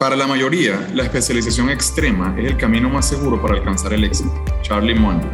Para 0.00 0.14
la 0.14 0.28
mayoría, 0.28 0.88
la 0.94 1.02
especialización 1.02 1.70
extrema 1.70 2.32
es 2.38 2.46
el 2.46 2.56
camino 2.56 2.88
más 2.88 3.08
seguro 3.08 3.42
para 3.42 3.54
alcanzar 3.54 3.92
el 3.92 4.04
éxito. 4.04 4.32
Charlie 4.62 4.94
Munger. 4.94 5.28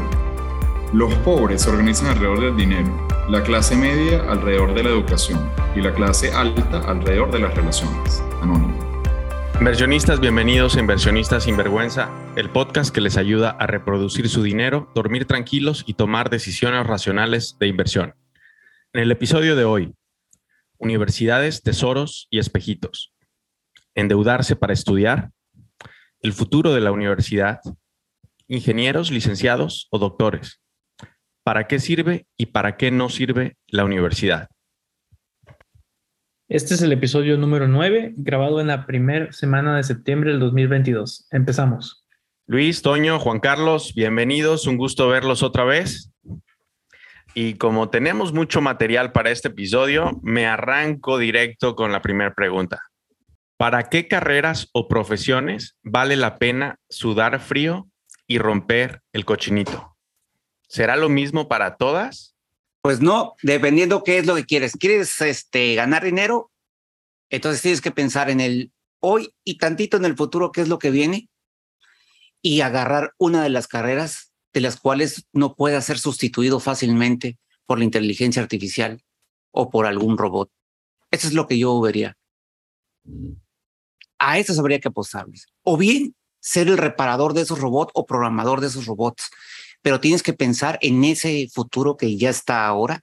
Los 0.95 1.15
pobres 1.17 1.61
se 1.61 1.69
organizan 1.69 2.07
alrededor 2.07 2.41
del 2.41 2.57
dinero, 2.57 3.07
la 3.29 3.43
clase 3.43 3.77
media 3.77 4.23
alrededor 4.23 4.73
de 4.73 4.85
la 4.85 4.89
educación 4.89 5.51
y 5.77 5.83
la 5.83 5.93
clase 5.93 6.33
alta 6.33 6.79
alrededor 6.89 7.31
de 7.31 7.41
las 7.41 7.55
relaciones. 7.55 8.23
Anónimo. 8.41 8.75
Inversionistas, 9.59 10.19
bienvenidos 10.19 10.77
a 10.77 10.81
Inversionistas 10.81 11.45
sin 11.45 11.59
Vergüenza, 11.59 12.09
el 12.35 12.49
podcast 12.49 12.95
que 12.95 13.03
les 13.03 13.19
ayuda 13.19 13.51
a 13.51 13.67
reproducir 13.67 14.31
su 14.31 14.43
dinero, 14.43 14.91
dormir 14.95 15.27
tranquilos 15.27 15.85
y 15.87 15.93
tomar 15.93 16.31
decisiones 16.31 16.87
racionales 16.87 17.59
de 17.61 17.67
inversión. 17.67 18.15
En 18.95 19.03
el 19.03 19.13
episodio 19.13 19.57
de 19.57 19.65
hoy, 19.67 19.95
universidades, 20.79 21.63
tesoros 21.63 22.29
y 22.31 22.39
espejitos 22.39 23.14
endeudarse 23.95 24.57
para 24.57 24.73
estudiar, 24.73 25.31
el 26.21 26.33
futuro 26.33 26.73
de 26.73 26.81
la 26.81 26.93
universidad, 26.93 27.61
ingenieros, 28.49 29.11
licenciados 29.11 29.89
o 29.91 29.99
doctores. 29.99 30.61
¿Para 31.43 31.67
qué 31.67 31.79
sirve 31.79 32.27
y 32.37 32.47
para 32.47 32.77
qué 32.77 32.91
no 32.91 33.09
sirve 33.09 33.57
la 33.67 33.85
universidad? 33.85 34.49
Este 36.49 36.75
es 36.75 36.83
el 36.83 36.93
episodio 36.93 37.37
número 37.37 37.69
9, 37.69 38.15
grabado 38.17 38.61
en 38.61 38.69
la 38.69 38.87
primera 38.87 39.33
semana 39.33 39.77
de 39.77 39.83
septiembre 39.83 40.31
del 40.31 40.41
2022. 40.41 41.27
Empezamos. 41.31 42.07
Luis, 42.47 42.83
Toño, 42.83 43.19
Juan 43.19 43.41
Carlos, 43.41 43.95
bienvenidos. 43.95 44.67
Un 44.67 44.77
gusto 44.77 45.09
verlos 45.09 45.43
otra 45.43 45.65
vez. 45.65 46.13
Y 47.35 47.55
como 47.55 47.91
tenemos 47.91 48.33
mucho 48.33 48.61
material 48.61 49.13
para 49.13 49.31
este 49.31 49.49
episodio, 49.49 50.21
me 50.23 50.47
arranco 50.47 51.19
directo 51.19 51.75
con 51.75 51.91
la 51.91 52.01
primera 52.01 52.35
pregunta. 52.35 52.83
¿Para 53.57 53.89
qué 53.89 54.09
carreras 54.09 54.69
o 54.73 54.89
profesiones 54.89 55.77
vale 55.83 56.17
la 56.17 56.39
pena 56.39 56.81
sudar 56.89 57.41
frío 57.41 57.89
y 58.27 58.39
romper 58.39 59.03
el 59.13 59.25
cochinito? 59.25 59.97
¿Será 60.69 60.97
lo 60.97 61.09
mismo 61.09 61.47
para 61.47 61.77
todas? 61.77 62.35
Pues 62.83 63.01
no, 63.01 63.35
dependiendo 63.43 64.03
qué 64.03 64.19
es 64.19 64.27
lo 64.27 64.35
que 64.35 64.45
quieres. 64.45 64.73
¿Quieres 64.73 65.21
este, 65.21 65.75
ganar 65.77 66.05
dinero? 66.05 66.51
Entonces 67.31 67.63
tienes 67.63 67.81
que 67.81 67.93
pensar 67.93 68.29
en 68.29 68.41
el 68.41 68.73
hoy 68.99 69.33
y 69.45 69.59
tantito 69.59 69.97
en 69.97 70.05
el 70.05 70.17
futuro, 70.17 70.51
qué 70.51 70.61
es 70.61 70.69
lo 70.69 70.79
que 70.79 70.91
viene, 70.91 71.29
y 72.43 72.61
agarrar 72.61 73.15
una 73.19 73.43
de 73.43 73.51
las 73.51 73.69
carreras 73.69 74.33
de 74.53 74.61
las 74.61 74.77
cuales 74.77 75.27
no 75.33 75.55
pueda 75.55 75.81
ser 75.81 75.99
sustituido 75.99 76.59
fácilmente 76.59 77.39
por 77.67 77.79
la 77.79 77.85
inteligencia 77.85 78.43
artificial 78.43 79.01
o 79.53 79.71
por 79.71 79.87
algún 79.87 80.19
robot. 80.19 80.51
Eso 81.11 81.29
es 81.29 81.35
lo 81.35 81.47
que 81.47 81.59
yo 81.59 81.81
vería 81.81 82.17
a 84.19 84.39
eso 84.39 84.59
habría 84.59 84.81
que 84.81 84.89
apostarles. 84.89 85.47
O 85.63 85.77
bien 85.77 86.15
ser 86.41 86.69
el 86.69 86.77
reparador 86.77 87.33
de 87.33 87.41
esos 87.41 87.59
robots 87.59 87.93
o 87.95 88.05
programador 88.05 88.61
de 88.61 88.67
esos 88.67 88.87
robots, 88.87 89.31
pero 89.81 90.01
tienes 90.01 90.23
que 90.23 90.35
pensar 90.35 90.79
en 90.83 91.03
ese 91.05 91.49
futuro 91.53 91.97
que 91.97 92.17
ya 92.17 92.31
está 92.31 92.67
ahora. 92.67 93.01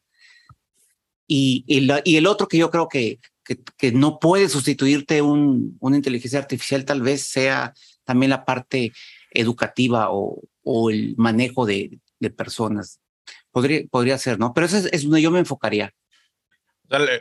Y, 1.28 1.64
y, 1.66 2.18
el 2.18 2.28
otro 2.28 2.48
que 2.48 2.58
yo 2.58 2.70
creo 2.70 2.88
que, 2.88 3.20
que, 3.78 3.92
no 3.92 4.20
puede 4.20 4.50
sustituirte 4.50 5.22
un, 5.22 5.78
una 5.80 5.96
inteligencia 5.96 6.40
artificial 6.40 6.86
tal 6.86 7.02
vez 7.02 7.24
sea 7.24 7.74
también 8.04 8.30
la 8.30 8.46
parte 8.46 8.92
educativa 9.32 10.08
o, 10.12 10.42
o 10.64 10.90
el 10.90 11.16
manejo 11.18 11.66
de, 11.66 12.00
de, 12.20 12.30
personas. 12.30 13.00
Podría, 13.52 13.82
podría 13.90 14.18
ser, 14.18 14.40
¿no? 14.40 14.54
Pero 14.54 14.66
eso 14.66 14.78
es, 14.78 14.86
es 14.92 15.04
donde 15.04 15.22
yo 15.22 15.32
me 15.32 15.40
enfocaría. 15.40 15.94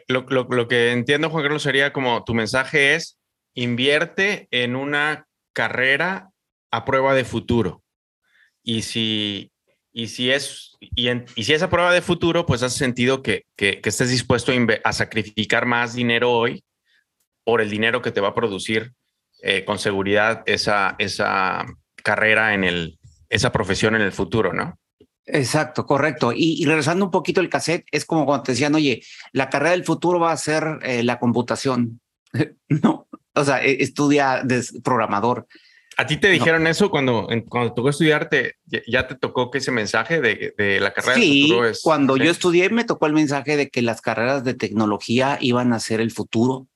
Lo, 0.09 0.27
lo, 0.29 0.45
lo, 0.45 0.69
que 0.69 0.91
entiendo, 0.91 1.31
Juan 1.31 1.45
Carlos, 1.45 1.63
sería 1.63 1.93
como 1.93 2.25
tu 2.25 2.35
mensaje 2.35 2.97
es 2.97 3.20
invierte 3.55 4.49
en 4.51 4.77
una 4.77 5.27
carrera 5.53 6.31
a 6.71 6.85
prueba 6.85 7.15
de 7.15 7.25
futuro. 7.25 7.83
Y 8.63 8.83
si, 8.83 9.53
y 9.93 10.09
si, 10.09 10.31
es, 10.31 10.77
y, 10.81 11.09
si 11.43 11.53
esa 11.53 11.71
prueba 11.71 11.93
de 11.93 12.03
futuro, 12.03 12.47
pues 12.47 12.63
hace 12.63 12.79
sentido 12.79 13.23
que, 13.23 13.45
que, 13.57 13.81
estés 13.85 14.11
dispuesto 14.11 14.53
a, 14.85 14.93
sacrificar 14.93 15.67
más 15.67 15.95
dinero 15.95 16.31
hoy 16.33 16.65
por 17.45 17.61
el 17.61 17.71
dinero 17.71 18.03
que 18.03 18.13
te 18.13 18.21
va 18.21 18.29
a 18.29 18.35
producir 18.35 18.93
eh, 19.43 19.65
con 19.65 19.79
seguridad 19.79 20.43
esa, 20.47 20.95
esa 20.99 21.65
carrera 21.97 22.55
en 22.55 22.65
el, 22.65 22.99
esa 23.29 23.51
profesión 23.51 23.95
en 23.95 24.03
el 24.03 24.13
futuro, 24.13 24.53
¿no? 24.53 24.79
Exacto, 25.25 25.87
correcto. 25.87 26.33
Y, 26.35 26.65
regresando 26.65 27.05
un 27.05 27.11
poquito 27.11 27.41
el 27.41 27.49
cassette, 27.49 27.87
es 27.91 28.05
como 28.05 28.27
cuando 28.27 28.45
te 28.45 28.53
decían, 28.53 28.75
oye, 28.75 29.03
la 29.33 29.49
carrera 29.49 29.73
del 29.73 29.85
futuro 29.85 30.19
va 30.19 30.33
a 30.33 30.37
ser 30.37 30.79
eh, 30.83 31.03
la 31.03 31.19
computación. 31.19 32.01
no, 32.69 33.09
o 33.35 33.45
sea, 33.45 33.65
e, 33.65 33.83
estudia 33.83 34.43
de 34.45 34.65
programador. 34.83 35.47
¿A 35.97 36.07
ti 36.07 36.17
te 36.17 36.31
dijeron 36.31 36.67
eso 36.67 36.91
cuando, 36.91 37.29
cuando 37.49 37.75
tocó 37.75 37.91
estudiarte? 37.91 38.57
¿Ya 38.87 39.07
te 39.07 39.17
tocó 39.17 39.51
que 39.51 39.59
ese 39.59 39.71
mensaje 39.71 40.21
de, 40.21 40.55
de 40.57 40.81
la 40.81 40.95
carrera 40.95 41.17
sí, 41.17 41.43
futuro 41.43 41.69
es? 41.69 41.81
Cuando 41.83 42.17
yo 42.17 42.31
estudié, 42.31 42.71
me 42.71 42.85
tocó 42.85 43.07
el 43.07 43.13
mensaje 43.13 43.57
de 43.57 43.69
que 43.69 43.83
las 43.83 44.01
carreras 44.01 44.43
de 44.43 44.55
tecnología 44.55 45.37
iban 45.43 45.73
a 45.75 45.81
ser 45.81 46.01
el 46.01 46.11
futuro, 46.11 46.69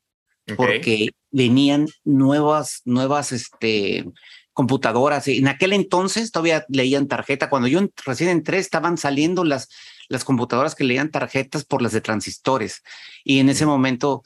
porque 0.56 1.10
venían 1.31 1.88
nuevas, 2.04 2.82
nuevas 2.84 3.32
este, 3.32 4.04
computadoras. 4.53 5.26
En 5.28 5.48
aquel 5.48 5.72
entonces 5.72 6.31
todavía 6.31 6.66
leían 6.69 7.09
tarjeta. 7.09 7.48
Cuando 7.48 7.69
yo 7.69 7.81
recién 8.04 8.28
entré, 8.28 8.59
estaban 8.59 8.98
saliendo 8.98 9.44
las, 9.44 9.69
las 10.09 10.25
computadoras 10.25 10.75
que 10.75 10.84
leían 10.84 11.10
tarjetas 11.10 11.64
por 11.64 11.81
las 11.81 11.93
de 11.93 12.00
transistores. 12.00 12.82
Y 13.25 13.38
en 13.38 13.48
ese 13.48 13.64
momento 13.64 14.22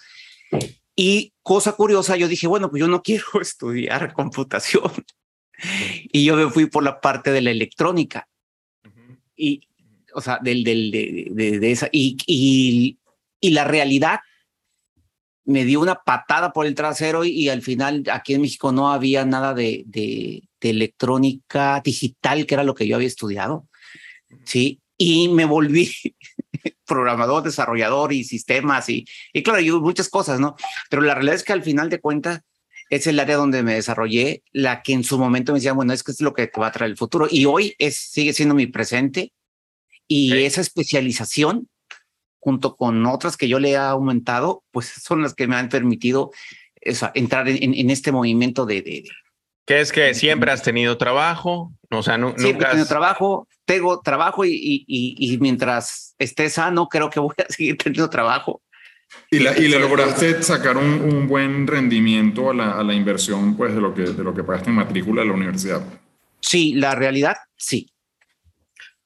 y 1.00 1.32
cosa 1.44 1.74
curiosa, 1.74 2.16
yo 2.16 2.26
dije, 2.26 2.48
bueno, 2.48 2.70
pues 2.70 2.80
yo 2.80 2.88
no 2.88 3.04
quiero 3.04 3.24
estudiar 3.40 4.12
computación. 4.14 4.90
y 6.12 6.24
yo 6.24 6.34
me 6.34 6.50
fui 6.50 6.66
por 6.66 6.82
la 6.82 7.00
parte 7.00 7.30
de 7.30 7.40
la 7.40 7.52
electrónica. 7.52 8.28
Y, 9.36 9.60
o 10.12 10.20
sea, 10.20 10.40
del, 10.42 10.64
del, 10.64 10.90
de, 10.90 11.60
de, 11.60 11.70
esa. 11.70 11.88
Y, 11.92 12.16
y, 12.26 12.98
y, 13.40 13.50
la 13.50 13.62
realidad 13.62 14.18
me 15.44 15.64
dio 15.64 15.80
una 15.80 16.02
patada 16.02 16.52
por 16.52 16.66
el 16.66 16.74
trasero 16.74 17.24
y, 17.24 17.48
al 17.48 17.62
final 17.62 18.02
aquí 18.10 18.34
en 18.34 18.40
México 18.40 18.72
no 18.72 18.90
había 18.90 19.24
nada 19.24 19.54
de, 19.54 19.84
de, 19.86 20.48
de 20.60 20.70
electrónica 20.70 21.80
digital, 21.84 22.44
que 22.44 22.54
era 22.54 22.64
lo 22.64 22.74
que 22.74 22.88
yo 22.88 22.96
había 22.96 23.06
estudiado. 23.06 23.68
Sí, 24.42 24.80
y 24.96 25.28
me 25.28 25.44
volví 25.44 25.92
programador, 26.88 27.42
desarrollador 27.42 28.12
y 28.12 28.24
sistemas 28.24 28.88
y, 28.88 29.04
y 29.32 29.42
claro, 29.42 29.60
y 29.60 29.70
muchas 29.70 30.08
cosas, 30.08 30.40
¿no? 30.40 30.56
Pero 30.90 31.02
la 31.02 31.14
realidad 31.14 31.36
es 31.36 31.44
que 31.44 31.52
al 31.52 31.62
final 31.62 31.88
de 31.90 32.00
cuentas 32.00 32.40
es 32.90 33.06
el 33.06 33.20
área 33.20 33.36
donde 33.36 33.62
me 33.62 33.74
desarrollé, 33.74 34.42
la 34.52 34.82
que 34.82 34.94
en 34.94 35.04
su 35.04 35.18
momento 35.18 35.52
me 35.52 35.58
decía, 35.58 35.72
bueno, 35.72 35.92
es 35.92 36.02
que 36.02 36.12
es 36.12 36.20
lo 36.20 36.32
que 36.32 36.46
te 36.46 36.60
va 36.60 36.68
a 36.68 36.72
traer 36.72 36.90
el 36.90 36.96
futuro. 36.96 37.28
Y 37.30 37.44
hoy 37.44 37.74
es, 37.78 37.96
sigue 37.96 38.32
siendo 38.32 38.54
mi 38.54 38.66
presente 38.66 39.32
y 40.06 40.32
esa 40.32 40.62
especialización, 40.62 41.68
junto 42.40 42.76
con 42.76 43.04
otras 43.04 43.36
que 43.36 43.48
yo 43.48 43.58
le 43.58 43.72
he 43.72 43.76
aumentado, 43.76 44.64
pues 44.70 44.86
son 44.86 45.22
las 45.22 45.34
que 45.34 45.46
me 45.46 45.56
han 45.56 45.68
permitido 45.68 46.30
eso, 46.80 47.10
entrar 47.14 47.48
en, 47.48 47.74
en, 47.74 47.90
este 47.90 48.10
movimiento 48.12 48.64
de, 48.64 48.80
de, 48.80 49.04
¿Qué 49.68 49.82
es 49.82 49.92
que 49.92 50.14
siempre 50.14 50.50
has 50.50 50.62
tenido 50.62 50.96
trabajo? 50.96 51.74
O 51.90 52.02
sea, 52.02 52.16
nunca 52.16 52.42
he 52.42 52.54
tenido 52.54 52.86
trabajo, 52.86 53.46
tengo 53.66 54.00
trabajo 54.00 54.46
y, 54.46 54.50
y, 54.54 54.84
y, 54.86 55.36
mientras 55.40 56.14
esté 56.18 56.48
sano, 56.48 56.88
creo 56.88 57.10
que 57.10 57.20
voy 57.20 57.34
a 57.36 57.44
seguir 57.52 57.76
teniendo 57.76 58.08
trabajo. 58.08 58.62
Y, 59.30 59.40
la, 59.40 59.58
y 59.58 59.68
le 59.68 59.78
lograste 59.78 60.42
sacar 60.42 60.78
un, 60.78 60.86
un 60.86 61.28
buen 61.28 61.66
rendimiento 61.66 62.48
a 62.48 62.54
la, 62.54 62.78
a 62.78 62.82
la, 62.82 62.94
inversión 62.94 63.58
pues, 63.58 63.74
de, 63.74 63.82
lo 63.82 63.92
que, 63.92 64.04
de 64.04 64.24
lo 64.24 64.32
que 64.32 64.42
pagaste 64.42 64.70
en 64.70 64.76
matrícula 64.76 65.20
de 65.20 65.28
la 65.28 65.34
universidad. 65.34 65.82
Sí, 66.40 66.72
la 66.72 66.94
realidad, 66.94 67.36
sí. 67.54 67.90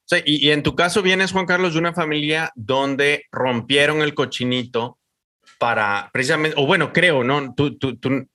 sí 0.04 0.16
y, 0.24 0.46
y 0.46 0.52
en 0.52 0.62
tu 0.62 0.76
caso 0.76 1.02
vienes, 1.02 1.32
Juan 1.32 1.46
Carlos, 1.46 1.72
de 1.72 1.80
una 1.80 1.92
familia 1.92 2.52
donde 2.54 3.24
rompieron 3.32 4.00
el 4.00 4.14
cochinito 4.14 4.98
para 5.62 6.10
precisamente, 6.12 6.60
o 6.60 6.66
bueno, 6.66 6.92
creo, 6.92 7.22
¿no? 7.22 7.54
Tú, 7.54 7.78
tú, 7.78 7.96
tú 7.96 8.28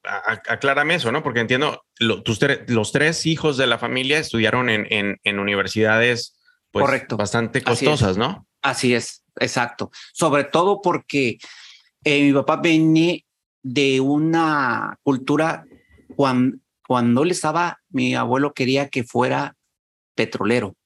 aclárame 0.48 0.96
eso, 0.96 1.12
¿no? 1.12 1.24
Porque 1.24 1.42
entiendo, 1.42 1.84
tus 2.24 2.40
los 2.68 2.94
tres 2.94 3.26
hijos 3.26 3.58
de 3.58 3.68
la 3.68 3.78
familia 3.78 4.18
estudiaron 4.18 4.70
en, 4.70 4.88
en, 4.90 5.20
en 5.26 5.40
universidades 5.40 6.40
pues, 6.72 6.86
Correcto. 6.86 7.18
bastante 7.18 7.62
costosas, 7.62 8.16
¿no? 8.16 8.48
Así 8.62 8.96
es, 8.96 9.26
exacto. 9.42 9.92
Sobre 10.14 10.46
todo 10.46 10.82
porque 10.82 11.38
eh, 12.06 12.24
mi 12.24 12.32
papá 12.32 12.62
venía 12.64 13.18
de 13.62 14.00
una 14.00 14.98
cultura 15.04 15.66
cuando, 16.16 16.56
cuando 16.88 17.24
él 17.24 17.32
estaba, 17.32 17.82
mi 17.90 18.16
abuelo 18.16 18.54
quería 18.54 18.88
que 18.88 19.04
fuera 19.04 19.54
petrolero. 20.16 20.78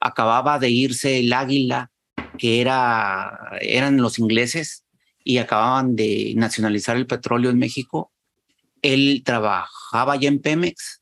Acababa 0.00 0.58
de 0.58 0.70
irse 0.70 1.20
el 1.20 1.32
águila, 1.32 1.92
que 2.38 2.60
era, 2.60 3.52
eran 3.60 3.98
los 3.98 4.18
ingleses, 4.18 4.83
y 5.24 5.38
acababan 5.38 5.96
de 5.96 6.34
nacionalizar 6.36 6.96
el 6.96 7.06
petróleo 7.06 7.50
en 7.50 7.58
México, 7.58 8.12
él 8.82 9.22
trabajaba 9.24 10.16
ya 10.16 10.28
en 10.28 10.40
Pemex 10.40 11.00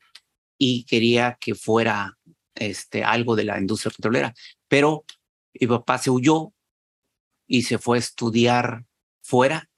y 0.57 0.85
quería 0.85 1.37
que 1.39 1.53
fuera 1.53 2.17
este, 2.55 3.03
algo 3.03 3.35
de 3.35 3.43
la 3.43 3.59
industria 3.59 3.91
petrolera, 3.95 4.33
pero 4.69 5.03
mi 5.59 5.67
papá 5.67 5.97
se 5.97 6.09
huyó 6.09 6.53
y 7.45 7.63
se 7.63 7.77
fue 7.77 7.97
a 7.97 7.99
estudiar 7.99 8.85
fuera 9.21 9.69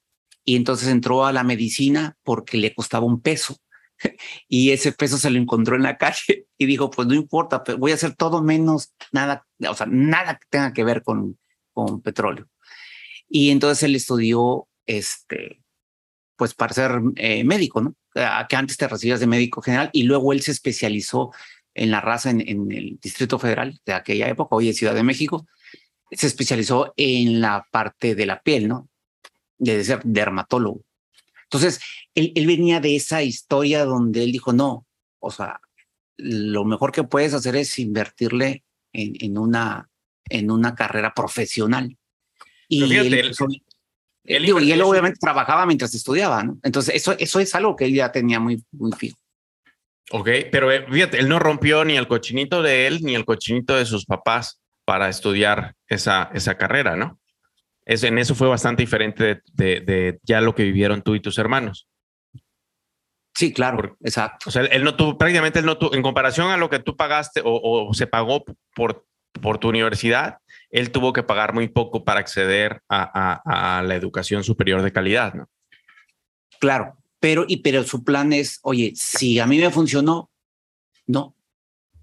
y 0.44 0.54
entonces 0.54 0.88
entró 0.88 1.26
a 1.26 1.32
la 1.32 1.42
medicina 1.42 2.16
porque 2.22 2.56
le 2.56 2.72
costaba 2.72 3.04
un 3.04 3.20
peso 3.20 3.56
y 4.48 4.70
ese 4.70 4.92
peso 4.92 5.18
se 5.18 5.30
lo 5.30 5.38
encontró 5.38 5.74
en 5.74 5.82
la 5.82 5.96
calle 5.96 6.46
y 6.56 6.66
dijo, 6.66 6.90
pues 6.90 7.08
no 7.08 7.14
importa, 7.14 7.64
voy 7.78 7.90
a 7.90 7.94
hacer 7.94 8.14
todo 8.14 8.42
menos 8.42 8.92
nada, 9.10 9.44
o 9.68 9.74
sea, 9.74 9.86
nada 9.90 10.38
que 10.38 10.46
tenga 10.48 10.72
que 10.72 10.84
ver 10.84 11.02
con, 11.02 11.38
con 11.72 12.00
petróleo. 12.00 12.48
Y 13.28 13.50
entonces 13.50 13.82
él 13.82 13.94
estudió, 13.96 14.68
este, 14.86 15.62
pues 16.36 16.54
para 16.54 16.74
ser 16.74 17.00
eh, 17.16 17.44
médico, 17.44 17.80
¿no? 17.80 17.94
Que 18.48 18.56
antes 18.56 18.76
te 18.76 18.88
recibías 18.88 19.20
de 19.20 19.26
médico 19.26 19.60
general 19.60 19.90
y 19.92 20.04
luego 20.04 20.32
él 20.32 20.40
se 20.40 20.52
especializó 20.52 21.32
en 21.74 21.90
la 21.90 22.00
raza 22.00 22.30
en, 22.30 22.40
en 22.40 22.72
el 22.72 22.98
Distrito 23.00 23.38
Federal 23.38 23.78
de 23.84 23.92
aquella 23.92 24.28
época, 24.28 24.56
hoy 24.56 24.68
en 24.68 24.74
Ciudad 24.74 24.94
de 24.94 25.02
México, 25.02 25.46
se 26.10 26.26
especializó 26.26 26.94
en 26.96 27.40
la 27.40 27.66
parte 27.70 28.14
de 28.14 28.26
la 28.26 28.40
piel, 28.40 28.68
¿no? 28.68 28.88
De 29.58 29.84
ser 29.84 30.02
dermatólogo. 30.04 30.82
Entonces, 31.44 31.80
él, 32.14 32.32
él, 32.34 32.46
venía 32.46 32.80
de 32.80 32.96
esa 32.96 33.22
historia 33.22 33.84
donde 33.84 34.24
él 34.24 34.32
dijo, 34.32 34.52
no, 34.52 34.86
o 35.18 35.30
sea, 35.30 35.60
lo 36.16 36.64
mejor 36.64 36.92
que 36.92 37.04
puedes 37.04 37.34
hacer 37.34 37.56
es 37.56 37.78
invertirle 37.78 38.64
en, 38.92 39.14
en 39.20 39.38
una, 39.38 39.90
en 40.28 40.50
una 40.50 40.74
carrera 40.74 41.12
profesional. 41.14 41.96
Y 42.68 42.82
fíjate, 42.82 43.20
él, 43.20 43.34
él, 44.24 44.42
digo, 44.42 44.60
y 44.60 44.72
él 44.72 44.82
obviamente 44.82 45.18
trabajaba 45.20 45.66
mientras 45.66 45.94
estudiaba, 45.94 46.42
¿no? 46.42 46.58
Entonces, 46.62 46.94
eso, 46.94 47.14
eso 47.18 47.40
es 47.40 47.54
algo 47.54 47.76
que 47.76 47.84
él 47.84 47.94
ya 47.94 48.10
tenía 48.10 48.40
muy, 48.40 48.62
muy 48.72 48.92
fijo. 48.92 49.16
Ok, 50.12 50.28
pero 50.52 50.70
eh, 50.70 50.86
fíjate, 50.90 51.18
él 51.18 51.28
no 51.28 51.38
rompió 51.38 51.84
ni 51.84 51.96
el 51.96 52.06
cochinito 52.06 52.62
de 52.62 52.86
él 52.86 53.00
ni 53.02 53.14
el 53.14 53.24
cochinito 53.24 53.76
de 53.76 53.86
sus 53.86 54.04
papás 54.04 54.60
para 54.84 55.08
estudiar 55.08 55.74
esa, 55.88 56.30
esa 56.32 56.56
carrera, 56.56 56.96
¿no? 56.96 57.18
Es, 57.84 58.02
en 58.04 58.18
eso 58.18 58.34
fue 58.34 58.48
bastante 58.48 58.82
diferente 58.82 59.42
de, 59.52 59.80
de, 59.80 60.18
ya 60.22 60.40
lo 60.40 60.54
que 60.54 60.62
vivieron 60.62 61.02
tú 61.02 61.14
y 61.14 61.20
tus 61.20 61.38
hermanos. 61.38 61.88
Sí, 63.34 63.52
claro, 63.52 63.96
exacto. 64.00 64.48
O 64.48 64.50
sea, 64.50 64.62
él 64.64 64.82
no 64.82 64.96
tuvo, 64.96 65.18
prácticamente 65.18 65.58
él 65.58 65.66
no 65.66 65.76
tuvo, 65.76 65.94
en 65.94 66.02
comparación 66.02 66.50
a 66.50 66.56
lo 66.56 66.70
que 66.70 66.78
tú 66.78 66.96
pagaste 66.96 67.42
o, 67.44 67.88
o, 67.88 67.92
se 67.92 68.06
pagó 68.06 68.44
por, 68.74 69.06
por 69.42 69.58
tu 69.58 69.68
universidad, 69.68 70.38
él 70.70 70.90
tuvo 70.90 71.12
que 71.12 71.22
pagar 71.22 71.54
muy 71.54 71.68
poco 71.68 72.04
para 72.04 72.20
acceder 72.20 72.82
a, 72.88 73.40
a, 73.44 73.78
a 73.78 73.82
la 73.82 73.94
educación 73.94 74.44
superior 74.44 74.82
de 74.82 74.92
calidad, 74.92 75.34
¿no? 75.34 75.48
Claro, 76.58 76.96
pero, 77.20 77.44
y, 77.48 77.58
pero 77.58 77.84
su 77.84 78.04
plan 78.04 78.32
es, 78.32 78.60
oye, 78.62 78.92
si 78.94 79.38
a 79.38 79.46
mí 79.46 79.58
me 79.58 79.70
funcionó, 79.70 80.30
no, 81.06 81.34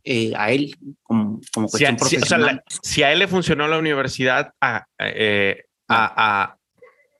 eh, 0.03 0.33
a 0.35 0.51
él 0.51 0.75
como, 1.01 1.39
como 1.53 1.67
cuestión 1.67 1.91
si 1.91 1.95
a, 1.95 1.97
profesional. 1.97 2.19
Si, 2.19 2.25
o 2.25 2.27
sea, 2.27 2.37
la, 2.37 2.63
si, 2.81 3.03
a 3.03 3.11
él 3.11 3.19
le 3.19 3.27
funcionó 3.27 3.67
la 3.67 3.77
universidad, 3.77 4.53
a, 4.59 4.85
eh, 4.99 5.63
a, 5.87 6.57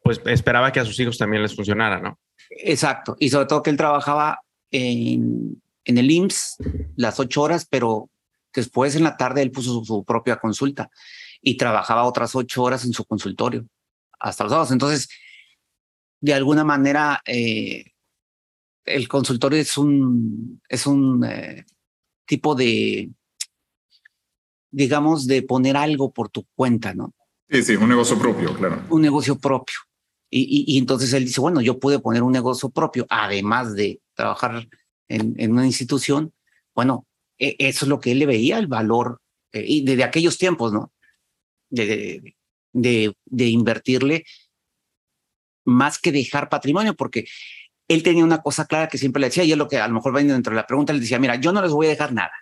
pues 0.04 0.22
esperaba 0.26 0.72
que 0.72 0.80
a 0.80 0.86
sus 0.86 1.00
hijos 1.00 1.18
también 1.18 1.44
les 1.44 1.56
funcionara, 1.56 2.00
¿no? 2.00 2.20
Exacto. 2.50 3.16
Y 3.20 3.30
sobre 3.30 3.46
todo 3.46 3.64
que 3.64 3.70
él 3.70 3.78
trabajaba 3.78 4.42
en, 4.72 5.62
en 5.86 5.98
el 5.98 6.12
IMSS 6.12 6.58
las 6.96 7.20
ocho 7.20 7.42
horas, 7.42 7.66
pero 7.70 8.10
después 8.54 8.96
en 8.96 9.04
la 9.04 9.18
tarde 9.18 9.42
él 9.42 9.52
puso 9.52 9.80
su, 9.80 9.86
su 9.86 10.04
propia 10.04 10.36
consulta 10.38 10.90
y 11.44 11.58
trabajaba 11.58 12.06
otras 12.06 12.36
ocho 12.36 12.64
horas 12.64 12.86
en 12.86 12.94
su 12.94 13.04
consultorio 13.04 13.68
hasta 14.20 14.46
los 14.46 14.52
sábados. 14.52 14.72
Entonces, 14.72 15.10
de 16.22 16.34
alguna 16.34 16.64
manera, 16.64 17.22
eh, 17.26 17.92
el 18.86 19.08
consultorio 19.10 19.60
es 19.60 19.78
un, 19.78 20.62
es 20.70 20.88
un 20.88 21.26
eh, 21.26 21.66
tipo 22.26 22.56
de, 22.56 23.12
digamos, 24.72 25.28
de 25.28 25.42
poner 25.44 25.76
algo 25.76 26.14
por 26.14 26.30
tu 26.30 26.46
cuenta, 26.56 26.94
¿no? 26.94 27.14
Sí, 27.50 27.62
sí, 27.62 27.76
un 27.76 27.90
negocio 27.90 28.18
propio, 28.18 28.56
claro. 28.56 28.82
Un 28.90 29.02
negocio 29.02 29.38
propio. 29.38 29.76
Y, 30.30 30.42
y, 30.42 30.76
y 30.76 30.78
entonces 30.78 31.12
él 31.12 31.26
dice, 31.26 31.42
bueno, 31.42 31.60
yo 31.60 31.78
pude 31.78 32.00
poner 32.00 32.24
un 32.24 32.32
negocio 32.32 32.70
propio, 32.70 33.06
además 33.10 33.76
de 33.76 34.02
trabajar 34.16 34.68
en, 35.10 35.36
en 35.38 35.52
una 35.52 35.66
institución. 35.66 36.34
Bueno, 36.74 37.06
e, 37.38 37.58
eso 37.60 37.84
es 37.84 37.90
lo 37.90 38.00
que 38.00 38.14
él 38.14 38.20
le 38.20 38.26
veía, 38.26 38.58
el 38.58 38.68
valor, 38.68 39.20
eh, 39.52 39.66
y 39.68 39.84
desde 39.84 40.06
aquellos 40.06 40.38
tiempos, 40.38 40.72
¿no? 40.72 40.94
De, 41.74 42.36
de, 42.72 43.16
de 43.26 43.46
invertirle 43.48 44.26
más 45.66 45.98
que 46.00 46.12
dejar 46.12 46.50
patrimonio, 46.50 46.96
porque 46.96 47.26
él 47.88 48.04
tenía 48.04 48.24
una 48.24 48.42
cosa 48.42 48.66
clara 48.66 48.88
que 48.88 48.98
siempre 48.98 49.20
le 49.20 49.28
decía, 49.28 49.44
y 49.44 49.52
es 49.52 49.58
lo 49.58 49.68
que 49.68 49.78
a 49.78 49.88
lo 49.88 49.94
mejor 49.94 50.16
va 50.16 50.22
dentro 50.22 50.52
de 50.52 50.58
la 50.58 50.68
pregunta, 50.68 50.94
le 50.94 51.00
decía, 51.00 51.20
mira, 51.20 51.36
yo 51.36 51.52
no 51.52 51.62
les 51.62 51.72
voy 51.72 51.88
a 51.88 51.90
dejar 51.90 52.14
nada. 52.14 52.34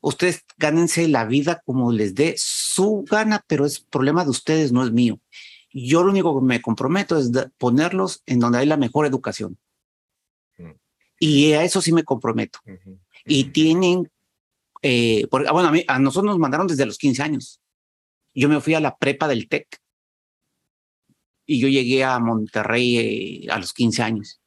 Ustedes 0.00 0.44
gánense 0.56 1.06
la 1.06 1.24
vida 1.24 1.62
como 1.64 1.92
les 1.92 2.14
dé 2.14 2.34
su 2.36 3.04
gana, 3.08 3.44
pero 3.46 3.64
es 3.64 3.80
problema 3.80 4.24
de 4.24 4.30
ustedes, 4.30 4.72
no 4.72 4.84
es 4.84 4.90
mío. 4.90 5.20
Yo 5.72 6.02
lo 6.02 6.10
único 6.10 6.38
que 6.38 6.44
me 6.44 6.60
comprometo 6.60 7.16
es 7.16 7.30
ponerlos 7.56 8.22
en 8.26 8.40
donde 8.40 8.58
hay 8.58 8.66
la 8.66 8.76
mejor 8.76 9.06
educación. 9.06 9.58
Y 11.18 11.52
a 11.52 11.62
eso 11.62 11.80
sí 11.80 11.92
me 11.92 12.02
comprometo. 12.02 12.58
Uh 12.66 12.70
-huh. 12.70 12.98
Y 13.26 13.44
tienen, 13.44 14.10
eh, 14.82 15.28
porque, 15.30 15.48
bueno, 15.52 15.68
a, 15.68 15.72
mí, 15.72 15.84
a 15.86 16.00
nosotros 16.00 16.32
nos 16.32 16.38
mandaron 16.40 16.66
desde 16.66 16.84
los 16.84 16.98
15 16.98 17.22
años. 17.22 17.61
Yo 18.34 18.48
me 18.48 18.60
fui 18.60 18.74
a 18.74 18.80
la 18.80 18.96
prepa 18.96 19.28
del 19.28 19.48
TEC 19.48 19.80
y 21.46 21.60
yo 21.60 21.68
llegué 21.68 22.04
a 22.04 22.18
Monterrey 22.18 22.98
eh, 23.46 23.52
a 23.52 23.58
los 23.58 23.72
15 23.72 24.02
años. 24.02 24.40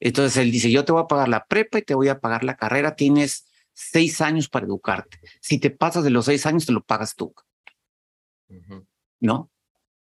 Entonces 0.00 0.36
él 0.36 0.50
dice, 0.50 0.70
yo 0.70 0.84
te 0.84 0.92
voy 0.92 1.02
a 1.02 1.06
pagar 1.06 1.28
la 1.28 1.44
prepa 1.44 1.78
y 1.78 1.82
te 1.82 1.94
voy 1.94 2.08
a 2.08 2.20
pagar 2.20 2.44
la 2.44 2.56
carrera, 2.56 2.96
tienes 2.96 3.46
seis 3.72 4.20
años 4.20 4.48
para 4.48 4.66
educarte. 4.66 5.20
Si 5.40 5.58
te 5.58 5.70
pasas 5.70 6.04
de 6.04 6.10
los 6.10 6.26
seis 6.26 6.44
años, 6.46 6.66
te 6.66 6.72
lo 6.72 6.82
pagas 6.82 7.14
tú. 7.14 7.34
Uh 8.48 8.54
-huh. 8.54 8.86
¿No? 9.20 9.50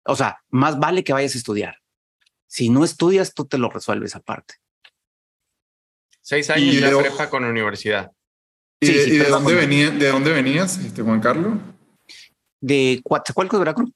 O 0.05 0.17
sea, 0.17 0.43
más 0.49 0.79
vale 0.79 1.05
que 1.05 1.13
vayas 1.13 1.35
a 1.35 1.39
estudiar. 1.39 1.77
Si 2.47 2.69
no 2.69 2.85
estudias, 2.85 3.35
tú 3.35 3.45
te 3.45 3.59
lo 3.59 3.71
resuelves 3.71 4.17
aparte. 4.17 4.55
Seis 6.21 6.51
años 6.51 6.81
de 6.81 6.97
prepa 6.97 7.31
con 7.31 7.45
universidad. 7.45 8.11
¿Y, 8.81 8.87
sí, 8.87 8.93
de, 8.93 9.05
sí, 9.05 9.11
¿y 9.11 9.17
de, 9.19 9.29
dónde, 9.29 9.55
venía, 9.55 9.91
de 9.91 10.09
dónde 10.09 10.33
venías, 10.33 10.79
este, 10.79 11.03
Juan 11.03 11.21
Carlos? 11.21 11.59
De 12.61 13.01
Coatzacoalcos, 13.03 13.59
Veracruz. 13.59 13.93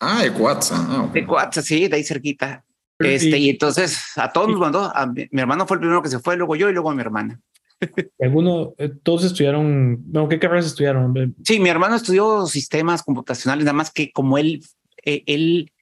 Ah, 0.00 0.22
de 0.22 0.32
Coatza. 0.32 0.76
Ah, 0.76 1.02
okay. 1.02 1.22
De 1.22 1.26
Coatza, 1.26 1.62
sí, 1.62 1.86
de 1.88 1.96
ahí 1.96 2.04
cerquita. 2.04 2.64
Este, 2.98 3.38
y, 3.38 3.46
y 3.46 3.50
entonces 3.50 3.98
a 4.16 4.32
todos 4.32 4.48
nos 4.48 4.58
mandó. 4.58 4.94
A 4.94 5.06
mi, 5.06 5.28
mi, 5.30 5.40
hermano 5.40 5.66
fue 5.66 5.76
el 5.76 5.80
primero 5.80 6.02
que 6.02 6.08
se 6.08 6.18
fue, 6.18 6.36
luego 6.36 6.56
yo 6.56 6.68
y 6.68 6.72
luego 6.72 6.90
a 6.90 6.94
mi 6.94 7.00
hermana. 7.00 7.40
¿Alguno, 8.20 8.74
eh, 8.78 8.90
todos 9.02 9.24
estudiaron, 9.24 10.04
no, 10.10 10.28
¿qué 10.28 10.38
carreras 10.38 10.66
estudiaron? 10.66 11.34
Sí, 11.44 11.60
mi 11.60 11.68
hermano 11.68 11.96
estudió 11.96 12.46
sistemas 12.46 13.02
computacionales, 13.02 13.64
nada 13.64 13.76
más 13.76 13.90
que 13.90 14.12
como 14.12 14.38
él, 14.38 14.62
eh, 15.04 15.22
él 15.26 15.72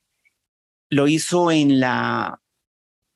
lo 0.90 1.08
hizo 1.08 1.50
en 1.50 1.81
la 1.81 2.40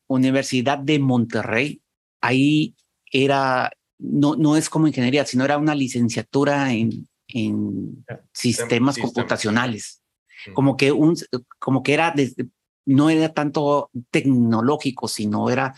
Universidad 0.08 0.78
de 0.78 0.98
Monterrey, 0.98 1.80
ahí 2.20 2.74
era, 3.10 3.70
no, 3.98 4.36
no 4.36 4.56
es 4.56 4.68
como 4.68 4.88
ingeniería, 4.88 5.24
sino 5.24 5.44
era 5.44 5.58
una 5.58 5.74
licenciatura 5.74 6.72
en, 6.72 7.08
en 7.34 8.04
sistemas, 8.32 8.94
sistemas 8.94 8.98
computacionales. 8.98 10.02
Como 10.54 10.76
que 10.76 10.90
un, 10.92 11.14
como 11.58 11.82
que 11.82 11.94
era 11.94 12.12
desde, 12.14 12.48
no 12.84 13.10
era 13.10 13.32
tanto 13.32 13.90
tecnológico, 14.10 15.08
sino 15.08 15.50
era 15.50 15.74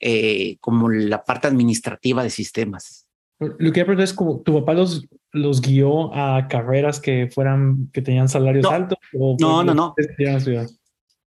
eh, 0.00 0.56
como 0.60 0.88
la 0.90 1.24
parte 1.24 1.48
administrativa 1.48 2.22
de 2.22 2.30
sistemas. 2.30 3.06
Lo 3.38 3.72
que 3.72 3.80
aprendí 3.80 4.04
es 4.04 4.12
como 4.12 4.40
tu 4.40 4.54
papá 4.54 4.74
los, 4.74 5.06
los 5.32 5.60
guió 5.60 6.14
a 6.14 6.46
carreras 6.48 7.00
que 7.00 7.28
fueran, 7.32 7.90
que 7.92 8.02
tenían 8.02 8.28
salarios 8.28 8.62
no, 8.62 8.70
altos. 8.70 8.98
O 9.18 9.36
no, 9.40 9.64
no, 9.64 9.74
no. 9.74 9.94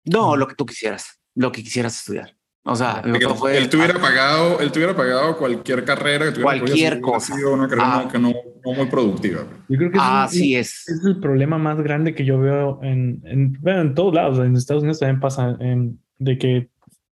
No, 0.05 0.35
lo 0.35 0.47
que 0.47 0.55
tú 0.55 0.65
quisieras, 0.65 1.19
lo 1.35 1.51
que 1.51 1.63
quisieras 1.63 1.97
estudiar. 1.97 2.35
O 2.63 2.75
sea, 2.75 3.01
él, 3.05 3.17
fue, 3.35 3.57
él 3.57 3.69
tuviera 3.69 3.93
ah, 3.97 4.01
pagado, 4.01 4.59
él 4.59 4.71
tuviera 4.71 4.95
pagado 4.95 5.37
cualquier 5.37 5.85
carrera 5.85 6.25
que 6.25 6.31
tuviera 6.33 6.59
cualquier 6.59 7.01
cosa. 7.01 7.35
sido 7.35 7.53
una 7.53 7.67
carrera 7.67 7.99
ah, 7.99 8.09
no, 8.19 8.33
no, 8.65 8.73
muy 8.73 8.85
productiva. 8.87 9.41
Yo 9.69 9.77
creo 9.77 9.91
que 9.91 9.97
así 9.99 10.55
es, 10.55 10.87
es. 10.87 10.97
es 10.97 11.05
el 11.05 11.19
problema 11.19 11.57
más 11.57 11.81
grande 11.81 12.13
que 12.13 12.25
yo 12.25 12.37
veo 12.39 12.79
en, 12.83 13.21
en, 13.23 13.57
bueno, 13.61 13.81
en 13.81 13.95
todos 13.95 14.13
lados. 14.13 14.39
En 14.39 14.55
Estados 14.55 14.83
Unidos 14.83 14.99
también 14.99 15.19
pasa 15.21 15.55
en, 15.59 15.99
de 16.17 16.37
que 16.37 16.69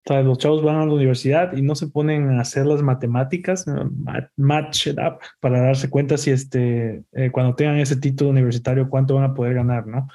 o 0.06 0.12
sea, 0.12 0.22
los 0.22 0.36
chavos 0.36 0.62
van 0.62 0.76
a 0.76 0.84
la 0.84 0.92
universidad 0.92 1.56
y 1.56 1.62
no 1.62 1.74
se 1.74 1.86
ponen 1.86 2.30
a 2.32 2.42
hacer 2.42 2.66
las 2.66 2.82
matemáticas, 2.82 3.64
match 4.36 4.88
it 4.88 4.98
up, 4.98 5.18
para 5.40 5.62
darse 5.62 5.88
cuenta 5.88 6.18
si 6.18 6.30
este, 6.30 7.04
eh, 7.12 7.30
cuando 7.30 7.54
tengan 7.54 7.78
ese 7.78 7.96
título 7.96 8.30
universitario, 8.30 8.90
cuánto 8.90 9.14
van 9.14 9.24
a 9.24 9.34
poder 9.34 9.54
ganar, 9.54 9.86
¿no? 9.86 10.06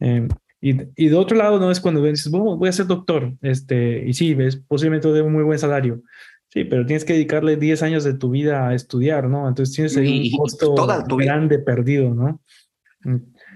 Eh, 0.00 0.28
y, 0.70 0.76
y, 0.96 1.08
de 1.08 1.16
otro 1.16 1.36
lado, 1.36 1.60
no 1.60 1.70
es 1.70 1.78
cuando 1.78 2.02
dices, 2.02 2.30
bueno, 2.30 2.56
voy 2.56 2.68
a 2.68 2.72
ser 2.72 2.86
doctor, 2.86 3.34
este, 3.40 4.04
y 4.04 4.14
sí, 4.14 4.34
ves, 4.34 4.56
posiblemente 4.56 5.12
de 5.12 5.22
un 5.22 5.32
muy 5.32 5.44
buen 5.44 5.60
salario. 5.60 6.02
Sí, 6.48 6.64
pero 6.64 6.84
tienes 6.84 7.04
que 7.04 7.12
dedicarle 7.12 7.56
10 7.56 7.82
años 7.84 8.02
de 8.02 8.14
tu 8.14 8.30
vida 8.30 8.68
a 8.68 8.74
estudiar, 8.74 9.28
¿no? 9.28 9.46
Entonces 9.46 9.74
tienes 9.76 9.96
ahí 9.96 10.32
un 10.32 10.38
costo 10.38 10.74
grande 11.16 11.60
perdido, 11.60 12.12
¿no? 12.14 12.40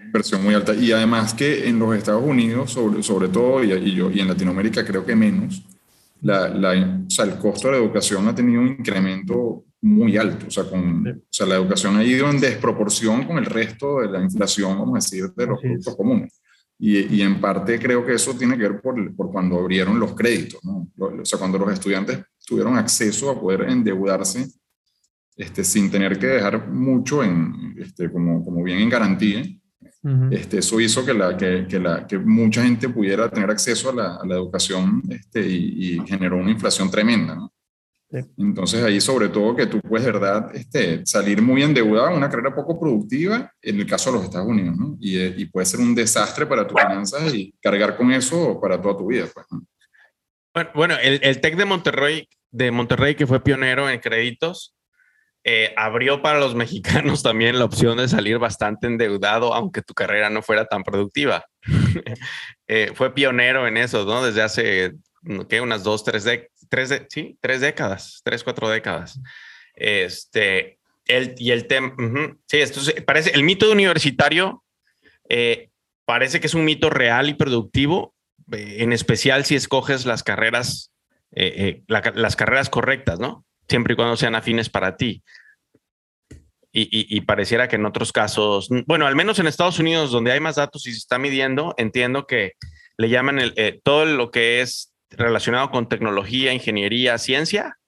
Inversión 0.04 0.44
muy 0.44 0.54
alta. 0.54 0.72
Y 0.74 0.92
además 0.92 1.34
que 1.34 1.68
en 1.68 1.80
los 1.80 1.96
Estados 1.96 2.22
Unidos, 2.22 2.70
sobre, 2.70 3.02
sobre 3.02 3.28
todo, 3.28 3.64
y, 3.64 3.72
y, 3.72 3.94
yo, 3.94 4.10
y 4.10 4.20
en 4.20 4.28
Latinoamérica 4.28 4.84
creo 4.84 5.04
que 5.04 5.16
menos, 5.16 5.64
la, 6.22 6.48
la, 6.48 7.04
o 7.06 7.10
sea, 7.10 7.24
el 7.24 7.38
costo 7.38 7.68
de 7.68 7.72
la 7.72 7.82
educación 7.82 8.28
ha 8.28 8.34
tenido 8.34 8.60
un 8.60 8.68
incremento 8.68 9.64
muy 9.80 10.16
alto. 10.16 10.46
O 10.46 10.50
sea, 10.50 10.64
con, 10.64 11.02
sí. 11.02 11.10
o 11.10 11.26
sea, 11.28 11.46
la 11.46 11.56
educación 11.56 11.96
ha 11.96 12.04
ido 12.04 12.30
en 12.30 12.38
desproporción 12.38 13.24
con 13.24 13.38
el 13.38 13.46
resto 13.46 14.00
de 14.00 14.10
la 14.10 14.22
inflación, 14.22 14.78
vamos 14.78 14.94
a 14.94 14.98
decir, 14.98 15.32
de 15.34 15.46
los 15.46 15.60
productos 15.60 15.96
comunes. 15.96 16.40
Y, 16.82 17.20
en 17.20 17.38
parte 17.42 17.78
creo 17.78 18.06
que 18.06 18.14
eso 18.14 18.34
tiene 18.34 18.56
que 18.56 18.62
ver 18.62 18.80
por, 18.80 19.14
por 19.14 19.30
cuando 19.30 19.58
abrieron 19.58 20.00
los 20.00 20.14
créditos, 20.14 20.64
¿no? 20.64 20.88
O 20.96 21.24
sea, 21.26 21.38
cuando 21.38 21.58
los 21.58 21.70
estudiantes 21.70 22.22
tuvieron 22.46 22.74
acceso 22.76 23.30
a 23.30 23.38
poder 23.38 23.68
endeudarse 23.68 24.48
este, 25.36 25.62
sin 25.62 25.90
tener 25.90 26.18
que 26.18 26.26
dejar 26.26 26.68
mucho 26.68 27.22
en, 27.22 27.74
este, 27.78 28.10
como, 28.10 28.42
como 28.42 28.62
bien 28.62 28.78
en 28.78 28.88
garantía. 28.88 29.42
este, 30.30 30.58
eso 30.58 30.80
hizo 30.80 31.04
que, 31.04 31.12
la, 31.12 31.36
que, 31.36 31.66
que, 31.68 31.78
la, 31.78 32.06
que 32.06 32.18
mucha 32.18 32.62
gente 32.62 32.88
pudiera 32.88 33.30
tener 33.30 33.50
acceso 33.50 33.90
a 33.90 33.94
la, 33.94 34.16
a 34.16 34.26
la 34.26 34.36
educación 34.36 35.02
este, 35.10 35.46
y, 35.46 35.96
y, 35.96 36.06
generó 36.06 36.38
una 36.38 36.50
inflación 36.50 36.90
tremenda. 36.90 37.34
¿no? 37.34 37.52
Entonces 38.36 38.82
ahí 38.82 39.00
sobre 39.00 39.28
todo 39.28 39.54
que 39.54 39.66
tú 39.66 39.80
puedes, 39.80 40.04
¿verdad? 40.04 40.50
Este, 40.54 41.06
salir 41.06 41.40
muy 41.40 41.62
endeudado, 41.62 42.16
una 42.16 42.28
carrera 42.28 42.54
poco 42.54 42.78
productiva, 42.78 43.52
en 43.62 43.78
el 43.78 43.86
caso 43.86 44.10
de 44.10 44.16
los 44.16 44.24
Estados 44.24 44.48
Unidos, 44.48 44.76
¿no? 44.76 44.96
Y, 45.00 45.18
eh, 45.18 45.34
y 45.36 45.44
puede 45.46 45.66
ser 45.66 45.80
un 45.80 45.94
desastre 45.94 46.46
para 46.46 46.66
tus 46.66 46.80
finanzas 46.80 47.32
y 47.32 47.54
cargar 47.62 47.96
con 47.96 48.12
eso 48.12 48.60
para 48.60 48.80
toda 48.80 48.96
tu 48.96 49.06
vida. 49.06 49.26
Pues, 50.52 50.66
Bueno, 50.74 50.96
el, 51.00 51.20
el 51.22 51.40
TEC 51.40 51.56
de 51.56 51.64
Monterrey, 51.64 52.28
de 52.50 52.70
Monterrey, 52.72 53.14
que 53.14 53.28
fue 53.28 53.42
pionero 53.42 53.88
en 53.88 54.00
créditos, 54.00 54.74
eh, 55.42 55.72
abrió 55.76 56.20
para 56.20 56.38
los 56.38 56.54
mexicanos 56.56 57.22
también 57.22 57.58
la 57.58 57.64
opción 57.64 57.96
de 57.98 58.08
salir 58.08 58.38
bastante 58.38 58.86
endeudado, 58.86 59.54
aunque 59.54 59.82
tu 59.82 59.94
carrera 59.94 60.30
no 60.30 60.42
fuera 60.42 60.66
tan 60.66 60.82
productiva. 60.82 61.44
eh, 62.68 62.92
fue 62.94 63.14
pionero 63.14 63.66
en 63.66 63.76
eso, 63.76 64.04
¿no? 64.04 64.24
Desde 64.24 64.42
hace, 64.42 64.92
¿qué? 65.48 65.60
Unas 65.60 65.82
dos, 65.82 66.04
tres, 66.04 66.24
de, 66.24 66.50
tres, 66.70 66.88
de, 66.88 67.06
sí, 67.10 67.36
tres 67.40 67.60
décadas, 67.60 68.22
tres, 68.24 68.42
cuatro 68.42 68.70
décadas. 68.70 69.20
Este, 69.74 70.78
el, 71.06 71.34
y 71.36 71.50
el 71.50 71.66
tema, 71.66 71.88
uh 71.88 72.02
-huh. 72.02 72.38
sí, 72.46 72.58
esto 72.58 72.80
parece, 73.04 73.30
el 73.30 73.42
mito 73.42 73.70
universitario 73.70 74.64
eh, 75.28 75.68
parece 76.06 76.40
que 76.40 76.46
es 76.46 76.54
un 76.54 76.64
mito 76.64 76.88
real 76.88 77.28
y 77.28 77.34
productivo, 77.34 78.14
eh, 78.52 78.76
en 78.78 78.92
especial 78.92 79.44
si 79.44 79.54
escoges 79.54 80.06
las 80.06 80.22
carreras, 80.22 80.92
eh, 81.32 81.82
la, 81.86 82.00
las 82.14 82.36
carreras 82.36 82.70
correctas, 82.70 83.20
¿no? 83.20 83.44
siempre 83.70 83.92
y 83.92 83.96
cuando 83.96 84.16
sean 84.16 84.34
afines 84.34 84.68
para 84.68 84.96
ti. 84.96 85.22
Y, 86.72 86.82
y, 86.82 87.16
y, 87.16 87.20
pareciera 87.22 87.66
que 87.66 87.76
en 87.76 87.86
otros 87.86 88.12
casos, 88.12 88.68
bueno, 88.86 89.06
al 89.06 89.16
menos 89.16 89.38
en 89.38 89.48
Estados 89.48 89.80
Unidos, 89.80 90.12
donde 90.12 90.30
hay 90.30 90.38
más 90.38 90.54
datos 90.54 90.86
y 90.86 90.92
se 90.92 90.98
está 90.98 91.18
midiendo, 91.18 91.74
entiendo 91.78 92.26
que 92.28 92.52
le 92.96 93.08
llaman 93.08 93.40
el, 93.40 93.54
eh, 93.56 93.80
todo 93.82 94.04
lo 94.04 94.30
que 94.30 94.60
es 94.60 94.89
relacionado 95.10 95.70
con 95.70 95.88
tecnología, 95.88 96.52
ingeniería, 96.52 97.18
ciencia, 97.18 97.78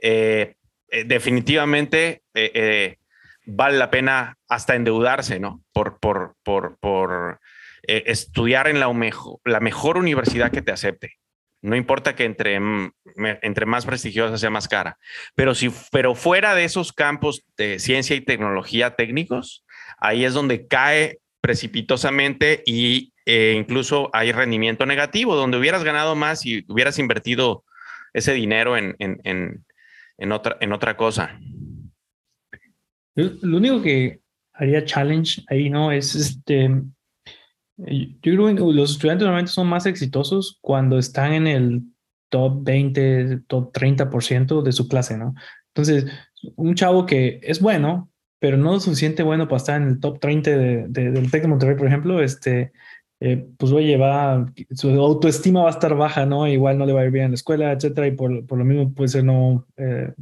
eh, 0.00 0.54
eh, 0.88 1.04
definitivamente 1.04 2.22
eh, 2.34 2.96
vale 3.44 3.78
la 3.78 3.90
pena 3.90 4.38
hasta 4.48 4.74
endeudarse, 4.74 5.40
¿no? 5.40 5.62
Por, 5.72 5.98
por, 5.98 6.36
por, 6.42 6.78
por 6.78 7.40
estudiar 7.82 8.68
en 8.68 8.78
la, 8.78 8.92
mejor, 8.92 9.40
la 9.44 9.60
mejor 9.60 9.96
universidad 9.96 10.50
que 10.50 10.62
te 10.62 10.72
acepte. 10.72 11.16
No 11.62 11.76
importa 11.76 12.14
que 12.14 12.24
entre, 12.24 12.58
entre 13.16 13.66
más 13.66 13.84
prestigiosa 13.84 14.38
sea 14.38 14.48
más 14.48 14.66
cara, 14.66 14.98
pero 15.34 15.54
si 15.54 15.70
pero 15.92 16.14
fuera 16.14 16.54
de 16.54 16.64
esos 16.64 16.92
campos 16.92 17.44
de 17.58 17.78
ciencia 17.78 18.16
y 18.16 18.22
tecnología 18.22 18.96
técnicos, 18.96 19.64
ahí 19.98 20.24
es 20.24 20.32
donde 20.32 20.66
cae 20.66 21.18
precipitosamente 21.42 22.62
y 22.64 23.12
eh, 23.32 23.54
incluso 23.56 24.10
hay 24.12 24.32
rendimiento 24.32 24.86
negativo, 24.86 25.36
donde 25.36 25.56
hubieras 25.56 25.84
ganado 25.84 26.16
más 26.16 26.44
y 26.44 26.64
hubieras 26.66 26.98
invertido 26.98 27.62
ese 28.12 28.32
dinero 28.32 28.76
en, 28.76 28.96
en, 28.98 29.20
en, 29.22 29.64
en 30.18 30.32
otra, 30.32 30.56
en 30.60 30.72
otra 30.72 30.96
cosa. 30.96 31.38
Lo 33.14 33.56
único 33.56 33.82
que 33.82 34.18
haría 34.52 34.84
challenge 34.84 35.44
ahí, 35.46 35.70
¿no? 35.70 35.92
Es 35.92 36.16
este, 36.16 36.70
yo 37.76 38.18
creo 38.20 38.52
que 38.52 38.74
los 38.74 38.90
estudiantes 38.90 39.24
normalmente 39.24 39.52
son 39.52 39.68
más 39.68 39.86
exitosos 39.86 40.58
cuando 40.60 40.98
están 40.98 41.32
en 41.32 41.46
el 41.46 41.82
top 42.30 42.64
20, 42.64 43.42
top 43.46 43.72
30% 43.72 44.62
de 44.62 44.72
su 44.72 44.88
clase, 44.88 45.16
¿no? 45.16 45.36
Entonces, 45.68 46.06
un 46.56 46.74
chavo 46.74 47.06
que 47.06 47.38
es 47.44 47.60
bueno, 47.60 48.10
pero 48.40 48.56
no 48.56 48.72
lo 48.72 48.80
suficiente 48.80 49.22
bueno 49.22 49.46
para 49.46 49.58
estar 49.58 49.80
en 49.80 49.86
el 49.86 50.00
top 50.00 50.18
30 50.18 50.50
de, 50.50 50.86
de, 50.88 51.10
del 51.12 51.30
TEC 51.30 51.42
de 51.42 51.48
Monterrey, 51.48 51.76
por 51.76 51.86
ejemplo, 51.86 52.20
este, 52.20 52.72
eh, 53.20 53.46
pues 53.58 53.70
oye, 53.72 53.96
va, 53.96 54.46
su 54.72 54.88
autoestima 54.88 55.62
va 55.62 55.68
a 55.68 55.72
estar 55.72 55.94
baja, 55.94 56.26
¿no? 56.26 56.48
Igual 56.48 56.78
no 56.78 56.86
le 56.86 56.92
va 56.92 57.02
a 57.02 57.04
ir 57.04 57.10
bien 57.10 57.26
en 57.26 57.30
la 57.32 57.36
escuela, 57.36 57.72
etcétera, 57.72 58.06
y 58.06 58.12
por, 58.12 58.46
por 58.46 58.58
lo 58.58 58.64
mismo 58.64 58.92
puede 58.94 59.08
ser 59.08 59.24
no, 59.24 59.66
eh, 59.76 60.12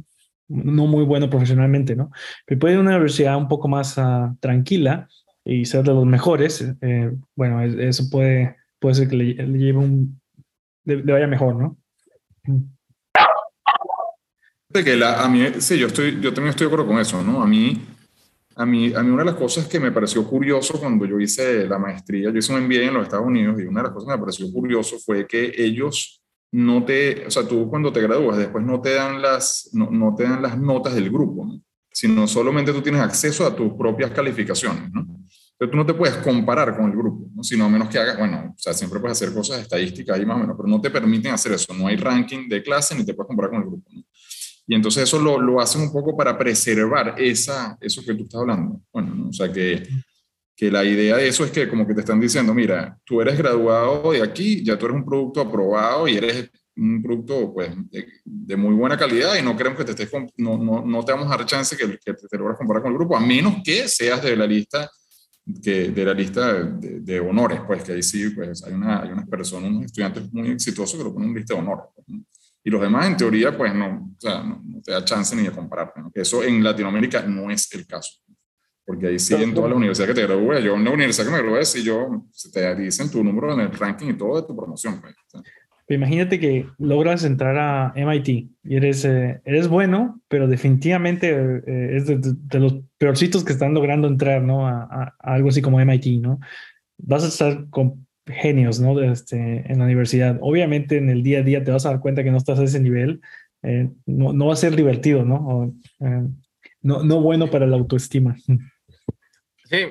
no 0.49 0.85
muy 0.85 1.05
bueno 1.05 1.29
profesionalmente, 1.29 1.95
¿no? 1.95 2.11
Pero 2.45 2.59
puede 2.59 2.73
ir 2.73 2.79
a 2.79 2.81
una 2.81 2.91
universidad 2.91 3.37
un 3.37 3.47
poco 3.47 3.67
más 3.67 3.97
uh, 3.97 4.35
tranquila, 4.39 5.07
y 5.45 5.65
ser 5.65 5.83
de 5.83 5.93
los 5.93 6.05
mejores, 6.05 6.63
eh, 6.81 7.11
bueno, 7.35 7.61
eso 7.63 8.09
puede, 8.11 8.57
puede 8.77 8.95
ser 8.95 9.07
que 9.07 9.15
le, 9.15 9.33
le 9.33 9.57
lleve 9.57 9.79
un, 9.79 10.21
le, 10.85 10.97
le, 10.97 11.13
vaya 11.13 11.27
mejor, 11.27 11.55
¿no? 11.55 11.77
Que 14.71 14.95
la, 14.95 15.23
a 15.23 15.29
mí, 15.29 15.43
sí, 15.57 15.79
yo, 15.79 15.87
estoy, 15.87 16.19
yo 16.21 16.33
también 16.33 16.49
estoy 16.49 16.67
de 16.67 16.73
acuerdo 16.73 16.91
con 16.91 16.99
eso, 16.99 17.23
¿no? 17.23 17.41
A 17.41 17.47
mí, 17.47 17.81
a, 18.59 18.65
mí, 18.65 18.93
a 18.93 19.01
mí 19.01 19.09
una 19.09 19.23
de 19.23 19.31
las 19.31 19.39
cosas 19.39 19.67
que 19.67 19.79
me 19.79 19.91
pareció 19.91 20.27
curioso 20.27 20.77
cuando 20.81 21.05
yo 21.05 21.17
hice 21.17 21.65
la 21.65 21.79
maestría, 21.79 22.29
yo 22.29 22.37
hice 22.37 22.53
un 22.53 22.65
MBA 22.65 22.87
en 22.87 22.93
los 22.93 23.03
Estados 23.03 23.25
Unidos 23.25 23.57
y 23.57 23.63
una 23.63 23.79
de 23.79 23.87
las 23.87 23.93
cosas 23.93 24.07
que 24.07 24.17
me 24.17 24.19
pareció 24.19 24.51
curioso 24.51 24.99
fue 24.99 25.25
que 25.25 25.53
ellos 25.55 26.21
no 26.51 26.83
te, 26.83 27.25
o 27.25 27.31
sea, 27.31 27.47
tú 27.47 27.69
cuando 27.69 27.93
te 27.93 28.01
gradúas 28.01 28.37
después 28.37 28.65
no 28.65 28.81
te 28.81 28.95
dan 28.95 29.21
las, 29.21 29.69
no, 29.71 29.89
no 29.89 30.13
te 30.13 30.23
dan 30.23 30.41
las 30.41 30.57
notas 30.59 30.93
del 30.93 31.09
grupo, 31.09 31.45
¿no? 31.45 31.61
sino 31.89 32.27
solamente 32.27 32.73
tú 32.73 32.81
tienes 32.81 33.01
acceso 33.01 33.45
a 33.45 33.55
tus 33.55 33.73
propias 33.75 34.11
calificaciones, 34.11 34.91
¿no? 34.91 35.07
Pero 35.57 35.71
tú 35.71 35.77
no 35.77 35.85
te 35.85 35.93
puedes 35.93 36.17
comparar 36.17 36.75
con 36.75 36.91
el 36.91 36.97
grupo, 36.97 37.29
¿no? 37.33 37.43
sino 37.43 37.63
a 37.63 37.69
menos 37.69 37.87
que 37.87 37.97
hagas, 37.97 38.17
bueno, 38.17 38.53
o 38.55 38.59
sea, 38.59 38.73
siempre 38.73 38.99
puedes 38.99 39.21
hacer 39.21 39.33
cosas 39.33 39.61
estadísticas 39.61 40.17
ahí 40.17 40.25
más 40.25 40.35
o 40.35 40.39
menos, 40.39 40.55
pero 40.57 40.67
no 40.67 40.81
te 40.81 40.89
permiten 40.89 41.33
hacer 41.33 41.53
eso. 41.53 41.73
No 41.73 41.87
hay 41.87 41.95
ranking 41.95 42.47
de 42.47 42.63
clase 42.63 42.95
ni 42.95 43.05
te 43.05 43.13
puedes 43.13 43.27
comparar 43.27 43.51
con 43.51 43.61
el 43.61 43.67
grupo. 43.67 43.89
¿no? 43.91 44.03
Y 44.69 44.75
entonces 44.75 45.01
eso 45.01 45.17
lo, 45.17 45.41
lo 45.41 45.59
hacen 45.59 45.81
un 45.81 45.91
poco 45.91 46.15
para 46.15 46.37
preservar 46.37 47.15
esa, 47.17 47.75
eso 47.81 48.03
que 48.05 48.13
tú 48.13 48.25
estás 48.25 48.39
hablando. 48.39 48.79
Bueno, 48.93 49.15
¿no? 49.15 49.29
o 49.29 49.33
sea, 49.33 49.51
que, 49.51 49.81
que 50.55 50.69
la 50.69 50.85
idea 50.85 51.17
de 51.17 51.27
eso 51.27 51.43
es 51.43 51.49
que 51.49 51.67
como 51.67 51.87
que 51.87 51.95
te 51.95 52.01
están 52.01 52.19
diciendo, 52.19 52.53
mira, 52.53 52.95
tú 53.03 53.19
eres 53.19 53.35
graduado 53.35 54.11
de 54.11 54.21
aquí, 54.21 54.63
ya 54.63 54.77
tú 54.77 54.85
eres 54.85 54.97
un 54.97 55.05
producto 55.05 55.41
aprobado 55.41 56.07
y 56.07 56.17
eres 56.17 56.51
un 56.77 57.01
producto 57.01 57.51
pues, 57.51 57.71
de, 57.89 58.09
de, 58.23 58.55
muy 58.55 58.75
buena 58.75 58.95
calidad 58.95 59.35
y 59.39 59.41
no 59.41 59.57
queremos 59.57 59.79
que 59.79 59.85
te 59.85 60.03
estés, 60.03 60.11
no, 60.37 60.59
no, 60.59 60.85
no 60.85 61.03
te 61.03 61.13
vamos 61.13 61.25
a 61.31 61.37
dar 61.37 61.47
chance 61.47 61.75
que, 61.75 61.87
que 61.97 62.13
te, 62.13 62.27
te 62.27 62.37
logres 62.37 62.55
comparar 62.55 62.83
con 62.83 62.91
el 62.91 62.97
grupo, 62.99 63.17
a 63.17 63.19
menos 63.19 63.63
que 63.63 63.87
seas 63.87 64.21
de 64.21 64.35
la 64.35 64.45
lista 64.45 64.87
que 65.63 65.89
de 65.89 66.05
la 66.05 66.13
lista 66.13 66.53
de, 66.53 66.99
de, 66.99 67.19
honores, 67.19 67.59
pues 67.65 67.83
que 67.83 67.93
ahí 67.93 68.03
sí, 68.03 68.29
pues 68.29 68.63
hay, 68.63 68.73
una, 68.73 69.01
hay 69.01 69.09
unas 69.09 69.27
personas, 69.27 69.71
unos 69.71 69.85
estudiantes 69.85 70.31
muy 70.31 70.51
exitosos 70.51 70.95
que 70.95 71.03
lo 71.03 71.11
ponen 71.11 71.29
en 71.29 71.35
lista 71.35 71.55
de 71.55 71.59
honores. 71.59 71.85
Pues. 71.95 72.21
Y 72.69 72.71
los 72.71 72.81
demás, 72.81 73.07
en 73.07 73.17
teoría, 73.17 73.57
pues 73.57 73.73
no, 73.73 74.13
o 74.15 74.21
sea, 74.21 74.43
no, 74.43 74.61
no 74.63 74.79
te 74.79 74.91
da 74.91 75.03
chance 75.03 75.35
ni 75.35 75.41
de 75.41 75.49
compararte. 75.49 76.01
¿no? 76.01 76.11
Que 76.11 76.21
eso 76.21 76.43
en 76.43 76.63
Latinoamérica 76.63 77.23
no 77.23 77.49
es 77.49 77.73
el 77.73 77.87
caso. 77.87 78.21
Porque 78.85 79.07
ahí 79.07 79.17
sí, 79.17 79.33
en 79.33 79.55
toda 79.55 79.69
la 79.69 79.73
universidad 79.73 80.07
que 80.07 80.13
te 80.13 80.21
gradúes, 80.21 80.63
yo 80.63 80.75
en 80.75 80.83
la 80.83 80.91
universidad 80.91 81.25
que 81.25 81.31
me 81.31 81.41
gradué, 81.41 81.65
si 81.65 81.81
yo, 81.81 82.27
te 82.53 82.75
dicen 82.75 83.09
tu 83.09 83.23
número 83.23 83.55
en 83.55 83.61
el 83.61 83.71
ranking 83.71 84.09
y 84.09 84.13
todo 84.13 84.39
de 84.39 84.47
tu 84.47 84.55
promoción. 84.55 85.01
Pues, 85.01 85.15
o 85.15 85.29
sea, 85.29 85.41
Imagínate 85.95 86.39
que 86.39 86.67
logras 86.77 87.23
entrar 87.23 87.57
a 87.57 87.91
MIT 87.95 88.27
y 88.27 88.75
eres, 88.75 89.03
eh, 89.05 89.41
eres 89.45 89.67
bueno, 89.67 90.21
pero 90.27 90.47
definitivamente 90.47 91.31
eh, 91.31 91.97
es 91.97 92.05
de, 92.05 92.17
de, 92.17 92.33
de, 92.35 92.59
los 92.59 92.75
peorcitos 92.99 93.43
que 93.43 93.53
están 93.53 93.73
logrando 93.73 94.07
entrar, 94.07 94.43
¿no? 94.43 94.67
A, 94.67 94.83
a, 94.83 95.15
a, 95.19 95.33
algo 95.33 95.49
así 95.49 95.63
como 95.63 95.79
MIT, 95.79 96.21
¿no? 96.21 96.39
Vas 96.99 97.23
a 97.23 97.29
estar 97.29 97.67
con 97.71 98.05
genios, 98.29 98.79
¿no? 98.79 98.99
Este, 99.01 99.37
en 99.37 99.79
la 99.79 99.85
universidad. 99.85 100.37
Obviamente 100.41 100.97
en 100.97 101.09
el 101.09 101.23
día 101.23 101.39
a 101.39 101.43
día 101.43 101.63
te 101.63 101.71
vas 101.71 101.85
a 101.85 101.89
dar 101.89 101.99
cuenta 101.99 102.23
que 102.23 102.31
no 102.31 102.37
estás 102.37 102.59
a 102.59 102.63
ese 102.63 102.79
nivel. 102.79 103.21
Eh, 103.63 103.89
no, 104.05 104.33
no, 104.33 104.47
va 104.47 104.53
a 104.53 104.57
ser 104.57 104.75
divertido, 104.75 105.25
¿no? 105.25 105.35
O, 105.35 105.73
eh, 106.05 106.27
no, 106.81 107.03
no 107.03 107.21
bueno 107.21 107.49
para 107.49 107.67
la 107.67 107.77
autoestima. 107.77 108.35
Sí, 109.65 109.87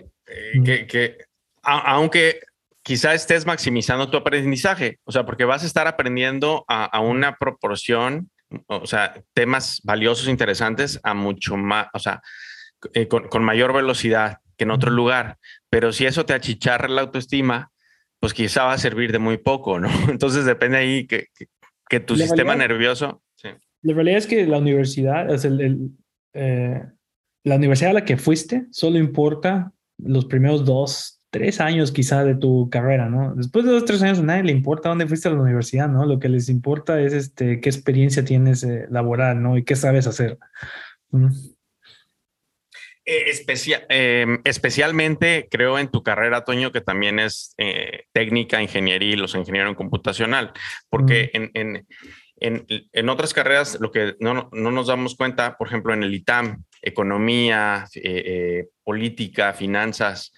que, 0.64 0.86
que 0.86 1.18
aunque 1.62 2.40
quizá 2.82 3.14
estés 3.14 3.44
maximizando 3.44 4.10
tu 4.10 4.16
aprendizaje, 4.16 4.98
o 5.04 5.12
sea, 5.12 5.26
porque 5.26 5.44
vas 5.44 5.62
a 5.62 5.66
estar 5.66 5.86
aprendiendo 5.86 6.64
a, 6.68 6.84
a, 6.84 7.00
una 7.00 7.36
proporción, 7.36 8.30
o 8.66 8.86
sea, 8.86 9.22
temas 9.34 9.80
valiosos, 9.84 10.28
interesantes, 10.28 10.98
a 11.02 11.12
mucho 11.14 11.56
más, 11.56 11.88
o 11.92 11.98
sea, 11.98 12.22
eh, 12.94 13.06
con, 13.06 13.28
con, 13.28 13.44
mayor 13.44 13.74
velocidad 13.74 14.38
que 14.56 14.64
en 14.64 14.70
otro 14.70 14.90
lugar. 14.90 15.36
Pero 15.68 15.92
si 15.92 16.06
eso 16.06 16.24
te 16.24 16.32
achicharra 16.32 16.88
la 16.88 17.02
autoestima, 17.02 17.70
pues 18.20 18.34
quizá 18.34 18.64
va 18.64 18.72
a 18.72 18.78
servir 18.78 19.12
de 19.12 19.18
muy 19.18 19.38
poco, 19.38 19.78
¿no? 19.78 19.88
Entonces 20.10 20.44
depende 20.44 20.78
ahí 20.78 21.06
que, 21.06 21.26
que, 21.34 21.46
que 21.88 22.00
tu 22.00 22.14
la 22.14 22.24
sistema 22.24 22.54
realidad, 22.54 22.68
nervioso. 22.68 23.22
Sí. 23.36 23.48
La 23.82 23.94
realidad 23.94 24.18
es 24.18 24.26
que 24.26 24.46
la 24.46 24.58
universidad, 24.58 25.32
es 25.32 25.44
el, 25.44 25.60
el 25.60 25.90
eh, 26.34 26.82
la 27.44 27.56
universidad 27.56 27.90
a 27.90 27.94
la 27.94 28.04
que 28.04 28.16
fuiste, 28.16 28.66
solo 28.70 28.98
importa 28.98 29.72
los 29.98 30.26
primeros 30.26 30.64
dos, 30.64 31.20
tres 31.30 31.60
años 31.60 31.92
quizá 31.92 32.24
de 32.24 32.34
tu 32.34 32.68
carrera, 32.70 33.08
¿no? 33.08 33.34
Después 33.34 33.64
de 33.64 33.72
dos, 33.72 33.84
tres 33.84 34.02
años 34.02 34.18
a 34.18 34.22
nadie 34.22 34.44
le 34.44 34.52
importa 34.52 34.88
dónde 34.88 35.06
fuiste 35.06 35.28
a 35.28 35.32
la 35.32 35.40
universidad, 35.40 35.88
¿no? 35.88 36.06
Lo 36.06 36.18
que 36.18 36.28
les 36.28 36.48
importa 36.48 37.00
es 37.00 37.12
este, 37.12 37.60
qué 37.60 37.68
experiencia 37.68 38.24
tienes 38.24 38.62
eh, 38.64 38.86
laboral, 38.90 39.42
¿no? 39.42 39.56
Y 39.56 39.64
qué 39.64 39.76
sabes 39.76 40.06
hacer. 40.06 40.38
Mm. 41.10 41.28
Eh, 43.10 43.32
em, 43.88 44.38
especialmente 44.44 45.48
creo 45.50 45.78
en 45.78 45.90
tu 45.90 46.02
carrera, 46.02 46.44
Toño, 46.44 46.72
que 46.72 46.82
también 46.82 47.18
es 47.18 47.54
eh, 47.56 48.04
técnica, 48.12 48.60
ingeniería 48.60 49.14
y 49.14 49.16
los 49.16 49.34
ingenieros 49.34 49.70
en 49.70 49.76
computacional, 49.76 50.52
porque 50.90 51.30
en, 51.32 51.86
en, 52.36 53.08
otras 53.08 53.32
carreras 53.32 53.78
lo 53.80 53.92
que 53.92 54.14
no, 54.20 54.50
no, 54.52 54.70
nos 54.70 54.88
damos 54.88 55.16
cuenta, 55.16 55.56
por 55.56 55.68
ejemplo, 55.68 55.94
en 55.94 56.02
el 56.02 56.14
ITAM, 56.14 56.64
economía, 56.82 57.86
eh, 57.94 58.66
política, 58.84 59.54
finanzas, 59.54 60.34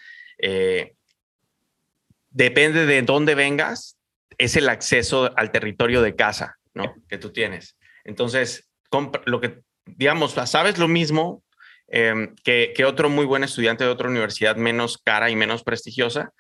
depende 2.31 2.87
de 2.87 3.03
dónde 3.03 3.35
vengas, 3.35 3.99
es 4.39 4.55
el 4.55 4.69
acceso 4.69 5.37
al 5.37 5.51
territorio 5.51 6.03
de 6.03 6.15
casa, 6.15 6.57
¿no? 6.75 6.95
Que 7.09 7.19
tú 7.19 7.33
tienes. 7.33 7.77
Entonces, 8.05 8.71
lo 9.27 9.41
que, 9.41 9.59
digamos, 9.87 10.35
sabes 10.47 10.79
lo 10.79 10.87
mismo 10.87 11.43
Em, 11.91 12.37
que, 12.45 12.73
otro 12.87 13.11
muy 13.11 13.27
buen 13.27 13.43
estudiante 13.43 13.83
de 13.83 13.91
otra 13.91 14.09
universidad 14.09 14.55
menos 14.55 14.97
cara 14.97 15.29
y 15.29 15.35
menos 15.35 15.65
prestigiosa, 15.65 16.33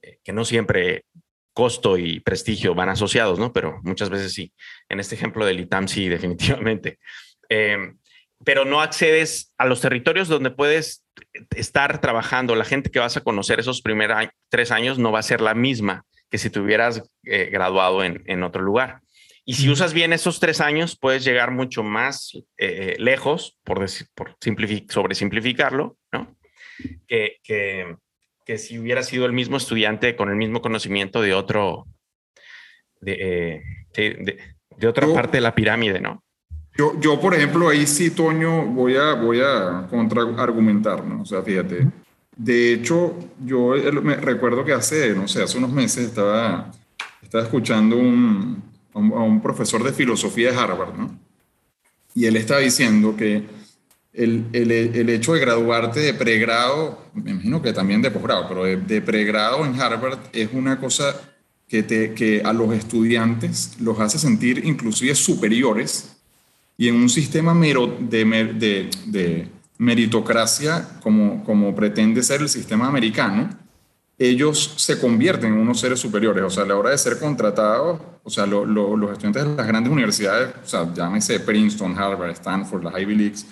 eh, 0.00 0.18
que 0.22 0.32
no 0.32 0.44
siempre 0.44 1.04
costo 1.52 1.98
y 1.98 2.20
prestigio 2.20 2.74
van 2.74 2.90
asociados, 2.90 3.38
¿no? 3.38 3.52
Pero 3.52 3.80
muchas 3.82 4.10
veces 4.10 4.32
sí. 4.32 4.52
En 4.88 5.00
este 5.00 5.16
ejemplo 5.16 5.44
del 5.44 5.58
ITAM 5.60 5.88
sí, 5.88 6.08
definitivamente. 6.08 6.98
Em, 7.48 7.98
pero 8.44 8.64
no 8.64 8.80
accedes 8.80 9.52
a 9.58 9.66
los 9.66 9.80
territorios 9.80 10.28
donde 10.28 10.50
puedes 10.50 11.04
estar 11.56 12.00
trabajando. 12.00 12.54
La 12.54 12.64
gente 12.64 12.90
que 12.90 13.00
vas 13.00 13.16
a 13.16 13.22
conocer 13.22 13.58
esos 13.58 13.82
primeros 13.82 14.28
tres 14.50 14.70
años 14.70 14.98
no 14.98 15.10
va 15.10 15.18
a 15.20 15.22
ser 15.22 15.40
la 15.40 15.54
misma 15.54 16.04
que 16.30 16.38
si 16.38 16.50
te 16.50 16.60
hubieras 16.60 17.02
eh, 17.24 17.48
graduado 17.50 18.04
en 18.04 18.42
otro 18.42 18.62
lugar. 18.62 19.00
Y 19.48 19.54
si 19.54 19.70
usas 19.70 19.94
bien 19.94 20.12
esos 20.12 20.40
tres 20.40 20.60
años, 20.60 20.98
puedes 21.00 21.24
llegar 21.24 21.52
mucho 21.52 21.84
más 21.84 22.32
eh, 22.58 22.96
lejos, 22.98 23.56
por, 23.62 23.78
decir, 23.78 24.08
por 24.12 24.36
sobre 24.88 25.14
simplificarlo, 25.14 25.96
¿no? 26.12 26.36
Que, 27.06 27.36
que, 27.44 27.96
que, 28.44 28.58
si 28.58 28.76
hubiera 28.76 29.04
sido 29.04 29.24
el 29.24 29.32
mismo 29.32 29.56
estudiante 29.56 30.16
con 30.16 30.30
el 30.30 30.36
mismo 30.36 30.60
conocimiento 30.60 31.22
de 31.22 31.32
otro, 31.32 31.86
de, 33.00 33.62
eh, 33.94 34.40
de, 34.76 34.88
otra 34.88 35.06
parte 35.14 35.36
de 35.36 35.42
la 35.42 35.54
pirámide, 35.54 36.00
¿no? 36.00 36.24
Yo, 36.76 37.00
yo, 37.00 37.20
por 37.20 37.32
ejemplo, 37.32 37.68
ahí 37.68 37.86
sí, 37.86 38.10
Toño, 38.10 38.66
voy 38.66 38.96
a, 38.96 39.14
voy 39.14 39.40
a 39.40 39.86
contraargumentar, 39.88 41.04
¿no? 41.04 41.22
O 41.22 41.24
sea, 41.24 41.40
fíjate. 41.42 41.86
De 42.36 42.72
hecho, 42.72 43.16
yo 43.38 43.74
me 44.02 44.16
recuerdo 44.16 44.64
que 44.64 44.72
hace, 44.72 45.14
no 45.14 45.28
sé, 45.28 45.44
hace 45.44 45.56
unos 45.56 45.70
meses 45.70 46.06
estaba, 46.06 46.72
estaba 47.22 47.44
escuchando 47.44 47.96
un, 47.96 48.75
a 48.96 49.22
un 49.22 49.40
profesor 49.42 49.84
de 49.84 49.92
filosofía 49.92 50.50
de 50.50 50.58
Harvard, 50.58 50.96
¿no? 50.96 51.18
Y 52.14 52.24
él 52.24 52.36
estaba 52.36 52.60
diciendo 52.60 53.14
que 53.14 53.44
el, 54.14 54.46
el, 54.54 54.70
el, 54.70 55.10
hecho 55.10 55.34
de 55.34 55.40
graduarte 55.40 56.00
de 56.00 56.14
pregrado, 56.14 57.06
me 57.12 57.32
imagino 57.32 57.60
que 57.60 57.74
también 57.74 58.00
de 58.00 58.10
posgrado, 58.10 58.48
pero 58.48 58.64
de, 58.64 59.02
pregrado 59.02 59.66
en 59.66 59.78
Harvard 59.78 60.18
es 60.32 60.48
una 60.54 60.80
cosa 60.80 61.14
que, 61.68 61.82
te, 61.82 62.14
que 62.14 62.40
a 62.42 62.54
los 62.54 62.72
estudiantes 62.72 63.78
los 63.80 64.00
hace 64.00 64.18
sentir 64.18 64.64
inclusive 64.64 65.14
superiores 65.14 66.16
y 66.78 66.88
en 66.88 66.94
un 66.94 67.10
sistema 67.10 67.52
mero 67.52 67.86
de, 68.00 68.24
de, 68.54 68.90
de 69.06 69.48
meritocracia 69.76 70.88
como, 71.02 71.44
como 71.44 71.74
pretende 71.74 72.22
ser 72.22 72.40
el 72.40 72.48
sistema 72.48 72.88
americano, 72.88 73.50
ellos 74.18 74.74
se 74.76 74.98
convierten 74.98 75.52
en 75.52 75.58
unos 75.58 75.80
seres 75.80 76.00
superiores. 76.00 76.42
O 76.42 76.50
sea, 76.50 76.62
a 76.62 76.66
la 76.66 76.76
hora 76.76 76.90
de 76.90 76.98
ser 76.98 77.18
contratados, 77.18 78.00
o 78.22 78.30
sea, 78.30 78.46
los 78.46 79.12
estudiantes 79.12 79.44
de 79.44 79.56
las 79.56 79.66
grandes 79.66 79.92
universidades, 79.92 80.54
o 80.64 80.66
sea, 80.66 80.92
llámese 80.92 81.40
Princeton, 81.40 81.96
Harvard, 81.98 82.30
Stanford, 82.30 82.84
las 82.84 83.00
Ivy 83.00 83.14
Leagues, 83.14 83.46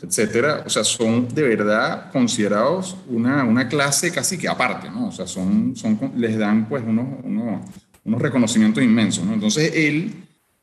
etcétera, 0.00 0.62
o 0.66 0.70
sea, 0.70 0.84
son 0.84 1.28
de 1.28 1.42
verdad 1.42 2.10
considerados 2.12 2.96
una, 3.08 3.44
una 3.44 3.68
clase 3.68 4.12
casi 4.12 4.38
que 4.38 4.48
aparte, 4.48 4.90
¿no? 4.90 5.08
O 5.08 5.12
sea, 5.12 5.26
son, 5.26 5.74
son, 5.76 6.12
les 6.16 6.38
dan 6.38 6.68
pues 6.68 6.84
unos, 6.86 7.06
unos, 7.22 7.60
unos 8.04 8.22
reconocimientos 8.22 8.82
inmensos, 8.82 9.24
¿no? 9.24 9.34
Entonces, 9.34 9.72
él 9.74 10.12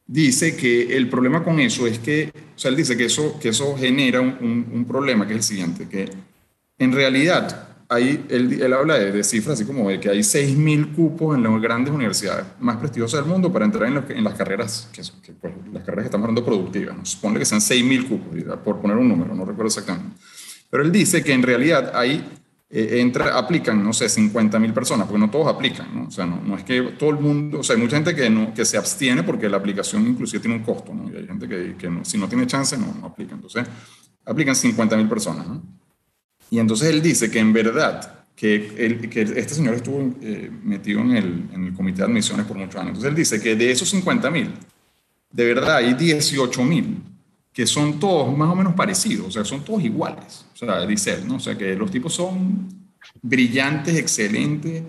dice 0.05 0.55
que 0.55 0.95
el 0.95 1.09
problema 1.09 1.43
con 1.43 1.59
eso 1.59 1.87
es 1.87 1.99
que, 1.99 2.31
o 2.55 2.59
sea, 2.59 2.69
él 2.69 2.77
dice 2.77 2.95
que 2.95 3.05
eso, 3.05 3.37
que 3.39 3.49
eso 3.49 3.75
genera 3.77 4.21
un, 4.21 4.69
un 4.71 4.85
problema, 4.85 5.25
que 5.27 5.33
es 5.33 5.37
el 5.37 5.43
siguiente, 5.43 5.87
que 5.87 6.09
en 6.77 6.91
realidad 6.91 7.70
hay, 7.91 8.25
él, 8.29 8.73
habla 8.73 8.97
de, 8.97 9.21
cifras 9.21 9.55
así 9.55 9.65
como 9.65 9.89
de 9.89 9.99
que 9.99 10.09
hay 10.09 10.19
6.000 10.19 10.95
cupos 10.95 11.35
en 11.35 11.43
las 11.43 11.61
grandes 11.61 11.93
universidades 11.93 12.45
más 12.61 12.77
prestigiosas 12.77 13.19
del 13.19 13.29
mundo 13.29 13.51
para 13.51 13.65
entrar 13.65 13.89
en, 13.89 14.17
en 14.17 14.23
las 14.23 14.33
carreras, 14.35 14.87
que, 14.93 15.33
pues, 15.33 15.53
las 15.73 15.83
carreras 15.83 16.03
que 16.03 16.07
estamos 16.07 16.23
hablando 16.23 16.45
productivas. 16.45 16.95
¿no? 17.21 17.33
Que 17.33 17.43
sean 17.43 17.59
6.000 17.59 18.07
cupos, 18.07 18.59
por 18.63 18.79
poner 18.79 18.95
un 18.95 19.09
número, 19.09 19.35
no 19.35 19.43
recuerdo 19.43 19.67
exactamente. 19.67 20.15
Pero 20.69 20.83
él 20.83 20.91
dice 20.93 21.21
que 21.21 21.33
en 21.33 21.43
realidad 21.43 21.91
ahí 21.93 22.25
eh, 22.69 23.01
entra, 23.01 23.37
aplican, 23.37 23.83
no 23.83 23.91
sé, 23.91 24.05
50.000 24.05 24.73
personas, 24.73 25.05
porque 25.05 25.19
no 25.19 25.29
todos 25.29 25.53
aplican, 25.53 25.93
¿no? 25.93 26.07
O 26.07 26.11
sea, 26.11 26.25
no, 26.25 26.41
no, 26.41 26.55
es 26.55 26.63
que 26.63 26.81
todo 26.97 27.09
el 27.09 27.19
mundo, 27.19 27.59
o 27.59 27.63
sea, 27.63 27.75
hay 27.75 27.81
mucha 27.81 27.97
gente 27.97 28.15
que, 28.15 28.29
no, 28.29 28.53
que 28.53 28.63
se 28.63 28.77
abstiene 28.77 29.23
porque 29.23 29.49
la 29.49 29.57
aplicación 29.57 30.07
inclusive 30.07 30.39
tiene 30.39 30.55
un 30.55 30.63
costo, 30.63 30.93
¿no? 30.93 31.11
Y 31.11 31.17
hay 31.17 31.27
gente 31.27 31.45
que, 31.45 31.75
que 31.75 31.91
si 32.03 32.17
no 32.17 32.29
tiene 32.29 32.47
chance, 32.47 32.77
no, 32.77 32.95
no 33.01 33.07
aplica. 33.07 33.35
Entonces, 33.35 33.67
aplican 34.25 34.55
50.000 34.55 35.09
personas, 35.09 35.45
¿no? 35.45 35.80
Y 36.51 36.59
entonces 36.59 36.89
él 36.89 37.01
dice 37.01 37.31
que 37.31 37.39
en 37.39 37.53
verdad, 37.53 38.25
que, 38.35 39.07
que 39.09 39.21
este 39.21 39.55
señor 39.55 39.75
estuvo 39.75 40.13
eh, 40.21 40.51
metido 40.63 40.99
en 40.99 41.15
el, 41.15 41.49
en 41.53 41.63
el, 41.67 41.73
comité 41.73 41.99
de 41.99 42.03
admisiones 42.03 42.45
por 42.45 42.57
muchos 42.57 42.75
años. 42.75 42.89
Entonces 42.89 43.09
él 43.09 43.15
dice 43.15 43.41
que 43.41 43.55
de 43.55 43.71
esos 43.71 43.89
50 43.89 44.29
mil, 44.29 44.51
de 45.31 45.45
verdad 45.45 45.77
hay 45.77 45.93
18 45.93 46.63
mil 46.63 46.97
que 47.53 47.65
son 47.65 47.99
todos 47.99 48.37
más 48.37 48.49
o 48.49 48.55
menos 48.55 48.73
parecidos, 48.73 49.27
o 49.27 49.31
sea, 49.31 49.45
son 49.45 49.63
todos 49.63 49.81
iguales. 49.81 50.45
O 50.53 50.57
sea, 50.57 50.85
dice 50.85 51.13
él, 51.13 51.27
¿no? 51.27 51.35
O 51.35 51.39
sea, 51.39 51.57
que 51.57 51.73
los 51.73 51.89
tipos 51.89 52.13
son 52.13 52.67
brillantes, 53.21 53.95
excelentes, 53.95 54.83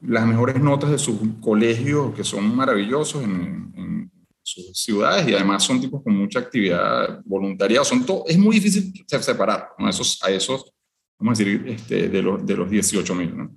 las 0.00 0.26
mejores 0.26 0.58
notas 0.58 0.90
de 0.90 0.98
sus 0.98 1.18
colegios, 1.40 2.14
que 2.14 2.24
son 2.24 2.54
maravillosos 2.56 3.24
en, 3.24 3.72
en 3.76 4.10
sus 4.42 4.72
ciudades 4.72 5.28
y 5.28 5.34
además 5.34 5.64
son 5.64 5.80
tipos 5.80 6.02
con 6.02 6.16
mucha 6.16 6.38
actividad 6.38 7.20
voluntaria. 7.26 7.84
Son 7.84 8.06
todo, 8.06 8.24
es 8.26 8.38
muy 8.38 8.56
difícil 8.56 9.04
separar 9.06 9.68
¿no? 9.78 9.88
esos, 9.88 10.22
a 10.22 10.30
esos 10.30 10.74
vamos 11.24 11.40
a 11.40 11.44
decir, 11.44 11.64
este, 11.66 12.08
de, 12.08 12.22
los, 12.22 12.44
de 12.44 12.54
los 12.54 12.70
18 12.70 13.14
mil, 13.14 13.36
¿no? 13.36 13.56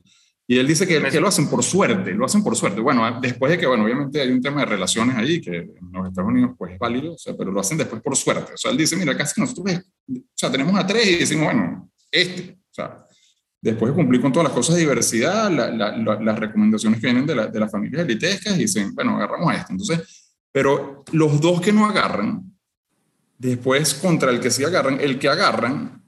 Y 0.49 0.57
él 0.57 0.65
dice 0.65 0.87
que, 0.87 1.03
que, 1.03 1.19
lo 1.19 1.27
hacen 1.27 1.49
por 1.49 1.61
suerte, 1.61 2.13
lo 2.13 2.23
hacen 2.23 2.41
por 2.41 2.55
suerte. 2.55 2.79
Bueno, 2.79 3.19
después 3.21 3.51
de 3.51 3.57
que, 3.57 3.67
bueno, 3.67 3.83
obviamente 3.83 4.21
hay 4.21 4.31
un 4.31 4.41
tema 4.41 4.61
de 4.61 4.67
relaciones 4.67 5.17
ahí 5.17 5.41
que 5.41 5.57
en 5.57 5.91
los 5.91 6.07
Estados 6.07 6.29
Unidos 6.29 6.51
pues 6.57 6.71
es 6.71 6.79
válido, 6.79 7.15
o 7.15 7.17
sea, 7.17 7.35
pero 7.35 7.51
lo 7.51 7.59
hacen 7.59 7.77
después 7.77 8.01
por 8.01 8.15
suerte. 8.15 8.53
O 8.53 8.57
sea, 8.57 8.71
él 8.71 8.77
dice, 8.77 8.95
mira, 8.95 9.17
casi 9.17 9.41
nosotros, 9.41 9.75
o 9.75 10.13
sea, 10.33 10.49
tenemos 10.49 10.73
a 10.79 10.87
tres 10.87 11.05
y 11.05 11.15
decimos, 11.17 11.47
bueno, 11.47 11.91
este, 12.09 12.53
o 12.53 12.73
sea, 12.73 13.05
después 13.61 13.91
de 13.91 13.95
cumplir 13.95 14.21
con 14.21 14.31
todas 14.31 14.47
las 14.47 14.55
cosas 14.55 14.75
de 14.75 14.81
diversidad, 14.81 15.51
las 15.51 16.39
recomendaciones 16.39 17.01
que 17.01 17.07
vienen 17.07 17.25
de, 17.25 17.35
la, 17.35 17.47
de 17.47 17.59
las 17.59 17.69
familias 17.69 18.03
elitescas, 18.03 18.57
dicen, 18.57 18.95
bueno, 18.95 19.17
agarramos 19.17 19.51
a 19.51 19.57
este. 19.57 19.73
Entonces, 19.73 20.33
pero 20.53 21.03
los 21.11 21.41
dos 21.41 21.59
que 21.59 21.73
no 21.73 21.85
agarran, 21.85 22.57
después 23.37 23.95
contra 23.95 24.31
el 24.31 24.39
que 24.39 24.49
sí 24.49 24.63
agarran, 24.63 25.01
el 25.01 25.19
que 25.19 25.27
agarran 25.27 26.06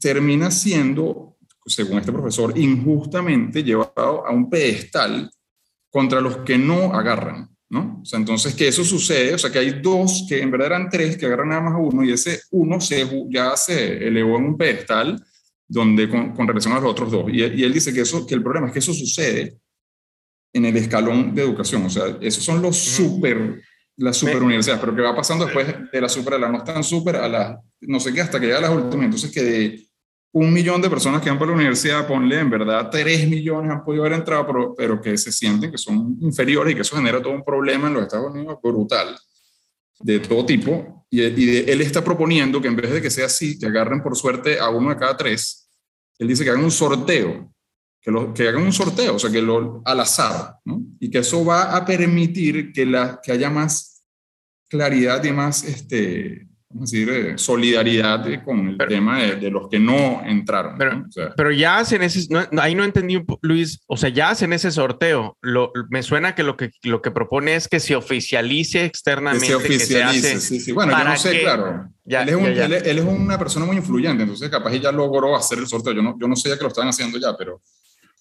termina 0.00 0.50
siendo, 0.50 1.36
según 1.66 1.98
este 1.98 2.12
profesor, 2.12 2.56
injustamente 2.58 3.62
llevado 3.62 4.26
a 4.26 4.30
un 4.30 4.48
pedestal 4.48 5.30
contra 5.90 6.20
los 6.20 6.38
que 6.38 6.58
no 6.58 6.94
agarran, 6.94 7.48
¿no? 7.70 8.00
O 8.02 8.04
sea, 8.04 8.18
entonces 8.18 8.54
que 8.54 8.68
eso 8.68 8.84
sucede, 8.84 9.34
o 9.34 9.38
sea, 9.38 9.50
que 9.50 9.58
hay 9.58 9.80
dos, 9.80 10.26
que 10.28 10.40
en 10.40 10.50
verdad 10.50 10.68
eran 10.68 10.90
tres, 10.90 11.16
que 11.16 11.26
agarran 11.26 11.48
nada 11.48 11.62
más 11.62 11.74
a 11.74 11.78
uno, 11.78 12.04
y 12.04 12.12
ese 12.12 12.40
uno 12.50 12.80
se, 12.80 13.06
ya 13.30 13.56
se 13.56 14.06
elevó 14.06 14.38
en 14.38 14.44
un 14.44 14.56
pedestal 14.56 15.22
donde 15.66 16.08
con, 16.08 16.48
relación 16.48 16.74
a 16.74 16.80
los 16.80 16.90
otros 16.90 17.10
dos. 17.10 17.26
Y, 17.30 17.42
él 17.42 17.72
dice 17.72 17.92
que, 17.92 18.00
eso, 18.00 18.26
que 18.26 18.34
el 18.34 18.42
problema 18.42 18.68
es 18.68 18.72
que 18.72 18.78
eso 18.78 18.94
sucede 18.94 19.58
en 20.52 20.64
el 20.64 20.76
escalón 20.76 21.34
de 21.34 21.42
educación, 21.42 21.84
o 21.84 21.90
sea, 21.90 22.16
esos 22.22 22.42
son 22.42 22.62
los 22.62 22.76
super, 22.76 23.62
las 23.98 24.16
super 24.16 24.42
universidades, 24.42 24.80
pero 24.80 24.96
que 24.96 25.02
va 25.02 25.14
pasando 25.14 25.44
después 25.44 25.66
de 25.92 26.00
la 26.00 26.08
super 26.08 26.34
a 26.34 26.38
la 26.38 26.48
no 26.48 26.64
tan 26.64 26.82
super 26.82 27.16
a 27.16 27.28
la 27.28 27.60
no 27.80 28.00
sé 28.00 28.12
qué, 28.12 28.20
hasta 28.20 28.40
que 28.40 28.46
llega 28.46 28.58
a 28.58 28.62
las 28.62 28.70
últimas. 28.70 29.04
Entonces, 29.04 29.30
que 29.30 29.42
de 29.42 29.88
un 30.32 30.52
millón 30.52 30.80
de 30.80 30.90
personas 30.90 31.22
que 31.22 31.30
van 31.30 31.38
por 31.38 31.48
la 31.48 31.54
universidad, 31.54 32.06
ponle 32.06 32.38
en 32.38 32.50
verdad 32.50 32.90
tres 32.90 33.28
millones 33.28 33.70
han 33.70 33.84
podido 33.84 34.04
haber 34.04 34.18
entrado, 34.18 34.46
pero, 34.46 34.74
pero 34.76 35.00
que 35.00 35.16
se 35.16 35.32
sienten 35.32 35.70
que 35.70 35.78
son 35.78 36.16
inferiores 36.20 36.72
y 36.72 36.74
que 36.74 36.82
eso 36.82 36.96
genera 36.96 37.22
todo 37.22 37.32
un 37.32 37.44
problema 37.44 37.88
en 37.88 37.94
los 37.94 38.02
Estados 38.04 38.32
Unidos 38.32 38.58
brutal, 38.62 39.16
de 40.00 40.20
todo 40.20 40.44
tipo. 40.44 41.06
Y, 41.10 41.22
y 41.22 41.70
él 41.70 41.80
está 41.80 42.04
proponiendo 42.04 42.60
que 42.60 42.68
en 42.68 42.76
vez 42.76 42.92
de 42.92 43.02
que 43.02 43.10
sea 43.10 43.26
así, 43.26 43.58
que 43.58 43.66
agarren 43.66 44.02
por 44.02 44.16
suerte 44.16 44.58
a 44.58 44.68
uno 44.68 44.90
de 44.90 44.96
cada 44.96 45.16
tres, 45.16 45.70
él 46.18 46.28
dice 46.28 46.44
que 46.44 46.50
hagan 46.50 46.64
un 46.64 46.70
sorteo, 46.70 47.52
que, 48.00 48.10
lo, 48.10 48.34
que 48.34 48.48
hagan 48.48 48.62
un 48.62 48.72
sorteo, 48.72 49.14
o 49.14 49.18
sea, 49.18 49.30
que 49.30 49.40
lo 49.40 49.82
al 49.84 50.00
azar, 50.00 50.56
¿no? 50.64 50.82
Y 51.00 51.10
que 51.10 51.18
eso 51.18 51.44
va 51.44 51.76
a 51.76 51.84
permitir 51.84 52.72
que, 52.72 52.84
la, 52.84 53.20
que 53.22 53.32
haya 53.32 53.48
más 53.48 53.87
claridad 54.68 55.22
y 55.24 55.32
más 55.32 55.64
este, 55.64 56.48
vamos 56.70 56.92
a 56.92 56.96
decir, 56.96 57.38
solidaridad 57.38 58.44
con 58.44 58.68
el 58.68 58.78
tema 58.88 59.18
de, 59.18 59.50
los 59.50 59.68
que 59.68 59.78
no 59.78 60.22
entraron. 60.24 60.76
Pero, 60.78 61.04
pero 61.36 61.50
ya 61.50 61.78
hacen 61.78 62.02
ese, 62.02 62.28
ahí 62.58 62.74
no 62.74 62.84
entendí, 62.84 63.22
Luis, 63.40 63.80
o 63.86 63.96
sea, 63.96 64.10
ya 64.10 64.30
hacen 64.30 64.52
ese 64.52 64.70
sorteo. 64.70 65.36
Lo, 65.40 65.72
me 65.88 66.02
suena 66.02 66.34
que 66.34 66.42
lo, 66.42 66.56
que 66.56 66.70
lo 66.82 67.00
que 67.00 67.10
propone 67.10 67.54
es 67.54 67.68
que 67.68 67.80
se 67.80 67.96
oficialice 67.96 68.84
externamente. 68.84 69.46
Que 69.46 69.52
se 69.52 69.56
oficialice, 69.56 70.40
sí, 70.40 70.60
sí. 70.60 70.72
Bueno, 70.72 70.96
yo 70.96 71.04
no 71.04 71.16
sé, 71.16 71.40
claro. 71.40 71.88
él, 72.04 72.28
es 72.72 72.86
él, 72.86 72.98
es 72.98 73.04
una 73.04 73.38
persona 73.38 73.64
muy 73.64 73.76
influyente, 73.76 74.22
entonces 74.22 74.48
capaz 74.50 74.72
ya 74.74 74.92
logró 74.92 75.36
hacer 75.36 75.58
el 75.58 75.66
sorteo. 75.66 75.94
Yo 75.94 76.02
no, 76.02 76.16
yo 76.20 76.28
no 76.28 76.36
sé 76.36 76.50
ya 76.50 76.56
que 76.56 76.62
lo 76.62 76.68
estaban 76.68 76.90
haciendo 76.90 77.18
ya, 77.18 77.36
pero 77.36 77.62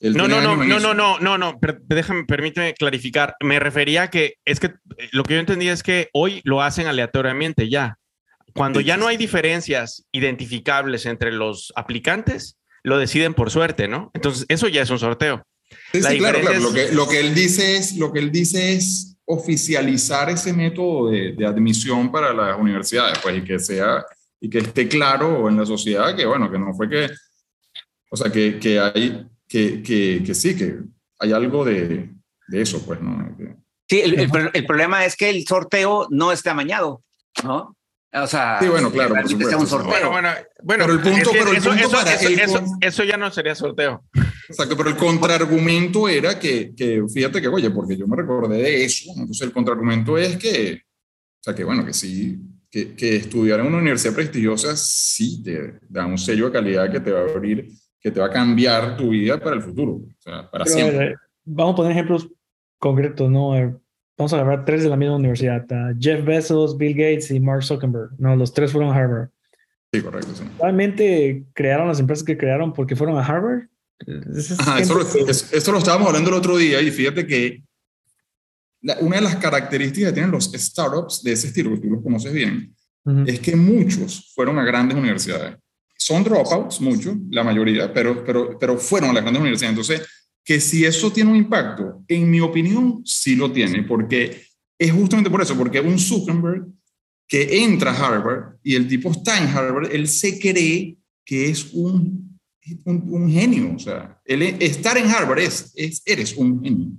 no, 0.02 0.28
no, 0.28 0.42
no, 0.42 0.56
no, 0.56 0.80
no, 0.80 0.94
no, 0.94 1.20
no, 1.20 1.38
no, 1.38 1.60
déjame, 1.88 2.26
permíteme 2.26 2.74
clarificar. 2.74 3.36
Me 3.42 3.60
refería 3.60 4.04
a 4.04 4.10
que 4.10 4.36
es 4.46 4.60
que 4.60 4.74
lo 5.12 5.24
que 5.24 5.36
yo 5.36 5.40
entendí 5.40 5.68
es 5.68 5.84
que 5.84 6.10
hoy 6.14 6.42
lo 6.44 6.62
hacen 6.62 6.88
aleatoriamente 6.88 7.70
ya. 7.70 7.98
Cuando 8.54 8.80
ya 8.82 8.98
no 8.98 9.08
hay 9.08 9.18
diferencias 9.18 10.06
identificables 10.12 11.06
entre 11.06 11.32
los 11.32 11.72
aplicantes, 11.76 12.58
lo 12.84 12.98
deciden 12.98 13.34
por 13.34 13.52
suerte, 13.52 13.88
¿no? 13.88 14.12
Entonces, 14.14 14.46
eso 14.50 14.68
ya 14.68 14.82
es 14.82 14.90
un 14.90 15.00
sorteo. 15.00 15.44
Sí, 15.92 16.02
sí 16.02 16.18
claro, 16.18 16.40
claro. 16.40 16.60
Lo, 16.60 16.74
que, 16.74 16.92
lo 16.92 17.08
que 17.08 17.20
él 17.20 17.36
dice 17.36 17.76
es, 17.78 17.98
lo 17.98 18.12
que 18.12 18.20
él 18.20 18.32
dice 18.32 18.74
es 18.74 19.18
oficializar 19.26 20.30
ese 20.30 20.54
método 20.54 21.10
de, 21.10 21.34
de 21.34 21.46
admisión 21.46 22.12
para 22.12 22.34
las 22.34 22.58
universidades, 22.58 23.20
pues, 23.20 23.38
y 23.38 23.44
que 23.44 23.60
sea, 23.60 24.06
y 24.40 24.50
que 24.50 24.60
esté 24.60 24.88
claro 24.88 25.50
en 25.50 25.58
la 25.58 25.66
sociedad 25.66 26.16
que, 26.16 26.26
bueno, 26.26 26.50
que 26.50 26.58
no 26.58 26.74
fue 26.74 26.90
que, 26.90 27.10
o 28.10 28.16
sea, 28.16 28.32
que, 28.32 28.58
que 28.58 28.80
hay 28.80 29.28
que, 29.48 29.82
que, 29.82 30.22
que 30.26 30.34
sí, 30.34 30.56
que 30.56 30.80
hay 31.20 31.32
algo 31.32 31.66
de, 31.66 32.10
de 32.48 32.62
eso, 32.62 32.84
pues, 32.86 33.02
¿no? 33.02 33.36
Sí, 33.90 34.02
el, 34.02 34.20
el, 34.54 34.66
problema 34.66 35.06
es 35.06 35.16
que 35.16 35.30
el 35.30 35.48
sorteo 35.48 36.08
no 36.10 36.32
está 36.32 36.52
amañado, 36.52 37.04
¿no? 37.44 37.78
O 38.14 38.28
sea, 38.28 38.60
sí, 38.60 38.68
bueno, 38.68 38.92
claro, 38.92 39.16
por 39.16 39.30
supuesto. 39.30 39.58
Un 39.60 39.68
sorteo. 39.68 40.12
Bueno, 40.12 40.30
bueno, 40.64 40.86
pero 40.86 40.94
el 40.94 41.02
punto, 41.02 41.30
pero 41.32 41.52
el 41.52 41.58
eso, 41.58 41.70
punto 41.70 41.88
eso, 41.88 41.92
para 41.92 42.14
eso, 42.14 42.66
eso, 42.82 43.04
ya 43.04 43.18
no 43.18 43.32
sería 43.32 43.54
sorteo. 43.54 44.04
Exacto, 44.50 44.76
pero 44.76 44.90
el 44.90 44.96
contraargumento 44.96 46.08
era 46.08 46.40
que, 46.40 46.74
que, 46.76 47.04
fíjate 47.14 47.42
que, 47.42 47.48
oye, 47.48 47.70
porque 47.70 47.98
yo 47.98 48.08
me 48.08 48.16
recordé 48.16 48.58
de 48.58 48.86
eso, 48.86 49.12
entonces 49.16 49.42
el 49.42 49.52
contraargumento 49.54 50.18
es 50.18 50.38
que, 50.38 50.82
o 50.84 51.44
sea, 51.44 51.54
que 51.54 51.64
bueno, 51.64 51.86
que 51.86 51.94
sí, 51.94 52.40
que, 52.72 52.96
que 52.96 53.18
estudiar 53.18 53.60
en 53.60 53.68
una 53.68 53.78
universidad 53.78 54.16
prestigiosa 54.16 54.76
sí 54.76 55.44
te 55.44 55.80
da 55.88 56.06
un 56.06 56.18
sello 56.18 56.46
de 56.46 56.52
calidad 56.52 56.92
que 56.92 57.00
te 57.00 57.12
va 57.12 57.20
a 57.20 57.24
abrir 57.24 57.70
que 58.08 58.12
te 58.14 58.22
va 58.22 58.28
a 58.28 58.32
cambiar 58.32 58.96
tu 58.96 59.10
vida 59.10 59.38
para 59.38 59.58
el 59.58 59.62
futuro, 59.62 59.96
o 59.96 60.08
sea, 60.20 60.50
para 60.50 60.66
siempre. 60.66 61.16
vamos 61.44 61.74
a 61.74 61.76
poner 61.76 61.92
ejemplos 61.92 62.30
concretos, 62.80 63.30
¿no? 63.30 63.52
Vamos 64.18 64.34
a 64.34 64.40
hablar 64.40 64.64
tres 64.64 64.84
de 64.84 64.90
la 64.90 64.96
misma 64.96 65.18
universidad. 65.18 65.66
Jeff 66.00 66.24
Bezos, 66.24 66.78
Bill 66.78 66.94
Gates 66.94 67.30
y 67.32 67.40
Mark 67.42 67.64
Zuckerberg. 67.64 68.12
No, 68.18 68.34
los 68.38 68.54
tres 68.54 68.72
fueron 68.72 68.92
a 68.92 68.96
Harvard. 68.96 69.30
Sí, 69.92 70.02
correcto. 70.02 70.30
Sí. 70.34 70.44
¿Realmente 70.60 71.44
crearon 71.54 71.90
las 71.90 72.00
empresas 72.00 72.24
que 72.24 72.38
crearon 72.38 72.72
porque 72.72 72.96
fueron 72.96 73.18
a 73.18 73.26
Harvard? 73.26 73.64
Ajá, 74.60 74.80
eso, 74.80 74.94
lo, 74.94 75.04
lo 75.04 75.78
estábamos 75.80 76.08
hablando 76.08 76.30
el 76.30 76.36
otro 76.36 76.56
día 76.56 76.82
y 76.82 76.90
fíjate 76.90 77.28
que 77.28 77.62
una 79.02 79.18
de 79.18 79.22
las 79.24 79.36
características 79.36 80.12
que 80.12 80.14
tienen 80.14 80.32
los 80.32 80.46
startups 80.46 81.24
de 81.24 81.34
ese 81.34 81.48
estilo, 81.48 81.72
que 81.72 81.82
tú 81.82 81.90
los 81.90 82.02
conoces 82.02 82.32
bien, 82.32 82.74
es 83.26 83.40
que 83.42 83.56
muchos 83.56 84.32
fueron 84.34 84.60
a 84.60 84.64
grandes 84.64 84.98
universidades 84.98 85.58
son 85.98 86.24
dropouts, 86.24 86.80
muchos, 86.82 87.16
la 87.30 87.44
mayoría, 87.44 87.92
pero, 87.94 88.24
pero, 88.24 88.58
pero 88.58 88.78
fueron 88.78 89.10
a 89.10 89.14
las 89.14 89.24
grandes 89.24 89.42
universidades. 89.42 89.78
Entonces, 89.78 90.08
que 90.44 90.62
si 90.62 90.86
eso 90.86 91.12
tiene 91.12 91.32
un 91.32 91.38
impacto, 91.38 92.04
en 92.08 92.30
mi 92.30 92.40
opinión, 92.40 93.02
sí 93.06 93.36
lo 93.36 93.52
tiene, 93.52 93.84
porque 93.84 94.44
es 94.80 94.92
justamente 94.92 95.30
por 95.30 95.42
eso, 95.42 95.58
porque 95.58 95.82
un 95.82 96.00
Zuckerberg 96.00 96.68
que 97.28 97.64
entra 97.64 97.92
a 97.92 98.08
Harvard 98.08 98.56
y 98.64 98.76
el 98.76 98.88
tipo 98.88 99.12
está 99.12 99.38
en 99.38 99.50
Harvard, 99.50 99.92
él 99.92 100.08
se 100.08 100.40
cree 100.40 100.98
que 101.26 101.50
es 101.50 101.74
un, 101.74 102.40
un, 102.86 103.30
genio. 103.30 103.74
O 103.76 103.80
sea, 103.80 104.22
él, 104.24 104.42
estar 104.62 104.98
en 104.98 105.10
Harvard 105.10 105.40
es, 105.40 105.74
es, 105.76 106.02
eres 106.06 106.38
un 106.38 106.64
genio. 106.64 106.92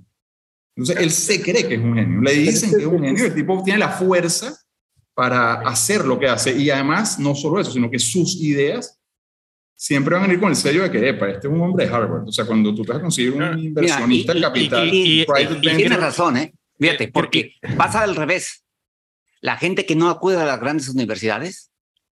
Entonces, 0.75 0.97
él 1.03 1.09
se 1.09 1.41
cree 1.41 1.67
que 1.67 1.75
es 1.75 1.81
un 1.81 1.95
genio. 1.95 2.21
Le 2.21 2.33
dicen 2.33 2.69
que 2.69 2.81
es 2.81 2.85
un 2.85 3.03
genio. 3.03 3.25
El 3.25 3.33
tipo 3.33 3.63
tiene 3.63 3.79
la 3.79 3.89
fuerza 3.89 4.55
para 5.19 5.55
hacer 5.67 6.05
lo 6.05 6.17
que 6.17 6.29
hace. 6.29 6.57
Y 6.57 6.69
además, 6.69 7.19
no 7.19 7.35
solo 7.35 7.59
eso, 7.59 7.71
sino 7.71 7.91
que 7.91 7.99
sus 7.99 8.37
ideas 8.37 8.97
siempre 9.75 10.13
van 10.15 10.23
a 10.23 10.27
venir 10.27 10.39
con 10.39 10.49
el 10.49 10.55
sello 10.55 10.81
de 10.81 10.89
que, 10.89 11.09
epa, 11.09 11.27
este 11.27 11.49
es 11.49 11.53
un 11.53 11.59
hombre 11.59 11.85
de 11.85 11.93
Harvard. 11.93 12.25
O 12.25 12.31
sea, 12.31 12.45
cuando 12.45 12.73
tú 12.73 12.83
te 12.83 12.93
vas 12.93 12.99
a 12.99 13.01
conseguir 13.01 13.33
un 13.33 13.59
inversionista 13.59 14.31
en 14.31 14.41
capital. 14.41 14.89
Y, 14.89 15.25
tienes 15.59 15.99
razón, 15.99 16.37
¿eh? 16.37 16.53
Fíjate, 16.79 17.09
porque 17.09 17.55
pasa 17.75 18.03
al 18.03 18.15
revés. 18.15 18.63
La 19.41 19.57
gente 19.57 19.85
que 19.85 19.97
no 19.97 20.09
acude 20.09 20.37
a 20.37 20.45
las 20.45 20.57
grandes 20.57 20.87
universidades, 20.87 21.69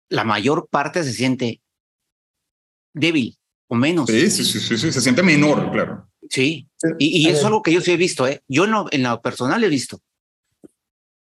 la 0.10 0.24
mayor 0.24 0.68
parte 0.72 1.04
se 1.04 1.14
siente 1.14 1.62
débil 2.92 3.38
o 3.68 3.76
menos. 3.76 4.10
Sí, 4.10 4.32
sí, 4.32 4.44
sí, 4.44 4.60
sí, 4.60 4.92
se 4.92 5.00
siente 5.00 5.22
menor, 5.22 5.72
claro. 5.72 6.10
Sí, 6.28 6.68
y, 6.98 7.30
eso 7.30 7.38
es 7.38 7.46
algo 7.46 7.62
que 7.62 7.72
yo 7.72 7.82
sí 7.82 7.92
he 7.92 7.98
visto, 7.98 8.28
¿eh? 8.28 8.42
Yo 8.48 8.66
no, 8.66 8.88
en 8.90 9.04
lo 9.04 9.22
personal 9.22 9.64
he 9.64 9.70
visto. 9.70 10.02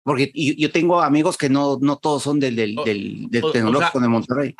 Porque 0.04 0.32
yo, 0.34 0.70
tengo 0.72 1.00
amigos 1.00 1.36
que 1.36 1.48
no, 1.48 1.78
no 1.80 1.96
todos 1.96 2.24
son 2.24 2.40
del, 2.40 2.56
del, 2.56 2.74
del, 2.74 3.28
tecnológico 3.52 4.00
de 4.00 4.08
Monterrey. 4.08 4.54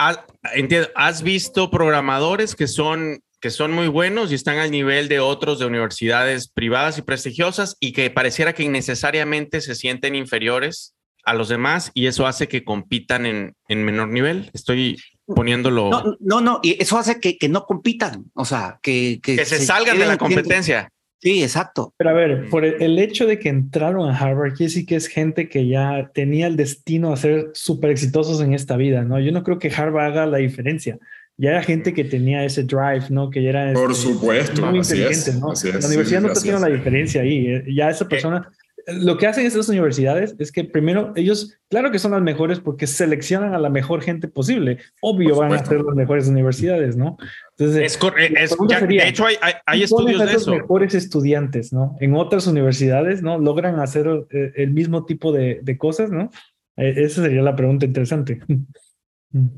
entiendo, 0.54 0.88
¿has 0.94 1.22
visto 1.22 1.70
programadores 1.70 2.54
que 2.54 2.68
son, 2.68 3.20
que 3.40 3.50
son 3.50 3.72
muy 3.72 3.88
buenos 3.88 4.30
y 4.30 4.36
están 4.36 4.58
al 4.58 4.70
nivel 4.70 5.08
de 5.08 5.18
otros 5.18 5.58
de 5.58 5.66
universidades 5.66 6.48
privadas 6.48 6.98
y 6.98 7.02
prestigiosas 7.02 7.76
y 7.80 7.92
que 7.92 8.08
pareciera 8.10 8.52
que 8.52 8.62
innecesariamente 8.62 9.60
se 9.60 9.74
sienten 9.74 10.14
inferiores 10.14 10.94
a 11.24 11.34
los 11.34 11.48
demás 11.48 11.90
y 11.94 12.06
eso 12.06 12.26
hace 12.26 12.48
que 12.48 12.64
compitan 12.64 13.26
en, 13.26 13.56
en 13.68 13.84
menor 13.84 14.08
nivel? 14.08 14.50
Estoy 14.54 14.96
poniéndolo. 15.26 15.90
No, 15.90 16.16
no, 16.20 16.40
no, 16.40 16.60
y 16.62 16.80
eso 16.80 16.98
hace 16.98 17.20
que, 17.20 17.36
que 17.38 17.48
no 17.48 17.64
compitan, 17.64 18.30
o 18.34 18.44
sea, 18.44 18.78
que, 18.82 19.20
que, 19.22 19.44
se, 19.44 19.64
salgan 19.64 19.98
de 19.98 20.06
la 20.06 20.18
competencia. 20.18 20.90
Sí, 21.22 21.40
exacto. 21.40 21.94
Pero 21.98 22.10
a 22.10 22.14
ver, 22.14 22.48
por 22.50 22.64
el, 22.64 22.98
hecho 22.98 23.26
de 23.26 23.38
que 23.38 23.48
entraron 23.48 24.10
a 24.10 24.18
Harvard, 24.18 24.54
quiere 24.54 24.72
decir 24.72 24.86
que 24.86 24.96
es 24.96 25.06
gente 25.06 25.48
que 25.48 25.68
ya 25.68 26.10
tenía 26.12 26.48
el 26.48 26.56
destino 26.56 27.12
a 27.12 27.16
ser 27.16 27.50
súper 27.54 27.90
exitosos 27.90 28.40
en 28.40 28.54
esta 28.54 28.76
vida, 28.76 29.04
¿no? 29.04 29.20
Yo 29.20 29.30
no 29.30 29.44
creo 29.44 29.60
que 29.60 29.70
Harvard 29.70 30.06
haga 30.06 30.26
la 30.26 30.38
diferencia. 30.38 30.98
Ya 31.36 31.50
era 31.50 31.62
gente 31.62 31.94
que 31.94 32.02
tenía 32.02 32.44
ese 32.44 32.64
drive, 32.64 33.04
¿no? 33.10 33.30
Que 33.30 33.40
ya 33.40 33.50
era... 33.50 33.72
Por 33.72 33.92
este, 33.92 34.02
supuesto. 34.02 34.66
Muy 34.66 34.78
inteligente, 34.78 35.34
¿no? 35.34 35.52
la 35.52 35.86
universidad 35.86 36.20
no 36.22 36.26
está 36.26 36.40
haciendo 36.40 36.60
la 36.60 36.74
diferencia 36.74 37.22
ahí. 37.22 37.46
Eh, 37.46 37.64
ya 37.72 37.88
esa 37.88 38.08
persona 38.08 38.50
lo 38.86 39.16
que 39.18 39.26
hacen 39.26 39.46
estas 39.46 39.68
universidades 39.68 40.34
es 40.38 40.52
que 40.52 40.64
primero 40.64 41.12
ellos, 41.16 41.58
claro 41.68 41.90
que 41.90 41.98
son 41.98 42.12
las 42.12 42.22
mejores 42.22 42.60
porque 42.60 42.86
seleccionan 42.86 43.54
a 43.54 43.58
la 43.58 43.70
mejor 43.70 44.02
gente 44.02 44.28
posible. 44.28 44.78
Obvio 45.00 45.36
van 45.36 45.52
a 45.52 45.64
ser 45.64 45.80
las 45.80 45.94
mejores 45.94 46.28
universidades, 46.28 46.96
¿no? 46.96 47.16
Entonces, 47.56 47.98
es, 48.00 48.56
de 48.88 49.08
hecho 49.08 49.26
hay, 49.26 49.36
hay, 49.66 49.82
estudios 49.82 50.24
de 50.24 50.32
eso. 50.32 50.50
mejores 50.50 50.94
estudiantes, 50.94 51.72
¿no? 51.72 51.96
En 52.00 52.14
otras 52.14 52.46
universidades, 52.46 53.22
¿no? 53.22 53.38
Logran 53.38 53.78
hacer 53.80 54.06
eh, 54.30 54.52
el 54.56 54.72
mismo 54.72 55.04
tipo 55.04 55.32
de, 55.32 55.60
de 55.62 55.78
cosas, 55.78 56.10
¿no? 56.10 56.30
Eh, 56.76 56.94
esa 56.96 57.22
sería 57.22 57.42
la 57.42 57.56
pregunta 57.56 57.86
interesante. 57.86 58.40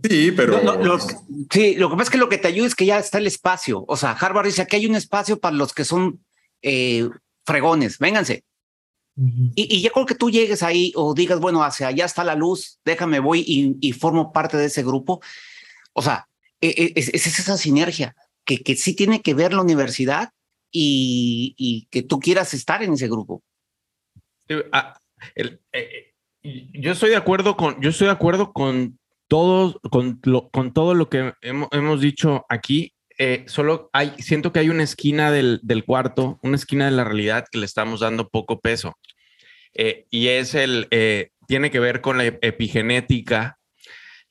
Sí, 0.08 0.32
pero... 0.36 0.60
sí, 1.50 1.74
lo 1.74 1.90
que 1.90 1.96
pasa 1.96 2.04
es 2.04 2.10
que 2.10 2.18
lo 2.18 2.28
que 2.28 2.38
te 2.38 2.48
ayuda 2.48 2.66
es 2.66 2.74
que 2.74 2.86
ya 2.86 2.98
está 2.98 3.18
el 3.18 3.26
espacio. 3.26 3.84
O 3.88 3.96
sea, 3.96 4.12
Harvard 4.12 4.46
dice 4.46 4.66
que 4.66 4.76
hay 4.76 4.86
un 4.86 4.94
espacio 4.94 5.40
para 5.40 5.56
los 5.56 5.72
que 5.72 5.84
son 5.84 6.20
eh, 6.62 7.08
fregones. 7.44 7.98
Vénganse, 7.98 8.44
y, 9.16 9.80
ya 9.80 9.90
con 9.90 10.06
que 10.06 10.14
tú 10.14 10.30
llegues 10.30 10.62
ahí 10.62 10.92
o 10.96 11.14
digas, 11.14 11.40
bueno, 11.40 11.62
hacia 11.62 11.88
allá 11.88 12.04
está 12.04 12.24
la 12.24 12.34
luz, 12.34 12.80
déjame 12.84 13.20
voy 13.20 13.44
y, 13.46 13.92
formo 13.92 14.32
parte 14.32 14.56
de 14.56 14.66
ese 14.66 14.82
grupo. 14.82 15.20
O 15.92 16.02
sea, 16.02 16.28
e, 16.60 16.68
e, 16.68 16.92
es, 16.96 17.08
esa 17.14 17.56
sinergia 17.56 18.16
que, 18.44 18.62
que 18.62 18.76
sí 18.76 18.94
tiene 18.94 19.22
que 19.22 19.34
ver 19.34 19.52
la 19.52 19.62
universidad 19.62 20.30
y, 20.74 21.86
que 21.90 22.02
tú 22.02 22.18
quieras 22.18 22.52
estar 22.54 22.82
en 22.82 22.94
ese 22.94 23.08
grupo. 23.08 23.42
Ah, 24.72 24.98
eh, 25.36 25.58
eh, 25.72 26.14
yo 26.42 26.92
estoy 26.92 27.10
de 27.10 27.16
acuerdo 27.16 27.56
con, 27.56 27.80
yo 27.80 27.90
estoy 27.90 28.06
de 28.08 28.12
acuerdo 28.12 28.52
con 28.52 28.98
todo, 29.28 29.80
con, 29.90 30.20
con 30.52 30.72
todo 30.72 30.94
lo 30.94 31.08
que 31.08 31.32
hemos, 31.40 32.00
dicho 32.00 32.44
aquí. 32.48 32.93
Eh, 33.18 33.44
solo 33.46 33.90
hay, 33.92 34.12
siento 34.18 34.52
que 34.52 34.58
hay 34.58 34.70
una 34.70 34.82
esquina 34.82 35.30
del, 35.30 35.60
del, 35.62 35.84
cuarto, 35.84 36.40
una 36.42 36.56
esquina 36.56 36.86
de 36.86 36.90
la 36.90 37.04
realidad 37.04 37.46
que 37.50 37.58
le 37.58 37.66
estamos 37.66 38.00
dando 38.00 38.28
poco 38.28 38.60
peso. 38.60 38.98
Eh, 39.72 40.06
y 40.10 40.28
es 40.28 40.54
el, 40.54 40.88
eh, 40.90 41.30
tiene 41.46 41.70
que 41.70 41.80
ver 41.80 42.00
con 42.00 42.18
la 42.18 42.24
epigenética 42.24 43.58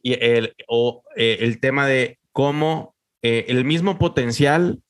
y 0.02 0.14
el, 0.14 0.56
o, 0.68 1.04
el 1.16 1.60
tema 1.60 1.88
de 1.88 2.20
cómo 2.32 2.94
el 3.22 3.64
mismo 3.64 3.98
potencial, 3.98 4.82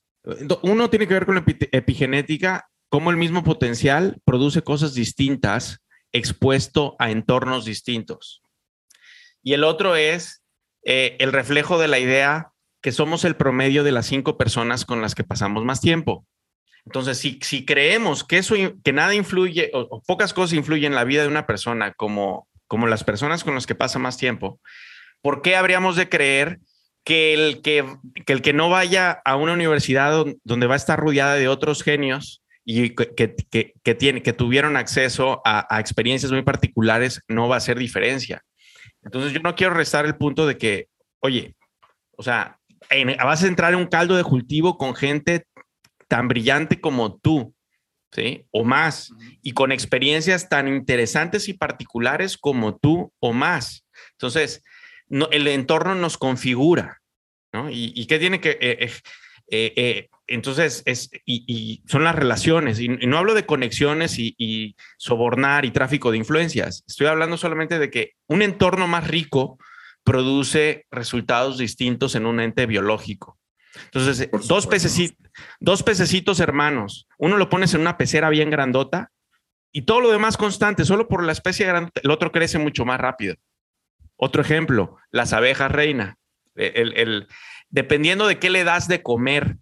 uno 0.63 0.89
tiene 0.89 1.07
que 1.07 1.13
ver 1.13 1.27
con 1.27 1.35
la 1.35 1.43
epigenética, 1.71 2.67
cómo 2.89 3.11
el 3.11 3.17
mismo 3.17 3.43
potencial 3.43 4.17
produce 4.25 4.63
cosas 4.63 4.95
distintas 4.95 5.83
expuesto 6.11 6.95
a 6.97 7.11
entornos 7.11 7.65
distintos. 7.65 8.41
Y 9.43 9.53
el 9.53 9.63
otro 9.63 9.95
es 9.95 10.43
el 10.81 11.31
reflejo 11.31 11.77
de 11.77 11.87
la 11.87 11.99
idea 11.99 12.52
que 12.83 12.91
somos 12.91 13.23
el 13.23 13.37
promedio 13.37 13.83
de 13.83 13.93
las 13.93 14.05
cinco 14.05 14.37
personas 14.37 14.85
con 14.85 15.01
las 15.01 15.15
que 15.15 15.23
pasamos 15.23 15.63
más 15.63 15.79
tiempo. 15.79 16.27
Entonces, 16.85 17.17
si, 17.17 17.39
si 17.41 17.65
creemos 17.65 18.25
que 18.25 18.37
eso, 18.37 18.55
que 18.83 18.91
nada 18.91 19.15
influye 19.15 19.71
o, 19.73 20.03
pocas 20.05 20.33
cosas 20.33 20.53
influyen 20.53 20.91
en 20.91 20.95
la 20.95 21.05
vida 21.05 21.21
de 21.21 21.29
una 21.29 21.47
persona 21.47 21.93
como, 21.93 22.49
como 22.67 22.85
las 22.85 23.05
personas 23.05 23.45
con 23.45 23.55
las 23.55 23.65
que 23.65 23.73
pasa 23.73 23.99
más 23.99 24.17
tiempo, 24.17 24.59
¿por 25.21 25.41
qué 25.41 25.55
habríamos 25.55 25.95
de 25.95 26.09
creer 26.09 26.59
que 27.05 27.33
el 27.33 27.61
que, 27.61 27.85
el 28.27 28.41
que 28.41 28.53
no 28.53 28.69
vaya 28.69 29.21
a 29.23 29.37
una 29.37 29.53
universidad 29.53 30.25
donde 30.43 30.67
va 30.67 30.73
a 30.73 30.77
estar 30.77 30.99
rodeada 30.99 31.35
de 31.35 31.47
otros 31.47 31.83
genios 31.83 32.43
y 32.65 32.89
que, 32.95 33.35
que, 33.83 33.95
tiene, 33.95 34.21
que 34.21 34.33
tuvieron 34.33 34.75
acceso 34.75 35.41
a, 35.45 35.79
experiencias 35.79 36.33
muy 36.33 36.41
particulares 36.41 37.21
no 37.29 37.47
va 37.47 37.55
a 37.55 37.57
hacer 37.59 37.79
diferencia? 37.79 38.43
Entonces 39.03 39.31
yo 39.31 39.39
no 39.39 39.55
quiero 39.55 39.73
restar 39.73 40.05
el 40.05 40.17
punto 40.17 40.45
de 40.45 40.57
que, 40.57 40.87
oye, 41.21 41.55
o 42.17 42.23
sea, 42.23 42.59
vas 43.23 43.43
a 43.43 43.47
entrar 43.47 43.73
en 43.73 43.79
un 43.79 43.87
caldo 43.87 44.15
de 44.15 44.23
cultivo 44.23 44.77
con 44.77 44.95
gente 44.95 45.45
tan 46.07 46.27
brillante 46.27 46.79
como 46.79 47.17
tú, 47.17 47.53
¿sí? 48.11 48.45
O 48.51 48.63
más, 48.63 49.11
y 49.41 49.53
con 49.53 49.71
experiencias 49.71 50.49
tan 50.49 50.67
interesantes 50.67 51.49
y 51.49 51.53
particulares 51.53 52.37
como 52.37 52.77
tú 52.77 53.11
o 53.19 53.33
más. 53.33 53.85
Entonces, 54.11 54.63
no, 55.07 55.29
el 55.31 55.47
entorno 55.47 55.95
nos 55.95 56.17
configura, 56.17 57.01
¿no? 57.51 57.69
¿Y, 57.69 58.05
qué 58.05 58.19
tiene 58.19 58.39
que... 58.39 58.57
Eh, 58.61 58.91
eh, 59.49 59.73
eh, 59.75 60.09
entonces, 60.25 60.83
es, 60.85 61.09
y, 61.25 61.83
son 61.85 62.03
las 62.03 62.15
relaciones, 62.15 62.79
y, 62.79 62.87
no 62.87 63.17
hablo 63.17 63.33
de 63.33 63.45
conexiones 63.45 64.17
y, 64.17 64.75
sobornar 64.97 65.65
y 65.65 65.71
tráfico 65.71 66.11
de 66.11 66.17
influencias, 66.17 66.83
estoy 66.87 67.07
hablando 67.07 67.37
solamente 67.37 67.77
de 67.77 67.89
que 67.89 68.13
un 68.27 68.41
entorno 68.41 68.87
más 68.87 69.07
rico 69.07 69.57
produce 70.03 70.85
resultados 70.91 71.57
distintos 71.57 72.15
en 72.15 72.25
un 72.25 72.39
ente 72.39 72.65
biológico. 72.65 73.37
Entonces, 73.85 74.29
dos, 74.47 74.67
pececitos, 74.67 75.17
dos 75.59 75.83
pececitos 75.83 76.39
hermanos, 76.39 77.07
uno 77.17 77.37
lo 77.37 77.49
pones 77.49 77.73
en 77.73 77.81
una 77.81 77.97
pecera 77.97 78.29
bien 78.29 78.49
grandota 78.49 79.09
y 79.71 79.83
todo 79.83 80.01
lo 80.01 80.11
demás 80.11 80.37
constante, 80.37 80.85
solo 80.85 81.07
por 81.07 81.23
la 81.23 81.31
especie 81.31 81.65
grande, 81.65 81.91
el 82.03 82.11
otro 82.11 82.31
crece 82.31 82.59
mucho 82.59 82.85
más 82.85 82.99
rápido. 82.99 83.35
Otro 84.15 84.41
ejemplo, 84.41 84.97
las 85.11 85.33
abejas 85.33 85.71
reina. 85.71 86.17
El, 86.55 87.27
dependiendo 87.69 88.27
de 88.27 88.37
qué 88.37 88.51
le 88.51 88.63
das 88.63 88.87
de 88.87 89.01
comer 89.01 89.57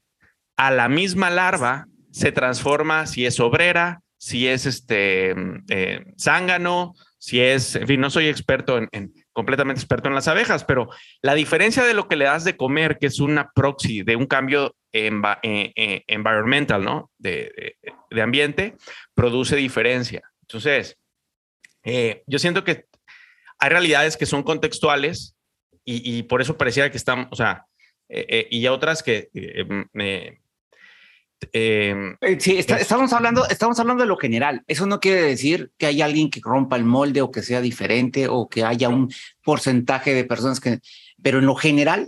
a 0.57 0.71
la 0.71 0.89
misma 0.89 1.29
larva, 1.29 1.87
se 2.11 2.33
transforma 2.33 3.07
si 3.07 3.25
es 3.25 3.39
obrera, 3.39 4.01
si 4.17 4.49
es 4.49 4.65
este 4.65 5.33
eh, 5.69 6.03
zángano, 6.19 6.93
si 7.17 7.39
es, 7.39 7.75
en 7.75 7.87
fin, 7.87 8.01
no 8.01 8.09
soy 8.09 8.27
experto 8.27 8.77
en, 8.77 9.13
completamente 9.33 9.79
experto 9.79 10.07
en 10.07 10.15
las 10.15 10.27
abejas, 10.27 10.63
pero 10.63 10.89
la 11.21 11.35
diferencia 11.35 11.83
de 11.83 11.93
lo 11.93 12.07
que 12.07 12.15
le 12.15 12.25
das 12.25 12.43
de 12.43 12.57
comer, 12.57 12.97
que 12.97 13.07
es 13.07 13.19
una 13.19 13.51
proxy 13.53 14.03
de 14.03 14.15
un 14.15 14.25
cambio 14.25 14.75
en, 14.91 15.21
eh, 15.43 15.71
eh, 15.75 16.03
environmental, 16.07 16.83
¿no? 16.83 17.11
De, 17.17 17.77
ambiente, 18.21 18.75
produce 19.13 19.55
diferencia. 19.55 20.21
Entonces, 20.41 20.97
eh, 21.83 22.23
yo 22.27 22.39
siento 22.39 22.63
que 22.63 22.85
hay 23.59 23.69
realidades 23.69 24.17
que 24.17 24.25
son 24.25 24.43
contextuales 24.43 25.35
y, 25.83 26.23
por 26.23 26.41
eso 26.41 26.57
parecía 26.57 26.89
que 26.91 26.97
estamos, 26.97 27.27
o 27.31 27.35
sea, 27.35 27.65
y 28.07 28.67
otras 28.67 29.01
que 29.01 29.29
eh, 31.51 32.15
sí, 32.39 32.57
estamos, 32.57 33.13
hablando, 33.13 33.47
estamos 33.47 33.79
hablando 33.79 34.03
de 34.03 34.07
lo 34.07 34.17
general. 34.17 34.63
Eso 34.67 34.85
no 34.85 34.99
quiere 34.99 35.21
decir 35.21 35.71
que 35.77 35.87
haya 35.87 36.05
alguien 36.05 36.29
que 36.29 36.41
rompa 36.43 36.75
el 36.75 36.85
molde 36.85 37.21
o 37.21 37.31
que 37.31 37.41
sea 37.41 37.61
diferente 37.61 38.27
o 38.27 38.47
que 38.47 38.63
haya 38.63 38.89
un 38.89 39.11
porcentaje 39.43 40.13
de 40.13 40.23
personas 40.23 40.59
que... 40.59 40.79
Pero 41.21 41.39
en 41.39 41.45
lo 41.45 41.55
general, 41.55 42.07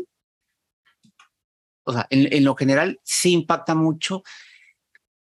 o 1.84 1.94
sea, 1.94 2.08
en, 2.10 2.44
lo 2.44 2.56
general 2.56 3.00
sí 3.04 3.32
impacta 3.32 3.76
mucho 3.76 4.24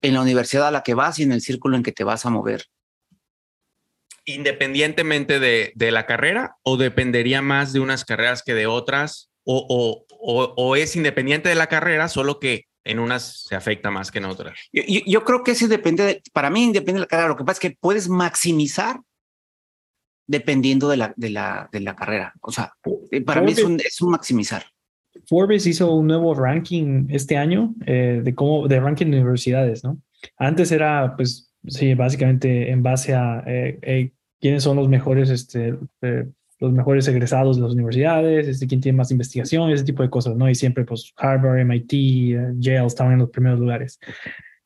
en 0.01 0.15
la 0.15 0.23
universidad 0.23 0.69
a 0.69 0.73
la 0.73 0.83
que 0.83 0.95
vas 0.95 1.19
y 1.19 1.25
en 1.25 1.33
el 1.33 1.41
círculo 1.41 1.77
en 1.77 1.83
que 1.83 1.93
te 1.93 2.05
vas 2.05 2.25
a 2.25 2.31
mover. 2.31 2.67
Independientemente 4.25 5.41
de, 5.41 5.73
de 5.75 5.91
la 5.91 6.07
carrera 6.07 6.57
o 6.63 6.77
dependería 6.77 7.41
más 7.43 7.73
de 7.73 7.81
unas 7.81 8.05
carreras 8.05 8.43
que 8.43 8.55
de 8.55 8.67
otras 8.67 9.31
o, 9.45 10.07
o, 10.11 10.55
o 10.57 10.77
es 10.77 10.95
independiente 10.97 11.49
de 11.49 11.55
la 11.55 11.69
carrera, 11.69 12.09
solo 12.09 12.39
que 12.39 12.68
en 12.89 12.99
unas 12.99 13.43
se 13.43 13.55
afecta 13.55 13.91
más 13.91 14.11
que 14.11 14.19
en 14.19 14.25
otras. 14.25 14.59
Yo, 14.73 15.25
creo 15.25 15.45
que 15.45 15.51
ese 15.53 15.69
depende, 15.69 16.23
para 16.33 16.49
mí 16.49 16.73
depende 16.73 16.95
de 16.95 17.01
la 17.01 17.07
carrera. 17.07 17.29
Lo 17.29 17.37
que 17.37 17.45
pasa 17.45 17.57
es 17.57 17.61
que 17.61 17.77
puedes 17.79 18.09
maximizar 18.09 19.01
dependiendo 20.27 20.89
de 20.89 20.97
la, 20.97 21.13
de 21.17 21.31
la, 21.31 21.69
de 21.71 21.81
la 21.81 21.95
carrera. 21.95 22.35
O 22.41 22.51
sea, 22.51 22.73
eh, 23.11 23.21
para 23.21 23.43
mí 23.43 23.53
es 23.53 23.63
un, 23.63 23.79
es 23.79 24.01
un, 24.01 24.11
maximizar. 24.11 24.65
Forbes 25.27 25.67
hizo 25.67 25.93
un 25.93 26.07
nuevo 26.07 26.35
ranking 26.35 27.07
este 27.11 27.37
año 27.37 27.75
eh, 27.85 28.23
de 28.25 28.35
cómo, 28.35 28.67
de 28.69 28.81
ranking 28.81 29.07
de 29.07 29.19
universidades, 29.19 29.85
¿no? 29.85 30.01
Antes 30.39 30.73
era, 30.73 31.15
pues, 31.15 31.53
sí, 31.67 31.95
básicamente 31.95 32.71
en 32.71 32.83
base 32.83 33.15
a 33.15 33.45
eh, 33.47 34.13
quiénes 34.41 34.63
son 34.63 34.77
los 34.77 34.89
mejores 34.89 35.29
este, 35.29 35.75
los 36.61 36.73
mejores 36.73 37.07
egresados 37.09 37.57
de 37.57 37.63
las 37.63 37.73
universidades, 37.73 38.49
este, 38.49 38.67
quién 38.67 38.81
tiene 38.81 38.97
más 38.97 39.11
investigación, 39.11 39.71
ese 39.71 39.85
tipo 39.85 40.03
de 40.03 40.11
cosas, 40.11 40.37
¿no? 40.37 40.49
Y 40.51 40.55
siempre, 40.55 40.85
pues, 40.85 41.13
Harvard, 41.17 41.61
MIT, 41.61 41.93
eh, 41.93 42.53
Yale 42.59 42.87
estaban 42.87 43.13
en 43.13 43.21
los 43.21 43.31
primeros 43.31 43.61
lugares. 43.61 44.01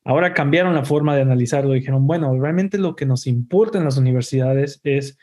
Ahora 0.05 0.35
cambiaron 0.35 0.75
la 0.75 0.85
forma 0.85 1.15
de 1.15 1.23
analizarlo. 1.23 1.73
Dijeron, 1.73 2.07
bueno, 2.07 2.39
realmente 2.39 2.79
lo 2.79 2.97
que 2.97 3.07
nos 3.07 3.27
importa 3.27 3.79
en 3.79 3.85
las 3.85 3.99
universidades 3.99 4.81
es 4.85 5.17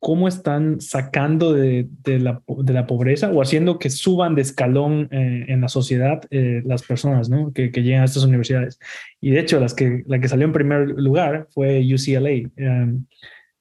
cómo 0.00 0.28
están 0.28 0.80
sacando 0.80 1.52
de, 1.52 1.86
de, 2.02 2.18
la, 2.18 2.42
de 2.46 2.72
la, 2.72 2.86
pobreza 2.86 3.30
o 3.30 3.42
haciendo 3.42 3.78
que 3.78 3.90
suban 3.90 4.34
de 4.34 4.42
escalón 4.42 5.08
eh, 5.10 5.44
en 5.48 5.60
la 5.60 5.68
sociedad 5.68 6.22
eh, 6.30 6.62
las 6.64 6.82
personas 6.82 7.28
¿no? 7.28 7.52
que, 7.52 7.70
que, 7.70 7.82
llegan 7.82 8.02
a 8.02 8.06
estas 8.06 8.24
universidades. 8.24 8.78
Y 9.20 9.30
de 9.30 9.40
hecho, 9.40 9.60
las 9.60 9.74
que, 9.74 10.02
la 10.06 10.18
que 10.18 10.28
salió 10.28 10.46
en 10.46 10.52
primer 10.52 10.88
lugar 10.88 11.46
fue 11.50 11.80
UCLA. 11.80 12.50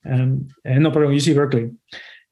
Eh, 0.03 0.79
no, 0.79 0.91
perdón, 0.91 1.13
UC 1.13 1.35
Berkeley. 1.35 1.71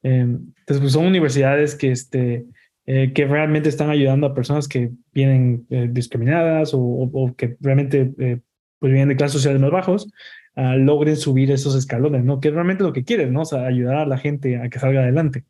Um, 0.03 0.53
entonces, 0.59 0.79
pues 0.79 0.93
son 0.93 1.05
universidades 1.05 1.75
que, 1.75 1.91
este, 1.91 2.45
eh, 2.85 3.11
que 3.13 3.25
realmente 3.25 3.69
están 3.69 3.89
ayudando 3.89 4.27
a 4.27 4.33
personas 4.33 4.67
que 4.67 4.91
vienen 5.11 5.65
eh, 5.69 5.87
discriminadas 5.91 6.73
o, 6.73 6.79
o, 6.79 7.35
que 7.35 7.57
realmente 7.59 8.41
pues 8.79 8.91
vienen 8.91 9.09
de 9.09 9.15
clases 9.15 9.33
sociales 9.33 9.59
más 9.59 9.71
bajos, 9.71 10.07
uh, 10.55 10.77
logren 10.77 11.15
subir 11.15 11.51
esos 11.51 11.75
escalones, 11.75 12.23
¿no? 12.23 12.39
Que 12.39 12.49
es 12.49 12.53
realmente 12.53 12.83
lo 12.83 12.93
que 12.93 13.03
quieren, 13.03 13.33
¿no? 13.33 13.41
O 13.41 13.45
sea, 13.45 13.65
ayudar 13.65 13.95
a 13.95 14.05
la 14.05 14.17
gente 14.17 14.57
a 14.57 14.69
que 14.69 14.79
salga 14.79 15.01
adelante. 15.01 15.45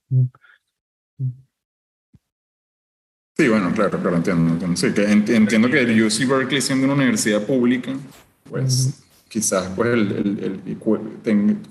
Sí, 3.37 3.47
bueno, 3.47 3.71
claro, 3.73 3.99
claro, 3.99 4.17
entiendo. 4.17 4.75
Sí, 4.75 4.93
que 4.93 5.03
entiendo 5.03 5.69
que 5.69 5.81
el 5.81 6.03
UC 6.03 6.27
Berkeley 6.27 6.61
siendo 6.61 6.85
una 6.85 6.95
universidad 6.95 7.43
pública, 7.43 7.93
pues 8.49 9.06
quizás 9.27 9.71
pues 9.75 9.89
el, 9.93 10.61
el, 10.63 10.77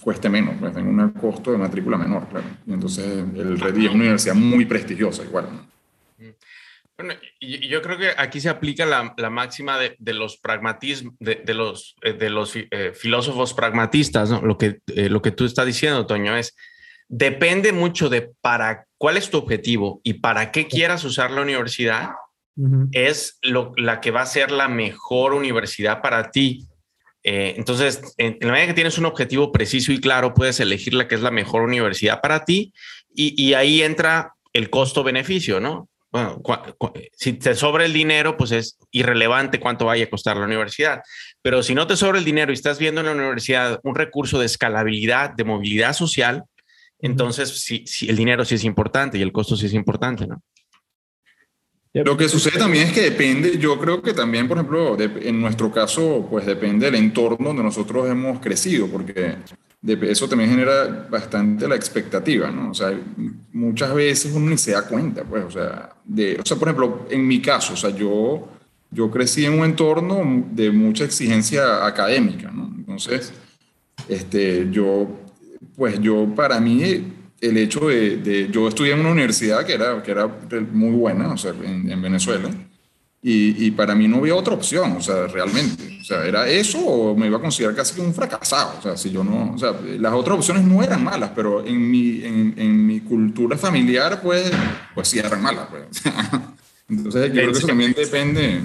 cueste 0.00 0.28
menos, 0.28 0.56
pues 0.60 0.74
tenga 0.74 1.04
un 1.04 1.10
costo 1.10 1.52
de 1.52 1.58
matrícula 1.58 1.96
menor, 1.96 2.28
claro. 2.28 2.46
Y 2.66 2.72
entonces 2.72 3.04
el 3.06 3.58
Reddy 3.58 3.86
es 3.86 3.90
una 3.90 4.02
universidad 4.02 4.34
muy 4.34 4.64
prestigiosa 4.64 5.22
igual. 5.24 5.48
Bueno, 6.98 7.12
y 7.38 7.68
yo 7.68 7.82
creo 7.82 7.98
que 7.98 8.10
aquí 8.16 8.40
se 8.40 8.48
aplica 8.48 8.86
la, 8.86 9.14
la 9.18 9.28
máxima 9.28 9.78
de, 9.78 9.96
de, 9.98 10.14
los 10.14 10.38
pragmatismos, 10.38 11.14
de, 11.18 11.42
de, 11.44 11.52
los, 11.52 11.94
eh, 12.00 12.14
de 12.14 12.30
los 12.30 12.56
eh, 12.56 12.92
filósofos 12.94 13.52
pragmatistas, 13.52 14.30
¿no? 14.30 14.40
Lo 14.40 14.56
que, 14.56 14.80
eh, 14.86 15.10
lo 15.10 15.20
que 15.20 15.30
tú 15.30 15.44
estás 15.44 15.66
diciendo, 15.66 16.06
Toño, 16.06 16.34
es, 16.36 16.56
depende 17.06 17.72
mucho 17.72 18.08
de 18.08 18.32
para 18.40 18.86
cuál 18.96 19.18
es 19.18 19.28
tu 19.28 19.36
objetivo 19.36 20.00
y 20.04 20.14
para 20.14 20.50
qué 20.52 20.68
quieras 20.68 21.04
usar 21.04 21.30
la 21.30 21.42
universidad, 21.42 22.10
es 22.92 23.38
lo, 23.42 23.74
la 23.76 24.00
que 24.00 24.10
va 24.10 24.22
a 24.22 24.26
ser 24.26 24.50
la 24.50 24.66
mejor 24.66 25.34
universidad 25.34 26.00
para 26.00 26.30
ti 26.30 26.66
eh, 27.28 27.54
entonces, 27.56 28.14
en, 28.18 28.38
la 28.40 28.52
medida 28.52 28.68
que 28.68 28.74
tienes 28.74 28.98
un 28.98 29.04
objetivo 29.04 29.50
preciso 29.50 29.90
y 29.90 30.00
claro, 30.00 30.32
puedes 30.32 30.60
elegir 30.60 30.94
la 30.94 31.08
que 31.08 31.16
es 31.16 31.22
la 31.22 31.32
mejor 31.32 31.62
universidad 31.62 32.20
para 32.20 32.44
ti 32.44 32.72
y, 33.12 33.54
ahí 33.54 33.82
entra 33.82 34.34
el 34.52 34.70
costo-beneficio, 34.70 35.58
¿no? 35.58 35.88
Bueno, 36.12 36.40
si 37.14 37.32
te 37.32 37.56
sobra 37.56 37.84
el 37.84 37.92
dinero, 37.92 38.36
pues 38.36 38.52
es 38.52 38.78
irrelevante 38.92 39.58
cuánto 39.58 39.86
vaya 39.86 40.04
a 40.04 40.10
costar 40.10 40.36
la 40.36 40.44
universidad. 40.44 41.02
Pero 41.42 41.64
si 41.64 41.74
no 41.74 41.88
te 41.88 41.96
sobra 41.96 42.18
el 42.18 42.24
dinero 42.24 42.52
y 42.52 42.54
estás 42.54 42.78
viendo 42.78 43.00
en 43.00 43.08
la 43.08 43.12
universidad 43.12 43.80
un 43.82 43.96
recurso 43.96 44.38
de 44.38 44.46
escalabilidad, 44.46 45.30
de 45.34 45.44
movilidad 45.44 45.94
social, 45.94 46.44
entonces 47.00 47.60
sí, 47.60 47.82
sí, 47.86 48.08
el 48.08 48.16
dinero 48.16 48.44
sí 48.44 48.54
es 48.54 48.62
importante 48.62 49.18
y 49.18 49.22
el 49.22 49.32
costo 49.32 49.56
sí 49.56 49.66
es 49.66 49.74
importante, 49.74 50.28
¿no? 50.28 50.42
Lo 52.04 52.16
que 52.16 52.28
sucede 52.28 52.58
también 52.58 52.88
es 52.88 52.92
que 52.92 53.00
depende, 53.00 53.56
yo 53.58 53.78
creo 53.78 54.02
que 54.02 54.12
también, 54.12 54.46
por 54.46 54.58
ejemplo, 54.58 54.96
en 55.00 55.40
nuestro 55.40 55.72
caso, 55.72 56.26
pues 56.30 56.44
depende 56.44 56.86
del 56.86 56.96
entorno 56.96 57.48
donde 57.48 57.62
nosotros 57.62 58.08
hemos 58.10 58.38
crecido, 58.40 58.86
porque 58.86 59.36
eso 60.02 60.28
también 60.28 60.50
genera 60.50 61.06
bastante 61.10 61.66
la 61.66 61.74
expectativa, 61.74 62.50
¿no? 62.50 62.70
O 62.70 62.74
sea, 62.74 62.92
muchas 63.52 63.94
veces 63.94 64.32
uno 64.34 64.50
ni 64.50 64.58
se 64.58 64.72
da 64.72 64.86
cuenta, 64.86 65.24
pues, 65.24 65.44
o 65.44 65.50
sea, 65.50 65.90
de, 66.04 66.38
o 66.38 66.44
sea, 66.44 66.56
por 66.58 66.68
ejemplo, 66.68 67.06
en 67.08 67.26
mi 67.26 67.40
caso, 67.40 67.72
o 67.72 67.76
sea, 67.76 67.90
yo, 67.90 68.46
yo 68.90 69.10
crecí 69.10 69.46
en 69.46 69.58
un 69.58 69.64
entorno 69.64 70.44
de 70.52 70.70
mucha 70.70 71.04
exigencia 71.04 71.86
académica, 71.86 72.50
¿no? 72.50 72.74
Entonces, 72.76 73.32
este, 74.08 74.68
yo, 74.70 75.08
pues 75.76 75.98
yo, 76.00 76.26
para 76.34 76.60
mí, 76.60 77.12
el 77.40 77.56
hecho 77.58 77.88
de, 77.88 78.16
de, 78.16 78.48
yo 78.50 78.68
estudié 78.68 78.92
en 78.92 79.00
una 79.00 79.10
universidad 79.10 79.64
que 79.64 79.74
era, 79.74 80.02
que 80.02 80.10
era 80.10 80.26
muy 80.72 80.92
buena, 80.92 81.32
o 81.32 81.36
sea, 81.36 81.52
en, 81.62 82.00
Venezuela, 82.00 82.50
Y, 83.22 83.70
para 83.72 83.94
mí 83.94 84.06
no 84.06 84.18
había 84.18 84.36
otra 84.36 84.54
opción, 84.54 84.92
o 84.92 85.00
sea, 85.00 85.26
realmente. 85.26 85.98
O 86.00 86.04
sea, 86.04 86.24
era 86.24 86.48
eso 86.48 86.78
o 86.78 87.16
me 87.16 87.26
iba 87.26 87.38
a 87.38 87.40
considerar 87.40 87.74
casi 87.74 88.00
un 88.00 88.14
fracasado. 88.14 88.78
O 88.78 88.82
sea, 88.82 88.96
si 88.96 89.10
yo 89.10 89.24
no, 89.24 89.52
o 89.54 89.58
sea, 89.58 89.72
las 89.98 90.12
otras 90.12 90.38
opciones 90.38 90.64
no 90.64 90.82
eran 90.82 91.02
malas, 91.02 91.32
pero 91.34 91.66
en 91.66 91.90
mi, 91.90 92.22
en, 92.24 92.54
en 92.56 92.86
mi 92.86 93.00
cultura 93.00 93.58
familiar, 93.58 94.22
pues, 94.22 94.50
pues 94.94 95.08
sí 95.08 95.18
eran 95.18 95.42
malas. 95.42 95.66
Pues. 95.68 96.02
Entonces, 96.88 97.26
yo 97.28 97.32
creo 97.32 97.52
que 97.52 97.58
eso 97.58 97.66
también 97.66 97.92
depende. 97.92 98.60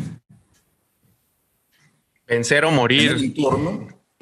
Vencer 2.28 2.64
o 2.66 2.72
morir. 2.72 3.34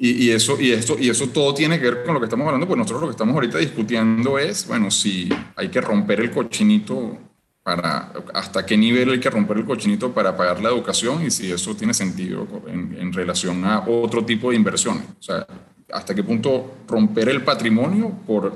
Y, 0.00 0.24
y, 0.24 0.30
eso, 0.30 0.58
y, 0.58 0.72
esto, 0.72 0.96
y 0.98 1.10
eso 1.10 1.28
todo 1.28 1.52
tiene 1.52 1.78
que 1.78 1.90
ver 1.90 2.04
con 2.04 2.14
lo 2.14 2.20
que 2.20 2.24
estamos 2.24 2.46
hablando, 2.46 2.66
pues 2.66 2.78
nosotros 2.78 3.02
lo 3.02 3.06
que 3.08 3.12
estamos 3.12 3.34
ahorita 3.34 3.58
discutiendo 3.58 4.38
es, 4.38 4.66
bueno, 4.66 4.90
si 4.90 5.28
hay 5.54 5.68
que 5.68 5.80
romper 5.80 6.20
el 6.20 6.30
cochinito 6.30 7.18
para, 7.62 8.10
hasta 8.32 8.64
qué 8.64 8.78
nivel 8.78 9.10
hay 9.10 9.20
que 9.20 9.28
romper 9.28 9.58
el 9.58 9.66
cochinito 9.66 10.12
para 10.12 10.34
pagar 10.34 10.62
la 10.62 10.70
educación 10.70 11.24
y 11.24 11.30
si 11.30 11.52
eso 11.52 11.76
tiene 11.76 11.92
sentido 11.92 12.48
en, 12.66 12.96
en 12.98 13.12
relación 13.12 13.62
a 13.66 13.80
otro 13.86 14.24
tipo 14.24 14.50
de 14.50 14.56
inversiones. 14.56 15.04
O 15.18 15.22
sea, 15.22 15.46
hasta 15.92 16.14
qué 16.14 16.22
punto 16.22 16.78
romper 16.88 17.28
el 17.28 17.42
patrimonio 17.42 18.10
por 18.26 18.54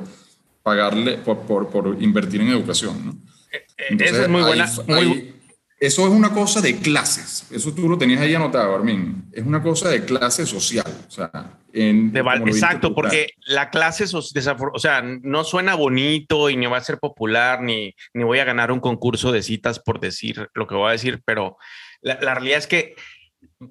pagarle, 0.62 1.18
por, 1.18 1.40
por, 1.40 1.68
por 1.68 2.02
invertir 2.02 2.40
en 2.40 2.48
educación. 2.48 3.04
¿no? 3.04 3.12
Eh, 3.52 3.66
eh, 3.90 3.96
eso 4.00 4.22
es 4.22 4.28
muy 4.28 4.42
buena. 4.42 4.70
muy, 4.86 5.34
eso 5.78 6.06
es 6.06 6.12
una 6.12 6.32
cosa 6.32 6.60
de 6.60 6.78
clases. 6.78 7.46
Eso 7.50 7.74
tú 7.74 7.88
lo 7.88 7.98
tenías 7.98 8.20
ahí 8.20 8.34
anotado, 8.34 8.74
Armin. 8.74 9.24
Es 9.32 9.44
una 9.44 9.62
cosa 9.62 9.90
de 9.90 10.04
clase 10.04 10.46
social. 10.46 10.86
O 11.06 11.10
sea, 11.10 11.58
en, 11.72 12.16
exacto, 12.16 12.94
porque 12.94 13.30
la 13.46 13.70
clase, 13.70 14.04
o 14.14 14.78
sea, 14.78 15.02
no 15.02 15.44
suena 15.44 15.74
bonito 15.74 16.48
y 16.48 16.56
ni 16.56 16.66
va 16.66 16.78
a 16.78 16.84
ser 16.84 16.98
popular, 16.98 17.60
ni, 17.60 17.94
ni 18.12 18.24
voy 18.24 18.38
a 18.38 18.44
ganar 18.44 18.70
un 18.70 18.80
concurso 18.80 19.32
de 19.32 19.42
citas 19.42 19.80
por 19.80 20.00
decir 20.00 20.48
lo 20.54 20.66
que 20.66 20.76
voy 20.76 20.88
a 20.88 20.92
decir, 20.92 21.20
pero 21.24 21.56
la, 22.00 22.16
realidad 22.16 22.58
es 22.58 22.66
que 22.66 22.94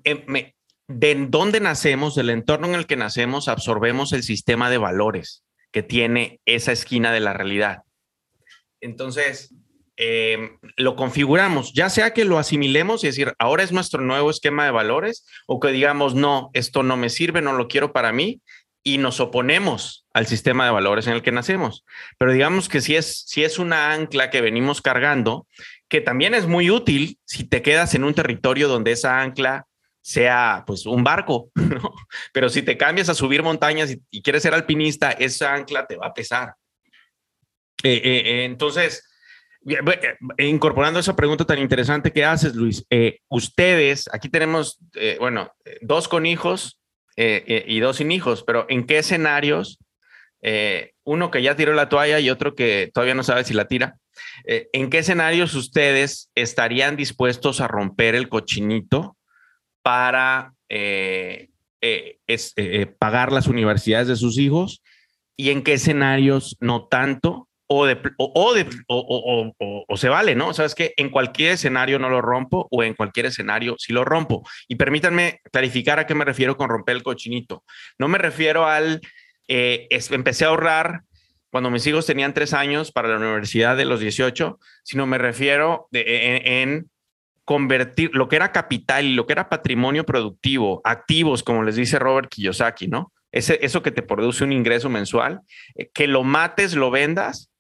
eh, 0.04 0.54
de 0.88 1.28
dónde 1.30 1.62
nacemos, 1.62 2.16
del 2.16 2.30
entorno 2.30 2.68
en 2.68 2.76
el 2.76 2.86
que 2.86 2.98
nacemos, 2.98 3.48
absorbemos 3.48 4.12
el 4.12 4.24
sistema 4.24 4.70
de 4.70 4.78
valores 4.78 5.44
que 5.72 5.84
tiene 5.84 6.42
esa 6.46 6.72
esquina 6.72 7.12
de 7.12 7.22
la 7.22 7.34
realidad. 7.34 7.84
Entonces, 8.82 9.56
eh, 9.98 10.58
lo 10.76 10.96
configuramos, 10.96 11.74
ya 11.74 11.90
sea 11.90 12.14
que 12.14 12.26
lo 12.26 12.40
asimilemos 12.40 13.04
y 13.04 13.08
decir, 13.08 13.34
ahora 13.38 13.64
es 13.64 13.72
nuestro 13.72 14.02
nuevo 14.02 14.30
esquema 14.30 14.66
de 14.66 14.72
valores, 14.72 15.26
o 15.48 15.60
que 15.60 15.72
digamos, 15.72 16.16
no, 16.16 16.50
esto 16.54 16.84
no 16.84 16.98
me 16.98 17.10
sirve, 17.10 17.42
no 17.42 17.54
lo 17.54 17.68
quiero 17.68 17.94
para 17.94 18.12
mí, 18.12 18.42
y 18.84 18.98
nos 18.98 19.20
oponemos 19.20 20.06
al 20.14 20.28
sistema 20.28 20.66
de 20.66 20.72
valores 20.72 21.08
en 21.08 21.14
el 21.14 21.22
que 21.22 21.32
nacemos. 21.32 21.86
Pero 22.18 22.34
digamos 22.34 22.68
que 22.68 22.82
si 22.82 22.96
es, 22.96 23.24
si 23.26 23.44
es 23.44 23.58
una 23.58 23.94
ancla 23.94 24.30
que 24.30 24.42
venimos 24.42 24.82
cargando, 24.82 25.48
que 25.88 26.02
también 26.02 26.34
es 26.34 26.48
muy 26.48 26.70
útil 26.70 27.18
si 27.24 27.46
te 27.46 27.62
quedas 27.62 27.96
en 27.96 28.04
un 28.04 28.14
territorio 28.14 28.68
donde 28.68 28.92
esa 28.92 29.22
ancla 29.22 29.68
sea 30.02 30.66
pues 30.68 30.86
un 30.86 31.04
barco, 31.04 31.50
Pero 32.34 32.50
si 32.50 32.62
te 32.62 32.78
cambias 32.78 33.10
a 33.10 33.16
subir 33.16 33.42
montañas 33.42 33.96
y, 34.12 34.22
quieres 34.22 34.44
ser 34.44 34.54
alpinista, 34.54 35.12
esa 35.12 35.54
ancla 35.54 35.88
te 35.88 35.96
va 35.96 36.08
a 36.08 36.14
pesar. 36.14 36.56
Eh, 37.84 38.02
eh, 38.04 38.46
entonces, 38.46 39.13
incorporando 40.38 41.00
esa 41.00 41.16
pregunta 41.16 41.46
tan 41.46 41.60
interesante 41.60 42.12
que 42.12 42.26
haces, 42.26 42.56
Luis, 42.56 42.86
eh, 42.90 43.20
ustedes, 43.30 44.10
aquí 44.12 44.30
tenemos, 44.30 44.80
eh, 44.96 45.18
bueno, 45.20 45.52
dos 45.82 46.08
con 46.08 46.26
hijos 46.26 46.80
y 47.16 47.80
dos 47.80 47.98
sin 47.98 48.12
hijos, 48.12 48.44
pero 48.44 48.66
¿en 48.70 48.86
qué 48.86 49.00
escenarios? 49.00 49.80
uno 51.06 51.32
que 51.32 51.42
ya 51.42 51.56
tiró 51.56 51.72
la 51.74 51.88
toalla 51.88 52.20
y 52.20 52.30
otro 52.30 52.54
que 52.54 52.92
todavía 52.94 53.14
no 53.14 53.24
sabe 53.24 53.46
si 53.46 53.54
la 53.54 53.68
tira. 53.70 53.96
¿En 54.46 54.90
qué 54.90 54.98
escenarios 54.98 55.54
ustedes 55.54 56.32
estarían 56.36 56.98
dispuestos 56.98 57.62
a 57.62 57.70
romper 57.70 58.16
el 58.16 58.28
cochinito 58.28 59.16
para 59.84 60.54
pagar 63.00 63.32
las 63.32 63.48
universidades 63.48 64.08
de 64.10 64.16
sus 64.18 64.38
hijos? 64.38 64.82
¿Y 65.38 65.52
en 65.52 65.64
qué 65.64 65.74
escenarios 65.74 66.58
no 66.60 66.88
tanto? 66.88 67.48
O, 67.68 67.88
o, 68.88 69.86
o, 69.88 69.98
se 69.98 70.10
vale, 70.10 70.36
¿no? 70.36 70.54
Sabes 70.54 70.76
que 70.76 70.94
en 70.98 71.10
cualquier 71.10 71.54
escenario 71.54 72.00
no 72.00 72.10
lo 72.10 72.22
rompo 72.22 72.68
o 72.72 72.84
en 72.84 72.94
cualquier 72.94 73.28
escenario 73.28 73.76
sí 73.78 73.94
lo 73.94 74.06
rompo. 74.06 74.48
Y 74.68 74.76
permítanme 74.76 75.40
clarificar 75.52 76.00
a 76.00 76.06
qué 76.06 76.16
me 76.16 76.26
refiero 76.26 76.58
con 76.58 76.70
romper 76.70 76.96
el 76.96 77.04
cochinito. 77.04 77.64
No 77.98 78.08
me 78.08 78.18
refiero 78.18 78.66
al, 78.66 79.02
eh, 79.48 79.88
empecé 79.90 80.46
a 80.46 80.50
ahorrar 80.50 81.02
cuando 81.52 81.70
mis 81.70 81.86
hijos 81.86 82.06
tenían 82.06 82.34
tres 82.34 82.54
años 82.54 82.92
para 82.92 83.10
la 83.10 83.18
universidad 83.18 83.78
de 83.78 83.86
los 83.86 84.00
18, 84.00 84.60
sino 84.84 85.06
me 85.06 85.18
refiero 85.20 85.88
en, 85.92 86.90
convertir 87.46 88.10
lo 88.14 88.30
que 88.30 88.38
era 88.38 88.52
capital 88.52 89.06
y 89.06 89.14
lo 89.14 89.28
que 89.28 89.34
era 89.34 89.50
patrimonio 89.50 90.06
productivo, 90.06 90.82
activos, 90.84 91.44
como 91.44 91.62
les 91.64 91.76
dice 91.76 92.00
Robert 92.00 92.30
Kiyosaki, 92.30 92.88
¿no? 92.88 93.12
Ese, 93.32 93.60
eso 93.62 93.84
que 93.84 93.92
te 93.92 94.02
produce 94.02 94.44
un 94.44 94.54
ingreso 94.54 94.90
mensual, 94.90 95.42
eh, 95.76 95.90
que 95.94 96.08
lo 96.08 96.24
mates, 96.24 96.74
lo 96.76 96.90
vendas 96.90 97.53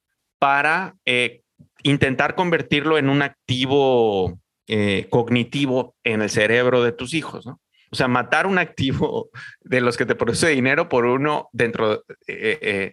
para 0.43 0.97
eh, 1.06 1.41
intentar 1.84 2.36
convertirlo 2.36 2.97
en 2.97 3.08
un 3.08 3.21
activo 3.21 4.41
eh, 4.67 5.08
cognitivo 5.10 5.95
en 6.03 6.21
el 6.21 6.29
cerebro 6.29 6.84
de 6.84 6.91
tus 6.91 7.13
hijos, 7.13 7.45
¿no? 7.45 7.62
O 7.91 7.95
sea, 7.95 8.10
matar 8.10 8.45
un 8.45 8.58
activo 8.58 9.29
de 9.62 9.79
los 9.79 9.95
que 9.95 10.06
te 10.06 10.15
produce 10.15 10.49
dinero 10.49 10.89
por 10.89 11.06
uno 11.06 11.47
dentro, 11.53 12.03
eh, 12.27 12.91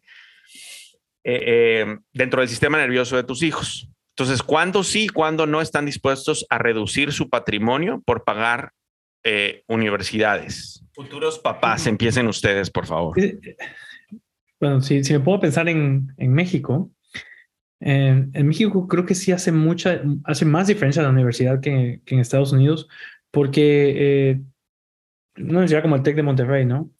dentro 2.13 2.41
del 2.41 2.49
sistema 2.49 2.79
nervioso 2.79 3.17
de 3.17 3.25
tus 3.25 3.43
hijos. 3.43 3.91
Entonces, 4.11 4.45
¿cuándo 4.45 4.85
sí, 4.85 5.09
cuándo 5.09 5.45
no 5.45 5.61
están 5.61 5.87
dispuestos 5.87 6.47
a 6.51 6.59
reducir 6.59 7.11
su 7.11 7.29
patrimonio 7.29 8.01
por 8.07 8.23
pagar 8.23 8.71
universidades? 9.67 10.85
Futuros 10.93 11.41
papás, 11.41 11.89
empiecen 11.89 12.29
ustedes, 12.29 12.71
por 12.71 12.87
favor. 12.87 13.17
Bueno, 14.61 14.83
si, 14.83 15.03
si 15.03 15.15
me 15.15 15.21
puedo 15.21 15.41
pensar 15.41 15.69
en, 15.69 16.15
en 16.17 16.33
México, 16.33 16.93
en, 17.81 18.47
México 18.47 18.87
creo 18.87 19.07
que 19.07 19.15
sí 19.15 19.33
hace 19.33 19.53
mucha, 19.53 20.03
hace 20.25 20.45
más 20.45 20.67
diferencia 20.67 21.03
la 21.03 21.09
universidad 21.09 21.61
que, 21.61 22.01
en 22.05 22.19
Estados 22.19 22.53
Unidos, 22.53 22.89
porque 23.31 24.31
eh, 24.31 24.41
no 25.37 25.63
es 25.63 25.75
como 25.81 25.97
el 25.97 26.03
TEC 26.03 26.17
de 26.17 26.23
Monterrey, 26.23 26.65
¿no? 26.67 26.91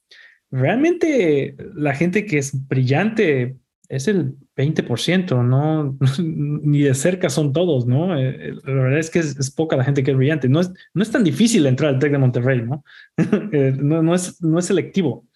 Realmente 0.51 1.57
la 1.75 1.95
gente 1.95 2.25
que 2.25 2.39
es 2.39 2.67
brillante 2.67 3.57
es 3.89 4.09
el 4.09 4.37
20%, 4.57 5.45
¿no? 5.45 5.99
Ni 6.19 6.83
de 6.83 6.95
cerca 6.95 7.29
son 7.29 7.53
todos, 7.53 7.87
¿no? 7.87 8.19
Eh, 8.19 8.49
eh, 8.49 8.55
la 8.65 8.83
verdad 8.83 8.99
es 9.01 9.11
que 9.11 9.19
es, 9.19 9.51
poca 9.51 9.77
la 9.77 9.85
gente 9.85 10.03
que 10.03 10.13
es 10.13 10.17
brillante. 10.17 10.49
No 10.49 10.61
es, 10.61 10.73
no 10.95 11.03
es 11.03 11.11
tan 11.11 11.25
difícil 11.25 11.67
entrar 11.67 11.91
al 11.91 11.99
TEC 11.99 12.13
de 12.13 12.19
Monterrey, 12.19 12.63
¿no? 12.63 12.85
no, 13.83 14.03
no, 14.03 14.15
es, 14.15 14.43
no 14.43 14.59
es 14.59 14.65
selectivo. 14.65 15.27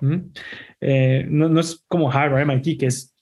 no, 0.00 1.48
no, 1.48 1.60
es 1.60 1.84
como 1.88 2.12
Harvard, 2.12 2.46
MIT, 2.46 2.78
que 2.78 2.86
es 2.86 3.13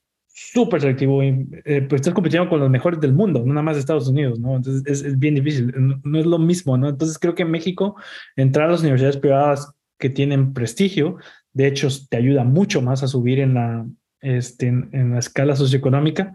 súper 0.50 0.80
selectivo. 0.80 1.22
Y, 1.22 1.48
eh, 1.64 1.82
pues 1.82 2.00
estás 2.00 2.14
compitiendo 2.14 2.48
con 2.48 2.60
los 2.60 2.70
mejores 2.70 3.00
del 3.00 3.12
mundo, 3.12 3.40
no 3.40 3.52
nada 3.52 3.62
más 3.62 3.76
de 3.76 3.80
Estados 3.80 4.08
Unidos, 4.08 4.38
¿no? 4.38 4.56
Entonces 4.56 4.82
es, 4.86 5.02
es, 5.06 5.18
bien 5.18 5.34
difícil, 5.34 5.72
no, 5.76 6.18
es 6.18 6.26
lo 6.26 6.38
mismo, 6.38 6.76
¿no? 6.76 6.88
Entonces 6.88 7.18
creo 7.18 7.34
que 7.34 7.42
en 7.42 7.50
México 7.50 7.96
entrar 8.36 8.68
a 8.68 8.72
las 8.72 8.80
universidades 8.80 9.16
privadas 9.16 9.72
que 9.98 10.10
tienen 10.10 10.52
prestigio, 10.52 11.18
de 11.52 11.66
hecho, 11.66 11.88
te 12.08 12.16
ayuda 12.16 12.44
mucho 12.44 12.82
más 12.82 13.02
a 13.02 13.08
subir 13.08 13.38
en 13.40 13.54
la, 13.54 13.86
este, 14.20 14.68
en, 14.68 15.10
la 15.12 15.18
escala 15.18 15.54
socioeconómica. 15.54 16.32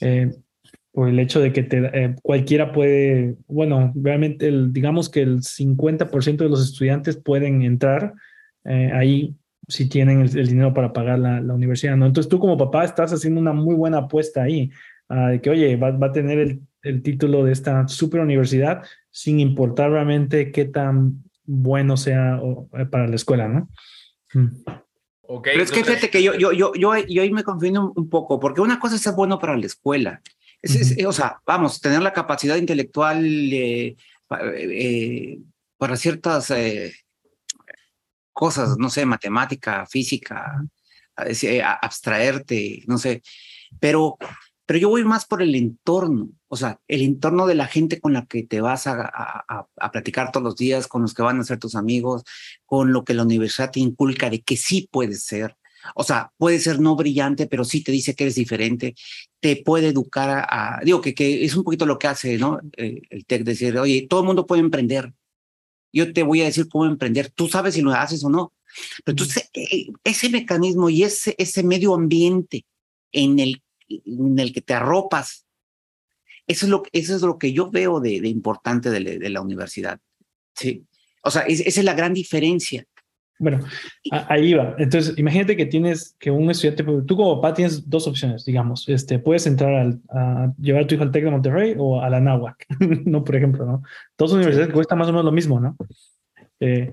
Eh, 0.00 0.32
por 0.92 1.08
el 1.08 1.18
hecho 1.18 1.40
de 1.40 1.52
que 1.52 1.62
te, 1.62 1.78
eh, 1.92 2.16
cualquiera 2.22 2.72
puede, 2.72 3.36
bueno, 3.48 3.92
realmente 3.94 4.48
el, 4.48 4.72
digamos 4.72 5.10
que 5.10 5.20
el 5.20 5.42
50% 5.42 6.36
de 6.38 6.48
los 6.48 6.64
estudiantes 6.64 7.16
pueden 7.16 7.62
entrar 7.62 8.14
ahí 8.64 9.36
si 9.68 9.88
tienen 9.88 10.20
el, 10.20 10.48
dinero 10.48 10.72
para 10.72 10.92
pagar 10.92 11.18
la, 11.18 11.40
la, 11.40 11.54
universidad, 11.54 11.96
¿no? 11.96 12.06
Entonces 12.06 12.28
tú 12.28 12.38
como 12.38 12.56
papá 12.56 12.84
estás 12.84 13.12
haciendo 13.12 13.40
una 13.40 13.52
muy 13.52 13.74
buena 13.74 13.98
apuesta 13.98 14.42
ahí, 14.42 14.70
uh, 15.08 15.30
de 15.30 15.40
que, 15.40 15.50
oye, 15.50 15.76
va, 15.76 15.90
va 15.90 16.08
a 16.08 16.12
tener 16.12 16.38
el, 16.38 16.60
el, 16.82 17.02
título 17.02 17.44
de 17.44 17.52
esta 17.52 17.86
super 17.88 18.20
universidad 18.20 18.82
sin 19.10 19.40
importar 19.40 19.90
realmente 19.90 20.52
qué 20.52 20.66
tan 20.66 21.24
bueno 21.44 21.96
sea 21.96 22.38
o, 22.42 22.68
eh, 22.78 22.86
para 22.86 23.08
la 23.08 23.16
escuela, 23.16 23.48
¿no? 23.48 23.68
Mm. 24.34 24.48
Okay, 25.28 25.54
Pero 25.54 25.64
es 25.64 25.72
que 25.72 25.82
fíjate 25.82 26.08
que 26.08 26.22
yo, 26.22 26.34
yo, 26.34 26.52
yo, 26.52 26.72
yo, 26.74 26.96
yo 26.96 27.22
ahí 27.22 27.32
me 27.32 27.42
confundo 27.42 27.92
un 27.96 28.08
poco, 28.08 28.38
porque 28.38 28.60
una 28.60 28.78
cosa 28.78 28.94
es 28.94 29.00
ser 29.00 29.14
bueno 29.14 29.38
para 29.38 29.56
la 29.56 29.66
escuela. 29.66 30.22
Es, 30.62 30.76
es, 30.76 31.04
o 31.04 31.12
sea, 31.12 31.40
vamos, 31.44 31.80
tener 31.80 32.00
la 32.00 32.12
capacidad 32.12 32.56
intelectual 32.56 33.24
eh, 33.24 33.96
eh, 34.30 35.38
para 35.78 35.96
ciertas 35.96 36.50
eh, 36.50 36.92
cosas, 38.36 38.76
no 38.76 38.90
sé, 38.90 39.06
matemática, 39.06 39.86
física, 39.86 40.62
abstraerte, 41.80 42.84
no 42.86 42.98
sé, 42.98 43.22
pero, 43.80 44.18
pero 44.66 44.78
yo 44.78 44.90
voy 44.90 45.04
más 45.04 45.24
por 45.24 45.40
el 45.40 45.54
entorno, 45.54 46.28
o 46.46 46.56
sea, 46.56 46.78
el 46.86 47.00
entorno 47.00 47.46
de 47.46 47.54
la 47.54 47.66
gente 47.66 47.98
con 47.98 48.12
la 48.12 48.26
que 48.26 48.42
te 48.42 48.60
vas 48.60 48.86
a, 48.88 49.10
a, 49.48 49.90
platicar 49.90 50.32
todos 50.32 50.44
los 50.44 50.56
días, 50.56 50.86
con 50.86 51.00
los 51.00 51.14
que 51.14 51.22
van 51.22 51.40
a 51.40 51.44
ser 51.44 51.58
tus 51.58 51.74
amigos, 51.76 52.24
con 52.66 52.92
lo 52.92 53.04
que 53.04 53.14
la 53.14 53.22
universidad 53.22 53.70
te 53.70 53.80
inculca 53.80 54.28
de 54.28 54.42
que 54.42 54.58
sí 54.58 54.86
puedes 54.92 55.24
ser. 55.24 55.56
O 55.94 56.04
sea, 56.04 56.30
puede 56.36 56.58
ser 56.58 56.78
no 56.78 56.94
brillante, 56.94 57.46
pero 57.46 57.64
sí 57.64 57.82
te 57.82 57.90
dice 57.90 58.14
que 58.14 58.24
eres 58.24 58.34
diferente. 58.34 58.94
te 59.40 59.62
puede 59.64 59.88
educar 59.88 60.46
a, 60.50 60.80
digo, 60.84 61.00
que, 61.00 61.14
que 61.14 61.42
es 61.44 61.56
un 61.56 61.64
poquito 61.64 61.86
lo 61.86 61.98
que 61.98 62.08
hace, 62.08 62.36
¿no? 62.36 62.60
Eh, 62.76 63.00
el 63.08 63.24
TEC, 63.24 63.44
decir, 63.44 63.78
oye, 63.78 64.06
todo 64.10 64.20
el 64.20 64.26
mundo 64.26 64.44
puede 64.46 64.60
emprender. 64.60 65.14
Yo 65.96 66.12
te 66.12 66.22
voy 66.22 66.42
a 66.42 66.44
decir 66.44 66.68
cómo 66.68 66.84
emprender. 66.84 67.30
Tú 67.30 67.48
sabes 67.48 67.74
si 67.74 67.80
lo 67.80 67.90
haces 67.92 68.22
o 68.22 68.28
no. 68.28 68.52
Pero 69.02 69.14
entonces, 69.14 69.48
eh, 69.54 69.86
ese 70.04 70.28
mecanismo 70.28 70.90
y 70.90 71.04
ese, 71.04 71.34
ese 71.38 71.62
medio 71.62 71.94
ambiente 71.94 72.66
en 73.12 73.38
el, 73.38 73.62
en 73.88 74.38
el 74.38 74.52
que 74.52 74.60
te 74.60 74.74
arropas, 74.74 75.46
eso 76.46 76.66
es 76.66 76.70
lo, 76.70 76.82
eso 76.92 77.16
es 77.16 77.22
lo 77.22 77.38
que 77.38 77.54
yo 77.54 77.70
veo 77.70 78.00
de, 78.00 78.20
de 78.20 78.28
importante 78.28 78.90
de, 78.90 79.18
de, 79.18 79.30
la 79.30 79.40
universidad. 79.40 79.98
Sí. 80.54 80.84
O 81.22 81.30
sea, 81.30 81.42
es, 81.42 81.60
esa 81.60 81.80
es 81.80 81.84
la 81.86 81.94
gran 81.94 82.12
diferencia. 82.12 82.84
Bueno, 83.38 83.60
ahí 84.10 84.54
va. 84.54 84.74
Entonces, 84.78 85.18
imagínate 85.18 85.56
que 85.56 85.66
tienes 85.66 86.16
que 86.18 86.30
un 86.30 86.50
estudiante, 86.50 86.84
tú 87.06 87.16
como 87.16 87.40
papá 87.40 87.54
tienes 87.54 87.88
dos 87.88 88.06
opciones, 88.06 88.44
digamos. 88.44 88.88
Este, 88.88 89.18
puedes 89.18 89.46
entrar 89.46 89.74
al, 89.74 90.00
a 90.08 90.52
llevar 90.58 90.84
a 90.84 90.86
tu 90.86 90.94
hijo 90.94 91.04
al 91.04 91.10
TEC 91.10 91.24
de 91.24 91.30
Monterrey 91.30 91.74
o 91.76 92.00
a 92.00 92.08
la 92.08 92.20
NAWAC, 92.20 92.66
¿no? 93.04 93.24
Por 93.24 93.36
ejemplo, 93.36 93.66
¿no? 93.66 93.82
Dos 94.16 94.32
universidades 94.32 94.68
que 94.68 94.74
cuestan 94.74 94.98
más 94.98 95.08
o 95.08 95.12
menos 95.12 95.24
lo 95.24 95.32
mismo, 95.32 95.60
¿no? 95.60 95.76
Eh, 96.60 96.92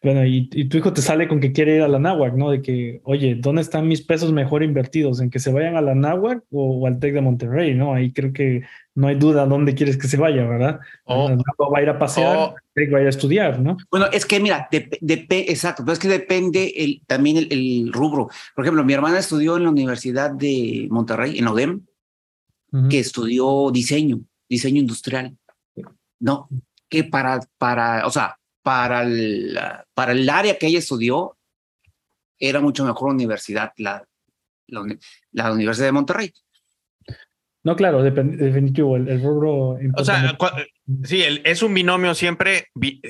bueno, 0.00 0.24
y, 0.24 0.48
y, 0.52 0.68
tu 0.68 0.78
hijo 0.78 0.92
te 0.92 1.02
sale 1.02 1.26
con 1.26 1.40
que 1.40 1.50
quiere 1.50 1.76
ir 1.76 1.82
a 1.82 1.88
la 1.88 1.98
náhuac, 1.98 2.34
¿no? 2.34 2.50
De 2.50 2.62
que, 2.62 3.00
oye, 3.02 3.34
¿dónde 3.34 3.62
están 3.62 3.88
mis 3.88 4.00
pesos 4.00 4.32
mejor 4.32 4.62
invertidos? 4.62 5.20
¿En 5.20 5.28
que 5.28 5.40
se 5.40 5.50
vayan 5.50 5.74
a 5.74 5.80
la 5.80 5.96
náhuac 5.96 6.44
o, 6.52 6.78
o, 6.78 6.86
al 6.86 7.00
TEC 7.00 7.14
de 7.14 7.20
Monterrey, 7.20 7.74
no? 7.74 7.94
Ahí 7.94 8.12
creo 8.12 8.32
que 8.32 8.62
no 8.94 9.08
hay 9.08 9.16
duda 9.16 9.44
dónde 9.44 9.74
quieres 9.74 9.96
que 9.96 10.06
se 10.06 10.16
vaya, 10.16 10.46
¿verdad? 10.46 10.78
O, 11.04 11.28
va 11.28 11.78
a 11.78 11.82
ir 11.82 11.88
a 11.88 11.98
pasear, 11.98 12.36
o, 12.36 12.54
TEC 12.74 12.94
va 12.94 12.98
a 12.98 13.00
ir 13.00 13.06
a 13.08 13.10
estudiar, 13.10 13.58
¿no? 13.58 13.76
Bueno, 13.90 14.06
es 14.12 14.24
que 14.24 14.38
mira, 14.38 14.68
de, 14.70 14.88
de, 15.00 15.26
exacto, 15.48 15.82
pero 15.84 15.94
es 15.94 15.98
que 15.98 16.08
depende 16.08 16.72
el, 16.76 17.02
también 17.06 17.36
el, 17.36 17.48
el, 17.50 17.92
rubro. 17.92 18.28
Por 18.54 18.64
ejemplo, 18.64 18.84
mi 18.84 18.92
hermana 18.92 19.18
estudió 19.18 19.56
en 19.56 19.64
la 19.64 19.70
Universidad 19.70 20.30
de 20.30 20.86
Monterrey, 20.90 21.38
en 21.38 21.48
ODEM, 21.48 21.80
uh 22.72 22.76
-huh. 22.76 22.88
que 22.88 23.00
estudió 23.00 23.72
diseño, 23.72 24.20
diseño 24.48 24.78
industrial. 24.80 25.36
No, 26.20 26.48
que 26.88 27.04
para, 27.04 27.40
para, 27.58 28.06
o 28.06 28.10
sea, 28.10 28.37
para 28.68 29.00
el, 29.00 29.58
para 29.94 30.12
el 30.12 30.28
área 30.28 30.58
que 30.58 30.66
ella 30.66 30.78
estudió, 30.78 31.38
era 32.38 32.60
mucho 32.60 32.84
mejor 32.84 33.08
universidad, 33.08 33.72
la, 33.78 34.04
la, 34.66 34.84
la 35.32 35.52
Universidad 35.52 35.86
de 35.86 35.92
Monterrey. 35.92 36.34
No, 37.64 37.76
claro, 37.76 38.02
definitivo, 38.02 38.98
el, 38.98 39.08
el 39.08 39.22
rubro. 39.22 39.78
O 39.96 40.04
sea, 40.04 40.36
sí, 41.02 41.22
el, 41.22 41.40
es 41.46 41.62
un 41.62 41.72
binomio 41.72 42.14
siempre 42.14 42.66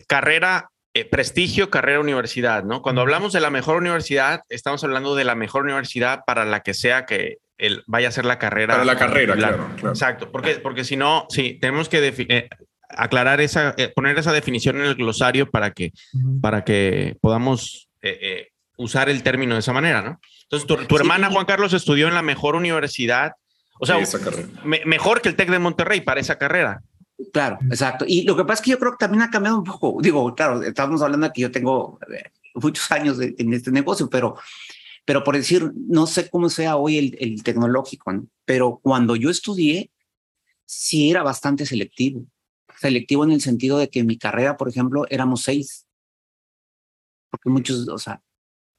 carrera, 0.07 0.71
eh, 0.95 1.05
prestigio, 1.05 1.71
carrera, 1.71 1.99
universidad, 1.99 2.63
¿no? 2.63 2.81
Cuando 2.81 3.01
hablamos 3.01 3.33
de 3.33 3.41
la 3.41 3.51
mejor 3.51 3.79
universidad, 3.79 4.43
estamos 4.49 4.85
hablando 4.85 5.17
de 5.17 5.25
la 5.25 5.35
mejor 5.35 5.65
universidad 5.65 6.21
para 6.25 6.45
la 6.45 6.61
que 6.61 6.73
sea 6.73 7.05
que 7.05 7.39
el, 7.59 7.83
vaya 7.89 8.09
a 8.09 8.13
ser 8.13 8.27
la 8.27 8.39
carrera. 8.39 8.75
Para 8.75 8.85
la 8.85 8.97
carrera, 8.97 9.35
claro, 9.35 9.71
claro, 9.75 9.89
Exacto, 9.91 10.31
porque, 10.31 10.61
porque 10.61 10.85
si 10.85 10.97
no, 10.97 11.27
sí, 11.31 11.59
tenemos 11.61 11.89
que 11.89 12.15
eh, 12.29 12.49
aclarar 12.89 13.41
esa, 13.41 13.75
eh, 13.77 13.93
poner 13.95 14.19
esa 14.19 14.33
definición 14.33 14.77
en 14.77 14.87
el 14.87 14.95
glosario 14.95 15.51
para 15.51 15.73
que, 15.73 15.93
uh 16.15 16.19
-huh. 16.19 16.41
para 16.41 16.65
que 16.65 17.17
podamos 17.21 17.89
eh, 18.03 18.19
eh, 18.21 18.49
usar 18.77 19.09
el 19.09 19.23
término 19.23 19.55
de 19.55 19.61
esa 19.61 19.73
manera, 19.73 20.03
¿no? 20.03 20.21
Entonces, 20.45 20.67
tu, 20.67 20.77
tu 20.87 20.97
hermana, 20.97 21.29
sí. 21.29 21.35
Juan 21.35 21.47
Carlos, 21.47 21.73
estudió 21.73 22.09
en 22.09 22.15
la 22.15 22.23
mejor 22.23 22.55
universidad, 22.55 23.33
o 23.81 23.87
sea, 23.87 23.99
me, 24.65 24.85
mejor 24.87 25.21
que 25.21 25.29
el 25.29 25.37
TEC 25.37 25.51
de 25.51 25.59
Monterrey 25.59 26.01
para 26.01 26.21
esa 26.21 26.39
carrera. 26.39 26.83
Claro, 27.33 27.59
exacto. 27.71 28.05
Y 28.09 28.23
lo 28.23 28.37
que 28.37 28.45
pasa 28.45 28.55
es 28.55 28.65
que 28.65 28.71
yo 28.71 28.79
creo 28.79 28.93
que 28.93 28.99
también 28.99 29.23
ha 29.23 29.31
cambiado 29.31 29.59
un 29.59 29.65
poco. 29.65 29.99
Digo, 30.01 30.35
claro, 30.35 30.63
estamos 30.63 31.03
hablando 31.03 31.27
de 31.27 31.33
que 31.33 31.43
yo 31.43 31.51
tengo 31.51 31.99
eh, 32.13 32.31
muchos 32.55 32.91
años 32.93 33.19
de, 33.19 33.35
en 33.39 33.53
este 33.53 33.71
negocio, 33.71 34.09
pero, 34.09 34.37
pero 35.05 35.25
por 35.25 35.37
decir, 35.37 35.71
no 35.75 36.07
sé 36.07 36.31
cómo 36.31 36.49
sea 36.49 36.77
hoy 36.77 36.99
el, 36.99 37.17
el 37.21 37.43
tecnológico, 37.43 38.13
¿no? 38.13 38.27
pero 38.45 38.81
cuando 38.83 39.17
yo 39.17 39.31
estudié, 39.31 39.91
sí 40.65 41.11
era 41.11 41.23
bastante 41.23 41.67
selectivo 41.67 42.25
selectivo 42.81 43.25
en 43.25 43.33
el 43.33 43.41
sentido 43.41 43.79
de 43.79 43.89
que 43.89 44.01
en 44.01 44.07
mi 44.07 44.19
carrera, 44.19 44.57
por 44.57 44.69
ejemplo, 44.69 45.07
éramos 45.11 45.43
seis. 45.43 45.87
Porque 47.31 47.51
muchos, 47.51 47.89
o 47.89 47.99
sea, 47.99 48.23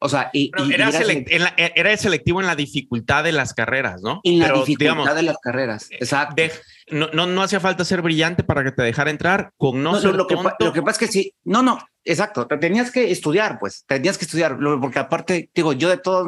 o 0.02 0.08
sea, 0.08 0.30
y, 0.32 0.52
y 0.66 0.74
era, 0.74 0.91
select 0.93 1.30
en 1.30 1.43
la, 1.43 1.54
era, 1.58 1.95
selectivo 1.97 2.39
en 2.39 2.47
la 2.47 2.56
dificultad 2.56 3.24
de 3.26 3.34
las 3.34 3.54
carreras, 3.54 4.02
¿no? 4.02 4.22
En 4.24 4.39
la 4.39 4.45
Pero, 4.45 4.60
dificultad 4.60 4.93
digamos, 4.93 5.16
de 5.16 5.24
las 5.24 5.38
carreras, 5.39 5.88
exacto. 5.91 6.36
De, 6.38 6.52
no, 6.89 7.10
no, 7.12 7.28
no 7.28 7.41
hacía 7.41 7.60
falta 7.60 7.84
ser 7.84 8.02
brillante 8.02 8.43
para 8.43 8.64
que 8.64 8.72
te 8.72 8.82
dejara 8.82 9.12
entrar, 9.12 9.52
con 9.58 9.84
no, 9.84 9.91
no 9.91 10.00
ser 10.00 10.16
lo, 10.16 10.26
que, 10.26 10.36
tonto. 10.36 10.56
lo 10.62 10.72
que 10.72 10.82
pasa 10.82 10.91
es 11.04 11.08
que 11.08 11.12
sí, 11.12 11.34
no, 11.43 11.62
no, 11.62 11.80
exacto, 12.06 12.47
tenías 12.47 12.91
que 12.91 13.12
estudiar, 13.12 13.60
pues, 13.60 13.84
tenías 13.86 14.18
que 14.18 14.24
estudiar, 14.24 14.58
porque 14.80 15.00
aparte, 15.00 15.50
digo, 15.54 15.74
yo 15.74 15.89
de 15.89 15.97
todos 15.97 16.28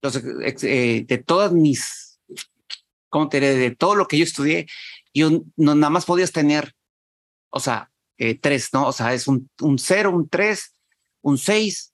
los, 0.00 0.16
eh, 0.62 1.04
de 1.06 1.18
todas 1.18 1.52
mis, 1.52 2.18
¿cómo 3.10 3.28
te 3.28 3.38
diré? 3.38 3.54
De 3.54 3.76
todo 3.76 3.96
lo 3.96 4.08
que 4.08 4.16
yo 4.16 4.24
estudié, 4.24 4.66
yo 5.12 5.42
no, 5.56 5.74
nada 5.74 5.90
más 5.90 6.06
podías 6.06 6.32
tener 6.32 6.74
o 7.50 7.60
sea, 7.60 7.90
eh, 8.18 8.38
tres, 8.38 8.68
¿no? 8.72 8.86
O 8.86 8.92
sea, 8.92 9.14
es 9.14 9.28
un, 9.28 9.48
un 9.60 9.78
cero, 9.78 10.10
un 10.14 10.28
tres, 10.28 10.74
un 11.22 11.38
seis 11.38 11.92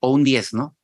o 0.00 0.12
un 0.12 0.24
diez, 0.24 0.52
¿no? 0.52 0.76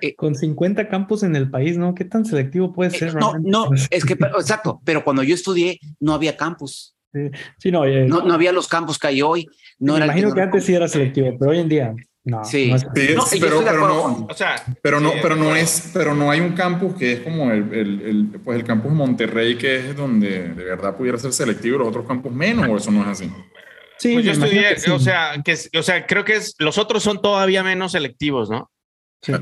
Eh, 0.00 0.14
Con 0.14 0.34
50 0.34 0.88
campos 0.88 1.22
en 1.22 1.36
el 1.36 1.50
país, 1.50 1.78
¿no? 1.78 1.94
¿Qué 1.94 2.04
tan 2.04 2.24
selectivo 2.24 2.72
puede 2.72 2.90
ser? 2.90 3.08
Eh, 3.08 3.12
no, 3.14 3.32
realmente? 3.32 3.50
no, 3.50 3.70
es 3.90 4.04
que, 4.04 4.14
exacto, 4.14 4.80
pero 4.84 5.04
cuando 5.04 5.22
yo 5.22 5.34
estudié 5.34 5.78
no 6.00 6.14
había 6.14 6.36
campus. 6.36 6.94
Sí, 7.12 7.30
sí 7.58 7.70
no, 7.70 7.84
eh, 7.86 8.06
no, 8.06 8.22
no, 8.22 8.34
había 8.34 8.52
los 8.52 8.68
campos 8.68 8.98
que 8.98 9.06
hay 9.06 9.22
hoy. 9.22 9.46
No 9.78 9.94
me 9.94 9.98
era 9.98 10.06
imagino 10.06 10.34
que 10.34 10.42
antes 10.42 10.64
sí 10.64 10.74
era 10.74 10.88
selectivo, 10.88 11.36
pero 11.38 11.50
hoy 11.50 11.60
en 11.60 11.68
día 11.68 11.94
no. 12.26 12.44
Sí, 12.44 12.72
no 12.72 12.78
sí 13.24 13.38
pero, 13.40 13.62
pero, 13.64 13.86
no, 13.86 14.26
o 14.28 14.34
sea, 14.34 14.56
pero 14.82 14.98
no, 14.98 15.12
sí, 15.12 15.18
pero 15.22 15.36
no 15.36 15.54
es, 15.54 15.90
pero 15.94 16.12
no 16.12 16.28
hay 16.28 16.40
un 16.40 16.54
campus 16.54 16.96
que 16.96 17.12
es 17.12 17.20
como 17.20 17.52
el, 17.52 17.72
el, 17.72 18.00
el, 18.02 18.40
pues 18.44 18.58
el 18.58 18.64
campus 18.64 18.90
Monterrey 18.90 19.56
que 19.56 19.76
es 19.76 19.96
donde 19.96 20.48
de 20.48 20.64
verdad 20.64 20.96
pudiera 20.96 21.18
ser 21.18 21.32
selectivo 21.32 21.76
y 21.76 21.78
los 21.78 21.88
otros 21.88 22.04
campus 22.04 22.32
menos, 22.32 22.68
o 22.68 22.76
eso 22.78 22.90
no 22.90 23.02
es 23.02 23.08
así. 23.08 23.32
Sí, 23.98 24.14
pues 24.14 24.24
yo 24.24 24.32
estudié, 24.32 24.76
sí. 24.76 24.90
o 24.90 24.98
sea, 24.98 25.40
que, 25.44 25.56
o 25.78 25.82
sea, 25.84 26.04
creo 26.04 26.24
que 26.24 26.34
es, 26.34 26.56
los 26.58 26.78
otros 26.78 27.04
son 27.04 27.22
todavía 27.22 27.62
menos 27.62 27.92
selectivos, 27.92 28.50
¿no? 28.50 28.72
Sí. 29.22 29.32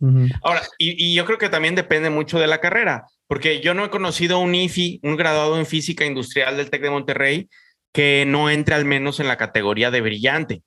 Uh 0.00 0.06
-huh. 0.06 0.32
Ahora, 0.42 0.62
y, 0.78 1.10
y, 1.10 1.14
yo 1.14 1.26
creo 1.26 1.36
que 1.36 1.50
también 1.50 1.74
depende 1.74 2.08
mucho 2.08 2.38
de 2.38 2.46
la 2.46 2.58
carrera, 2.58 3.04
porque 3.26 3.60
yo 3.60 3.74
no 3.74 3.84
he 3.84 3.90
conocido 3.90 4.38
un 4.38 4.54
IFI, 4.54 5.00
un 5.02 5.16
graduado 5.16 5.58
en 5.58 5.66
física 5.66 6.06
industrial 6.06 6.56
del 6.56 6.70
TEC 6.70 6.82
de 6.82 6.90
Monterrey, 6.90 7.48
que 7.92 8.24
no 8.26 8.48
entre 8.48 8.74
al 8.74 8.86
menos 8.86 9.20
en 9.20 9.28
la 9.28 9.36
categoría 9.36 9.90
de 9.90 10.00
brillante. 10.00 10.62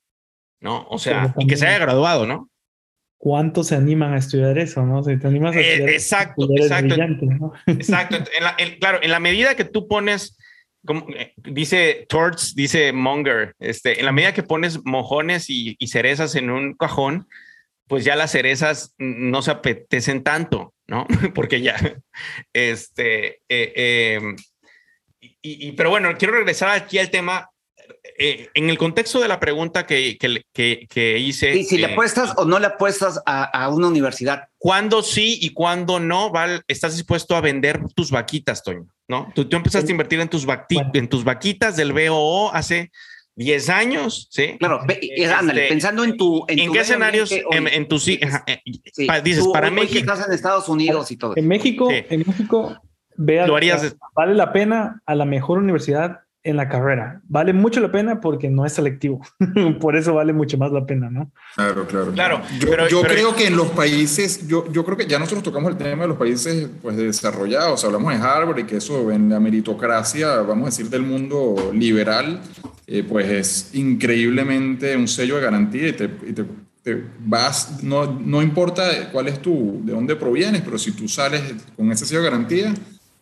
¿No? 0.59 0.87
O 0.89 0.97
sea, 0.97 1.33
y 1.37 1.47
que 1.47 1.57
se 1.57 1.67
haya 1.67 1.79
graduado, 1.79 2.25
¿no? 2.25 2.49
¿Cuántos 3.17 3.67
se 3.67 3.75
animan 3.75 4.13
a 4.13 4.17
estudiar 4.17 4.57
eso, 4.57 4.85
no? 4.85 5.03
Si 5.03 5.17
te 5.17 5.27
animas 5.27 5.55
a 5.55 5.59
estudiar, 5.59 5.89
eh, 5.89 5.93
exacto, 5.93 6.47
exacto, 6.55 6.87
brillante, 6.87 7.25
¿no? 7.25 7.53
exacto. 7.65 8.17
En 8.37 8.43
la, 8.43 8.55
en, 8.57 8.79
claro, 8.79 8.99
en 9.01 9.11
la 9.11 9.19
medida 9.19 9.55
que 9.55 9.65
tú 9.65 9.87
pones, 9.87 10.37
como, 10.85 11.07
eh, 11.09 11.33
dice 11.37 12.05
Torts, 12.07 12.53
dice 12.55 12.93
Monger, 12.93 13.55
este, 13.59 13.99
en 13.99 14.05
la 14.05 14.11
medida 14.11 14.33
que 14.33 14.43
pones 14.43 14.85
mojones 14.85 15.49
y, 15.49 15.75
y, 15.79 15.87
cerezas 15.87 16.35
en 16.35 16.51
un 16.51 16.75
cajón, 16.75 17.27
pues 17.87 18.05
ya 18.05 18.15
las 18.15 18.31
cerezas 18.31 18.93
no 18.97 19.41
se 19.41 19.51
apetecen 19.51 20.23
tanto, 20.23 20.73
¿no? 20.87 21.07
Porque 21.33 21.61
ya, 21.61 21.75
este, 22.53 23.41
eh, 23.49 23.73
eh, 23.75 24.19
y, 25.19 25.39
y, 25.41 25.71
pero 25.71 25.89
bueno, 25.89 26.09
quiero 26.17 26.35
regresar 26.35 26.69
aquí 26.69 26.99
al 26.99 27.09
tema 27.09 27.49
eh, 28.19 28.49
en 28.53 28.69
el 28.69 28.77
contexto 28.77 29.19
de 29.19 29.27
la 29.27 29.39
pregunta 29.39 29.85
que, 29.85 30.17
que, 30.17 30.43
que, 30.53 30.87
que 30.89 31.19
hice. 31.19 31.53
Sí, 31.53 31.63
si 31.63 31.75
eh, 31.75 31.79
le 31.79 31.85
apuestas 31.93 32.33
o 32.37 32.45
no 32.45 32.57
le 32.59 32.67
apuestas 32.67 33.21
a, 33.25 33.43
a, 33.43 33.69
una 33.69 33.87
universidad. 33.87 34.47
¿Cuándo 34.57 35.03
sí 35.03 35.37
y 35.41 35.51
cuándo 35.53 35.99
no 35.99 36.31
Val, 36.31 36.63
estás 36.67 36.95
dispuesto 36.95 37.35
a 37.35 37.41
vender 37.41 37.81
tus 37.95 38.09
vaquitas, 38.09 38.63
Toño? 38.63 38.87
¿No? 39.07 39.31
Tú, 39.35 39.45
tú 39.45 39.55
empezaste 39.55 39.87
sí. 39.87 39.91
a 39.91 39.93
invertir 39.93 40.19
en 40.19 40.29
tus, 40.29 40.45
bueno. 40.45 40.65
en 40.93 41.07
tus 41.07 41.23
vaquitas 41.23 41.75
del 41.75 41.93
BOO 41.93 42.51
hace 42.53 42.91
10 43.35 43.69
años, 43.69 44.27
¿sí? 44.31 44.57
Claro, 44.57 44.81
este, 44.87 45.25
ándale, 45.27 45.67
pensando 45.67 46.03
en 46.03 46.17
tu... 46.17 46.43
¿En, 46.47 46.57
en 46.57 46.67
tu 46.67 46.73
qué 46.73 46.79
escenarios? 46.79 47.31
En, 47.31 47.67
en, 47.67 47.87
tu... 47.87 47.99
Sí, 47.99 48.19
sí. 48.91 49.07
Dices, 49.23 49.43
tú, 49.43 49.53
para 49.53 49.69
México... 49.69 49.99
Estás 49.99 50.27
en 50.27 50.33
Estados 50.33 50.67
Unidos 50.67 51.11
y 51.11 51.17
todo. 51.17 51.33
En 51.35 51.47
México, 51.47 51.87
sí. 51.89 52.03
en 52.09 52.23
México, 52.25 52.81
vea, 53.15 53.45
Lo 53.45 53.55
harías... 53.55 53.95
vale 54.15 54.33
la 54.33 54.51
pena 54.51 55.03
a 55.05 55.13
la 55.13 55.25
mejor 55.25 55.59
universidad 55.59 56.21
en 56.47 56.55
la 56.55 56.69
carrera. 56.69 57.21
Vale 57.27 57.51
mucho 57.51 57.81
la 57.81 57.91
pena 57.91 58.21
porque 58.21 58.49
no 58.49 58.65
es 58.65 58.71
selectivo. 58.71 59.21
Por 59.81 59.97
eso 59.97 60.13
vale 60.13 60.31
mucho 60.31 60.57
más 60.57 60.71
la 60.71 60.85
pena, 60.85 61.09
¿no? 61.09 61.29
Claro, 61.55 61.85
claro. 61.85 62.11
Claro. 62.13 62.41
Yo, 62.57 62.69
pero, 62.69 62.87
yo 62.87 63.01
pero, 63.01 63.13
creo 63.13 63.35
que 63.35 63.47
en 63.47 63.57
los 63.57 63.67
países, 63.67 64.47
yo, 64.47 64.71
yo 64.71 64.85
creo 64.85 64.95
que 64.95 65.07
ya 65.07 65.19
nosotros 65.19 65.43
tocamos 65.43 65.71
el 65.71 65.77
tema 65.77 66.03
de 66.03 66.07
los 66.07 66.17
países 66.17 66.69
pues, 66.81 66.95
desarrollados. 66.95 67.83
Hablamos 67.83 68.13
de 68.13 68.25
Harvard 68.25 68.59
y 68.59 68.63
que 68.63 68.77
eso 68.77 69.11
en 69.11 69.27
la 69.27 69.41
meritocracia, 69.41 70.37
vamos 70.37 70.63
a 70.63 70.65
decir, 70.67 70.89
del 70.89 71.01
mundo 71.01 71.71
liberal, 71.73 72.39
eh, 72.87 73.03
pues 73.03 73.27
es 73.27 73.75
increíblemente 73.75 74.95
un 74.95 75.09
sello 75.09 75.35
de 75.35 75.41
garantía 75.41 75.89
y 75.89 75.93
te, 75.93 76.05
y 76.05 76.31
te, 76.31 76.45
te 76.81 77.03
vas, 77.19 77.83
no, 77.83 78.05
no 78.05 78.41
importa 78.41 79.11
cuál 79.11 79.27
es 79.27 79.41
tu, 79.41 79.81
de 79.83 79.91
dónde 79.91 80.15
provienes, 80.15 80.61
pero 80.61 80.77
si 80.77 80.93
tú 80.93 81.09
sales 81.09 81.41
con 81.75 81.91
ese 81.91 82.05
sello 82.05 82.21
de 82.21 82.29
garantía, 82.29 82.73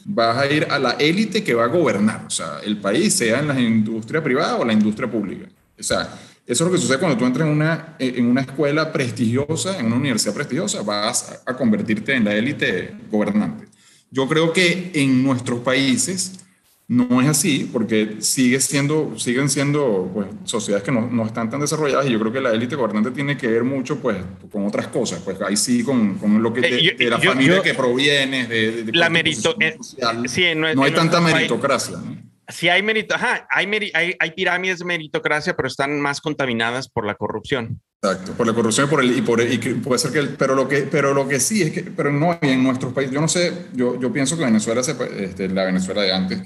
vas 0.05 0.37
a 0.37 0.45
ir 0.45 0.67
a 0.69 0.77
la 0.77 0.91
élite 0.91 1.43
que 1.43 1.55
va 1.55 1.65
a 1.65 1.67
gobernar, 1.67 2.25
o 2.27 2.29
sea, 2.29 2.59
el 2.63 2.77
país, 2.77 3.13
sea 3.13 3.39
en 3.39 3.47
la 3.47 3.59
industria 3.59 4.23
privada 4.23 4.55
o 4.55 4.63
la 4.63 4.71
industria 4.71 5.09
pública. 5.09 5.47
O 5.77 5.83
sea, 5.83 6.07
eso 6.45 6.63
es 6.63 6.69
lo 6.69 6.71
que 6.71 6.81
sucede 6.81 6.99
cuando 6.99 7.17
tú 7.17 7.25
entras 7.25 7.47
en 7.47 7.53
una, 7.53 7.95
en 7.97 8.27
una 8.27 8.41
escuela 8.41 8.93
prestigiosa, 8.93 9.79
en 9.79 9.87
una 9.87 9.95
universidad 9.95 10.35
prestigiosa, 10.35 10.83
vas 10.83 11.41
a 11.43 11.57
convertirte 11.57 12.13
en 12.13 12.23
la 12.23 12.35
élite 12.35 12.95
gobernante. 13.09 13.65
Yo 14.11 14.29
creo 14.29 14.53
que 14.53 14.91
en 14.93 15.23
nuestros 15.23 15.61
países 15.61 16.44
no 16.87 17.19
es 17.19 17.27
así, 17.27 17.69
porque 17.71 18.17
sigue 18.19 18.59
siendo, 18.59 19.17
siguen 19.17 19.49
siendo 19.49 20.09
pues, 20.13 20.27
sociedades 20.43 20.83
que 20.83 20.91
no, 20.91 21.09
no, 21.09 21.25
están 21.25 21.49
tan 21.49 21.59
desarrolladas 21.59 22.05
y 22.05 22.11
yo 22.11 22.19
creo 22.19 22.31
que 22.31 22.41
la 22.41 22.51
élite 22.51 22.75
gobernante 22.75 23.09
tiene 23.09 23.35
que 23.35 23.47
ver 23.47 23.63
mucho 23.63 23.99
pues, 23.99 24.17
con 24.51 24.67
otras 24.67 24.87
cosas, 24.89 25.19
pues 25.25 25.41
ahí 25.41 25.57
sí 25.57 25.83
con, 25.83 26.15
con 26.19 26.43
lo 26.43 26.53
que 26.53 26.61
de, 26.61 26.95
de 26.97 27.09
la 27.09 27.19
yo, 27.19 27.31
familia 27.31 27.55
yo, 27.57 27.61
que 27.63 27.73
proviene, 27.73 28.45
de, 28.45 28.83
de 28.83 28.91
la 28.93 29.09
merito, 29.09 29.55
eh, 29.59 29.77
social. 29.77 30.29
Sí, 30.29 30.43
no, 30.55 30.71
no 30.75 30.83
hay 30.83 30.91
tanta 30.91 31.19
meritocracia. 31.19 31.97
¿no? 31.97 32.17
Sí, 32.47 32.69
hay, 32.69 32.83
merito, 32.83 33.15
ajá, 33.15 33.47
hay, 33.49 33.67
hay, 33.95 34.15
hay, 34.19 34.31
pirámides 34.31 34.79
de 34.79 34.85
meritocracia, 34.85 35.55
pero 35.55 35.67
están 35.67 35.99
más 35.99 36.21
contaminadas 36.21 36.87
por 36.87 37.07
la 37.07 37.15
corrupción. 37.15 37.81
Exacto, 38.11 38.33
por 38.33 38.45
la 38.45 38.53
corrupción 38.53 38.87
y 38.87 38.89
por 38.89 39.03
el, 39.03 39.17
y 39.17 39.21
por 39.21 39.41
el, 39.41 39.53
y 39.53 39.57
puede 39.57 39.99
ser 39.99 40.11
que, 40.11 40.19
el, 40.19 40.29
pero 40.29 40.55
lo 40.55 40.67
que, 40.67 40.83
pero 40.83 41.13
lo 41.13 41.27
que 41.27 41.39
sí 41.39 41.61
es 41.61 41.71
que, 41.71 41.81
pero 41.83 42.11
no 42.11 42.37
en 42.41 42.63
nuestros 42.63 42.93
países, 42.93 43.13
yo 43.13 43.21
no 43.21 43.27
sé, 43.27 43.51
yo, 43.73 43.99
yo 43.99 44.11
pienso 44.13 44.37
que 44.37 44.45
Venezuela, 44.45 44.83
se, 44.83 44.95
este, 45.19 45.49
la 45.49 45.65
Venezuela 45.65 46.01
de 46.01 46.11
antes, 46.11 46.39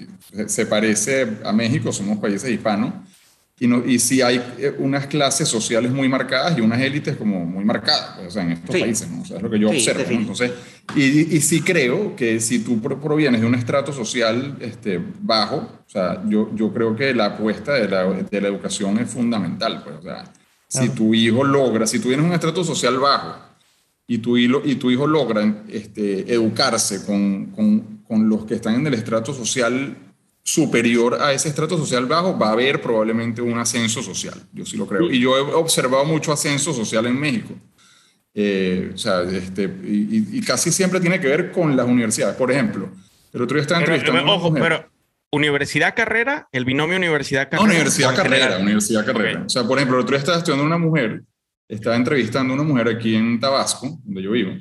se 0.47 0.65
parece 0.65 1.27
a 1.43 1.51
México, 1.51 1.91
somos 1.91 2.17
países 2.19 2.49
hispanos, 2.49 2.93
y, 3.61 3.67
no, 3.67 3.85
y 3.85 3.99
sí 3.99 4.21
hay 4.21 4.41
eh, 4.57 4.73
unas 4.79 5.07
clases 5.07 5.49
sociales 5.49 5.91
muy 5.91 6.07
marcadas 6.07 6.57
y 6.57 6.61
unas 6.61 6.79
élites 6.79 7.17
como 7.17 7.45
muy 7.45 7.65
marcadas, 7.65 8.15
pues, 8.15 8.27
o 8.27 8.31
sea, 8.31 8.43
en 8.43 8.51
estos 8.51 8.73
sí. 8.73 8.81
países, 8.81 9.09
¿no? 9.09 9.21
O 9.21 9.25
sea, 9.25 9.37
es 9.37 9.43
lo 9.43 9.49
que 9.49 9.59
yo 9.59 9.69
sí, 9.69 9.75
observo, 9.75 10.03
¿no? 10.09 10.19
Entonces, 10.19 10.51
y, 10.95 11.35
y, 11.35 11.41
sí 11.41 11.61
creo 11.61 12.15
que 12.15 12.39
si 12.39 12.59
tú 12.59 12.81
provienes 12.81 13.41
de 13.41 13.47
un 13.47 13.55
estrato 13.55 13.91
social 13.91 14.55
este, 14.61 15.01
bajo, 15.19 15.57
o 15.57 15.89
sea, 15.89 16.23
yo, 16.25 16.49
yo 16.55 16.73
creo 16.73 16.95
que 16.95 17.13
la 17.13 17.25
apuesta 17.25 17.73
de 17.73 17.89
la, 17.89 18.05
de 18.05 18.41
la 18.41 18.47
educación 18.47 18.97
es 18.97 19.09
fundamental, 19.09 19.83
pues, 19.83 19.97
o 19.97 20.01
sea, 20.03 20.23
si 20.69 20.89
tu 20.89 21.13
hijo 21.13 21.43
logra, 21.43 21.87
si 21.87 21.99
tú 21.99 22.09
tienes 22.09 22.25
un 22.25 22.33
estrato 22.33 22.63
social 22.63 22.97
bajo 22.99 23.39
y 24.07 24.19
tu, 24.19 24.37
hilo, 24.37 24.61
y 24.63 24.75
tu 24.75 24.91
hijo 24.91 25.07
logra 25.07 25.63
este, 25.67 26.31
educarse 26.31 27.05
con, 27.05 27.47
con, 27.47 28.03
con 28.07 28.29
los 28.29 28.45
que 28.45 28.55
están 28.55 28.75
en 28.75 28.87
el 28.87 28.93
estrato 28.93 29.33
social 29.33 29.97
superior 30.43 31.21
a 31.21 31.33
ese 31.33 31.49
estrato 31.49 31.77
social 31.77 32.05
bajo, 32.05 32.37
va 32.37 32.49
a 32.49 32.53
haber 32.53 32.81
probablemente 32.81 33.41
un 33.41 33.57
ascenso 33.57 34.01
social. 34.01 34.35
Yo 34.53 34.65
sí 34.65 34.77
lo 34.77 34.87
creo. 34.87 35.11
Y 35.11 35.19
yo 35.19 35.37
he 35.37 35.41
observado 35.53 36.05
mucho 36.05 36.31
ascenso 36.31 36.73
social 36.73 37.05
en 37.07 37.19
México. 37.19 37.53
Eh, 38.33 38.91
o 38.93 38.97
sea, 38.97 39.23
este, 39.23 39.63
y, 39.63 40.37
y, 40.37 40.41
casi 40.41 40.71
siempre 40.71 40.99
tiene 40.99 41.19
que 41.19 41.27
ver 41.27 41.51
con 41.51 41.75
las 41.75 41.87
universidades. 41.87 42.35
Por 42.35 42.51
ejemplo, 42.51 42.89
el 43.33 43.41
otro 43.41 43.55
día 43.55 43.63
estaba 43.63 43.81
entrevistando. 43.81 44.21
Pero, 44.21 44.33
ojo, 44.33 44.53
pero 44.53 44.85
universidad 45.31 45.95
carrera, 45.95 46.47
el 46.51 46.65
binomio 46.65 46.97
universidad 46.97 47.49
carrera. 47.49 47.63
No, 47.63 47.69
universidad 47.69 48.15
carrera, 48.15 48.45
general? 48.45 48.61
universidad 48.63 49.05
carrera. 49.05 49.31
Okay. 49.31 49.45
O 49.45 49.49
sea, 49.49 49.63
por 49.63 49.77
ejemplo, 49.77 49.97
el 49.97 50.03
otro 50.03 50.11
día 50.11 50.19
estaba 50.19 50.37
estudiando 50.37 50.65
una 50.65 50.77
mujer, 50.77 51.23
estaba 51.67 51.95
entrevistando 51.95 52.53
a 52.53 52.55
una 52.55 52.63
mujer 52.63 52.87
aquí 52.87 53.15
en 53.15 53.39
Tabasco, 53.39 53.99
donde 54.03 54.21
yo 54.21 54.31
vivo 54.31 54.51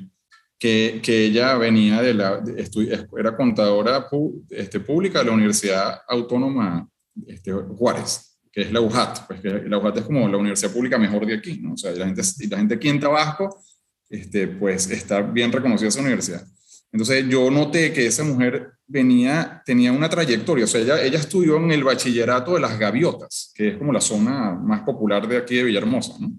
que, 0.59 0.99
que 1.01 1.25
ella 1.25 1.55
venía 1.55 2.01
de 2.01 2.13
la, 2.13 2.37
de, 2.37 2.69
era 3.17 3.35
contadora 3.35 4.07
este, 4.49 4.81
pública 4.81 5.19
de 5.19 5.25
la 5.25 5.31
Universidad 5.31 6.01
Autónoma 6.07 6.87
este, 7.25 7.53
Juárez, 7.53 8.37
que 8.51 8.63
es 8.63 8.71
la 8.71 8.81
UJAT, 8.81 9.25
pues 9.25 9.39
que 9.39 9.49
la 9.49 9.77
UJAT 9.77 9.97
es 9.97 10.03
como 10.03 10.27
la 10.27 10.37
universidad 10.37 10.73
pública 10.73 10.97
mejor 10.97 11.25
de 11.25 11.35
aquí, 11.35 11.59
¿no? 11.61 11.73
O 11.73 11.77
sea, 11.77 11.91
la 11.93 12.05
gente, 12.05 12.21
la 12.49 12.57
gente 12.57 12.75
aquí 12.75 12.89
en 12.89 12.99
Tabasco, 12.99 13.63
este, 14.09 14.47
pues 14.47 14.91
está 14.91 15.21
bien 15.21 15.51
reconocida 15.51 15.87
esa 15.87 16.01
universidad. 16.01 16.45
Entonces 16.91 17.27
yo 17.29 17.51
noté 17.51 17.93
que 17.93 18.07
esa 18.07 18.23
mujer 18.23 18.71
venía, 18.87 19.61
tenía 19.65 19.91
una 19.91 20.09
trayectoria, 20.09 20.65
o 20.65 20.67
sea, 20.67 20.81
ella, 20.81 21.03
ella 21.03 21.19
estudió 21.19 21.57
en 21.57 21.71
el 21.71 21.83
bachillerato 21.83 22.55
de 22.55 22.59
las 22.59 22.79
Gaviotas, 22.79 23.51
que 23.53 23.69
es 23.69 23.77
como 23.77 23.93
la 23.93 24.01
zona 24.01 24.55
más 24.55 24.81
popular 24.81 25.27
de 25.27 25.37
aquí 25.37 25.55
de 25.55 25.63
Villahermosa, 25.63 26.15
¿no? 26.19 26.31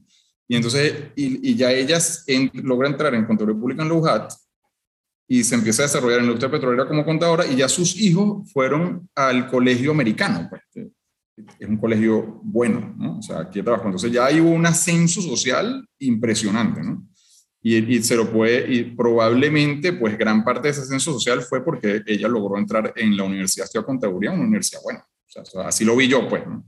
Y 0.48 0.56
entonces, 0.56 0.92
y, 1.14 1.50
y 1.50 1.54
ya 1.54 1.70
ellas 1.70 2.24
en, 2.26 2.50
logra 2.54 2.88
entrar 2.88 3.14
en 3.14 3.24
Contaduría 3.24 3.60
Pública 3.60 3.82
en 3.82 3.88
la 3.88 4.28
y 5.28 5.44
se 5.44 5.54
empieza 5.54 5.82
a 5.82 5.86
desarrollar 5.86 6.18
en 6.18 6.24
la 6.24 6.32
industria 6.32 6.50
petrolera 6.50 6.88
como 6.88 7.04
contadora 7.04 7.46
y 7.46 7.54
ya 7.54 7.68
sus 7.68 7.96
hijos 8.00 8.52
fueron 8.52 9.08
al 9.14 9.46
colegio 9.46 9.92
americano, 9.92 10.48
pues, 10.50 10.62
es 11.58 11.68
un 11.68 11.76
colegio 11.76 12.40
bueno, 12.42 12.92
¿no? 12.98 13.18
O 13.18 13.22
sea, 13.22 13.40
aquí 13.40 13.62
trabajo. 13.62 13.84
Entonces 13.84 14.10
ya 14.10 14.26
hay 14.26 14.40
un 14.40 14.66
ascenso 14.66 15.22
social 15.22 15.86
impresionante, 16.00 16.82
¿no? 16.82 17.06
Y, 17.62 17.96
y, 17.96 18.02
se 18.02 18.16
lo 18.16 18.30
puede, 18.30 18.72
y 18.72 18.84
probablemente, 18.84 19.92
pues 19.92 20.16
gran 20.16 20.42
parte 20.42 20.62
de 20.62 20.70
ese 20.70 20.80
ascenso 20.80 21.12
social 21.12 21.42
fue 21.42 21.62
porque 21.62 22.02
ella 22.06 22.26
logró 22.26 22.56
entrar 22.56 22.92
en 22.96 23.14
la 23.16 23.24
Universidad 23.24 23.66
de 23.72 23.84
Contaduría, 23.84 24.32
una 24.32 24.44
universidad 24.44 24.80
buena. 24.82 25.06
O 25.36 25.44
sea, 25.44 25.66
así 25.66 25.84
lo 25.84 25.94
vi 25.94 26.08
yo, 26.08 26.26
pues, 26.26 26.42
¿no? 26.46 26.64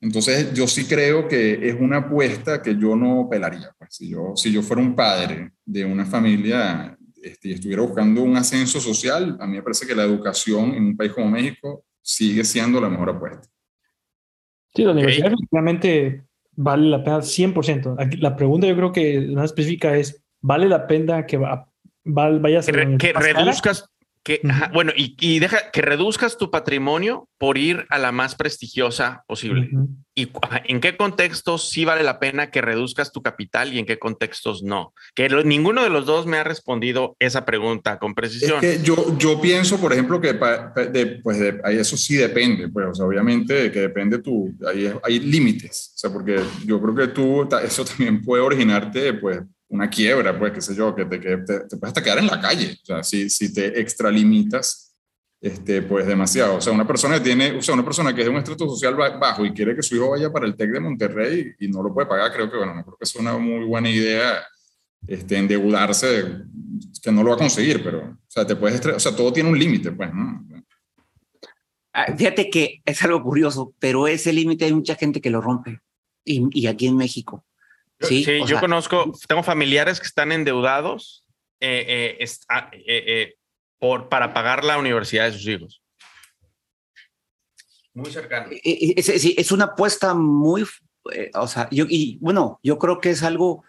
Entonces, 0.00 0.54
yo 0.54 0.66
sí 0.66 0.86
creo 0.86 1.28
que 1.28 1.68
es 1.68 1.76
una 1.78 1.98
apuesta 1.98 2.62
que 2.62 2.74
yo 2.74 2.96
no 2.96 3.28
pelaría. 3.30 3.74
Pues, 3.76 3.94
si, 3.94 4.08
yo, 4.08 4.32
si 4.34 4.50
yo 4.50 4.62
fuera 4.62 4.80
un 4.80 4.96
padre 4.96 5.52
de 5.64 5.84
una 5.84 6.06
familia 6.06 6.96
este, 7.22 7.48
y 7.48 7.52
estuviera 7.52 7.82
buscando 7.82 8.22
un 8.22 8.36
ascenso 8.36 8.80
social, 8.80 9.36
a 9.38 9.46
mí 9.46 9.56
me 9.56 9.62
parece 9.62 9.86
que 9.86 9.94
la 9.94 10.04
educación 10.04 10.72
en 10.74 10.84
un 10.84 10.96
país 10.96 11.12
como 11.12 11.30
México 11.30 11.84
sigue 12.00 12.44
siendo 12.44 12.80
la 12.80 12.88
mejor 12.88 13.10
apuesta. 13.10 13.46
Sí, 14.74 14.84
la 14.84 14.92
universidad 14.92 15.32
realmente 15.50 16.24
vale 16.60 16.90
la 16.90 17.02
pena 17.02 17.18
100%. 17.18 17.96
Aquí, 17.98 18.18
la 18.18 18.36
pregunta 18.36 18.66
yo 18.66 18.76
creo 18.76 18.92
que 18.92 19.28
más 19.32 19.46
específica 19.46 19.96
es, 19.96 20.22
¿vale 20.42 20.68
la 20.68 20.86
pena 20.86 21.24
que 21.24 21.38
va, 21.38 21.66
va, 22.06 22.30
vayas 22.38 22.68
a... 22.68 22.72
Que, 22.72 22.98
que 22.98 23.12
reduzcas, 23.14 23.89
que, 24.22 24.40
uh 24.44 24.48
-huh. 24.48 24.72
bueno, 24.72 24.92
y, 24.94 25.16
y, 25.18 25.38
deja 25.38 25.70
que 25.70 25.82
reduzcas 25.82 26.36
tu 26.36 26.50
patrimonio 26.50 27.28
por 27.38 27.56
ir 27.56 27.86
a 27.88 27.98
la 27.98 28.12
más 28.12 28.34
prestigiosa 28.34 29.24
posible. 29.26 29.70
Uh 29.72 29.78
-huh. 29.78 29.88
¿Y 30.14 30.30
en 30.64 30.80
qué 30.80 30.96
contextos 30.96 31.70
sí 31.70 31.84
vale 31.84 32.02
la 32.02 32.18
pena 32.18 32.50
que 32.50 32.60
reduzcas 32.60 33.12
tu 33.12 33.22
capital 33.22 33.72
y 33.72 33.78
en 33.78 33.86
qué 33.86 33.98
contextos 33.98 34.62
no? 34.62 34.92
Que 35.14 35.30
lo, 35.30 35.42
ninguno 35.44 35.82
de 35.82 35.88
los 35.88 36.04
dos 36.04 36.26
me 36.26 36.36
ha 36.36 36.44
respondido 36.44 37.16
esa 37.18 37.46
pregunta 37.46 37.98
con 37.98 38.14
precisión. 38.14 38.62
Es 38.62 38.78
que 38.78 38.84
yo, 38.84 39.16
yo 39.16 39.40
pienso, 39.40 39.80
por 39.80 39.92
ejemplo, 39.92 40.20
que 40.20 40.34
pa, 40.34 40.74
de, 40.74 41.20
pues 41.22 41.38
de, 41.38 41.60
eso 41.70 41.96
sí 41.96 42.16
depende, 42.16 42.68
pues, 42.68 42.88
o 42.88 42.94
sea, 42.94 43.06
obviamente 43.06 43.70
que 43.70 43.80
depende 43.80 44.18
tú, 44.18 44.52
hay, 44.66 44.92
hay 45.02 45.20
límites, 45.20 45.92
o 45.94 45.98
sea, 45.98 46.10
porque 46.10 46.40
yo 46.66 46.80
creo 46.80 46.94
que 46.94 47.08
tú, 47.08 47.48
eso 47.62 47.84
también 47.84 48.20
puede 48.20 48.42
originarte, 48.42 49.14
pues, 49.14 49.40
una 49.70 49.88
quiebra, 49.88 50.38
pues, 50.38 50.52
qué 50.52 50.60
sé 50.60 50.74
yo, 50.74 50.94
que 50.94 51.04
te, 51.04 51.20
que 51.20 51.36
te, 51.38 51.60
te, 51.60 51.76
puedes 51.76 51.90
hasta 51.90 52.02
quedar 52.02 52.18
en 52.18 52.26
la 52.26 52.40
calle, 52.40 52.76
o 52.82 52.84
sea, 52.84 53.02
si, 53.02 53.30
si 53.30 53.52
te 53.52 53.80
extralimitas, 53.80 54.94
este, 55.40 55.80
pues 55.82 56.06
demasiado. 56.06 56.56
O 56.56 56.60
sea, 56.60 56.72
una 56.72 56.86
persona 56.86 57.14
que 57.14 57.24
tiene, 57.24 57.52
o 57.52 57.62
sea, 57.62 57.74
una 57.74 57.84
persona 57.84 58.14
que 58.14 58.20
es 58.20 58.26
de 58.26 58.30
un 58.30 58.38
estrato 58.38 58.68
social 58.68 58.94
bajo 58.94 59.46
y 59.46 59.52
quiere 59.52 59.74
que 59.74 59.82
su 59.82 59.96
hijo 59.96 60.10
vaya 60.10 60.30
para 60.30 60.46
el 60.46 60.54
TEC 60.54 60.72
de 60.72 60.80
Monterrey 60.80 61.52
y 61.58 61.68
no 61.68 61.82
lo 61.82 61.94
puede 61.94 62.08
pagar, 62.08 62.32
creo 62.32 62.50
que, 62.50 62.56
bueno, 62.58 62.74
no 62.74 62.84
creo 62.84 62.96
que 62.96 63.04
es 63.04 63.14
una 63.14 63.38
muy 63.38 63.64
buena 63.64 63.88
idea 63.88 64.44
este, 65.06 65.38
endeudarse, 65.38 66.42
que 67.02 67.12
no 67.12 67.22
lo 67.22 67.30
va 67.30 67.36
a 67.36 67.38
conseguir, 67.38 67.82
pero, 67.82 68.00
o 68.00 68.30
sea, 68.30 68.46
te 68.46 68.56
puedes, 68.56 68.84
o 68.84 69.00
sea, 69.00 69.16
todo 69.16 69.32
tiene 69.32 69.48
un 69.48 69.58
límite, 69.58 69.92
pues, 69.92 70.12
¿no? 70.12 70.46
Fíjate 72.16 72.50
que 72.50 72.82
es 72.84 73.02
algo 73.02 73.22
curioso, 73.22 73.74
pero 73.78 74.06
ese 74.06 74.32
límite 74.32 74.64
hay 74.64 74.72
mucha 74.72 74.94
gente 74.94 75.20
que 75.20 75.30
lo 75.30 75.40
rompe. 75.40 75.80
Y 76.24 76.66
aquí 76.66 76.86
en 76.86 76.96
México. 76.96 77.44
Sí, 78.00 78.24
sí 78.24 78.40
yo 78.40 78.46
sea, 78.46 78.60
conozco, 78.60 79.12
tengo 79.28 79.42
familiares 79.42 80.00
que 80.00 80.06
están 80.06 80.32
endeudados 80.32 81.24
eh, 81.60 82.16
eh, 82.18 82.28
ah, 82.48 82.70
eh, 82.72 82.82
eh, 82.86 83.34
por, 83.78 84.08
para 84.08 84.32
pagar 84.32 84.64
la 84.64 84.78
universidad 84.78 85.26
de 85.26 85.32
sus 85.32 85.46
hijos. 85.46 85.82
Muy 87.92 88.10
cercano. 88.10 88.50
Es, 88.62 89.08
es, 89.08 89.24
es 89.36 89.52
una 89.52 89.66
apuesta 89.66 90.14
muy, 90.14 90.64
o 91.34 91.46
sea, 91.46 91.68
yo, 91.70 91.84
y 91.88 92.18
bueno, 92.20 92.58
yo 92.62 92.78
creo 92.78 93.00
que 93.00 93.10
es 93.10 93.22
algo, 93.22 93.64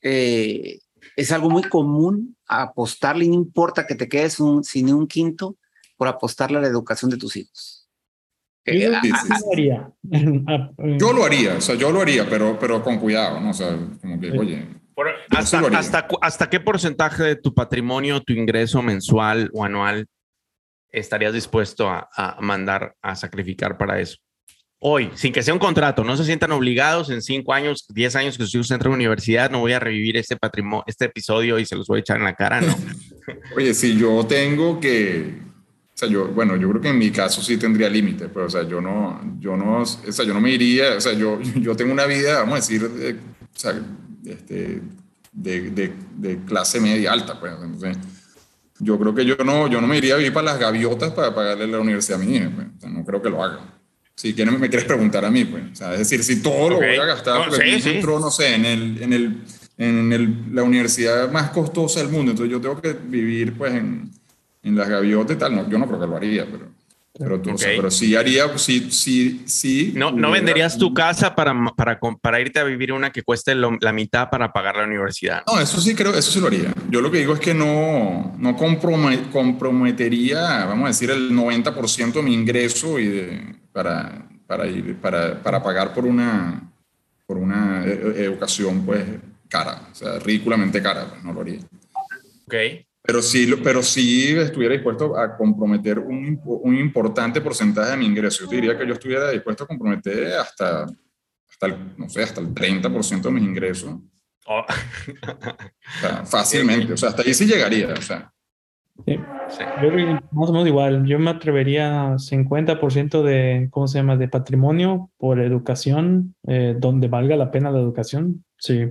es 0.00 1.32
algo 1.32 1.50
muy 1.50 1.64
común 1.64 2.36
apostarle, 2.46 3.26
no 3.26 3.34
importa 3.34 3.86
que 3.86 3.96
te 3.96 4.08
quedes 4.08 4.38
un, 4.38 4.62
sin 4.62 4.92
un 4.92 5.08
quinto, 5.08 5.56
por 5.96 6.08
apostarle 6.08 6.58
a 6.58 6.60
la 6.60 6.68
educación 6.68 7.10
de 7.10 7.16
tus 7.16 7.36
hijos. 7.36 7.75
Yo, 8.66 8.92
sí, 9.02 9.10
sí, 9.10 9.28
sí. 9.28 9.42
Lo 9.44 9.52
haría. 9.52 9.90
yo 10.98 11.12
lo 11.12 11.24
haría, 11.24 11.54
o 11.54 11.60
sea, 11.60 11.74
yo 11.74 11.90
lo 11.92 12.00
haría, 12.00 12.28
pero, 12.28 12.58
pero 12.58 12.82
con 12.82 12.98
cuidado, 12.98 13.40
¿no? 13.40 13.50
O 13.50 13.54
sea, 13.54 13.76
como 14.00 14.20
que, 14.20 14.30
oye. 14.32 14.66
Por, 14.94 15.08
hasta, 15.30 15.58
hasta, 15.58 16.08
¿Hasta 16.22 16.50
qué 16.50 16.58
porcentaje 16.58 17.22
de 17.22 17.36
tu 17.36 17.54
patrimonio, 17.54 18.22
tu 18.22 18.32
ingreso 18.32 18.82
mensual 18.82 19.50
o 19.52 19.62
anual 19.64 20.06
estarías 20.90 21.34
dispuesto 21.34 21.90
a, 21.90 22.08
a 22.16 22.40
mandar 22.40 22.96
a 23.02 23.14
sacrificar 23.14 23.76
para 23.76 24.00
eso? 24.00 24.16
Hoy, 24.78 25.10
sin 25.14 25.32
que 25.32 25.42
sea 25.42 25.54
un 25.54 25.58
contrato, 25.58 26.04
no 26.04 26.16
se 26.18 26.24
sientan 26.24 26.52
obligados 26.52 27.08
en 27.08 27.22
cinco 27.22 27.54
años, 27.54 27.86
diez 27.88 28.14
años 28.14 28.36
que 28.36 28.44
sus 28.44 28.54
hijos 28.54 28.70
entren 28.70 28.90
a 28.90 28.92
la 28.92 28.96
universidad, 28.96 29.50
no 29.50 29.60
voy 29.60 29.72
a 29.72 29.80
revivir 29.80 30.18
este 30.18 30.36
patrimonio, 30.36 30.84
este 30.86 31.06
episodio 31.06 31.58
y 31.58 31.64
se 31.64 31.76
los 31.76 31.86
voy 31.86 31.98
a 31.98 32.00
echar 32.00 32.18
en 32.18 32.24
la 32.24 32.34
cara, 32.34 32.60
no. 32.60 32.76
Oye, 33.56 33.72
si 33.72 33.98
yo 33.98 34.26
tengo 34.26 34.78
que, 34.78 35.45
o 35.96 35.98
sea, 35.98 36.10
yo, 36.10 36.28
bueno, 36.28 36.56
yo 36.56 36.68
creo 36.68 36.82
que 36.82 36.90
en 36.90 36.98
mi 36.98 37.10
caso 37.10 37.40
sí 37.40 37.56
tendría 37.56 37.88
límite, 37.88 38.28
pero, 38.28 38.44
o 38.44 38.50
sea, 38.50 38.68
yo 38.68 38.82
no, 38.82 39.38
yo 39.40 39.56
no, 39.56 39.80
o 39.80 39.86
sea, 39.86 40.26
yo 40.26 40.34
no 40.34 40.42
me 40.42 40.50
iría, 40.50 40.94
o 40.94 41.00
sea, 41.00 41.14
yo, 41.14 41.40
yo 41.56 41.74
tengo 41.74 41.90
una 41.90 42.04
vida, 42.04 42.40
vamos 42.40 42.52
a 42.52 42.56
decir, 42.56 42.86
de, 42.86 43.12
o 43.12 43.16
sea, 43.54 43.80
este, 44.26 44.82
de, 45.32 45.70
de, 45.70 45.92
de, 46.16 46.44
clase 46.44 46.82
media 46.82 47.12
alta, 47.12 47.40
pues, 47.40 47.54
entonces, 47.62 47.96
yo 48.78 48.98
creo 48.98 49.14
que 49.14 49.24
yo 49.24 49.36
no, 49.38 49.70
yo 49.70 49.80
no 49.80 49.86
me 49.86 49.96
iría 49.96 50.16
a 50.16 50.16
vivir 50.18 50.34
para 50.34 50.52
las 50.52 50.58
gaviotas 50.58 51.12
para 51.12 51.34
pagarle 51.34 51.66
la 51.66 51.80
universidad 51.80 52.20
a 52.20 52.24
mi 52.26 52.36
hija, 52.36 52.52
pues, 52.54 52.66
o 52.76 52.80
sea, 52.80 52.90
no 52.90 53.02
creo 53.02 53.22
que 53.22 53.30
lo 53.30 53.42
haga. 53.42 53.60
Si 54.14 54.34
quieres, 54.34 54.58
me 54.58 54.68
quieres 54.68 54.86
preguntar 54.86 55.24
a 55.24 55.30
mí, 55.30 55.46
pues, 55.46 55.64
o 55.72 55.74
sea, 55.74 55.92
es 55.94 56.00
decir, 56.00 56.22
si 56.22 56.42
todo 56.42 56.66
okay. 56.66 56.70
lo 56.72 56.76
voy 56.76 56.96
a 56.96 57.04
gastar, 57.06 57.38
no, 57.38 57.48
porque 57.48 57.72
sí, 57.72 57.80
sí. 57.80 57.90
entro, 57.92 58.20
no 58.20 58.30
sé, 58.30 58.54
en 58.54 58.66
el, 58.66 59.02
en 59.02 59.12
el 59.14 59.42
en 59.78 60.12
el, 60.12 60.54
la 60.54 60.62
universidad 60.62 61.30
más 61.30 61.50
costosa 61.50 62.00
del 62.00 62.08
mundo, 62.08 62.32
entonces 62.32 62.50
yo 62.50 62.60
tengo 62.60 62.80
que 62.80 62.94
vivir 62.94 63.52
pues 63.56 63.74
en, 63.74 64.10
en 64.68 64.76
las 64.76 64.88
gaviotas 64.88 65.36
y 65.36 65.38
tal, 65.38 65.54
no, 65.54 65.68
yo 65.68 65.78
no 65.78 65.86
creo 65.86 66.00
que 66.00 66.06
lo 66.06 66.16
haría, 66.16 66.46
pero 66.50 66.66
pero, 67.18 67.40
tú, 67.40 67.54
pero 67.58 67.90
sí 67.90 68.14
haría, 68.14 68.58
sí, 68.58 68.90
sí, 68.90 69.42
sí. 69.46 69.92
No, 69.96 70.10
no 70.10 70.30
venderías 70.30 70.76
tu 70.76 70.92
casa 70.92 71.34
para, 71.34 71.54
para, 71.74 71.98
para 71.98 72.40
irte 72.40 72.58
a 72.58 72.64
vivir 72.64 72.92
una 72.92 73.10
que 73.10 73.22
cueste 73.22 73.54
la 73.54 73.92
mitad 73.92 74.28
para 74.28 74.52
pagar 74.52 74.76
la 74.76 74.84
universidad. 74.84 75.42
No, 75.46 75.58
eso 75.58 75.80
sí 75.80 75.94
creo, 75.94 76.14
eso 76.14 76.30
sí 76.30 76.40
lo 76.40 76.48
haría. 76.48 76.74
Yo 76.90 77.00
lo 77.00 77.10
que 77.10 77.18
digo 77.18 77.32
es 77.32 77.40
que 77.40 77.54
no, 77.54 78.34
no 78.36 78.56
comprometería, 78.56 80.66
vamos 80.66 80.84
a 80.84 80.88
decir, 80.88 81.10
el 81.10 81.32
90% 81.32 82.12
de 82.12 82.22
mi 82.22 82.34
ingreso 82.34 82.98
y 82.98 83.06
de, 83.06 83.54
para, 83.72 84.28
para, 84.46 84.66
ir, 84.66 84.96
para, 84.96 85.42
para 85.42 85.62
pagar 85.62 85.94
por 85.94 86.04
una, 86.04 86.70
por 87.26 87.38
una 87.38 87.82
e, 87.86 87.92
e, 87.92 88.24
educación 88.24 88.84
pues 88.84 89.04
cara, 89.48 89.88
o 89.90 89.94
sea, 89.94 90.18
ridículamente 90.18 90.82
cara, 90.82 91.08
pues 91.08 91.24
no 91.24 91.32
lo 91.32 91.40
haría. 91.40 91.60
Ok. 92.46 92.54
Pero 93.06 93.22
sí, 93.22 93.54
pero 93.62 93.82
sí 93.82 94.36
estuviera 94.36 94.74
dispuesto 94.74 95.16
a 95.16 95.36
comprometer 95.36 95.98
un, 95.98 96.40
un 96.44 96.76
importante 96.76 97.40
porcentaje 97.40 97.92
de 97.92 97.96
mi 97.96 98.06
ingreso. 98.06 98.44
Yo 98.44 98.50
diría 98.50 98.76
que 98.76 98.86
yo 98.86 98.94
estuviera 98.94 99.30
dispuesto 99.30 99.64
a 99.64 99.66
comprometer 99.68 100.34
hasta, 100.34 100.86
hasta 101.48 101.66
el, 101.66 101.96
no 101.96 102.08
sé, 102.08 102.24
hasta 102.24 102.40
el 102.40 102.52
30% 102.52 103.22
de 103.22 103.30
mis 103.30 103.44
ingresos. 103.44 103.94
Oh. 104.46 104.60
O 104.60 106.00
sea, 106.00 106.24
fácilmente. 106.24 106.92
O 106.92 106.96
sea, 106.96 107.10
hasta 107.10 107.22
ahí 107.22 107.32
sí 107.32 107.46
llegaría. 107.46 107.92
O 107.92 108.02
sea. 108.02 108.32
Sí. 109.04 109.18
Yo 109.82 109.92
más 110.32 110.48
o 110.48 110.52
menos 110.52 110.66
igual. 110.66 111.04
Yo 111.06 111.18
me 111.18 111.30
atrevería 111.30 112.12
a 112.12 112.18
50% 112.18 113.22
de, 113.22 113.68
¿cómo 113.70 113.86
se 113.86 113.98
llama?, 113.98 114.16
de 114.16 114.28
patrimonio 114.28 115.10
por 115.18 115.40
educación, 115.40 116.34
eh, 116.46 116.74
donde 116.78 117.08
valga 117.08 117.36
la 117.36 117.50
pena 117.50 117.70
la 117.70 117.78
educación. 117.78 118.44
Sí, 118.58 118.86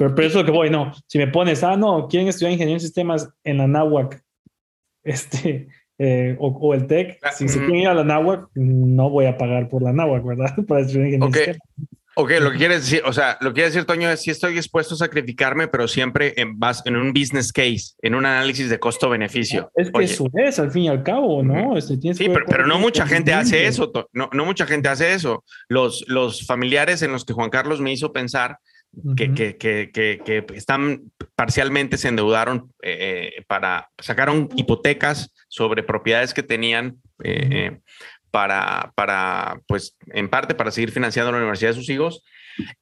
pero, 0.00 0.14
por 0.14 0.24
eso 0.24 0.42
que 0.46 0.50
voy, 0.50 0.70
no. 0.70 0.92
Si 1.06 1.18
me 1.18 1.26
pones, 1.26 1.62
ah, 1.62 1.76
no, 1.76 2.08
quieren 2.08 2.26
estudiar 2.26 2.52
ingeniería 2.52 2.76
en 2.76 2.80
sistemas 2.80 3.28
en 3.44 3.58
la 3.58 3.66
NAWAC, 3.66 4.22
este, 5.04 5.68
eh, 5.98 6.36
o, 6.38 6.72
el 6.72 6.86
TEC, 6.86 7.18
ah, 7.22 7.32
si 7.32 7.48
se 7.48 7.58
quieren 7.58 7.76
ir 7.76 7.88
a 7.88 7.94
la 7.94 8.04
NAWAC, 8.04 8.48
no 8.54 9.10
voy 9.10 9.26
a 9.26 9.36
pagar 9.36 9.68
por 9.68 9.82
la 9.82 9.92
NAWAC, 9.92 10.24
¿verdad? 10.24 10.54
Para 10.66 10.80
estudiar 10.80 11.08
ingeniería 11.08 11.28
okay. 11.28 11.42
en 11.42 11.54
sistemas. 11.54 11.90
Ok, 12.16 12.32
lo 12.40 12.50
que 12.50 12.56
quiere 12.56 12.74
decir, 12.76 13.02
o 13.04 13.12
sea, 13.12 13.38
lo 13.40 13.50
que 13.50 13.54
quiere 13.54 13.68
decir, 13.68 13.84
Toño, 13.84 14.10
es 14.10 14.22
si 14.22 14.30
estoy 14.30 14.54
dispuesto 14.54 14.94
a 14.94 14.98
sacrificarme, 14.98 15.68
pero 15.68 15.86
siempre 15.86 16.34
en, 16.36 16.58
en 16.84 16.96
un 16.96 17.12
business 17.12 17.52
case, 17.52 17.94
en 18.02 18.14
un 18.14 18.26
análisis 18.26 18.68
de 18.68 18.80
costo-beneficio. 18.80 19.70
Es 19.76 19.90
que 19.90 20.04
eso 20.04 20.26
es, 20.34 20.58
al 20.58 20.70
fin 20.70 20.84
y 20.84 20.88
al 20.88 21.02
cabo, 21.02 21.42
¿no? 21.42 21.76
Este, 21.76 21.96
sí, 22.14 22.28
pero, 22.28 22.44
pero, 22.46 22.66
no 22.66 22.78
mucha 22.78 23.06
gente 23.06 23.32
hace 23.32 23.66
eso, 23.66 23.92
no, 24.12 24.28
no 24.32 24.44
mucha 24.44 24.66
gente 24.66 24.88
hace 24.88 25.12
eso. 25.12 25.44
Los, 25.68 26.04
los 26.08 26.46
familiares 26.46 27.02
en 27.02 27.12
los 27.12 27.24
que 27.24 27.32
Juan 27.32 27.50
Carlos 27.50 27.80
me 27.80 27.92
hizo 27.92 28.12
pensar 28.12 28.58
que, 29.16 29.34
que, 29.34 29.56
que, 29.56 29.90
que, 30.24 30.44
están 30.54 31.12
parcialmente 31.36 31.96
se 31.96 32.08
endeudaron 32.08 32.72
eh, 32.82 33.44
para, 33.46 33.90
sacaron 33.98 34.48
hipotecas 34.56 35.32
sobre 35.48 35.82
propiedades 35.82 36.34
que 36.34 36.42
tenían 36.42 37.00
eh, 37.22 37.78
para, 38.30 38.92
para, 38.96 39.60
pues, 39.66 39.96
en 40.08 40.28
parte 40.28 40.54
para 40.54 40.70
seguir 40.70 40.90
financiando 40.90 41.32
la 41.32 41.38
universidad 41.38 41.70
de 41.70 41.76
sus 41.76 41.88
hijos. 41.88 42.24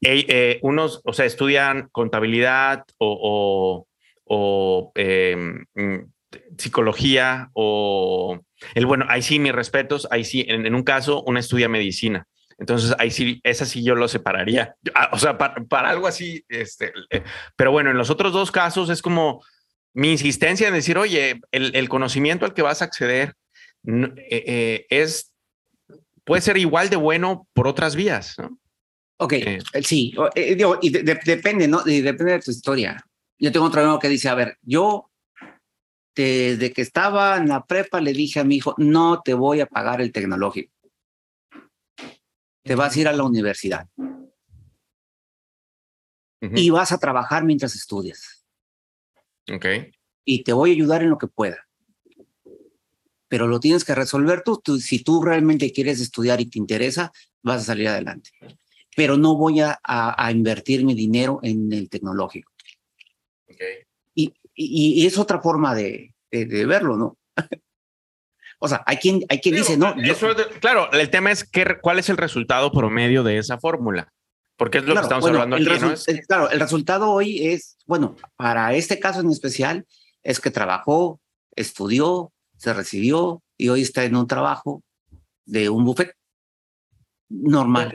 Eh, 0.01 0.59
unos, 0.63 1.03
o 1.05 1.13
sea, 1.13 1.27
estudian 1.27 1.89
contabilidad 1.93 2.85
o, 2.99 3.87
o, 4.25 4.93
mm, 4.95 5.99
psicología 6.57 7.51
o 7.53 8.41
el 8.75 8.87
bueno, 8.87 9.07
ahí 9.09 9.23
sí 9.23 9.39
mis 9.39 9.53
respetos, 9.53 10.09
ahí 10.11 10.25
sí, 10.25 10.45
en, 10.49 10.67
en 10.67 10.75
un 10.75 10.83
caso, 10.83 11.23
una 11.23 11.41
estudia 11.41 11.69
medicina. 11.69 12.27
Entonces, 12.59 12.95
ahí 12.99 13.11
sí, 13.11 13.41
esa 13.45 13.65
sí 13.65 13.85
yo 13.85 13.95
lo 13.95 14.09
separaría. 14.09 14.75
Ah, 14.95 15.11
o 15.13 15.19
sea, 15.19 15.39
para, 15.39 15.89
algo 15.89 16.09
así, 16.09 16.45
este, 16.49 16.93
eh, 17.11 17.23
pero 17.57 17.71
bueno, 17.71 17.91
en 17.91 17.97
los 17.97 18.11
otros 18.11 18.33
dos 18.33 18.51
casos 18.51 18.91
es 18.91 19.01
como 19.01 19.45
mi 19.95 20.11
insistencia 20.11 20.67
en 20.67 20.75
decir, 20.75 20.99
oye, 20.99 21.41
el, 21.53 21.89
conocimiento 21.89 22.45
al 22.45 22.55
que 22.55 22.63
vas 22.63 22.83
a 22.83 22.87
acceder 22.87 23.35
eh, 23.87 24.45
eh, 24.47 24.87
es, 24.91 25.33
puede 26.25 26.43
ser 26.43 26.59
igual 26.59 26.91
de 26.91 26.97
bueno 26.97 27.47
por 27.55 27.69
otras 27.69 27.95
vías, 27.95 28.35
¿no? 28.39 28.59
Ok, 29.21 29.35
sí, 29.83 30.15
y 30.37 30.91
depende, 30.91 31.67
¿no? 31.67 31.83
depende 31.83 32.35
de 32.35 32.41
tu 32.41 32.53
historia. 32.53 33.05
Yo 33.37 33.51
tengo 33.51 33.67
otro 33.67 33.81
amigo 33.81 33.99
que 33.99 34.09
dice, 34.09 34.29
a 34.29 34.35
ver, 34.35 34.59
yo 34.63 35.11
desde 36.15 36.73
que 36.73 36.83
estaba 36.83 37.37
en 37.37 37.49
la 37.49 37.65
prepa 37.65 38.01
le 38.01 38.13
dije 38.13 38.39
a 38.39 38.45
mi 38.45 38.57
hijo, 38.57 38.75
no 38.79 39.21
te 39.25 39.35
voy 39.35 39.61
a 39.61 39.67
pagar 39.67 40.01
el 40.01 40.13
tecnológico 40.13 40.78
te 42.69 42.75
vas 42.75 42.95
a 42.95 43.01
ir 43.01 43.09
a 43.09 43.13
la 43.13 43.25
universidad. 43.25 43.89
Y 46.41 46.69
vas 46.69 46.93
a 46.93 46.99
trabajar 46.99 47.43
mientras 47.43 47.75
estudias. 47.75 48.45
Ok. 49.51 49.65
Y 50.25 50.45
te 50.45 50.53
voy 50.53 50.71
a 50.71 50.73
ayudar 50.75 51.03
en 51.03 51.09
lo 51.09 51.17
que 51.17 51.27
pueda. 51.27 51.67
Pero 53.27 53.47
lo 53.47 53.59
tienes 53.59 53.85
que 53.85 53.95
resolver 53.95 54.43
tú. 54.43 54.61
Si 54.79 55.03
tú 55.03 55.23
realmente 55.23 55.73
quieres 55.73 55.99
estudiar 56.01 56.43
y 56.43 56.47
te 56.47 56.59
interesa, 56.59 57.11
vas 57.43 57.63
a 57.63 57.65
salir 57.65 57.89
adelante. 57.89 58.31
Pero 58.95 59.17
no 59.17 59.35
voy 59.35 59.61
a, 59.61 59.81
a, 59.83 60.31
invertir 60.31 60.85
mi 60.85 60.95
dinero 60.95 61.41
en 61.43 61.73
el 61.73 61.89
tecnológico. 61.89 62.53
Okay. 63.51 63.79
Y, 64.15 64.35
y, 64.55 65.07
es 65.07 65.17
otra 65.17 65.41
forma 65.41 65.75
de, 65.75 66.15
de 66.31 66.67
verlo, 66.67 66.97
¿no? 66.99 67.19
O 68.59 68.69
sea, 68.69 68.83
hay 68.87 68.97
quien, 68.97 69.21
hay 69.29 69.41
quien 69.41 69.55
dice, 69.55 69.77
no. 69.77 69.95
claro, 70.61 70.91
el 70.93 71.11
tema 71.11 71.31
es 71.31 71.45
que, 71.45 71.79
cuál 71.81 71.99
es 71.99 72.09
el 72.09 72.17
resultado 72.17 72.73
promedio 72.73 73.23
de 73.23 73.39
esa 73.39 73.59
fórmula. 73.59 74.13
Porque 74.57 74.79
es 74.79 74.85
lo 74.85 74.95
que 74.95 75.01
estamos 75.01 75.25
hablando 75.27 75.55
aquí, 75.55 75.65
¿no? 75.65 75.95
Claro, 76.27 76.51
el 76.51 76.59
resultado 76.59 77.11
hoy 77.11 77.47
es, 77.47 77.79
bueno, 77.87 78.17
para 78.37 78.75
este 78.75 78.99
caso 78.99 79.21
en 79.21 79.31
especial, 79.31 79.87
es 80.25 80.41
que 80.41 80.51
trabajó, 80.51 81.21
estudió, 81.55 82.33
se 82.57 82.75
recibió 82.75 83.41
y 83.57 83.69
hoy 83.69 83.83
está 83.83 84.05
en 84.05 84.17
un 84.17 84.27
trabajo 84.27 84.83
de 85.47 85.71
un 85.71 85.85
buffet 85.85 86.13
normal. 87.29 87.95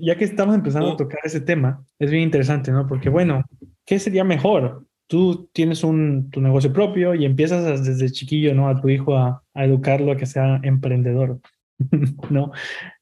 Ya 0.00 0.16
que 0.16 0.24
estamos 0.24 0.54
empezando 0.54 0.92
a 0.92 0.96
tocar 0.96 1.20
ese 1.24 1.40
tema, 1.40 1.84
es 1.98 2.10
bien 2.10 2.22
interesante, 2.22 2.72
¿no? 2.72 2.86
Porque, 2.86 3.10
bueno, 3.10 3.44
¿qué 3.84 3.98
sería 3.98 4.24
mejor? 4.24 4.86
Tú 5.08 5.50
tienes 5.52 5.82
un, 5.82 6.30
tu 6.30 6.40
negocio 6.40 6.72
propio 6.72 7.14
y 7.14 7.24
empiezas 7.24 7.84
desde 7.84 8.12
chiquillo, 8.12 8.54
¿no? 8.54 8.68
A 8.68 8.80
tu 8.80 8.88
hijo 8.88 9.16
a, 9.16 9.42
educarlo 9.54 10.12
a 10.12 10.16
que 10.16 10.26
sea 10.26 10.60
emprendedor, 10.62 11.40
¿no? 12.30 12.52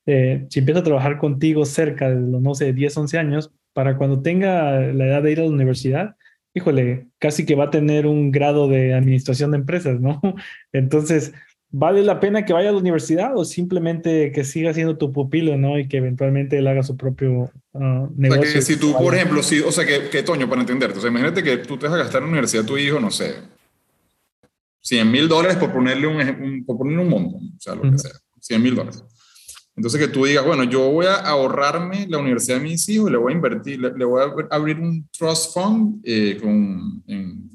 Eh, 0.06 0.46
si 0.48 0.60
empieza 0.60 0.80
a 0.80 0.84
trabajar 0.84 1.18
contigo 1.18 1.64
cerca 1.66 2.08
de 2.08 2.20
los, 2.20 2.40
no 2.40 2.54
sé, 2.54 2.72
10, 2.72 2.96
11 2.96 3.18
años, 3.18 3.52
para 3.74 3.98
cuando 3.98 4.22
tenga 4.22 4.80
la 4.80 5.06
edad 5.06 5.22
de 5.22 5.32
ir 5.32 5.40
a 5.40 5.42
la 5.42 5.50
universidad, 5.50 6.16
híjole, 6.54 7.08
casi 7.18 7.44
que 7.44 7.56
va 7.56 7.64
a 7.64 7.70
tener 7.70 8.06
un 8.06 8.30
grado 8.30 8.68
de 8.68 8.94
administración 8.94 9.50
de 9.50 9.58
empresas, 9.58 10.00
¿no? 10.00 10.20
Entonces, 10.72 11.34
¿vale 11.78 12.02
la 12.02 12.20
pena 12.20 12.46
que 12.46 12.54
vaya 12.54 12.70
a 12.70 12.72
la 12.72 12.78
universidad 12.78 13.36
o 13.36 13.44
simplemente 13.44 14.32
que 14.32 14.44
siga 14.44 14.72
siendo 14.72 14.96
tu 14.96 15.12
pupilo, 15.12 15.58
¿no? 15.58 15.78
Y 15.78 15.86
que 15.88 15.98
eventualmente 15.98 16.56
él 16.56 16.66
haga 16.68 16.82
su 16.82 16.96
propio 16.96 17.50
negocio. 17.74 18.40
O 18.40 18.44
sea, 18.44 18.52
que 18.54 18.62
si 18.62 18.76
tú, 18.76 18.94
por 18.96 19.14
ejemplo, 19.14 19.42
si, 19.42 19.60
o 19.60 19.70
sea, 19.70 19.84
que, 19.84 20.08
que 20.08 20.22
Toño, 20.22 20.48
para 20.48 20.62
entenderte, 20.62 20.96
o 20.96 21.00
sea, 21.02 21.10
imagínate 21.10 21.42
que 21.42 21.58
tú 21.58 21.76
te 21.76 21.86
vas 21.86 21.94
a 21.94 21.98
gastar 21.98 22.22
en 22.22 22.28
la 22.28 22.32
universidad 22.32 22.64
a 22.64 22.66
tu 22.66 22.78
hijo, 22.78 22.98
no 22.98 23.10
sé, 23.10 23.34
100 24.80 25.10
mil 25.10 25.28
dólares 25.28 25.58
por 25.58 25.70
ponerle 25.70 26.06
un, 26.06 26.64
por 26.64 26.78
ponerle 26.78 27.02
un 27.02 27.10
montón, 27.10 27.42
o 27.42 27.60
sea, 27.60 27.74
lo 27.74 27.82
que 27.82 27.98
sea, 27.98 28.12
100 28.40 28.62
mil 28.62 28.74
dólares. 28.74 29.04
Entonces 29.76 30.00
que 30.00 30.08
tú 30.08 30.24
digas, 30.24 30.46
bueno, 30.46 30.64
yo 30.64 30.90
voy 30.90 31.04
a 31.04 31.16
ahorrarme 31.16 32.06
la 32.08 32.16
universidad 32.16 32.56
de 32.56 32.62
mis 32.62 32.88
hijos, 32.88 33.10
le 33.10 33.18
voy 33.18 33.34
a 33.34 33.36
invertir, 33.36 33.78
le, 33.78 34.04
voy 34.06 34.22
a 34.22 34.54
abrir 34.56 34.78
un 34.78 35.06
trust 35.10 35.52
fund 35.52 36.00
eh, 36.04 36.38
con, 36.40 37.02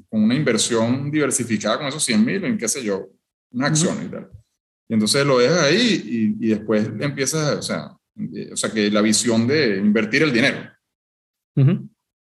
con, 0.08 0.22
una 0.22 0.36
inversión 0.36 1.10
diversificada 1.10 1.78
con 1.78 1.88
esos 1.88 2.04
100 2.04 2.24
mil, 2.24 2.44
en 2.44 2.56
qué 2.56 2.68
sé 2.68 2.84
yo, 2.84 3.08
una 3.52 3.66
acción 3.68 3.96
y 4.04 4.08
tal. 4.08 4.30
Y 4.88 4.94
entonces 4.94 5.24
lo 5.24 5.38
dejas 5.38 5.62
ahí 5.62 6.36
y, 6.38 6.46
y 6.46 6.48
después 6.50 6.90
empiezas, 7.00 7.56
o 7.56 7.62
sea, 7.62 7.96
eh, 8.16 8.50
o 8.52 8.56
sea, 8.56 8.70
que 8.70 8.90
la 8.90 9.00
visión 9.00 9.46
de 9.46 9.78
invertir 9.78 10.22
el 10.22 10.32
dinero. 10.32 10.70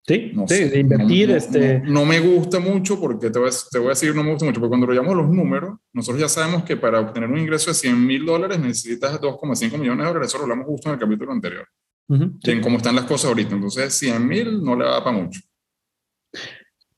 Sí, 0.07 0.33
sí 0.47 0.65
de 0.65 0.79
invertir. 0.79 1.31
No, 1.31 1.37
este... 1.37 1.81
No, 1.81 2.05
me 2.05 2.21
gusta 2.21 2.61
mucho 2.61 3.01
porque 3.01 3.31
te 3.31 3.39
voy, 3.39 3.49
a, 3.49 3.53
te 3.71 3.79
voy, 3.79 3.89
a, 3.89 3.91
decir, 3.91 4.15
no 4.15 4.23
me 4.23 4.31
gusta 4.31 4.45
mucho, 4.45 4.61
porque 4.61 4.69
cuando 4.69 4.87
lo 4.87 4.95
llamamos 4.95 5.17
los 5.17 5.29
números, 5.29 5.79
nosotros 5.93 6.21
ya 6.21 6.29
sabemos 6.29 6.65
que 6.65 6.77
para 6.77 7.01
obtener 7.01 7.29
un 7.29 7.39
ingreso 7.39 7.71
de 7.71 7.75
100 7.75 8.07
mil 8.07 8.25
dólares 8.25 8.59
necesitas 8.59 9.21
2,5 9.21 9.79
millones 9.79 9.99
de 9.99 10.05
dólares. 10.05 10.29
Eso 10.29 10.39
lo 10.39 10.45
hablamos 10.45 10.67
justo 10.67 10.89
en 10.89 10.95
el 10.95 11.01
capítulo 11.01 11.33
anterior. 11.33 11.67
en 12.09 12.61
cómo 12.61 12.77
están 12.77 12.95
las 12.95 13.05
cosas 13.05 13.29
ahorita. 13.29 13.55
Entonces, 13.55 13.93
100 13.95 14.27
mil 14.27 14.63
no 14.63 14.77
le 14.77 14.85
va 14.85 15.03
para 15.03 15.17
mucho. 15.17 15.41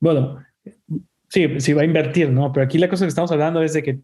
Bueno, 0.00 0.44
sí, 1.28 1.60
sí 1.60 1.72
va 1.72 1.82
a 1.82 1.86
invertir, 1.86 2.30
¿no? 2.30 2.52
Pero 2.52 2.64
aquí 2.64 2.78
la 2.78 2.88
cosa 2.88 3.04
que 3.04 3.08
estamos 3.08 3.32
hablando 3.32 3.62
es 3.62 3.72
de 3.72 3.82
que 3.82 4.00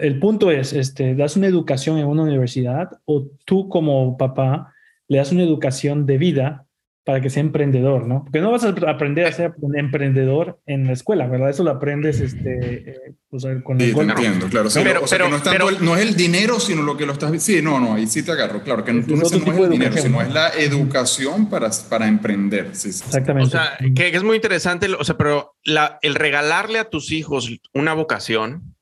el 0.00 0.18
punto 0.18 0.50
es, 0.50 0.72
este, 0.72 1.14
das 1.14 1.36
una 1.36 1.46
educación 1.46 1.98
en 1.98 2.06
una 2.06 2.22
universidad 2.22 2.90
o 3.04 3.26
tú 3.44 3.68
como 3.68 4.16
papá 4.16 4.72
le 5.08 5.18
das 5.18 5.32
una 5.32 5.42
educación 5.42 6.04
de 6.06 6.18
vida 6.18 6.64
para 7.04 7.22
que 7.22 7.30
sea 7.30 7.40
emprendedor, 7.40 8.06
¿no? 8.06 8.24
Porque 8.24 8.42
no 8.42 8.50
vas 8.50 8.64
a 8.64 8.68
aprender 8.68 9.24
a 9.24 9.32
ser 9.32 9.54
emprendedor 9.78 10.60
en 10.66 10.86
la 10.86 10.92
escuela, 10.92 11.26
¿verdad? 11.26 11.48
Eso 11.48 11.64
lo 11.64 11.70
aprendes 11.70 12.20
este, 12.20 12.90
eh, 12.90 13.14
pues, 13.30 13.46
con 13.64 13.80
el 13.80 13.94
Sí, 13.94 13.98
entiendo, 13.98 14.46
claro. 14.48 14.68
Sí, 14.68 14.80
Pero- 14.84 15.02
o 15.02 15.06
sea, 15.06 15.16
que 15.16 15.24
pero- 15.24 15.30
no, 15.30 15.36
es 15.38 15.42
tanto 15.42 15.66
pero- 15.66 15.78
el, 15.78 15.82
no 15.82 15.96
es 15.96 16.02
el 16.06 16.14
dinero, 16.16 16.60
sino 16.60 16.82
lo 16.82 16.98
que 16.98 17.06
lo 17.06 17.14
estás... 17.14 17.42
Sí, 17.42 17.62
no, 17.62 17.80
no, 17.80 17.94
ahí 17.94 18.06
sí 18.06 18.22
te 18.22 18.32
agarro, 18.32 18.62
claro. 18.62 18.84
Que 18.84 18.92
tú 18.92 19.16
no, 19.16 19.22
es 19.22 19.32
el 19.32 19.40
dinero, 19.42 19.64
educación. 19.64 20.02
sino 20.02 20.20
es 20.20 20.34
la 20.34 20.50
educación 20.50 21.48
para, 21.48 21.70
para 21.88 22.06
emprender. 22.08 22.68
Sí. 22.74 22.90
Exactamente. 22.90 23.46
O 23.48 23.50
sea, 23.58 23.78
que, 23.80 23.94
que 24.10 24.14
es 24.16 24.22
muy 24.22 24.36
interesante, 24.36 24.88
o 24.92 25.02
sea, 25.04 25.16
pero 25.16 25.54
la, 25.64 25.98
el 26.02 26.14
regalarle 26.14 26.78
a 26.78 26.90
tus 26.90 27.10
hijos 27.10 27.50
una 27.72 27.94
vocación 27.94 28.74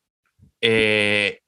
eh, 0.69 1.41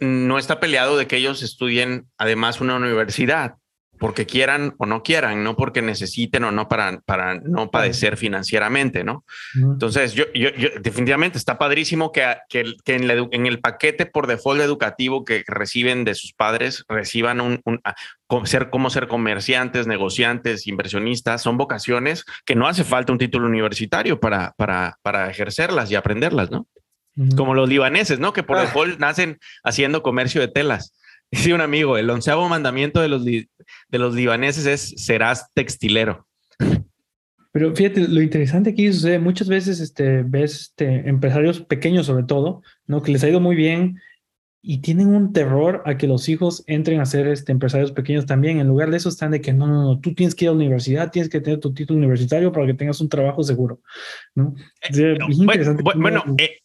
no 0.00 0.38
está 0.38 0.58
peleado 0.58 0.96
de 0.96 1.06
que 1.06 1.16
ellos 1.16 1.42
estudien 1.42 2.06
además 2.18 2.60
una 2.60 2.76
universidad, 2.76 3.54
porque 4.00 4.26
quieran 4.26 4.74
o 4.78 4.86
no 4.86 5.04
quieran, 5.04 5.44
no 5.44 5.54
porque 5.56 5.80
necesiten 5.80 6.42
o 6.42 6.50
no 6.50 6.66
para, 6.68 7.00
para 7.02 7.36
no 7.36 7.70
padecer 7.70 8.16
financieramente, 8.16 9.04
¿no? 9.04 9.24
Entonces, 9.74 10.14
yo, 10.14 10.24
yo, 10.34 10.50
yo- 10.56 10.70
definitivamente 10.82 11.38
está 11.38 11.58
padrísimo 11.58 12.10
que, 12.10 12.24
que, 12.48 12.64
que 12.84 12.96
en, 12.96 13.06
la 13.06 13.14
en 13.30 13.46
el 13.46 13.60
paquete 13.60 14.04
por 14.06 14.26
default 14.26 14.60
educativo 14.62 15.24
que 15.24 15.44
reciben 15.46 16.04
de 16.04 16.16
sus 16.16 16.32
padres, 16.32 16.84
reciban 16.88 17.40
un, 17.40 17.60
un- 17.64 17.80
a- 17.84 17.94
co- 18.26 18.44
ser, 18.46 18.68
cómo 18.68 18.90
ser 18.90 19.06
comerciantes, 19.06 19.86
negociantes, 19.86 20.66
inversionistas, 20.66 21.40
son 21.42 21.56
vocaciones 21.56 22.24
que 22.44 22.56
no 22.56 22.66
hace 22.66 22.82
falta 22.82 23.12
un 23.12 23.18
título 23.18 23.46
universitario 23.46 24.18
para, 24.18 24.54
para, 24.56 24.98
para 25.02 25.30
ejercerlas 25.30 25.88
y 25.92 25.94
aprenderlas, 25.94 26.50
¿no? 26.50 26.66
Como 27.36 27.54
los 27.54 27.68
libaneses, 27.68 28.18
¿no? 28.18 28.32
Que 28.32 28.42
por 28.42 28.58
Ah. 28.58 28.62
default 28.62 28.98
nacen 28.98 29.38
haciendo 29.62 30.02
comercio 30.02 30.40
de 30.40 30.48
telas. 30.48 30.94
Dice 31.30 31.54
un 31.54 31.60
amigo, 31.60 31.96
el 31.96 32.10
onceavo 32.10 32.48
mandamiento 32.48 33.00
de 33.00 33.08
los, 33.08 33.24
de 33.24 33.48
los 33.90 34.14
libaneses 34.14 34.66
es 34.66 34.94
serás 35.04 35.52
textilero. 35.54 36.26
Pero 37.52 37.74
fíjate, 37.74 38.08
lo 38.08 38.20
interesante 38.20 38.70
aquí 38.70 38.92
sucede, 38.92 39.20
muchas 39.20 39.48
veces 39.48 39.78
este, 39.78 40.24
ves 40.24 40.60
este, 40.62 41.08
empresarios 41.08 41.60
pequeños 41.60 42.06
sobre 42.06 42.24
todo, 42.24 42.62
¿no? 42.88 43.00
Que 43.00 43.12
les 43.12 43.22
ha 43.22 43.28
ido 43.28 43.38
muy 43.40 43.54
bien 43.54 44.00
y 44.66 44.78
tienen 44.78 45.14
un 45.14 45.34
terror 45.34 45.82
a 45.84 45.98
que 45.98 46.06
los 46.06 46.26
hijos 46.30 46.64
entren 46.66 46.98
a 46.98 47.04
ser 47.04 47.28
este, 47.28 47.52
empresarios 47.52 47.92
pequeños 47.92 48.24
también. 48.24 48.60
En 48.60 48.66
lugar 48.66 48.90
de 48.90 48.96
eso 48.96 49.10
están 49.10 49.30
de 49.30 49.42
que 49.42 49.52
no, 49.52 49.66
no, 49.66 49.82
no, 49.82 50.00
tú 50.00 50.14
tienes 50.14 50.34
que 50.34 50.46
ir 50.46 50.48
a 50.48 50.52
la 50.52 50.56
universidad, 50.56 51.10
tienes 51.10 51.30
que 51.30 51.42
tener 51.42 51.60
tu 51.60 51.74
título 51.74 51.98
universitario 51.98 52.50
para 52.50 52.66
que 52.66 52.72
tengas 52.72 52.98
un 53.02 53.10
trabajo 53.10 53.42
seguro, 53.42 53.80
¿no? 54.34 54.54
Es 54.80 54.98
Bueno, 55.36 55.84
bueno, 55.96 56.24
eh, 56.38 56.60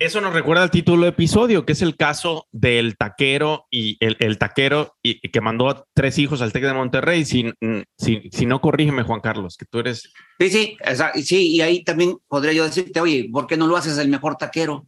Eso 0.00 0.20
nos 0.20 0.34
recuerda 0.34 0.64
al 0.64 0.72
título 0.72 1.04
de 1.04 1.10
episodio, 1.10 1.64
que 1.64 1.74
es 1.74 1.82
el 1.82 1.96
caso 1.96 2.48
del 2.50 2.96
taquero 2.96 3.66
y 3.70 3.96
el, 4.00 4.16
el 4.18 4.36
taquero 4.36 4.96
y, 5.00 5.20
y 5.22 5.30
que 5.30 5.40
mandó 5.40 5.68
a 5.70 5.84
tres 5.94 6.18
hijos 6.18 6.42
al 6.42 6.52
TEC 6.52 6.64
de 6.64 6.74
Monterrey. 6.74 7.24
Si, 7.24 7.44
mm, 7.44 7.82
si, 7.96 8.28
si 8.32 8.46
no, 8.46 8.60
corrígeme, 8.60 9.04
Juan 9.04 9.20
Carlos, 9.20 9.56
que 9.56 9.66
tú 9.66 9.78
eres. 9.78 10.12
Sí, 10.40 10.50
sí, 10.50 10.76
o 10.84 10.94
sea, 10.94 11.12
sí, 11.14 11.54
y 11.54 11.60
ahí 11.60 11.84
también 11.84 12.16
podría 12.26 12.52
yo 12.52 12.64
decirte, 12.64 13.00
oye, 13.00 13.28
¿por 13.30 13.46
qué 13.46 13.56
no 13.56 13.68
lo 13.68 13.76
haces 13.76 13.96
el 13.98 14.08
mejor 14.08 14.36
taquero? 14.36 14.86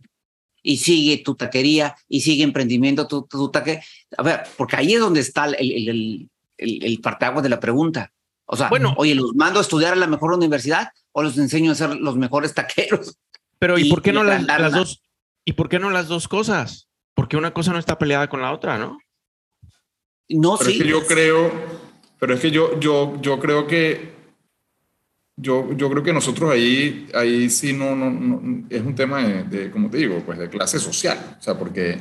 Y 0.71 0.77
sigue 0.77 1.17
tu 1.25 1.35
taquería 1.35 1.97
y 2.11 2.21
sigue 2.21 2.45
emprendimiento 2.45 3.07
tu, 3.09 3.23
tu 3.27 3.51
taque. 3.51 3.81
A 4.19 4.23
ver, 4.23 4.43
porque 4.59 4.77
ahí 4.77 4.93
es 4.93 5.01
donde 5.01 5.21
está 5.21 5.47
el, 5.47 5.55
el, 5.59 5.89
el, 5.89 6.31
el, 6.59 6.85
el 6.85 7.01
parteaguas 7.01 7.43
de 7.43 7.49
la 7.49 7.59
pregunta. 7.59 8.13
O 8.45 8.55
sea, 8.55 8.69
Bueno. 8.69 8.93
oye, 8.99 9.15
¿los 9.15 9.35
mando 9.35 9.61
a 9.61 9.63
estudiar 9.63 9.95
a 9.95 9.97
la 9.97 10.07
mejor 10.07 10.33
universidad 10.35 10.89
o 11.13 11.23
los 11.23 11.39
enseño 11.39 11.73
a 11.73 11.75
ser 11.75 11.97
los 11.97 12.17
mejores 12.17 12.53
taqueros? 12.53 13.17
Pero 13.59 13.79
¿y, 13.79 13.87
Y- 13.87 13.91
por 13.91 14.03
qué 14.03 14.11
y 14.11 14.13
no 14.13 14.25
las, 14.25 14.43
las 14.45 14.73
dos? 14.73 15.03
¿Y 15.47 15.55
por 15.55 15.71
qué 15.71 15.79
no 15.79 15.89
las 15.89 16.07
dos 16.09 16.29
cosas? 16.29 16.89
Porque 17.15 17.39
una 17.39 17.55
cosa 17.55 17.73
no 17.73 17.79
está 17.79 17.97
peleada 17.99 18.29
con 18.29 18.43
la 18.43 18.53
otra, 18.53 18.77
¿no? 18.77 18.99
No, 20.29 20.59
Pero 20.59 20.71
sí. 20.71 20.77
es 20.77 20.83
que 20.83 20.89
yo 20.91 21.07
creo, 21.07 21.51
pero 22.21 22.35
es 22.35 22.41
que 22.41 22.51
yo, 22.51 22.79
yo, 22.79 23.19
yo 23.23 23.39
creo 23.41 23.67
que 23.67 24.18
yo, 25.41 25.73
yo 25.77 25.89
creo 25.91 26.03
que 26.03 26.13
nosotros 26.13 26.51
ahí, 26.53 27.09
ahí 27.15 27.49
sí 27.51 27.73
no, 27.73 27.95
no, 27.95 28.11
no- 28.11 28.65
es 28.69 28.83
un 28.83 28.95
tema 28.95 29.23
de, 29.27 29.45
de, 29.45 29.71
como 29.71 29.89
te 29.89 29.99
digo, 29.99 30.21
pues 30.27 30.39
de 30.39 30.49
clase 30.49 30.79
social. 30.79 31.37
O 31.39 31.43
sea, 31.43 31.57
porque 31.59 31.99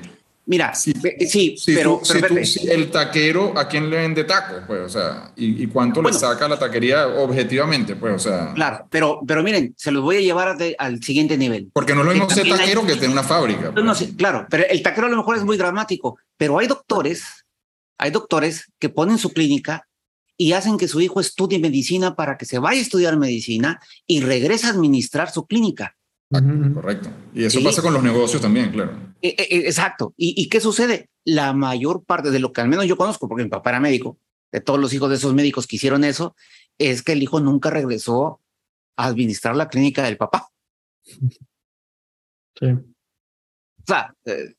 Mira, 0.49 0.73
Sí. 0.73 0.93
ve- 1.01 1.17
sí, 1.29 1.57
si, 1.57 1.75
pero, 1.75 1.97
tú- 1.99 2.05
si 2.05 2.13
pero 2.21 2.27
tú- 2.35 2.45
si 2.45 2.69
el 2.69 2.89
taquero, 2.89 3.51
¿a 3.57 3.67
quién 3.67 3.89
le 3.89 3.97
vende 3.97 4.23
tacos? 4.23 4.61
Pues, 4.65 4.79
o 4.79 4.87
sea, 4.87 5.33
¿y, 5.35 5.61
y 5.63 5.67
cuánto 5.67 6.01
Bueno. 6.01 6.15
le 6.15 6.19
saca 6.21 6.47
la 6.47 6.57
taquería 6.57 7.05
objetivamente? 7.05 7.97
Pues, 7.97 8.15
o 8.15 8.19
sea, 8.19 8.53
claro, 8.53 8.87
pero, 8.89 9.19
pero 9.27 9.43
miren, 9.43 9.73
se 9.75 9.91
los 9.91 10.01
voy 10.01 10.15
a 10.15 10.21
llevar 10.21 10.57
de- 10.57 10.73
al 10.79 11.03
siguiente 11.03 11.37
nivel. 11.37 11.69
porque 11.73 11.93
no 11.93 11.99
es 11.99 12.05
lo 12.07 12.13
mismo 12.13 12.29
ser 12.29 12.37
también 12.37 12.53
hay- 12.55 12.61
taquero 12.61 12.85
que 12.87 12.93
tener 12.95 13.09
una 13.09 13.23
fábrica. 13.23 13.73
No, 13.75 13.83
pues. 13.93 14.09
no, 14.09 14.15
claro, 14.15 14.47
pero 14.49 14.63
el 14.69 14.81
taquero 14.81 15.07
a 15.07 15.09
lo 15.09 15.17
mejor 15.17 15.35
es 15.35 15.43
muy 15.43 15.57
dramático, 15.57 16.17
pero 16.37 16.57
hay 16.59 16.67
doctores, 16.67 17.25
hay 17.97 18.11
doctores 18.11 18.71
que 18.79 18.87
ponen 18.87 19.17
su 19.17 19.33
clínica 19.33 19.85
y 20.37 20.53
hacen 20.53 20.77
que 20.77 20.87
su 20.87 21.01
hijo 21.01 21.19
estudie 21.19 21.59
medicina 21.59 22.15
para 22.15 22.37
que 22.37 22.45
se 22.45 22.59
vaya 22.59 22.79
a 22.79 22.83
estudiar 22.83 23.17
medicina 23.17 23.81
y 24.05 24.21
regrese 24.21 24.67
a 24.67 24.69
administrar 24.69 25.31
su 25.31 25.47
clínica. 25.47 25.97
Correcto. 26.29 27.09
Y 27.33 27.45
eso 27.45 27.59
Sí. 27.59 27.63
pasa 27.65 27.81
con 27.81 27.93
los 27.93 28.03
negocios 28.03 28.41
también, 28.41 28.71
claro. 28.71 28.91
Eh, 29.21 29.35
eh, 29.37 29.47
eh, 29.49 29.57
exacto. 29.65 30.13
¿Y, 30.17 30.33
¿Y 30.41 30.49
qué 30.49 30.59
sucede? 30.59 31.09
La 31.23 31.53
mayor 31.53 32.03
parte 32.03 32.31
de 32.31 32.39
lo 32.39 32.51
que 32.53 32.61
al 32.61 32.67
menos 32.67 32.85
yo 32.85 32.97
conozco, 32.97 33.27
porque 33.27 33.43
mi 33.43 33.49
papá 33.49 33.71
era 33.71 33.79
médico, 33.79 34.19
de 34.51 34.61
todos 34.61 34.79
los 34.79 34.93
hijos 34.93 35.09
de 35.09 35.15
esos 35.15 35.33
médicos 35.33 35.65
que 35.67 35.77
hicieron 35.77 36.03
eso, 36.03 36.35
es 36.77 37.01
que 37.01 37.13
el 37.13 37.23
hijo 37.23 37.39
nunca 37.39 37.69
regresó 37.69 38.41
a 38.97 39.05
administrar 39.07 39.55
la 39.55 39.69
clínica 39.69 40.03
del 40.03 40.17
papá. 40.17 40.49
Sí. 42.59 42.65
O 42.65 43.83
sea, 43.85 44.15
eh, 44.25 44.55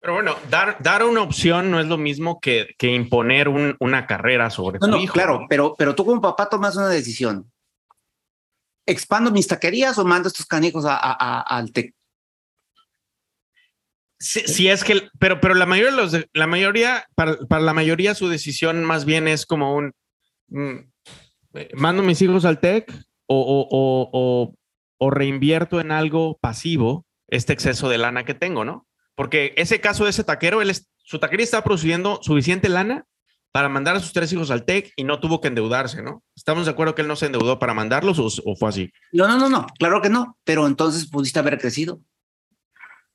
Pero 0.00 0.14
bueno, 0.14 0.34
dar, 0.48 0.78
dar 0.82 1.04
una 1.04 1.20
opción 1.20 1.70
no 1.70 1.78
es 1.78 1.86
lo 1.86 1.98
mismo 1.98 2.40
que, 2.40 2.74
que 2.78 2.88
imponer 2.94 3.48
un- 3.48 3.76
una 3.80 4.06
carrera 4.06 4.48
sobre 4.48 4.78
No, 4.78 4.86
tu 4.86 4.92
no, 4.92 4.96
hijo. 4.98 5.12
claro, 5.12 5.46
pero, 5.48 5.74
pero 5.76 5.94
tú 5.94 6.06
como 6.06 6.20
papá 6.22 6.48
tomas 6.48 6.74
una 6.76 6.88
decisión. 6.88 7.50
¿Expando 8.86 9.30
mis 9.30 9.46
taquerías 9.46 9.98
o 9.98 10.04
mando 10.04 10.28
estos 10.28 10.46
canijos 10.46 10.86
a, 10.86 10.94
a- 10.96 11.16
a- 11.40 11.40
al 11.42 11.70
TEC? 11.72 11.94
Si, 14.18 14.40
si 14.40 14.68
es 14.68 14.84
que, 14.84 15.08
pero, 15.18 15.40
pero 15.40 15.54
la 15.54 15.66
mayoría 15.66 15.90
de 15.92 15.96
los, 15.96 16.12
de- 16.12 16.28
la 16.32 16.46
mayoría, 16.46 17.04
para, 17.14 17.36
para 17.48 17.62
la 17.62 17.72
mayoría 17.74 18.14
su 18.14 18.28
decisión 18.28 18.84
más 18.84 19.04
bien 19.04 19.28
es 19.28 19.46
como 19.46 19.74
un, 19.76 19.92
mm, 20.48 20.76
eh, 21.54 21.70
mando 21.74 22.02
mis 22.02 22.20
hijos 22.22 22.44
al 22.44 22.58
TEC 22.60 22.90
o, 23.26 23.68
o, 23.70 24.54
o 24.98 25.10
reinvierto 25.10 25.80
en 25.80 25.92
algo 25.92 26.38
pasivo 26.38 27.06
este 27.28 27.52
exceso 27.52 27.88
de 27.88 27.98
lana 27.98 28.24
que 28.24 28.34
tengo, 28.34 28.64
¿no? 28.64 28.86
Porque 29.20 29.52
ese 29.58 29.82
caso 29.82 30.04
de 30.04 30.10
ese 30.10 30.24
taquero, 30.24 30.62
él 30.62 30.72
su 30.96 31.18
taquería 31.18 31.44
está 31.44 31.62
produciendo 31.62 32.20
suficiente 32.22 32.70
lana 32.70 33.04
para 33.52 33.68
mandar 33.68 33.94
a 33.96 34.00
sus 34.00 34.14
tres 34.14 34.32
hijos 34.32 34.50
al 34.50 34.64
TEC 34.64 34.94
y 34.96 35.04
no 35.04 35.20
tuvo 35.20 35.42
que 35.42 35.48
endeudarse, 35.48 36.02
¿no? 36.02 36.22
¿Estamos 36.34 36.64
de 36.64 36.70
acuerdo 36.70 36.94
que 36.94 37.02
él 37.02 37.08
no 37.08 37.16
se 37.16 37.26
endeudó 37.26 37.58
para 37.58 37.74
mandarlos 37.74 38.18
o, 38.18 38.28
o 38.50 38.56
fue 38.56 38.70
así? 38.70 38.90
No, 39.12 39.28
no, 39.28 39.36
no, 39.36 39.50
no, 39.50 39.66
claro 39.78 40.00
que 40.00 40.08
no, 40.08 40.38
pero 40.42 40.66
entonces 40.66 41.10
pudiste 41.10 41.38
haber 41.38 41.58
crecido. 41.58 42.00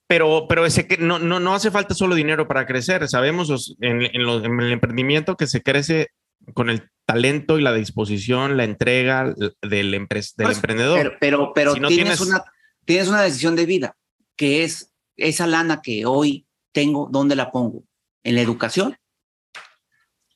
Pero, 0.08 0.46
pero 0.48 0.68
ese 0.68 0.88
que 0.88 0.98
no, 0.98 1.18
no, 1.18 1.40
no 1.40 1.56
hace 1.56 1.72
falta 1.72 1.96
solo 1.96 2.14
dinero 2.14 2.48
para 2.48 2.68
crecer. 2.68 3.08
Sabemos 3.08 3.50
los- 3.50 3.76
en, 3.82 4.04
en 4.04 4.24
los- 4.24 4.44
en 4.44 4.60
el 4.60 4.72
emprendimiento 4.74 5.36
que 5.36 5.48
se 5.48 5.64
crece 5.64 6.10
con 6.54 6.70
el 6.70 6.92
talento 7.08 7.58
y 7.58 7.64
la 7.64 7.74
disposición, 7.74 8.58
la 8.58 8.66
entrega 8.66 9.34
del, 9.64 9.94
empres- 9.96 10.36
del 10.36 10.46
Pues, 10.46 10.58
emprendedor. 10.58 11.00
Pero, 11.00 11.14
pero, 11.20 11.52
pero 11.56 11.74
Si 11.74 11.80
no 11.80 11.88
tienes, 11.88 12.20
tienes- 12.20 12.22
Una, 12.22 12.44
tienes 12.86 13.08
una 13.08 13.24
decisión 13.24 13.56
de 13.56 13.66
vida, 13.66 13.96
que 14.36 14.64
es 14.64 14.92
esa 15.18 15.48
lana 15.48 15.82
que 15.82 16.06
hoy 16.06 16.46
tengo, 16.72 17.10
¿dónde 17.12 17.36
la 17.36 17.52
pongo? 17.52 17.84
¿En 18.24 18.36
la 18.36 18.42
educación 18.42 18.98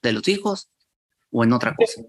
de 0.01 0.13
los 0.13 0.27
hijos 0.27 0.69
o 1.31 1.43
en 1.43 1.53
otra 1.53 1.75
cosa? 1.75 2.01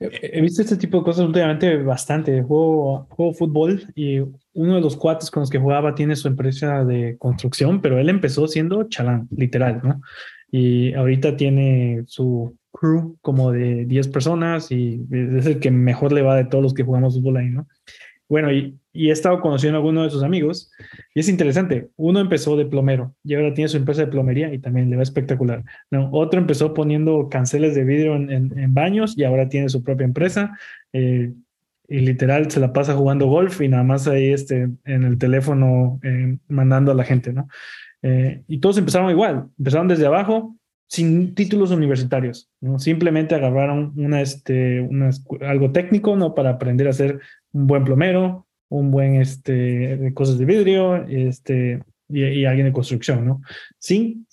He 0.00 0.38
he 0.38 0.40
visto 0.40 0.60
este 0.60 0.76
tipo 0.76 0.98
de 0.98 1.04
cosas 1.04 1.24
últimamente 1.24 1.76
bastante. 1.82 2.42
Juego, 2.42 3.06
juego 3.10 3.32
fútbol 3.32 3.92
y 3.94 4.18
uno 4.18 4.74
de 4.74 4.80
los 4.80 4.96
cuates 4.96 5.30
con 5.30 5.42
los 5.42 5.50
que 5.50 5.58
jugaba 5.58 5.94
tiene 5.94 6.16
su 6.16 6.28
empresa 6.28 6.84
de 6.84 7.16
construcción, 7.18 7.80
pero 7.80 7.98
él 7.98 8.08
empezó 8.08 8.46
siendo 8.48 8.84
chalán, 8.84 9.28
literal, 9.30 9.80
¿no? 9.82 10.00
Y 10.50 10.92
ahorita 10.94 11.36
tiene 11.36 12.04
su 12.06 12.56
crew 12.72 13.16
como 13.22 13.52
de 13.52 13.84
10 13.86 14.08
personas 14.08 14.70
y 14.70 15.00
es 15.10 15.46
el 15.46 15.60
que 15.60 15.70
mejor 15.70 16.12
le 16.12 16.22
va 16.22 16.36
de 16.36 16.44
todos 16.44 16.62
los 16.62 16.74
que 16.74 16.84
jugamos 16.84 17.14
fútbol 17.14 17.38
ahí, 17.38 17.48
¿no? 17.48 17.66
Bueno, 18.28 18.52
y, 18.52 18.78
y 18.94 19.10
he 19.10 19.12
estado 19.12 19.40
conociendo 19.40 19.76
a 19.76 19.80
algunos 19.80 20.04
de 20.04 20.10
sus 20.10 20.22
amigos 20.22 20.70
y 21.14 21.20
es 21.20 21.28
interesante. 21.28 21.90
Uno 21.96 22.20
empezó 22.20 22.56
de 22.56 22.64
plomero 22.64 23.14
y 23.22 23.34
ahora 23.34 23.52
tiene 23.52 23.68
su 23.68 23.76
empresa 23.76 24.02
de 24.02 24.06
plomería 24.10 24.54
y 24.54 24.58
también 24.60 24.88
le 24.88 24.96
va 24.96 25.02
espectacular. 25.02 25.62
¿no? 25.90 26.08
Otro 26.12 26.40
empezó 26.40 26.72
poniendo 26.72 27.28
canceles 27.28 27.74
de 27.74 27.84
vidrio 27.84 28.16
en, 28.16 28.30
en- 28.30 28.58
en 28.58 28.72
baños 28.72 29.18
y 29.18 29.24
ahora 29.24 29.48
tiene 29.50 29.68
su 29.68 29.82
propia 29.84 30.06
empresa. 30.06 30.58
eh, 30.94 31.32
y 31.86 31.98
literal 32.00 32.50
se 32.50 32.60
la 32.60 32.72
pasa 32.72 32.94
jugando 32.94 33.26
golf 33.26 33.60
y 33.60 33.68
nada 33.68 33.82
más 33.82 34.08
ahí 34.08 34.30
este, 34.32 34.70
en 34.86 35.04
el 35.04 35.18
teléfono 35.18 36.00
eh, 36.02 36.38
mandando 36.48 36.90
a 36.92 36.94
la 36.94 37.04
gente, 37.04 37.30
¿no? 37.34 37.46
Eh, 38.00 38.42
y 38.48 38.58
todos 38.58 38.78
empezaron 38.78 39.10
igual, 39.10 39.48
empezaron 39.58 39.88
desde 39.88 40.06
abajo 40.06 40.56
sin 40.86 41.34
títulos 41.34 41.70
universitarios, 41.72 42.48
¿no? 42.62 42.78
Simplemente 42.78 43.34
agarraron 43.34 43.92
una, 43.96 44.22
este, 44.22 44.80
una 44.80 45.10
algo 45.42 45.72
técnico, 45.72 46.16
¿no? 46.16 46.34
Para 46.34 46.50
aprender 46.50 46.88
a 46.88 46.92
ser 46.94 47.20
un 47.52 47.66
buen 47.66 47.84
plomero, 47.84 48.43
un 48.78 48.90
buen, 48.90 49.16
este, 49.20 49.96
de 49.96 50.14
cosas 50.14 50.38
de 50.38 50.44
vidrio, 50.44 50.96
este, 51.06 51.82
y, 52.08 52.24
y 52.24 52.44
alguien 52.44 52.66
de 52.66 52.72
construcción, 52.72 53.24
¿no? 53.24 53.40
Sin, 53.78 54.26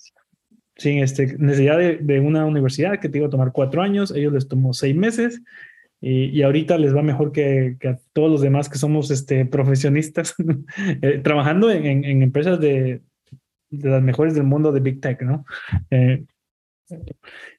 sin 0.76 0.98
este, 0.98 1.36
necesidad 1.38 1.78
de, 1.78 2.20
una 2.20 2.44
universidad 2.44 2.98
que 2.98 3.08
te 3.08 3.18
iba 3.18 3.28
a 3.28 3.30
tomar 3.30 3.52
cuatro 3.52 3.82
años, 3.82 4.12
ellos 4.14 4.32
les 4.32 4.48
tomó 4.48 4.72
seis 4.72 4.96
meses 4.96 5.40
y, 6.00 6.42
ahorita 6.42 6.76
les 6.78 6.94
va 6.94 7.02
mejor 7.02 7.30
que, 7.30 7.76
a 7.84 7.98
todos 8.12 8.30
los 8.30 8.40
demás 8.40 8.68
que 8.68 8.78
somos 8.78 9.12
este, 9.12 9.46
profesionistas 9.46 10.34
eh, 11.02 11.20
trabajando 11.22 11.70
en, 11.70 12.22
empresas 12.22 12.58
de, 12.58 13.00
de, 13.70 13.88
las 13.88 14.02
mejores 14.02 14.34
del 14.34 14.42
mundo 14.42 14.72
de 14.72 14.80
Big 14.80 15.00
Tech, 15.00 15.22
¿no? 15.22 15.44
Eh, 15.90 16.24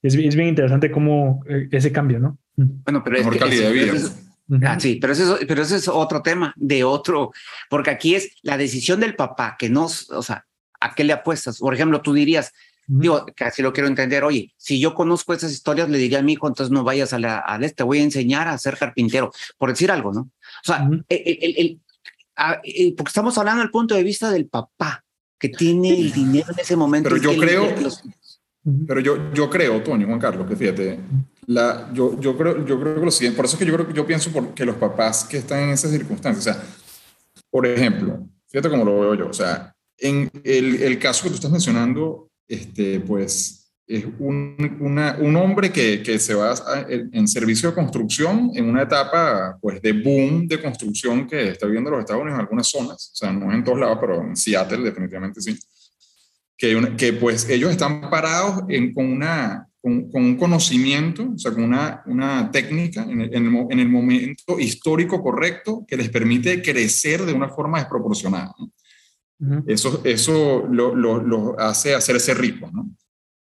es, 0.01 0.15
es, 0.15 0.35
bien 0.35 0.49
interesante 0.49 0.91
cómo 0.91 1.41
eh, 1.47 1.69
ese 1.71 1.93
cambio, 1.93 2.19
¿no? 2.19 2.37
Bueno, 2.57 3.01
pero 3.05 3.17
es 3.17 3.37
calidad 3.37 3.69
de 3.69 3.73
vida. 3.73 3.93
Ah, 4.65 4.79
sí, 4.79 4.95
pero 4.95 5.13
eso, 5.13 5.37
pero 5.47 5.61
eso 5.61 5.75
es 5.75 5.87
otro 5.87 6.21
tema 6.21 6.53
de 6.57 6.83
otro, 6.83 7.31
porque 7.69 7.91
aquí 7.91 8.15
es 8.15 8.35
la 8.41 8.57
decisión 8.57 8.99
del 8.99 9.15
papá 9.15 9.55
que 9.57 9.69
no, 9.69 9.85
o 9.85 10.23
sea, 10.23 10.45
¿a 10.79 10.93
qué 10.93 11.03
le 11.03 11.13
apuestas? 11.13 11.59
Por 11.59 11.73
ejemplo, 11.73 12.01
tú 12.01 12.13
dirías, 12.13 12.51
Digo, 12.85 13.25
casi 13.35 13.61
lo 13.61 13.71
quiero 13.71 13.87
entender. 13.87 14.23
Oye, 14.23 14.53
si 14.57 14.79
yo 14.79 14.93
conozco 14.93 15.33
esas 15.33 15.51
historias, 15.51 15.89
le 15.89 15.97
diría 15.97 16.19
a 16.19 16.21
mi 16.21 16.33
hijo, 16.33 16.47
entonces 16.47 16.71
no 16.71 16.83
vayas 16.83 17.13
a 17.13 17.19
la, 17.19 17.39
al 17.39 17.63
este, 17.63 17.83
voy 17.83 17.99
a 17.99 18.03
enseñar 18.03 18.47
a 18.47 18.57
ser 18.57 18.77
carpintero, 18.77 19.31
por 19.57 19.69
decir 19.69 19.89
algo, 19.89 20.11
¿no? 20.11 20.21
O 20.21 20.31
sea, 20.63 20.89
el, 21.07 21.79
porque 22.97 23.09
estamos 23.09 23.37
hablando 23.37 23.61
del 23.61 23.71
punto 23.71 23.95
de 23.95 24.03
vista 24.03 24.31
del 24.31 24.47
papá 24.47 25.03
que 25.39 25.49
tiene 25.49 25.89
el 25.89 26.11
dinero 26.11 26.47
en 26.51 26.59
ese 26.59 26.75
momento. 26.75 27.09
Pero 27.09 27.21
yo 27.21 27.39
creo, 27.39 27.73
pero 28.87 28.99
yo, 28.99 29.33
yo 29.33 29.49
creo, 29.49 29.81
Toño, 29.81 30.07
Juan 30.07 30.19
Carlos, 30.19 30.47
que 30.47 30.55
fíjate, 30.55 30.99
la, 31.47 31.89
yo, 31.93 32.19
yo, 32.19 32.37
creo, 32.37 32.65
yo 32.65 32.79
creo 32.79 32.95
que 32.95 33.05
lo 33.05 33.11
siguiente, 33.11 33.35
por 33.35 33.45
eso 33.45 33.55
es 33.55 33.59
que 33.59 33.65
yo 33.65 33.73
creo 33.73 33.91
yo 33.91 34.05
pienso 34.05 34.31
que 34.53 34.65
los 34.65 34.75
papás 34.75 35.23
que 35.23 35.37
están 35.37 35.63
en 35.63 35.69
esas 35.69 35.91
circunstancias, 35.91 36.47
o 36.47 36.59
sea, 36.59 36.63
por 37.49 37.65
ejemplo, 37.65 38.27
fíjate 38.47 38.69
cómo 38.69 38.85
lo 38.85 38.99
veo 38.99 39.15
yo, 39.15 39.27
o 39.29 39.33
sea, 39.33 39.73
en 39.97 40.29
el, 40.43 40.81
el 40.81 40.99
caso 40.99 41.23
que 41.23 41.29
tú 41.29 41.35
estás 41.35 41.51
mencionando, 41.51 42.29
este, 42.47 42.99
pues 42.99 43.63
es 43.85 44.05
un, 44.19 44.77
una, 44.79 45.17
un 45.19 45.35
hombre 45.35 45.71
que, 45.71 46.01
que, 46.01 46.17
se 46.17 46.33
va 46.33 46.55
en 46.87 47.27
servicio 47.27 47.69
de 47.69 47.75
construcción 47.75 48.51
en 48.55 48.69
una 48.69 48.83
etapa 48.83 49.57
pues, 49.61 49.81
de 49.81 49.91
boom 49.91 50.47
de 50.47 50.61
construcción 50.61 51.27
que 51.27 51.49
está 51.49 51.65
viviendo 51.65 51.91
los 51.91 51.99
Estados 51.99 52.21
Unidos 52.21 52.37
en 52.37 52.41
algunas 52.41 52.67
zonas, 52.67 53.11
o 53.11 53.15
sea, 53.15 53.33
no 53.33 53.53
en 53.53 53.63
todos 53.63 53.79
lados, 53.79 53.97
pero 53.99 54.21
en 54.21 54.37
Seattle 54.37 54.83
definitivamente 54.83 55.41
sí, 55.41 55.59
que, 56.57 56.95
que 56.97 57.13
pues 57.13 57.49
ellos 57.49 57.71
están 57.71 58.09
parados 58.09 58.63
en, 58.69 58.93
con, 58.93 59.05
una, 59.05 59.67
con, 59.83 60.09
un 60.13 60.37
conocimiento, 60.37 61.31
o 61.35 61.37
sea, 61.37 61.51
con 61.51 61.65
una, 61.65 62.01
una 62.05 62.49
técnica 62.49 63.03
en 63.03 63.19
el, 63.19 63.33
en 63.35 63.79
el, 63.79 63.89
momento 63.89 64.57
histórico 64.57 65.21
correcto 65.21 65.83
que 65.85 65.97
les 65.97 66.07
permite 66.07 66.61
crecer 66.61 67.25
de 67.25 67.33
una 67.33 67.49
forma 67.49 67.79
desproporcionada. 67.79 68.55
Eso, 69.67 69.99
eso 70.05 70.65
lo, 70.71 70.95
lo, 70.95 71.59
hace 71.59 71.93
hacerse 71.93 72.33
rico, 72.33 72.69
¿no? 72.71 72.91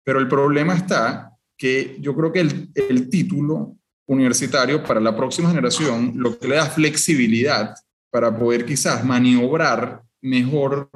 Pero 0.03 0.19
el 0.19 0.27
problema 0.27 0.75
está 0.75 1.31
que 1.57 1.97
yo 1.99 2.15
creo 2.15 2.31
que 2.31 2.41
el, 2.41 2.69
el, 2.75 3.09
título 3.09 3.75
universitario 4.05 4.83
para 4.83 4.99
la 4.99 5.17
próxima 5.17 5.49
generación 5.49 6.13
lo 6.17 6.37
que 6.37 6.49
le 6.49 6.55
da 6.57 6.67
flexibilidad 6.67 7.73
para 8.11 8.37
poder 8.37 8.63
quizás 8.63 9.03
maniobrar 9.03 10.03
mejor 10.21 10.91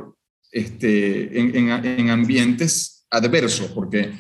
este, 0.52 1.40
en, 1.40 1.56
en, 1.56 1.86
en 1.86 2.10
ambientes 2.12 3.08
adversos, 3.10 3.72
porque 3.72 4.12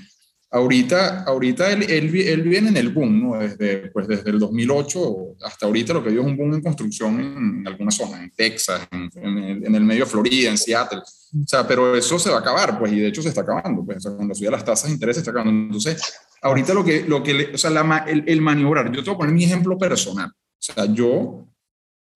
Ahorita, 0.53 1.23
ahorita 1.23 1.71
él, 1.71 1.83
él, 1.89 2.41
viene 2.41 2.67
en 2.67 2.75
el 2.75 2.89
boom, 2.89 3.21
¿no? 3.21 3.39
Desde, 3.39 3.89
pues 3.89 4.05
desde 4.05 4.31
el 4.31 4.39
2008 4.39 5.37
hasta 5.45 5.65
ahorita 5.65 5.93
lo 5.93 6.03
que 6.03 6.09
vio 6.09 6.19
es 6.19 6.27
un 6.27 6.35
boom 6.35 6.53
en 6.55 6.61
construcción 6.61 7.21
en, 7.21 7.65
algunas 7.65 7.95
zonas, 7.95 8.19
en 8.19 8.31
Texas, 8.31 8.85
en, 8.91 9.73
el, 9.73 9.85
medio 9.85 10.03
de 10.03 10.11
Florida, 10.11 10.49
en 10.49 10.57
Seattle. 10.57 10.99
O 10.99 11.47
sea, 11.47 11.65
pero 11.65 11.95
eso 11.95 12.19
se 12.19 12.29
va 12.29 12.37
a 12.37 12.39
acabar, 12.41 12.77
pues, 12.77 12.91
y 12.91 12.99
de 12.99 13.07
hecho 13.07 13.21
se 13.21 13.29
está 13.29 13.41
acabando, 13.41 13.85
pues, 13.85 13.99
o 13.99 14.01
sea, 14.01 14.11
cuando 14.11 14.35
subía 14.35 14.51
las 14.51 14.65
tasas 14.65 14.89
de 14.89 14.95
interés 14.95 15.15
se 15.15 15.21
está 15.21 15.31
acabando. 15.31 15.57
Entonces, 15.57 16.01
ahorita 16.41 16.73
lo 16.73 16.83
que, 16.83 17.03
lo 17.03 17.23
que 17.23 17.51
o 17.53 17.57
sea, 17.57 18.03
el, 18.07 18.25
el, 18.27 18.41
maniobrar, 18.41 18.91
yo 18.91 19.01
te 19.01 19.09
voy 19.09 19.15
a 19.15 19.19
poner 19.19 19.33
mi 19.33 19.45
ejemplo 19.45 19.77
personal. 19.77 20.31
O 20.33 20.33
sea, 20.59 20.83
yo 20.83 21.47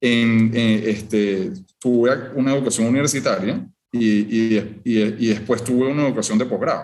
en, 0.01 0.51
este, 0.53 1.53
tuve 1.79 2.11
una 2.35 2.53
educación 2.53 2.87
universitaria 2.87 3.65
y, 3.93 4.57
y, 4.57 4.81
y 4.83 5.27
después 5.27 5.63
tuve 5.63 5.87
una 5.87 6.05
educación 6.05 6.37
de 6.37 6.45
posgrado 6.47 6.83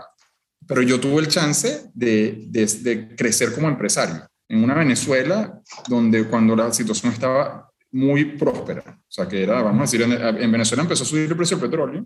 pero 0.72 0.84
yo 0.84 1.02
tuve 1.02 1.20
el 1.20 1.28
chance 1.28 1.92
de, 1.94 2.46
de, 2.48 3.14
crecer 3.18 3.54
como 3.54 3.68
empresario 3.68 4.26
en 4.48 4.64
una 4.64 4.74
Venezuela 4.74 5.62
donde 5.90 6.24
cuando 6.30 6.56
la 6.56 6.72
situación 6.72 7.12
estaba 7.12 7.70
muy 7.92 8.38
próspera, 8.38 8.82
o 8.88 9.12
sea 9.12 9.28
que 9.28 9.44
era, 9.44 9.62
vamos 9.62 9.80
a 9.80 9.92
decir, 9.92 10.02
en, 10.02 10.50
Venezuela 10.50 10.84
empezó 10.84 11.04
a 11.04 11.08
subir 11.08 11.30
el 11.30 11.36
precio 11.36 11.58
del 11.58 11.70
petróleo 11.70 12.06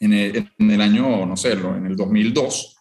en 0.00 0.12
el, 0.14 0.50
en 0.58 0.70
el 0.70 0.80
año, 0.80 1.26
no 1.26 1.36
sé, 1.36 1.52
en 1.52 1.84
el 1.84 1.94
2002, 1.94 2.74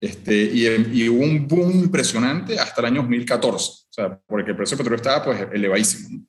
este, 0.00 0.34
y, 0.34 0.66
y, 1.00 1.08
hubo 1.08 1.22
un 1.22 1.46
boom 1.46 1.70
impresionante 1.70 2.58
hasta 2.58 2.80
el 2.80 2.86
año 2.88 3.02
2014, 3.02 3.54
o 3.54 3.92
sea, 3.92 4.20
porque 4.26 4.50
el 4.50 4.56
precio 4.56 4.76
del 4.76 4.82
petróleo 4.82 5.00
estaba 5.00 5.24
pues 5.26 5.46
elevadísimo. 5.52 6.26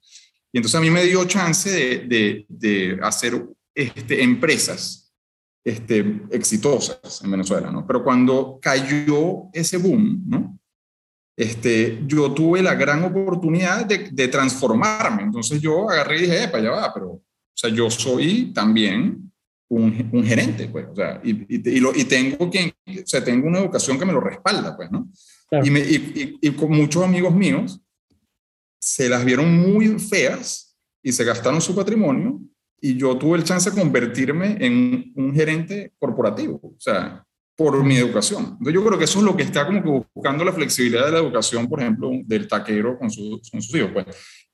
Y 0.54 0.60
entonces 0.60 0.78
a 0.78 0.82
mí 0.82 0.92
me 0.92 1.06
dio 1.06 1.26
chance 1.26 1.72
de, 1.72 2.06
de, 2.06 2.46
de 2.48 3.00
hacer 3.02 3.44
este, 3.74 4.22
empresas 4.22 5.01
este, 5.64 6.24
exitosas 6.32 7.22
en 7.24 7.32
Venezuela, 7.32 7.72
¿no? 7.72 7.86
Pero 7.86 8.04
cuando 8.04 8.60
cayó 8.62 9.50
ese 9.54 9.78
boom, 9.78 10.24
¿no? 10.28 10.60
Este, 11.38 12.04
yo 12.06 12.34
tuve 12.34 12.62
la 12.62 12.76
gran 12.76 13.04
oportunidad 13.04 13.86
de, 13.86 14.10
de 14.12 14.28
transformarme. 14.28 15.24
Entonces 15.24 15.62
yo 15.62 15.90
agarré 15.90 16.18
y 16.18 16.22
dije, 16.22 16.48
para 16.48 16.58
allá 16.58 16.72
va, 16.72 16.94
pero, 16.94 17.10
o 17.10 17.24
sea, 17.54 17.70
yo 17.70 17.90
soy 17.90 18.52
también 18.54 19.32
un, 19.70 20.10
un 20.12 20.24
gerente, 20.26 20.68
pues, 20.68 20.88
o 20.92 20.96
sea, 20.96 21.22
y, 21.24 21.56
y, 21.56 21.80
lo, 21.80 21.96
y, 21.96 22.04
tengo 22.04 22.50
quien, 22.50 22.74
o 22.88 23.06
sea, 23.06 23.24
tengo 23.24 23.48
una 23.48 23.60
educación 23.60 23.98
que 23.98 24.06
me 24.06 24.12
lo 24.12 24.20
respalda, 24.20 24.76
pues, 24.76 24.92
¿no? 24.92 25.10
Me, 25.52 25.82
y 25.82 26.52
con 26.52 26.72
muchos 26.72 27.04
amigos 27.04 27.34
míos 27.34 27.82
se 28.80 29.08
las 29.10 29.24
vieron 29.24 29.54
muy 29.54 30.00
feas 30.00 30.78
y 31.04 31.12
se 31.12 31.24
gastaron 31.24 31.62
su 31.62 31.76
patrimonio 31.76 32.42
y 32.82 32.98
yo 32.98 33.16
tuve 33.16 33.38
el 33.38 33.44
chance 33.44 33.70
de 33.70 33.80
convertirme 33.80 34.58
en 34.60 35.14
un 35.16 35.34
gerente 35.34 35.94
corporativo, 36.00 36.60
o 36.64 36.76
sea, 36.80 37.24
por 37.56 37.84
mi 37.84 37.96
educación. 37.96 38.44
Entonces 38.44 38.74
yo 38.74 38.84
creo 38.84 38.98
que 38.98 39.06
eso 39.06 39.20
es 39.20 39.26
lo 39.26 39.38
que 39.38 39.44
está 39.44 39.68
como 39.68 39.84
que 39.84 40.08
buscando 40.16 40.44
la 40.44 40.52
flexibilidad 40.52 41.06
de 41.06 41.12
la 41.12 41.20
educación, 41.20 41.70
por 41.70 41.80
ejemplo, 41.80 42.10
del 42.26 42.48
taquero 42.48 42.98
con, 42.98 43.12
sus 43.12 43.76
hijos, 43.76 43.92
pues, 43.94 44.06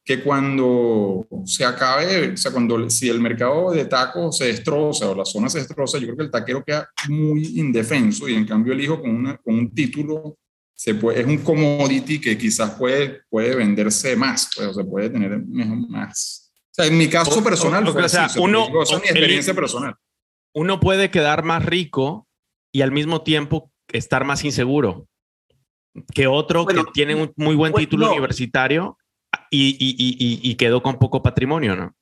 que 0.04 0.22
cuando 0.22 1.26
se 1.46 1.64
acabe, 1.64 2.34
o 2.34 2.38
sea, 2.38 2.52
cuando 2.52 2.90
si 2.90 3.08
el 3.08 3.22
mercado 3.22 3.72
de 3.72 3.86
tacos 3.86 4.38
se 4.38 4.48
destroza 4.48 5.10
o 5.10 5.16
la 5.16 5.26
zona 5.26 5.50
se 5.50 5.60
destroza, 5.60 5.98
yo 5.98 6.08
creo 6.08 6.18
que 6.18 6.24
el 6.24 6.32
taquero 6.32 6.64
queda 6.66 6.90
muy 7.08 7.60
indefenso 7.60 8.28
y 8.28 8.36
en 8.36 8.46
cambio 8.46 8.74
el 8.74 8.82
hijo 8.82 9.00
con, 9.00 9.10
una, 9.10 9.38
con 9.38 9.56
un 9.56 9.74
título 9.74 10.38
se 10.74 10.96
puede, 10.96 11.22
es 11.22 11.26
un 11.26 11.38
commodity 11.38 12.20
que 12.20 12.38
quizás 12.38 12.72
puede, 12.72 13.22
puede 13.30 13.56
venderse 13.56 14.18
más, 14.18 14.50
pues, 14.54 14.68
o 14.68 14.74
se 14.74 14.84
puede 14.84 15.10
tener 15.10 15.42
más 15.46 16.47
en 16.78 16.98
mi 16.98 17.10
caso 17.10 17.44
personal, 17.44 17.88
o, 17.88 18.10
sea, 18.10 18.28
uno, 18.38 18.68
mi 18.70 18.80
experiencia 18.82 19.54
personal. 19.54 19.96
Uno 20.54 20.80
puede 20.80 21.12
quedar 21.12 21.44
más 21.44 21.66
rico 21.66 22.28
y 22.72 22.82
al 22.82 22.92
mismo 22.92 23.24
tiempo 23.24 23.72
estar 23.92 24.26
más 24.26 24.44
inseguro 24.44 25.08
que 26.14 26.28
otro 26.28 26.66
que 26.66 26.84
tiene 26.94 27.16
un 27.16 27.34
muy 27.36 27.56
buen 27.56 27.74
título 27.74 28.12
universitario 28.12 28.98
y, 29.50 29.70
y, 29.80 29.96
y, 29.98 30.52
y, 30.52 30.56
quedó 30.56 30.84
con 30.84 31.00
poco 31.00 31.24
patrimonio, 31.24 31.76
¿no? 31.76 31.96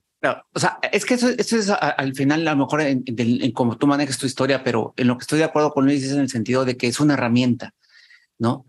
o 0.54 0.60
sea, 0.60 0.80
es 0.92 1.06
que 1.06 1.14
eso, 1.14 1.30
es 1.30 1.70
al 1.70 2.16
final, 2.16 2.48
a 2.48 2.52
lo 2.52 2.66
mejor 2.66 2.82
en, 2.82 3.04
en, 3.06 3.52
cómo 3.52 3.78
tú 3.78 3.88
manejas 3.88 4.18
tu 4.18 4.26
historia, 4.26 4.64
pero 4.64 4.94
en 4.98 5.08
lo 5.08 5.18
que 5.18 5.22
estoy 5.22 5.40
de 5.40 5.46
acuerdo 5.46 5.72
con 5.72 5.86
Luis 5.86 6.04
es 6.04 6.12
en 6.12 6.20
el 6.20 6.30
sentido 6.30 6.66
de 6.66 6.78
que 6.78 6.88
es 6.88 7.00
una 7.00 7.14
herramienta, 7.14 7.74
¿no? 8.40 8.66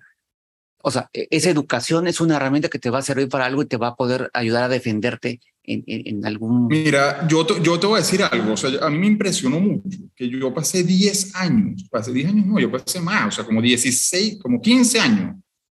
O 0.82 0.90
sea, 0.90 1.08
e, 1.12 1.28
esa 1.30 1.50
educación 1.50 2.06
es 2.06 2.20
una 2.20 2.36
herramienta 2.36 2.68
que 2.68 2.78
te 2.78 2.90
va 2.90 2.98
a 2.98 3.02
servir 3.02 3.28
para 3.28 3.46
algo 3.46 3.62
y 3.62 3.66
te 3.66 3.76
va 3.76 3.88
a 3.88 3.96
poder 3.96 4.30
ayudar 4.34 4.64
a 4.64 4.68
defenderte 4.68 5.40
en, 5.66 6.24
algún... 6.24 6.68
Mira, 6.68 7.26
yo 7.28 7.44
te, 7.44 7.60
yo 7.62 7.78
te 7.78 7.86
voy 7.86 7.96
a 7.96 8.02
decir 8.02 8.22
algo, 8.22 8.52
o 8.52 8.56
sea, 8.56 8.70
a 8.84 8.90
mí 8.90 8.98
me 8.98 9.06
impresionó 9.06 9.60
mucho 9.60 9.98
que 10.14 10.28
yo 10.28 10.54
pasé 10.54 10.84
10 10.84 11.34
años, 11.34 11.86
pasé 11.90 12.12
10 12.12 12.28
años, 12.28 12.46
no, 12.46 12.58
yo 12.58 12.70
pasé 12.70 13.00
más, 13.00 13.28
o 13.28 13.30
sea, 13.30 13.44
como 13.44 13.60
16, 13.60 14.38
como 14.40 14.60
15 14.60 15.00
años 15.00 15.36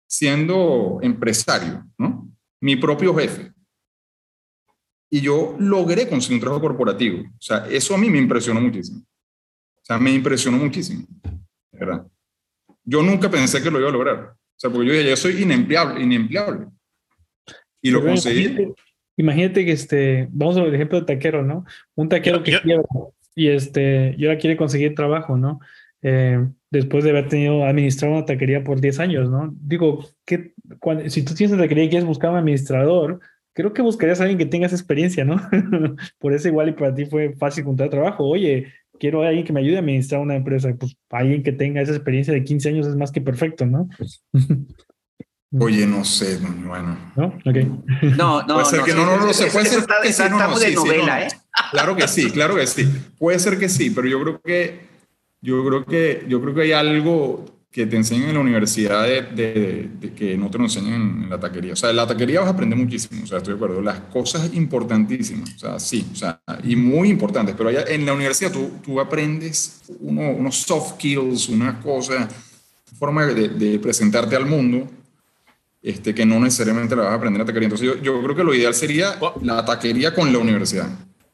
siendo 0.09 0.99
empresario, 1.03 1.85
¿no? 1.99 2.29
Mi 2.61 2.77
propio 2.77 3.15
jefe. 3.15 3.53
Y 5.11 5.21
yo 5.21 5.57
logré 5.59 6.09
conseguir 6.09 6.37
un 6.37 6.41
trabajo 6.41 6.63
corporativo. 6.63 7.21
O 7.21 7.41
sea, 7.41 7.67
eso 7.69 7.95
a 7.95 7.99
mí 7.99 8.11
me 8.11 8.19
impresionó 8.19 8.61
muchísimo. 8.61 9.01
O 9.01 9.85
sea, 9.85 9.99
me 9.99 10.13
impresionó 10.13 10.59
muchísimo, 10.59 11.07
¿verdad? 11.73 12.07
Yo 12.85 13.03
nunca 13.03 13.31
pensé 13.31 13.63
que 13.63 13.71
lo 13.71 13.79
iba 13.79 13.89
a 13.89 13.93
lograr. 13.93 14.19
O 14.19 14.61
sea, 14.61 14.71
porque 14.71 14.89
yo 14.89 14.93
dije, 14.93 15.11
yo 15.11 15.17
soy 15.17 15.43
inempleable, 15.43 16.03
inempleable. 16.03 16.67
Y 17.81 17.91
lo 17.91 18.03
conseguí. 18.03 18.75
Imagínate 19.19 19.65
que 19.65 19.73
este, 19.73 20.29
vamos 20.31 20.57
al 20.57 20.73
ejemplo 20.73 21.01
de 21.01 21.07
taquero, 21.07 21.43
¿no? 21.43 21.65
Un 21.97 22.09
taquero 22.09 22.43
que 22.45 22.59
quiebra 22.61 22.85
y 23.35 23.49
este, 23.49 24.15
y 24.17 24.25
ahora 24.25 24.39
quiere 24.39 24.57
conseguir 24.57 24.95
trabajo, 24.95 25.37
¿no? 25.37 25.59
Eh, 26.03 26.39
después 26.71 27.03
de 27.03 27.11
haber 27.11 27.29
tenido 27.29 27.65
administrado 27.65 28.15
una 28.15 28.25
taquería 28.25 28.63
por 28.63 28.81
10 28.81 29.01
años, 29.01 29.29
¿no? 29.29 29.53
Digo, 29.61 30.05
que 30.25 30.55
si 31.09 31.25
tú 31.25 31.35
tienes 31.35 31.53
una 31.53 31.65
taquería 31.65 31.85
y 31.85 31.89
quieres 31.89 32.07
buscar 32.07 32.31
un 32.31 32.37
administrador, 32.37 33.19
creo 33.55 33.73
que 33.73 33.83
buscarías 33.83 34.21
a 34.21 34.23
alguien 34.23 34.39
que 34.39 34.47
tenga 34.47 34.67
esa 34.67 34.77
experiencia, 34.77 35.25
¿no? 35.25 35.37
por 36.21 36.33
eso 36.33 36.47
igual 36.47 36.69
y 36.69 36.73
para 36.73 36.95
ti 36.95 37.05
fue 37.07 37.35
fácil 37.35 37.63
encontrar 37.63 37.91
trabajo. 37.91 38.25
Oye, 38.25 38.69
quiero 39.01 39.25
a 39.25 39.29
alguien 39.29 39.45
que 39.45 39.53
me 39.53 39.59
ayude 39.59 39.77
a 39.77 39.81
administrar 39.81 40.21
una 40.21 40.37
empresa. 40.37 40.73
Pues 40.79 40.97
alguien 41.11 41.43
que 41.43 41.51
tenga 41.51 41.81
esa 41.81 41.93
experiencia 41.93 42.33
de 42.33 42.45
15 42.45 42.69
años 42.69 42.87
es 42.87 42.95
más 42.95 43.11
que 43.11 43.21
perfecto, 43.21 43.67
¿no? 43.67 43.89
Oye, 45.59 45.87
no 45.87 46.05
sé, 46.05 46.39
bueno. 46.67 46.97
¿No? 47.17 47.27
Ok. 47.27 47.57
No, 48.17 48.43
no, 48.43 48.55
Puede 48.55 48.67
ser 48.67 48.79
no, 48.81 48.85
que 48.85 48.93
no, 48.95 49.07
no, 49.07 49.13
no, 49.13 49.19
puede 49.23 49.35
ser 49.35 49.47
está- 49.79 49.95
que 50.03 50.13
sí, 50.13 50.23
no, 50.25 50.29
no, 50.29 50.35
estamos 50.37 50.61
de 50.61 50.69
sí, 50.69 50.75
novela, 50.75 51.21
no. 51.21 51.23
¿eh? 51.25 51.29
Claro 51.71 51.97
que 51.97 52.07
sí, 52.09 52.31
claro 52.31 52.55
que 52.57 52.67
sí. 52.67 52.87
Puede 53.19 53.39
ser 53.39 53.59
que 53.59 53.69
sí, 53.71 53.91
pero 53.91 54.07
yo 54.09 54.21
creo 54.23 54.41
que 54.43 54.81
yo 55.41 55.65
creo 55.67 55.85
que 55.87 56.27
yo 56.29 56.41
creo 56.43 56.55
que 56.55 56.63
hay 56.63 56.73
algo 56.73 57.47
que 57.71 57.87
te 57.87 57.97
enseñan 57.97 58.29
en 58.31 58.35
la 58.35 58.41
universidad 58.41 59.05
de, 59.05 59.23
de- 59.23 59.91
de 60.01 60.13
que 60.13 60.37
no 60.37 60.51
te 60.51 60.59
lo 60.59 60.65
enseñan 60.65 60.95
en, 60.95 61.23
en 61.25 61.31
la 61.31 61.39
taquería. 61.41 61.73
O 61.73 61.77
sea, 61.77 61.91
en 61.91 61.97
la 61.97 62.07
taquería 62.07 62.41
vas 62.41 62.49
a 62.49 62.53
aprender 62.53 62.79
muchísimo, 62.79 63.23
o 63.25 63.27
sea, 63.27 63.39
estoy 63.39 63.55
de 63.55 63.57
acuerdo. 63.57 63.81
Las 63.81 64.01
cosas 64.01 64.53
importantísimas, 64.55 65.55
o 65.55 65.59
sea, 65.59 65.79
sí, 65.79 66.07
o 66.13 66.17
sea, 66.17 66.41
y 66.65 66.77
muy 66.77 67.09
importantes, 67.09 67.55
pero 67.57 67.71
allá 67.71 67.85
en 67.89 68.05
la 68.05 68.13
universidad 68.13 68.53
tú, 68.53 68.71
tú 68.85 69.01
aprendes 69.01 69.81
uno- 70.01 70.31
unos 70.31 70.57
soft 70.59 70.95
skills, 70.97 71.49
una 71.49 71.81
cosa, 71.81 72.29
forma 72.99 73.25
de, 73.27 73.49
de 73.49 73.79
presentarte 73.79 74.37
al 74.37 74.45
mundo 74.47 74.87
este, 75.89 76.15
que 76.15 76.27
no 76.27 76.39
necesariamente 76.39 76.95
la 76.95 77.03
vas 77.05 77.13
a 77.13 77.15
aprender 77.15 77.41
en 77.41 77.47
taquería. 77.47 77.67
Entonces 77.67 77.87
yo, 77.87 78.03
yo 78.03 78.23
creo 78.23 78.37
que 78.37 78.45
lo 78.45 78.55
ideal 78.55 78.75
sería 78.75 79.15
la 79.43 79.65
taquería 79.65 80.13
con 80.15 80.33
la 80.33 80.39
universidad. 80.39 80.89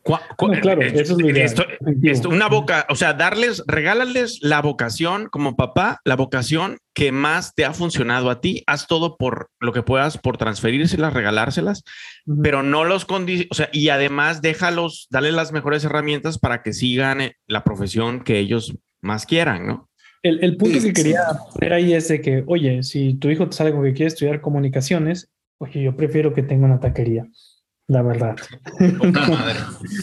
No, 0.06 0.20
claro, 0.60 0.82
eh, 0.82 0.92
eso 0.94 1.14
es 1.14 1.22
lo 1.22 1.30
ideal. 1.30 1.46
esto- 1.46 1.64
esto, 2.02 2.28
una 2.28 2.46
boca, 2.48 2.86
o 2.90 2.94
sea, 2.94 3.14
darles, 3.14 3.64
regálales 3.66 4.38
la 4.42 4.60
vocación 4.60 5.28
como 5.30 5.56
papá, 5.56 6.00
la 6.04 6.14
vocación 6.14 6.76
que 6.94 7.10
más 7.10 7.54
te 7.54 7.64
ha 7.64 7.72
funcionado 7.72 8.28
a 8.28 8.42
ti. 8.42 8.62
Haz 8.66 8.86
todo 8.86 9.16
por 9.16 9.48
lo 9.60 9.72
que 9.72 9.82
puedas, 9.82 10.18
por 10.18 10.36
transferírselas, 10.36 11.14
regalárselas, 11.14 11.84
Ujú. 12.26 12.42
pero 12.42 12.62
no 12.62 12.84
los 12.84 13.06
condiciones, 13.06 13.48
o 13.50 13.54
sea, 13.54 13.70
y 13.72 13.88
además 13.88 14.42
déjalos, 14.42 15.06
dale 15.10 15.32
las 15.32 15.52
mejores 15.52 15.82
herramientas 15.84 16.38
para 16.38 16.62
que 16.62 16.74
sigan 16.74 17.22
eh, 17.22 17.36
la 17.46 17.64
profesión 17.64 18.20
que 18.20 18.38
ellos 18.38 18.74
más 19.00 19.24
quieran, 19.24 19.66
¿no? 19.66 19.88
El, 20.24 20.42
el 20.42 20.56
punto 20.56 20.80
Sí, 20.80 20.86
que 20.88 20.96
sí. 20.96 21.02
quería 21.02 21.20
poner 21.52 21.74
ahí 21.74 21.92
es 21.92 22.08
de 22.08 22.20
que, 22.22 22.42
oye, 22.46 22.82
si 22.82 23.14
tu 23.14 23.28
hijo 23.28 23.46
te 23.46 23.56
sale 23.56 23.72
con 23.72 23.84
que 23.84 23.92
quiere 23.92 24.08
estudiar 24.08 24.40
comunicaciones, 24.40 25.28
oye, 25.58 25.82
yo 25.82 25.94
prefiero 25.96 26.32
que 26.32 26.42
tenga 26.42 26.64
una 26.64 26.80
taquería, 26.80 27.26
la 27.88 28.00
verdad. 28.00 28.34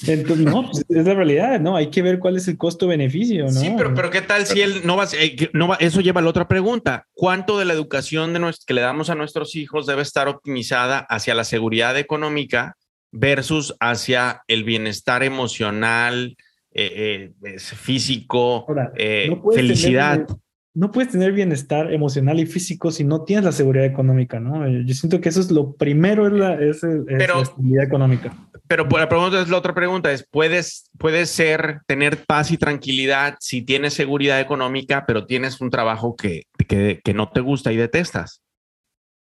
Entonces, 0.08 0.46
no, 0.46 0.70
pues, 0.70 0.86
es 0.88 1.06
la 1.08 1.16
realidad, 1.16 1.60
¿no? 1.60 1.76
Hay 1.76 1.90
que 1.90 2.04
ver 2.04 2.20
cuál 2.20 2.38
es 2.38 2.48
el 2.48 2.56
costo-beneficio, 2.56 3.46
¿no? 3.46 3.52
Sí, 3.52 3.74
pero, 3.76 3.96
pero 3.96 4.12
¿qué 4.12 4.22
tal 4.22 4.46
si 4.46 4.62
él 4.62 4.82
no 4.86 4.96
va, 4.96 5.08
eh, 5.20 5.50
no 5.54 5.68
va? 5.68 5.76
Eso 5.78 6.02
lleva 6.02 6.22
a 6.22 6.24
la 6.24 6.30
otra 6.30 6.48
pregunta. 6.48 7.08
¿Cuánto 7.14 7.58
de 7.58 7.66
la 7.66 7.74
educación 7.74 8.34
de 8.34 8.40
nuestro, 8.40 8.66
que 8.68 8.76
le 8.76 8.82
damos 8.82 9.10
a 9.10 9.16
nuestros 9.16 9.56
hijos 9.56 9.88
debe 9.88 10.04
estar 10.04 10.28
optimizada 10.28 11.00
hacia 11.00 11.34
la 11.34 11.44
seguridad 11.46 11.98
económica 11.98 12.78
versus 13.12 13.76
hacia 13.80 14.44
el 14.48 14.64
bienestar 14.64 15.24
emocional, 15.24 16.38
eh, 16.74 17.32
eh, 17.44 17.54
es 17.56 17.74
físico, 17.74 18.66
Ahora, 18.68 18.92
eh, 18.98 19.28
no 19.30 19.42
puedes 19.42 19.62
felicidad? 19.62 20.26
tener- 20.26 20.42
no 20.74 20.90
puedes 20.90 21.12
tener 21.12 21.34
bienestar 21.34 21.92
emocional 21.94 22.40
y 22.40 22.46
físico 22.46 22.92
si 22.92 23.04
no 23.04 23.24
tienes 23.26 23.44
la 23.44 23.52
seguridad 23.52 23.86
económica, 23.86 24.40
¿no? 24.40 24.66
Eh, 24.66 24.84
Yo 24.86 24.94
siento 24.94 25.20
que 25.20 25.28
eso 25.28 25.42
es 25.42 25.52
lo 25.52 25.74
primero, 25.76 26.28
es 26.28 26.32
la, 26.34 26.54
es, 26.54 26.82
es 26.84 27.02
Pero- 27.18 27.36
la 27.36 27.42
estabilidad 27.42 27.84
económica. 27.84 28.34
Pero 28.68 28.88
pues, 28.88 29.02
la 29.02 29.10
pregunta 29.10 29.42
es 29.42 29.50
la 29.50 29.58
otra 29.58 29.74
pregunta 29.76 30.14
es 30.14 30.26
puedes 30.32 30.90
puedes 30.98 31.30
ser 31.30 31.82
tener 31.88 32.24
paz 32.26 32.52
y 32.52 32.58
tranquilidad 32.58 33.36
si 33.42 33.62
tienes 33.64 33.94
seguridad 33.96 34.40
económica, 34.40 35.04
pero 35.06 35.26
tienes 35.26 35.60
un 35.60 35.70
trabajo 35.72 36.16
que, 36.16 36.44
que, 36.70 37.02
que 37.04 37.14
no 37.14 37.30
te 37.30 37.42
gusta 37.42 37.74
y 37.74 37.76
detestas. 37.76 38.42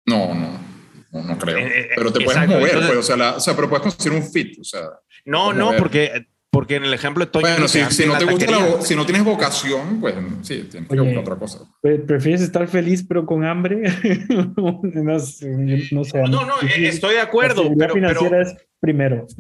No, 0.07 0.33
no, 0.37 0.51
no, 1.13 1.23
no 1.25 1.37
creo. 1.39 1.59
Eh, 1.59 1.89
pero 1.97 2.13
te 2.13 2.21
puedes 2.25 2.31
exacto, 2.43 2.53
mover, 2.53 2.67
entonces- 2.69 2.87
pues, 2.93 2.99
o, 2.99 3.03
sea, 3.03 3.17
la- 3.17 3.37
o 3.37 3.41
sea, 3.41 3.57
pero 3.57 3.69
puedes 3.69 3.83
conseguir 3.83 4.19
un 4.23 4.31
fit. 4.31 4.57
O 4.61 4.65
sea, 4.65 4.83
No, 5.25 5.53
no, 5.53 5.71
ver. 5.71 5.79
porque 5.81 6.27
porque 6.51 6.77
en 6.77 6.85
el 6.85 6.93
ejemplo 6.93 7.25
de 7.25 7.31
Toño 7.31 7.47
bueno, 7.49 7.69
si, 7.69 7.81
si 7.91 8.07
no 8.07 8.19
te 8.19 8.25
gusta 8.25 8.51
la 8.51 8.81
si 8.83 8.97
no 8.97 9.05
tienes 9.07 9.25
vocación, 9.25 10.01
pues 10.01 10.15
sí, 10.43 10.67
tienes 10.71 10.89
que 10.89 10.99
buscar 11.01 11.19
otra 11.19 11.37
cosa. 11.37 11.61
Pre- 11.81 11.99
¿Prefieres 12.01 12.41
estar 12.41 12.67
feliz 12.69 13.05
pero 13.09 13.25
con 13.25 13.45
hambre? 13.45 13.83
no, 14.57 15.19
sé, 15.21 15.49
no 15.93 16.05
sé. 16.05 16.19
No, 16.23 16.45
no, 16.45 16.55
eh, 16.63 16.89
estoy 16.89 17.15
de 17.15 17.21
acuerdo, 17.21 17.63
La 17.65 17.69
pero, 17.69 17.79
pero 17.79 17.95
financiera 17.95 18.43
es 18.43 18.55
primero. 18.81 19.27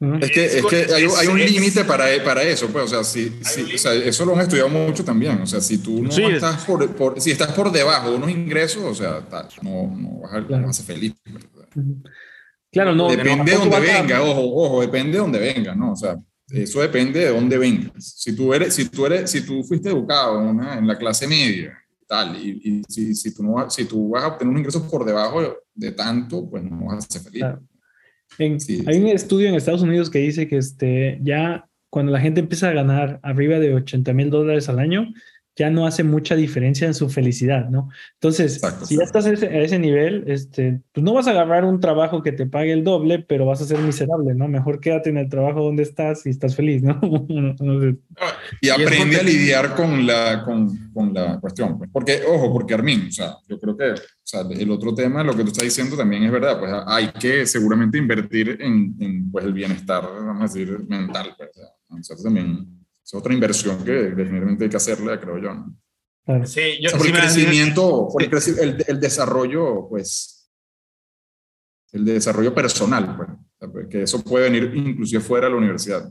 ¿No? 0.00 0.18
Es 0.18 0.30
que, 0.32 0.44
Es 0.44 0.54
es 0.56 0.66
que 0.66 0.76
hay, 0.92 1.04
es- 1.04 1.18
hay 1.18 1.28
un 1.28 1.40
es- 1.40 1.50
límite 1.52 1.84
para, 1.84 2.04
para 2.24 2.42
eso, 2.42 2.68
pues, 2.68 2.84
o 2.84 2.88
sea, 2.88 3.04
si, 3.04 3.30
si- 3.42 3.74
o 3.74 3.78
sea, 3.78 3.94
eso 3.94 4.24
lo 4.26 4.34
han 4.34 4.40
estudiado 4.42 4.68
mucho 4.68 5.04
también, 5.04 5.40
o 5.40 5.46
sea, 5.46 5.60
si 5.60 5.78
tú 5.78 6.02
no 6.02 6.10
Sí. 6.10 6.22
estás 6.24 6.64
por, 6.64 6.86
por- 6.94 7.20
si 7.20 7.30
estás 7.30 7.52
por 7.52 7.70
debajo 7.72 8.10
de 8.10 8.16
unos 8.16 8.30
ingresos, 8.30 8.82
o 8.84 8.94
sea, 8.94 9.20
no, 9.62 9.70
no 9.96 10.20
vas 10.20 10.32
a, 10.34 10.40
no 10.40 10.46
Claro. 10.48 10.66
vas 10.66 10.80
a 10.80 10.82
ser 10.82 10.94
feliz. 10.96 11.14
pues. 11.24 11.84
Claro, 12.74 12.94
no. 12.94 13.08
depende 13.08 13.52
de 13.52 13.56
a- 13.76 13.80
venga, 13.80 14.22
ojo, 14.22 14.42
ojo, 14.66 14.80
depende 14.82 15.12
de 15.12 15.18
dónde 15.18 15.38
venga, 15.38 15.74
¿no? 15.74 15.92
O 15.92 15.96
sea, 15.96 16.16
eso 16.50 16.80
depende 16.82 17.20
de 17.20 17.28
dónde 17.30 17.56
vengas. 17.56 17.92
Si 18.18 18.36
tú 18.36 18.52
eres, 18.52 18.74
si 18.74 18.88
tú 18.90 19.06
eres, 19.06 19.30
si 19.30 19.40
tú 19.46 19.64
fuiste 19.64 19.88
educado 19.88 20.40
en, 20.42 20.48
una- 20.48 20.76
en 20.78 20.86
la 20.86 20.98
clase 20.98 21.26
media, 21.26 21.72
tal, 22.06 22.36
y, 22.36 22.60
y 22.62 22.82
si, 22.86 23.14
si, 23.14 23.34
tú 23.34 23.42
no, 23.42 23.70
si 23.70 23.86
tú 23.86 24.10
vas 24.10 24.24
a 24.24 24.28
obtener 24.28 24.50
unos 24.50 24.60
ingresos 24.60 24.82
por 24.90 25.04
debajo 25.06 25.40
de, 25.40 25.52
de 25.74 25.92
tanto, 25.92 26.48
pues 26.50 26.62
no 26.62 26.84
vas 26.86 26.98
a 27.06 27.12
ser 27.12 27.22
feliz. 27.22 27.38
Claro. 27.40 27.62
En- 28.38 28.60
Sí, 28.60 28.82
hay 28.86 28.94
sí. 28.96 29.00
un 29.00 29.08
estudio 29.08 29.48
en 29.48 29.54
Estados 29.54 29.82
Unidos 29.82 30.10
que 30.10 30.18
dice 30.18 30.46
que 30.48 30.58
este, 30.58 31.18
ya 31.22 31.66
cuando 31.88 32.10
la 32.12 32.20
gente 32.20 32.40
empieza 32.40 32.68
a 32.68 32.72
ganar 32.72 33.20
arriba 33.22 33.58
de 33.60 33.72
80 33.72 34.12
mil 34.12 34.28
dólares 34.28 34.68
al 34.68 34.80
año, 34.80 35.06
ya 35.56 35.70
no 35.70 35.86
hace 35.86 36.02
mucha 36.02 36.34
diferencia 36.34 36.86
en 36.86 36.94
su 36.94 37.08
felicidad, 37.08 37.68
¿no? 37.70 37.88
Entonces, 38.14 38.56
Exacto, 38.56 38.86
si 38.86 38.96
ya 38.96 39.04
estás 39.04 39.26
a 39.26 39.32
ese, 39.32 39.78
nivel, 39.78 40.24
este, 40.26 40.80
pues 40.92 41.04
no 41.04 41.12
vas 41.12 41.26
a 41.28 41.30
agarrar 41.30 41.64
un 41.64 41.80
trabajo 41.80 42.22
que 42.22 42.32
te 42.32 42.46
pague 42.46 42.72
el 42.72 42.82
doble, 42.82 43.20
pero 43.20 43.46
vas 43.46 43.60
a 43.60 43.64
ser 43.64 43.78
miserable, 43.78 44.34
¿no? 44.34 44.48
Mejor 44.48 44.80
quédate 44.80 45.10
en 45.10 45.18
el 45.18 45.28
trabajo 45.28 45.62
donde 45.62 45.82
estás 45.84 46.26
y 46.26 46.30
estás 46.30 46.56
feliz, 46.56 46.82
¿no? 46.82 47.00
No- 47.28 47.54
no 47.58 47.80
sé. 47.80 47.96
Y 48.60 48.68
aprende 48.68 49.16
a 49.16 49.22
lidiar 49.22 49.74
con 49.74 50.06
la, 50.06 50.42
con, 50.44 50.90
con 50.92 51.12
la 51.14 51.38
cuestión. 51.40 51.78
pues. 51.78 51.90
Porque, 51.92 52.22
ojo, 52.26 52.52
porque 52.52 52.74
Armin, 52.74 53.08
o 53.08 53.12
sea, 53.12 53.36
yo 53.48 53.58
creo 53.58 53.76
que 53.76 53.92
o 53.92 54.26
sea, 54.26 54.40
el 54.50 54.70
otro 54.70 54.94
tema, 54.94 55.22
lo 55.22 55.36
que 55.36 55.42
tú 55.42 55.48
estás 55.48 55.64
diciendo 55.64 55.96
también 55.96 56.24
es 56.24 56.32
verdad, 56.32 56.58
pues 56.58 56.72
hay 56.86 57.08
que 57.08 57.46
seguramente 57.46 57.98
invertir 57.98 58.58
en, 58.60 58.94
en, 58.98 59.30
pues, 59.30 59.44
el 59.44 59.52
bienestar, 59.52 60.02
vamos 60.02 60.40
a 60.50 60.54
decir, 60.54 60.78
mental. 60.88 61.34
Pues, 61.36 61.50
o 61.56 62.02
sea, 62.02 62.16
también 62.24 62.83
es 63.04 63.14
otra 63.14 63.34
inversión 63.34 63.84
que 63.84 63.92
definitivamente 63.92 64.64
hay 64.64 64.70
que 64.70 64.76
hacerle, 64.76 65.20
creo 65.20 65.38
yo. 65.38 65.54
¿no? 65.54 65.76
Claro. 66.24 66.46
Sí, 66.46 66.78
yo 66.80 66.88
O 66.88 66.90
sea, 66.90 66.98
por 66.98 67.06
sí 67.06 67.08
el 67.08 67.14
me- 67.14 67.20
crecimiento, 67.20 68.08
por 68.10 68.22
el, 68.22 68.30
creci- 68.30 68.58
el, 68.58 68.84
el 68.88 69.00
desarrollo, 69.00 69.86
pues, 69.88 70.50
el 71.92 72.04
desarrollo 72.04 72.54
personal, 72.54 73.16
pues, 73.16 73.70
pues, 73.72 73.86
que 73.88 74.02
eso 74.02 74.22
puede 74.24 74.50
venir 74.50 74.72
inclusive 74.74 75.20
fuera 75.22 75.46
de 75.46 75.52
la 75.52 75.58
universidad. 75.58 76.10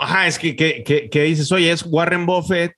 Ajá, 0.00 0.26
es 0.28 0.38
que, 0.38 0.54
que, 0.54 0.82
que, 0.84 1.10
que 1.10 1.22
dices, 1.24 1.50
oye, 1.52 1.70
es 1.72 1.84
Warren 1.84 2.26
Buffett, 2.26 2.72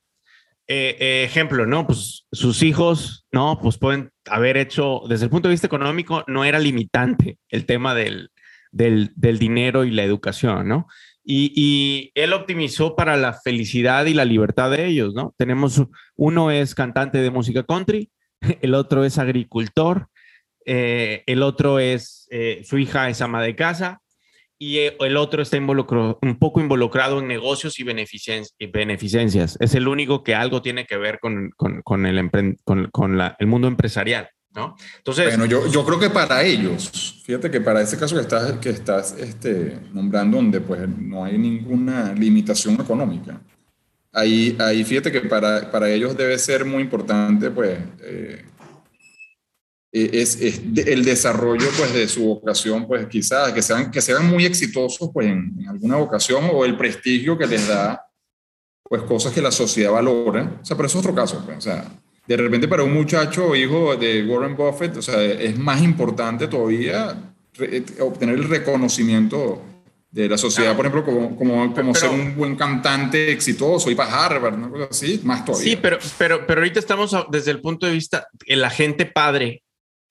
eh, 0.67 0.97
eh, 0.99 1.23
ejemplo, 1.25 1.65
¿no? 1.65 1.85
Pues 1.85 2.25
sus 2.31 2.63
hijos, 2.63 3.25
¿no? 3.31 3.59
Pues 3.61 3.77
pueden 3.77 4.11
haber 4.25 4.57
hecho, 4.57 5.01
desde 5.07 5.25
el 5.25 5.29
punto 5.29 5.47
de 5.47 5.53
vista 5.53 5.67
económico, 5.67 6.23
no 6.27 6.43
era 6.43 6.59
limitante 6.59 7.37
el 7.49 7.65
tema 7.65 7.93
del, 7.93 8.31
del, 8.71 9.11
del 9.15 9.37
dinero 9.37 9.83
y 9.85 9.91
la 9.91 10.03
educación, 10.03 10.67
¿no? 10.67 10.87
Y, 11.23 12.11
él 12.15 12.33
optimizó 12.33 12.95
para 12.95 13.15
la 13.15 13.33
felicidad 13.33 14.05
y 14.05 14.13
la 14.13 14.25
libertad 14.25 14.71
de 14.71 14.87
ellos, 14.87 15.13
¿no? 15.13 15.33
Tenemos, 15.37 15.83
uno 16.15 16.51
es 16.51 16.75
cantante 16.75 17.19
de 17.19 17.29
música 17.29 17.63
country, 17.63 18.09
el 18.61 18.73
otro 18.73 19.03
es 19.05 19.17
agricultor, 19.17 20.07
eh, 20.65 21.23
el 21.27 21.43
otro 21.43 21.79
es, 21.79 22.27
eh, 22.31 22.61
su 22.65 22.77
hija 22.77 23.09
es 23.09 23.21
ama 23.21 23.41
de 23.41 23.55
casa, 23.55 24.01
y 24.57 24.77
eh, 24.77 24.95
el 24.99 25.17
otro 25.17 25.41
está 25.41 25.57
involucrado, 25.57 26.19
un 26.21 26.37
poco 26.37 26.59
involucrado 26.59 27.19
en 27.19 27.27
negocios 27.27 27.79
y, 27.79 27.83
beneficien 27.83 28.43
y 28.59 28.67
beneficencias. 28.67 29.57
Es 29.59 29.73
el 29.73 29.87
único 29.87 30.23
que 30.23 30.35
algo 30.35 30.61
tiene 30.61 30.85
que 30.85 30.97
ver 30.97 31.19
con, 31.19 31.49
con, 31.57 32.05
el, 32.05 32.31
con, 32.63 32.89
con 32.91 33.17
la, 33.17 33.35
el 33.39 33.47
mundo 33.47 33.67
empresarial, 33.67 34.29
¿no? 34.55 34.75
Entonces, 34.97 35.27
Bueno, 35.27 35.45
yo, 35.45 35.67
yo 35.67 35.85
creo 35.85 35.99
que 35.99 36.09
para 36.09 36.43
ellos, 36.43 37.21
fíjate 37.25 37.49
que 37.49 37.61
para 37.61 37.81
ese 37.81 37.97
caso 37.97 38.15
que 38.15 38.21
estás, 38.21 38.51
que 38.59 38.69
estás 38.69 39.15
este, 39.17 39.79
nombrando, 39.93 40.37
donde 40.37 40.59
pues 40.61 40.81
no 40.87 41.23
hay 41.23 41.37
ninguna 41.37 42.13
limitación 42.13 42.75
económica, 42.75 43.41
ahí, 44.11 44.55
ahí 44.59 44.83
fíjate 44.83 45.11
que 45.11 45.21
para, 45.21 45.71
para 45.71 45.89
ellos 45.89 46.15
debe 46.17 46.37
ser 46.37 46.65
muy 46.65 46.83
importante 46.83 47.49
pues 47.51 47.79
eh, 48.03 48.45
es, 49.93 50.39
es 50.41 50.73
de- 50.73 50.93
el 50.93 51.03
desarrollo 51.03 51.67
pues 51.77 51.93
de 51.93 52.07
su 52.07 52.23
vocación, 52.25 52.87
pues 52.87 53.07
quizás 53.07 53.51
que 53.51 53.61
sean, 53.61 53.91
que 53.91 54.01
sean 54.01 54.25
muy 54.29 54.45
exitosos 54.45 55.09
pues 55.13 55.27
en, 55.27 55.53
en 55.59 55.67
alguna 55.69 55.97
vocación 55.97 56.49
o 56.53 56.63
el 56.65 56.77
prestigio 56.77 57.37
que 57.37 57.45
les 57.47 57.67
da 57.67 58.05
pues 58.83 59.01
cosas 59.03 59.33
que 59.33 59.41
la 59.41 59.51
sociedad 59.51 59.91
valora. 59.91 60.59
O 60.61 60.65
sea, 60.65 60.75
pero 60.75 60.87
eso 60.87 60.99
es 60.99 61.05
otro 61.05 61.15
caso, 61.15 61.41
pues, 61.45 61.57
o 61.57 61.61
sea, 61.61 61.85
de 62.27 62.37
repente 62.37 62.67
para 62.67 62.83
un 62.83 62.93
muchacho 62.93 63.55
hijo 63.55 63.95
de 63.95 64.23
Warren 64.25 64.55
Buffett, 64.55 64.97
o 64.97 65.01
sea, 65.01 65.21
es 65.23 65.57
más 65.57 65.81
importante 65.81 66.47
todavía 66.47 67.33
re- 67.55 67.83
obtener 67.99 68.35
el 68.35 68.47
reconocimiento 68.47 69.61
de 70.11 70.27
la 70.27 70.37
sociedad, 70.37 70.75
por 70.75 70.85
ejemplo, 70.85 71.05
como, 71.05 71.35
como, 71.37 71.53
como 71.73 71.73
Pero- 71.73 71.95
ser 71.95 72.09
un 72.09 72.35
buen 72.35 72.55
cantante 72.57 73.31
exitoso, 73.31 73.89
ir 73.89 73.95
para 73.95 74.25
Harvard, 74.25 74.59
cosa 74.69 74.87
así, 74.91 75.21
más 75.23 75.45
todavía. 75.45 75.69
sí, 75.71 75.79
pero, 75.81 75.97
pero, 76.17 76.45
pero 76.45 76.61
ahorita 76.61 76.79
estamos 76.79 77.13
a- 77.13 77.25
desde 77.31 77.51
el 77.51 77.61
punto 77.61 77.85
de 77.85 77.93
vista, 77.93 78.27
el 78.45 78.63
agente 78.65 79.05
padre, 79.05 79.63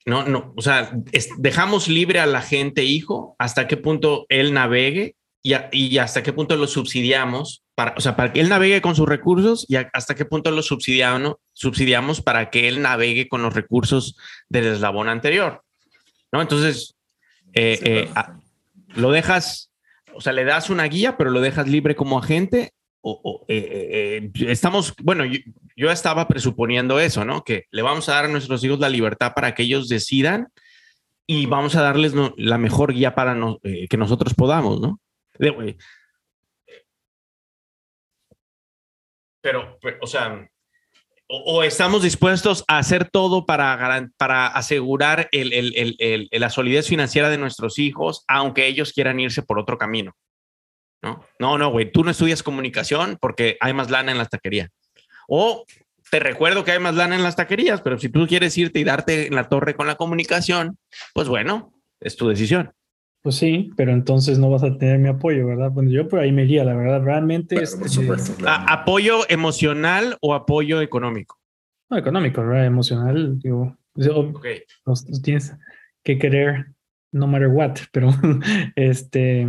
no, 0.07 0.25
no, 0.25 0.55
o 0.57 0.63
sea, 0.63 0.91
es- 1.13 1.29
dejamos 1.37 1.89
libre 1.89 2.19
al 2.19 2.35
agente 2.35 2.83
hijo 2.85 3.37
hasta 3.39 3.69
qué 3.69 3.77
punto 3.77 4.25
él 4.31 4.55
navegue 4.55 5.17
y, 5.43 5.53
a- 5.53 5.69
y 5.71 5.99
hasta 5.99 6.23
qué 6.23 6.33
punto 6.33 6.57
lo 6.57 6.67
subsidiamos 6.67 7.63
para, 7.81 7.95
o 7.97 8.01
sea, 8.03 8.15
para 8.15 8.31
que 8.31 8.41
él 8.43 8.51
navegue 8.51 8.83
con 8.83 8.95
sus 8.95 9.09
recursos 9.09 9.65
y 9.67 9.77
hasta 9.77 10.15
qué 10.15 10.27
punto 10.27 10.51
lo 10.51 10.61
subsidiamos, 10.61 11.37
subsidiamos 11.55 12.21
para 12.21 12.51
que 12.51 12.69
él 12.69 12.83
navegue 12.83 13.27
con 13.27 13.41
los 13.41 13.55
recursos 13.55 14.19
del 14.51 14.67
eslabón 14.67 15.09
anterior. 15.09 15.63
¿No? 16.31 16.43
Entonces, 16.43 16.95
eh, 17.55 17.79
eh, 17.83 18.09
lo 18.89 19.11
dejas, 19.13 19.71
o 20.13 20.21
sea, 20.21 20.35
le 20.35 20.45
das 20.45 20.69
una 20.69 20.85
guía, 20.85 21.17
pero 21.17 21.31
lo 21.31 21.41
dejas 21.41 21.69
libre 21.69 21.97
como 21.97 22.19
agente. 22.19 22.75
O, 23.01 23.47
eh, 23.49 24.31
estamos, 24.41 24.93
bueno, 25.03 25.25
yo, 25.25 25.39
yo, 25.75 25.91
estaba 25.91 26.29
presuponiendo 26.29 27.01
eso, 27.01 27.25
¿no? 27.25 27.45
Que 27.45 27.65
le 27.71 27.81
vamos 27.81 28.11
a 28.11 28.13
dar 28.13 28.27
a 28.27 28.29
nuestros 28.29 28.63
hijos 28.63 28.79
la 28.79 28.91
libertad 28.91 29.33
para 29.35 29.55
que 29.55 29.63
ellos 29.63 29.89
decidan 29.89 30.49
y 31.27 31.47
vamos 31.47 31.77
a 31.77 31.81
darles 31.81 32.13
la 32.37 32.59
mejor 32.59 32.93
guía 32.93 33.15
para 33.15 33.35
que 33.63 33.97
nosotros 33.97 34.35
podamos, 34.35 34.83
¿no? 34.83 35.01
Pero, 39.41 39.79
o 40.01 40.07
sea, 40.07 40.49
o, 41.29 41.63
estamos 41.63 42.03
dispuestos 42.03 42.65
a 42.67 42.79
hacer 42.79 43.09
todo 43.09 43.47
para, 43.47 44.09
para 44.17 44.49
asegurar 44.49 45.29
la 45.33 46.51
solidez 46.51 46.89
financiera 46.89 47.31
de 47.31 47.39
nuestros 47.39 47.79
hijos, 47.79 48.25
aunque 48.27 48.67
ellos 48.67 48.93
quieran 48.93 49.21
irse 49.21 49.43
por 49.43 49.59
otro 49.59 49.79
camino. 49.79 50.17
No, 51.03 51.25
no, 51.39 51.57
no, 51.57 51.71
güey, 51.71 51.91
tú 51.91 52.05
no 52.05 52.11
estudias 52.11 52.43
comunicación 52.43 53.17
porque 53.21 53.57
hay 53.61 53.73
más 53.73 53.91
lana 53.91 54.13
en 54.13 54.19
la 54.19 54.27
taquería. 54.27 54.69
O 55.29 55.65
te 56.11 56.19
recuerdo 56.19 56.65
que 56.65 56.73
hay 56.73 56.81
más 56.81 56.97
lana 56.97 57.15
en 57.15 57.23
las 57.23 57.37
taquerías, 57.37 57.81
pero 57.81 57.97
si 57.99 58.09
tú 58.09 58.27
quieres 58.27 58.59
irte 58.59 58.81
y 58.81 58.85
darte 58.85 59.29
en 59.29 59.35
la 59.35 59.49
torre 59.49 59.75
con 59.75 59.87
la 59.87 59.95
comunicación, 59.95 60.79
pues 61.15 61.29
bueno, 61.29 61.73
es 62.01 62.17
tu 62.17 62.29
decisión. 62.29 62.73
Pues 63.23 63.35
sí, 63.35 63.71
pero 63.77 63.93
entonces 63.93 64.39
no 64.39 64.49
vas 64.49 64.63
a 64.63 64.79
tener 64.79 64.99
mi 64.99 65.09
apoyo, 65.09 65.47
¿verdad? 65.47 65.71
Bueno, 65.71 65.91
yo 65.91 66.09
por 66.09 66.21
ahí 66.21 66.33
me 66.33 66.45
iría, 66.45 66.65
la 66.65 66.75
verdad, 66.75 67.03
realmente. 67.03 67.63
es, 67.63 67.79
este, 67.79 68.45
¿Apoyo 68.47 69.29
emocional 69.29 70.17
o 70.23 70.35
apoyo 70.35 70.81
económico? 70.81 71.39
No, 71.91 71.99
económico, 71.99 72.41
¿verdad? 72.41 72.65
Emocional, 72.65 73.39
digo. 73.39 73.77
Okay. 73.95 74.63
tienes 75.23 75.55
que 76.03 76.19
querer 76.19 76.67
no 77.13 77.27
matter 77.27 77.49
what, 77.49 77.77
pero 77.93 78.11
este. 78.77 79.49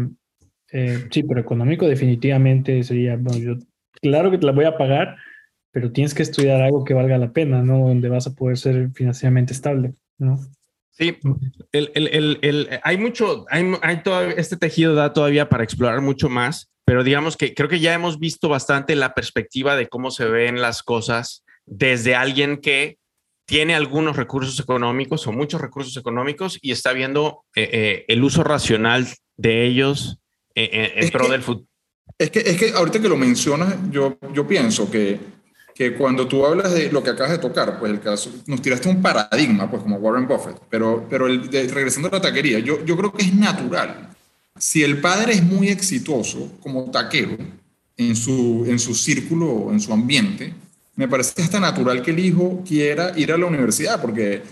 Eh, 0.74 1.07
sí, 1.09 1.24
pero 1.24 1.39
económico 1.39 1.86
definitivamente 1.88 2.82
sería, 2.84 3.17
bueno, 3.17 3.39
yo, 3.39 3.55
claro 4.01 4.32
que 4.32 4.38
te 4.38 4.45
la 4.45 4.53
voy 4.53 4.65
a 4.65 4.78
pagar, 4.78 5.17
pero 5.72 5.91
tienes 5.91 6.13
que 6.13 6.24
estudiar 6.24 6.61
algo 6.61 6.84
que 6.84 6.93
valga 6.93 7.17
la 7.17 7.32
pena, 7.32 7.61
¿no? 7.61 7.88
Donde 7.88 8.09
vas 8.09 8.28
a 8.28 8.34
poder 8.36 8.57
ser 8.57 8.89
financieramente 8.93 9.53
estable, 9.53 9.93
¿no? 10.17 10.39
Sí, 11.02 11.18
el, 11.72 11.91
el, 11.95 12.38
el, 12.43 12.80
hay 12.84 12.97
mucho, 12.99 13.45
hay, 13.49 13.74
hay 13.82 14.04
todo, 14.04 14.22
este 14.22 14.56
tejido 14.56 14.93
da 14.93 15.14
todavía 15.14 15.49
para 15.49 15.64
explorar 15.64 15.99
mucho 15.99 16.30
más, 16.30 16.70
pero 16.86 17.04
digamos 17.04 17.38
que 17.38 17.56
creo 17.56 17.68
que 17.68 17.80
ya 17.80 17.95
hemos 17.95 18.20
visto 18.20 18.49
bastante 18.49 18.95
la 18.95 19.16
perspectiva 19.16 19.76
de 19.76 19.88
cómo 19.88 20.12
se 20.12 20.26
ven 20.26 20.62
las 20.62 20.84
cosas 20.84 21.43
desde 21.66 22.14
alguien 22.14 22.58
que 22.58 22.99
tiene 23.47 23.74
algunos 23.74 24.16
recursos 24.16 24.60
económicos 24.60 25.26
o 25.26 25.32
muchos 25.32 25.60
recursos 25.60 25.97
económicos 25.97 26.60
y 26.62 26.72
está 26.72 26.93
viendo 26.93 27.45
eh, 27.56 27.68
eh, 27.74 28.06
el 28.08 28.24
uso 28.24 28.43
racional 28.43 29.08
de 29.38 29.66
ellos 29.66 30.20
eh, 30.54 30.93
en 30.97 31.10
pro 31.10 31.30
del 31.30 31.41
futuro. 31.41 31.68
Es 32.16 32.30
que, 32.30 32.41
es 32.41 32.60
que 32.60 32.74
ahorita 32.74 33.02
que 33.02 33.10
lo 33.10 33.18
mencionas, 33.18 33.76
yo, 33.89 34.20
yo 34.36 34.47
pienso 34.47 34.91
que 34.91 35.18
que 35.82 35.96
cuando 35.96 36.28
tú 36.28 36.46
hablas 36.46 36.72
de 36.74 36.92
lo 36.92 37.02
que 37.02 37.10
acabas 37.10 37.32
de 37.32 37.40
tocar, 37.40 37.80
pues 37.80 37.92
el 37.92 38.00
caso, 38.00 38.32
nos 38.46 38.62
tiraste 38.62 38.88
un 38.88 39.02
paradigma, 39.02 39.68
pues 39.68 39.82
como 39.82 39.96
Warren 39.96 40.28
Buffett, 40.28 40.56
pero, 40.70 41.08
pero 41.10 41.26
el, 41.26 41.50
regresando 41.72 42.08
a 42.08 42.12
la 42.12 42.22
taquería, 42.22 42.60
yo, 42.60 42.86
yo 42.86 42.96
creo 42.96 43.12
que 43.12 43.24
es 43.24 43.34
natural. 43.34 44.10
Si 44.60 44.84
el 44.84 45.02
padre 45.02 45.34
es 45.34 45.42
muy 45.42 45.70
exitoso 45.70 46.52
como 46.62 46.92
taquero 46.92 47.36
en 47.98 48.16
su, 48.16 48.64
en 48.68 48.78
su 48.78 48.94
círculo, 48.94 49.72
en 49.72 49.80
su 49.80 49.92
ambiente, 49.92 50.54
me 50.98 51.08
parece 51.08 51.42
hasta 51.42 51.60
natural 51.60 52.04
que 52.04 52.12
el 52.12 52.20
hijo 52.20 52.64
quiera 52.64 53.14
ir 53.18 53.32
a 53.32 53.38
la 53.40 53.48
universidad, 53.48 54.00
porque 54.00 54.44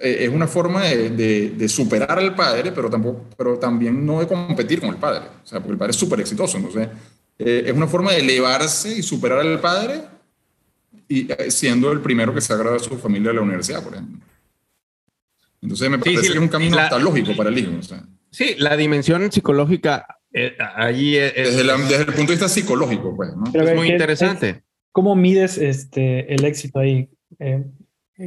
eh, 0.00 0.16
es 0.18 0.28
una 0.28 0.48
forma 0.48 0.82
de, 0.82 1.10
de, 1.50 1.68
superar 1.68 2.18
al 2.18 2.34
padre, 2.34 2.72
pero, 2.72 2.90
tampoco, 2.90 3.24
pero 3.36 3.56
también 3.56 4.04
no 4.04 4.18
de 4.18 4.26
competir 4.26 4.80
con 4.80 4.88
el 4.88 4.96
padre. 4.96 5.26
O 5.44 5.46
sea, 5.46 5.60
porque 5.60 5.74
el 5.74 5.78
padre 5.78 5.92
es 5.92 5.96
súper 5.96 6.18
exitoso, 6.18 6.56
entonces 6.56 6.88
eh, 7.38 7.62
es 7.66 7.72
una 7.72 7.86
forma 7.86 8.10
de 8.10 8.18
elevarse 8.18 8.98
y 8.98 9.02
superar 9.04 9.38
al 9.38 9.60
padre 9.60 10.15
y 11.08 11.30
eh, 11.30 11.50
siendo 11.50 11.92
el 11.92 12.00
primero 12.00 12.34
que 12.34 12.40
se 12.40 12.52
ha 12.52 12.56
graduado 12.56 12.78
de 12.78 12.88
su 12.88 12.98
familia 12.98 13.28
de 13.28 13.36
la 13.36 13.42
universidad, 13.42 13.82
por 13.82 13.94
ejemplo. 13.94 14.20
Entonces 15.62 15.90
me 15.90 15.98
parece 15.98 16.22
que 16.22 16.28
es 16.28 16.36
un 16.36 16.48
camino 16.48 16.78
hasta 16.78 16.98
lógico 16.98 17.34
para 17.36 17.50
el 17.50 17.58
hijo. 17.58 17.72
Sí, 18.30 18.54
la 18.58 18.76
dimensión 18.76 19.30
psicológica 19.32 20.06
eh, 20.38 20.54
allí 20.74 21.16
es, 21.16 21.34
desde, 21.34 21.62
el 21.62 22.06
punto 22.06 22.26
de 22.26 22.32
vista 22.32 22.48
psicológico, 22.48 23.16
pues, 23.16 23.30
¿no? 23.34 23.46
Es 23.52 23.74
muy 23.74 23.90
interesante. 23.90 24.62
¿Cómo 24.92 25.16
mides 25.16 25.56
este, 25.56 26.32
el 26.34 26.44
éxito 26.44 26.78
ahí? 26.78 27.08
Eh, 27.38 27.64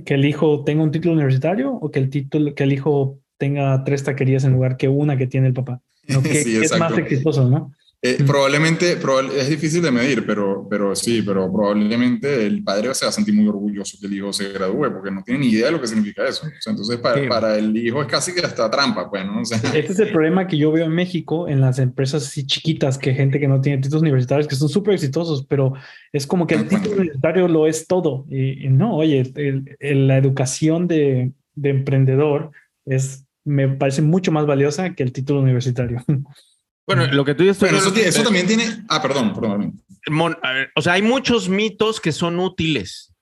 ¿Que 0.03 0.15
el 0.15 0.25
hijo 0.25 0.63
tenga 0.63 0.81
un 0.81 0.89
título 0.89 1.13
universitario 1.13 1.71
o 1.71 1.91
que 1.91 1.99
el, 1.99 2.09
título, 2.09 2.55
que 2.55 2.63
el 2.63 2.73
hijo 2.73 3.19
tenga 3.37 3.83
tres 3.83 4.03
taquerías 4.03 4.43
en 4.43 4.53
lugar 4.53 4.75
que 4.75 4.87
una 4.87 5.17
que 5.17 5.27
tiene 5.27 5.47
el 5.47 5.53
papá? 5.53 5.81
¿No? 6.07 6.21
Que, 6.23 6.41
es 6.41 6.79
más 6.79 6.97
exitoso, 6.97 7.47
¿no? 7.47 7.73
Eh, 8.01 8.23
probablemente, 8.25 8.97
es 9.37 9.49
difícil 9.49 9.81
de 9.81 9.91
medir, 9.91 10.25
pero, 10.25 10.65
pero 10.69 10.95
sí, 10.95 11.21
pero 11.21 11.51
probablemente 11.51 12.45
el 12.45 12.63
padre 12.63 12.93
se 12.95 13.05
va 13.05 13.09
a 13.09 13.11
sentir 13.11 13.33
muy 13.33 13.45
orgulloso 13.45 13.97
que 13.99 14.07
el 14.07 14.13
hijo 14.13 14.31
se 14.31 14.53
gradúe, 14.53 14.89
porque 14.93 15.11
no 15.11 15.21
tiene 15.21 15.41
ni 15.41 15.47
idea 15.47 15.65
de 15.65 15.73
lo 15.73 15.81
que 15.81 15.87
significa 15.87 16.25
eso. 16.25 16.47
entonces, 16.65 16.97
para, 16.99 17.27
para, 17.27 17.57
el 17.57 17.75
hijo 17.75 18.01
es 18.01 18.07
casi 18.07 18.33
que 18.33 18.39
hasta 18.39 18.71
trampa, 18.71 19.09
pues, 19.09 19.25
¿no? 19.25 19.41
este 19.41 19.77
es 19.77 19.99
el 19.99 20.11
problema 20.13 20.47
que 20.47 20.57
yo 20.57 20.71
veo 20.71 20.85
en 20.85 20.93
México, 20.93 21.49
en 21.49 21.59
las 21.59 21.77
empresas 21.77 22.25
así 22.25 22.45
chiquitas, 22.45 22.97
que 22.97 23.13
gente 23.13 23.37
que 23.37 23.49
no 23.49 23.59
tiene 23.59 23.81
títulos 23.81 24.03
universitarios, 24.03 24.47
que 24.47 24.55
son 24.55 24.69
súper 24.69 24.93
exitosos, 24.93 25.45
pero 25.45 25.73
es 26.13 26.25
como 26.25 26.47
que 26.47 26.55
el 26.55 26.69
título 26.69 26.95
universitario 26.95 27.49
lo 27.49 27.67
es 27.67 27.85
todo. 27.85 28.25
Y, 28.29 28.69
no, 28.69 28.95
oye, 28.95 29.29
la 29.81 30.17
educación 30.17 30.87
de, 30.87 31.33
de 31.55 31.69
emprendedor 31.69 32.51
es, 32.85 33.25
me 33.43 33.67
parece 33.67 34.01
mucho 34.01 34.31
más 34.31 34.45
valiosa 34.45 34.95
que 34.95 35.03
el 35.03 35.11
título 35.11 35.41
universitario. 35.41 36.01
Bueno, 36.89 37.05
lo 37.05 37.23
que 37.23 37.35
tú 37.35 37.43
dices... 37.43 37.59
Bueno, 37.59 37.77
eso, 37.77 38.23
también 38.23 38.47
tiene... 38.47 38.83
Ah, 38.87 38.99
perdón, 38.99 39.35
perdón. 39.35 39.79
o 40.75 40.81
sea, 40.81 40.93
hay 40.93 41.03
muchos 41.03 41.47
mitos 41.47 42.01
que 42.01 42.11
son 42.11 42.39
útiles. 42.39 43.13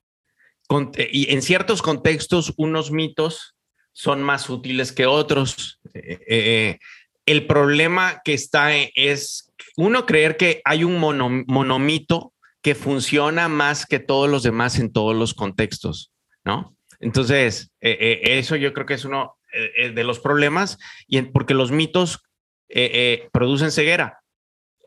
y 1.11 1.33
en 1.33 1.41
ciertos 1.41 1.81
contextos, 1.81 2.53
unos 2.55 2.91
mitos 2.91 3.57
son 3.91 4.23
más 4.23 4.49
útiles 4.49 4.93
que 4.93 5.05
otros. 5.05 5.81
Eh, 5.93 6.17
eh, 6.29 6.79
el 7.25 7.45
problema 7.45 8.21
que 8.23 8.33
está 8.33 8.73
es, 8.73 9.51
uno, 9.75 10.05
creer 10.05 10.37
que 10.37 10.61
hay 10.63 10.85
un 10.85 10.97
monomito 10.97 12.31
que 12.61 12.73
funciona 12.73 13.49
más 13.49 13.85
que 13.85 13.99
todos 13.99 14.29
los 14.29 14.43
demás 14.43 14.79
en 14.79 14.93
todos 14.93 15.13
los 15.13 15.33
contextos, 15.33 16.13
¿no? 16.45 16.73
Entonces, 17.01 17.73
eh, 17.81 18.21
eso 18.23 18.55
yo 18.55 18.73
creo 18.73 18.85
que 18.85 18.93
es 18.93 19.03
uno 19.03 19.35
de 19.75 20.03
los 20.03 20.19
problemas, 20.19 20.77
y 21.07 21.21
porque 21.23 21.53
los 21.53 21.71
mitos 21.71 22.26
eh, 22.69 22.91
eh, 22.93 23.29
producen 23.31 23.71
ceguera. 23.71 24.19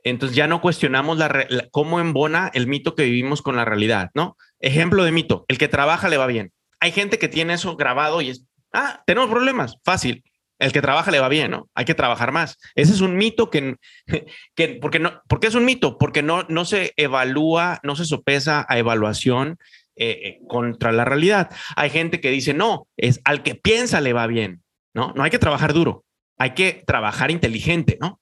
Entonces 0.04 0.36
ya 0.36 0.46
no 0.46 0.60
cuestionamos 0.60 1.18
la, 1.18 1.46
cómo 1.70 2.00
embona 2.00 2.50
el 2.54 2.66
mito 2.66 2.94
que 2.94 3.04
vivimos 3.04 3.42
con 3.42 3.56
la 3.56 3.64
realidad, 3.64 4.10
¿no? 4.14 4.36
Ejemplo 4.58 5.04
de 5.04 5.12
mito, 5.12 5.44
el 5.48 5.58
que 5.58 5.68
trabaja 5.68 6.08
le 6.08 6.16
va 6.16 6.26
bien. 6.26 6.52
Hay 6.80 6.92
gente 6.92 7.18
que 7.18 7.28
tiene 7.28 7.54
eso 7.54 7.76
grabado 7.76 8.20
y 8.22 8.30
es, 8.30 8.46
ah, 8.72 9.02
tenemos 9.06 9.30
problemas, 9.30 9.76
fácil. 9.84 10.24
El 10.58 10.72
que 10.72 10.82
trabaja 10.82 11.10
le 11.10 11.20
va 11.20 11.28
bien, 11.30 11.50
¿no? 11.50 11.70
Hay 11.74 11.86
que 11.86 11.94
trabajar 11.94 12.32
más. 12.32 12.58
Ese 12.74 12.92
es 12.92 13.00
un 13.00 13.16
mito 13.16 13.50
que, 13.50 13.76
que 14.54 14.68
porque 14.80 14.98
no, 14.98 15.22
¿por 15.26 15.40
qué 15.40 15.46
es 15.46 15.54
un 15.54 15.64
mito? 15.64 15.96
Porque 15.96 16.22
no, 16.22 16.44
no 16.48 16.64
se 16.64 16.92
evalúa, 16.96 17.80
no 17.82 17.96
se 17.96 18.04
sopesa 18.04 18.66
a 18.68 18.78
evaluación 18.78 19.58
eh, 19.96 20.38
contra 20.48 20.92
la 20.92 21.04
realidad. 21.04 21.50
Hay 21.76 21.90
gente 21.90 22.20
que 22.20 22.30
dice, 22.30 22.52
no, 22.52 22.88
es 22.96 23.20
al 23.24 23.42
que 23.42 23.54
piensa 23.54 24.00
le 24.00 24.12
va 24.12 24.26
bien, 24.26 24.62
¿no? 24.94 25.12
No 25.14 25.22
hay 25.22 25.30
que 25.30 25.38
trabajar 25.38 25.72
duro 25.72 26.04
hay 26.40 26.54
que 26.54 26.82
trabajar 26.86 27.30
inteligente, 27.30 27.98
¿no? 28.00 28.18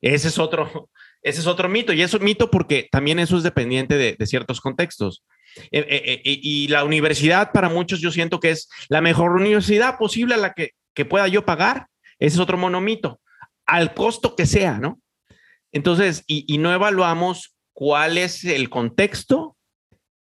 Ese 0.00 0.26
es 0.26 0.38
otro, 0.40 0.90
ese 1.22 1.40
es 1.40 1.46
otro 1.46 1.68
mito, 1.68 1.92
y 1.92 2.02
es 2.02 2.20
mito 2.20 2.50
porque 2.50 2.88
también 2.90 3.20
eso 3.20 3.36
es 3.36 3.44
dependiente 3.44 3.96
de, 3.96 4.26
ciertos 4.26 4.60
contextos. 4.60 5.22
Eh, 5.70 5.86
eh, 5.88 6.22
eh, 6.24 6.40
y 6.42 6.66
la 6.66 6.84
universidad 6.84 7.52
para 7.52 7.68
muchos 7.68 8.00
yo 8.00 8.10
siento 8.10 8.40
que 8.40 8.50
es 8.50 8.68
la 8.88 9.00
mejor 9.00 9.32
universidad 9.32 9.98
posible 9.98 10.34
a 10.34 10.38
la 10.38 10.52
que, 10.52 10.72
pueda 11.08 11.28
yo 11.28 11.46
pagar. 11.46 11.86
Ese 12.18 12.34
es 12.34 12.40
otro 12.40 12.58
monomito, 12.58 13.22
al 13.64 13.94
costo 13.94 14.36
que 14.36 14.44
sea, 14.44 14.78
¿no? 14.78 15.00
Entonces, 15.72 16.24
y 16.26 16.58
no 16.58 16.74
evaluamos 16.74 17.56
cuál 17.72 18.18
es 18.18 18.44
el 18.44 18.68
contexto 18.68 19.56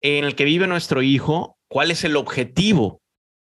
en 0.00 0.24
el 0.24 0.36
que 0.36 0.44
vive 0.44 0.68
nuestro 0.68 1.02
hijo, 1.02 1.58
cuál 1.66 1.90
es 1.90 2.04
el 2.04 2.14
objetivo 2.14 3.02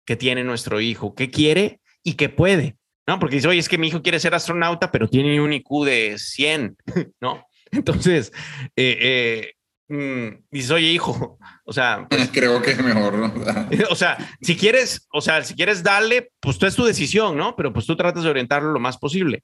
que 0.04 0.16
tiene 0.16 0.42
nuestro 0.42 0.80
hijo, 0.80 1.14
qué 1.14 1.30
quiere 1.30 1.80
y 2.02 2.14
qué 2.14 2.28
puede. 2.28 2.79
¿No? 3.10 3.18
Porque 3.18 3.34
dice, 3.34 3.48
oye, 3.48 3.58
es 3.58 3.68
que 3.68 3.76
mi 3.76 3.88
hijo 3.88 4.02
quiere 4.02 4.20
ser 4.20 4.36
astronauta, 4.36 4.92
pero 4.92 5.08
tiene 5.08 5.40
un 5.40 5.52
IQ 5.52 5.84
de 5.84 6.14
100, 6.16 6.76
¿no? 7.20 7.44
Entonces, 7.72 8.32
eh, 8.76 9.52
eh, 9.90 9.92
mm, 9.92 10.44
dice, 10.48 10.74
oye, 10.74 10.92
hijo, 10.92 11.36
o 11.64 11.72
sea... 11.72 12.06
Pues 12.08 12.28
Creo 12.32 12.62
que 12.62 12.70
es 12.70 12.80
mejor, 12.80 13.14
¿no? 13.14 13.34
o 13.90 13.96
sea, 13.96 14.16
si 14.40 14.56
quieres, 14.56 15.08
o 15.12 15.20
sea, 15.20 15.42
si 15.42 15.56
quieres 15.56 15.82
darle, 15.82 16.30
pues 16.38 16.56
tú 16.56 16.66
es 16.66 16.76
tu 16.76 16.84
decisión, 16.84 17.36
¿no? 17.36 17.56
Pero 17.56 17.72
pues 17.72 17.84
tú 17.84 17.96
tratas 17.96 18.22
de 18.22 18.30
orientarlo 18.30 18.70
lo 18.70 18.78
más 18.78 18.96
posible. 18.96 19.42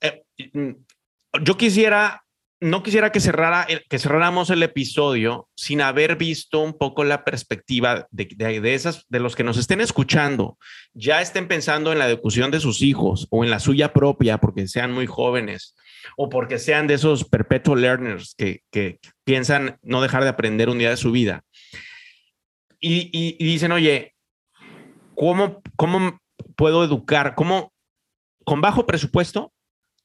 Eh, 0.00 0.22
mm, 0.52 0.70
yo 1.42 1.56
quisiera 1.56 2.22
no 2.60 2.82
quisiera 2.82 3.10
que, 3.10 3.20
cerrara, 3.20 3.66
que 3.88 3.98
cerráramos 3.98 4.50
el 4.50 4.62
episodio 4.62 5.48
sin 5.56 5.80
haber 5.80 6.16
visto 6.16 6.60
un 6.60 6.76
poco 6.76 7.04
la 7.04 7.24
perspectiva 7.24 8.06
de, 8.10 8.26
de, 8.36 8.74
esas, 8.74 9.06
de 9.08 9.18
los 9.18 9.34
que 9.34 9.44
nos 9.44 9.56
estén 9.56 9.80
escuchando, 9.80 10.58
ya 10.92 11.22
estén 11.22 11.48
pensando 11.48 11.90
en 11.90 11.98
la 11.98 12.06
educación 12.06 12.50
de 12.50 12.60
sus 12.60 12.82
hijos 12.82 13.26
o 13.30 13.44
en 13.44 13.50
la 13.50 13.60
suya 13.60 13.94
propia 13.94 14.38
porque 14.38 14.68
sean 14.68 14.92
muy 14.92 15.06
jóvenes 15.06 15.74
o 16.18 16.28
porque 16.28 16.58
sean 16.58 16.86
de 16.86 16.94
esos 16.94 17.24
perpetual 17.24 17.80
learners 17.80 18.34
que, 18.36 18.62
que 18.70 19.00
piensan 19.24 19.78
no 19.82 20.02
dejar 20.02 20.22
de 20.22 20.28
aprender 20.28 20.68
un 20.68 20.78
día 20.78 20.90
de 20.90 20.98
su 20.98 21.12
vida. 21.12 21.42
Y, 22.78 23.10
y, 23.12 23.36
y 23.38 23.44
dicen, 23.44 23.72
oye, 23.72 24.14
¿cómo, 25.14 25.62
¿cómo 25.76 26.20
puedo 26.56 26.84
educar? 26.84 27.34
¿Cómo, 27.34 27.72
con 28.44 28.60
bajo 28.60 28.86
presupuesto, 28.86 29.52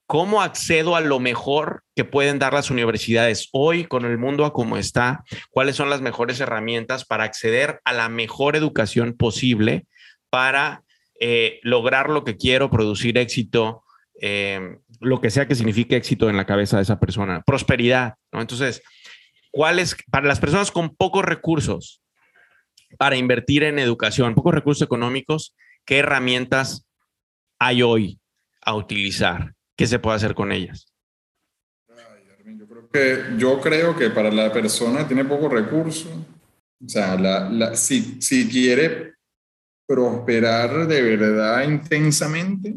¿Cómo 0.08 0.44
accedo 0.44 0.96
a 0.96 1.02
lo 1.02 1.20
mejor 1.20 1.84
que 1.96 2.06
pueden 2.06 2.38
dar 2.38 2.54
las 2.54 2.70
universidades 2.70 3.50
hoy 3.54 3.86
con 3.86 4.06
el 4.06 4.20
mundo 4.20 4.46
a 4.46 4.54
como 4.54 4.78
está? 4.78 5.24
¿Cuáles 5.50 5.76
son 5.76 5.90
las 5.90 6.02
mejores 6.02 6.40
herramientas 6.40 7.06
para 7.06 7.24
acceder 7.24 7.82
a 7.86 7.94
la 7.94 8.08
mejor 8.08 8.56
educación 8.56 9.14
posible 9.14 9.88
para 10.30 10.84
eh, 11.20 11.60
lograr 11.64 12.12
lo 12.12 12.24
que 12.24 12.38
quiero, 12.38 12.70
producir 12.70 13.18
éxito, 13.18 13.84
eh, 14.22 14.78
lo 15.00 15.22
que 15.22 15.32
sea 15.32 15.48
que 15.48 15.56
signifique 15.56 15.96
éxito 15.96 16.30
en 16.30 16.38
la 16.38 16.46
cabeza 16.46 16.78
de 16.78 16.84
esa 16.84 17.00
persona? 17.00 17.42
Prosperidad. 17.44 18.14
Entonces, 18.32 18.84
¿cuáles, 19.50 19.96
para 20.12 20.28
las 20.28 20.40
personas 20.40 20.70
con 20.70 20.96
pocos 20.96 21.26
recursos 21.26 22.04
para 23.00 23.18
invertir 23.18 23.64
en 23.64 23.80
educación, 23.80 24.36
pocos 24.36 24.54
recursos 24.54 24.84
económicos, 24.84 25.56
qué 25.84 25.98
herramientas 25.98 26.86
hay 27.58 27.82
hoy 27.82 28.20
a 28.62 28.76
utilizar? 28.76 29.55
¿Qué 29.76 29.88
se 29.88 30.00
puede 30.00 30.18
hacer 30.18 30.36
con 30.36 30.52
ellas? 30.52 30.88
Yo 32.46 32.68
creo 32.68 32.90
que, 32.90 33.24
yo 33.38 33.62
creo 33.62 33.96
que 33.96 34.10
para 34.10 34.32
la 34.32 34.52
persona 34.52 35.00
que 35.00 35.06
tiene 35.06 35.26
pocos 35.26 35.52
recursos, 35.52 36.12
o 36.84 36.90
sea, 36.90 37.18
la, 37.18 37.76
si, 37.76 38.22
si 38.22 38.48
quiere 38.48 39.16
prosperar 39.88 40.88
de 40.88 41.02
verdad 41.02 41.64
intensamente, 41.64 42.76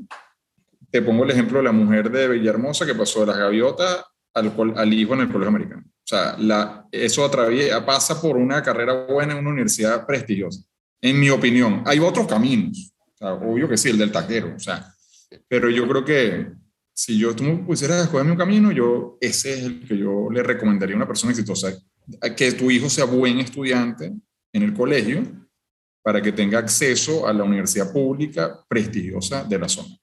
te 0.90 1.02
pongo 1.02 1.24
el 1.24 1.30
ejemplo 1.30 1.58
de 1.58 1.64
la 1.64 1.72
mujer 1.72 2.10
de 2.10 2.28
Villahermosa 2.28 2.86
que 2.86 2.94
pasó 2.94 3.20
de 3.20 3.26
las 3.26 3.38
gaviotas 3.38 4.04
al, 4.34 4.52
al 4.76 4.92
hijo 4.92 5.14
en 5.14 5.20
el 5.20 5.28
colegio 5.28 5.48
americano. 5.48 5.84
O 5.86 6.06
sea, 6.08 6.36
la, 6.38 6.86
eso 6.90 7.24
atraviesa, 7.24 7.84
pasa 7.84 8.20
por 8.20 8.36
una 8.36 8.62
carrera 8.62 9.04
buena 9.04 9.34
en 9.34 9.40
una 9.40 9.50
universidad 9.50 10.06
prestigiosa. 10.06 10.62
En 11.02 11.20
mi 11.20 11.28
opinión, 11.28 11.82
hay 11.84 11.98
otros 11.98 12.26
caminos. 12.26 12.92
obvio 13.20 13.68
que 13.68 13.76
sí, 13.76 13.90
el 13.90 13.98
del 13.98 14.10
taquero. 14.10 14.54
O 14.56 14.58
sea, 14.58 14.90
pero 15.46 15.68
yo 15.68 15.86
creo 15.86 16.04
que 16.04 16.50
si 16.98 17.16
yo 17.16 17.32
tú 17.32 17.44
me 17.44 17.54
pusieras 17.58 18.00
a 18.00 18.02
escoger 18.02 18.28
un 18.28 18.36
camino, 18.36 18.72
yo, 18.72 19.18
ese 19.20 19.52
es 19.52 19.62
el 19.62 19.86
que 19.86 19.96
yo 19.96 20.28
le 20.32 20.42
recomendaría 20.42 20.96
a 20.96 20.96
una 20.96 21.06
persona 21.06 21.30
exitosa, 21.30 21.68
que 22.36 22.52
tu 22.52 22.72
hijo 22.72 22.90
sea 22.90 23.04
buen 23.04 23.38
estudiante 23.38 24.12
en 24.52 24.62
el 24.64 24.74
colegio 24.74 25.22
para 26.02 26.20
que 26.20 26.32
tenga 26.32 26.58
acceso 26.58 27.28
a 27.28 27.32
la 27.32 27.44
universidad 27.44 27.92
pública 27.92 28.64
prestigiosa 28.68 29.44
de 29.44 29.60
la 29.60 29.68
zona. 29.68 29.94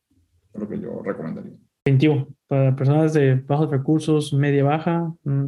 Es 0.53 0.61
lo 0.61 0.69
que 0.69 0.79
yo 0.79 1.01
recomendaría. 1.03 1.57
Definitivo. 1.83 2.29
Para 2.47 2.73
personas 2.73 3.11
de 3.11 3.35
bajos 3.35 3.69
recursos, 3.69 4.31
media 4.31 4.63
baja, 4.63 5.13
mm, 5.25 5.47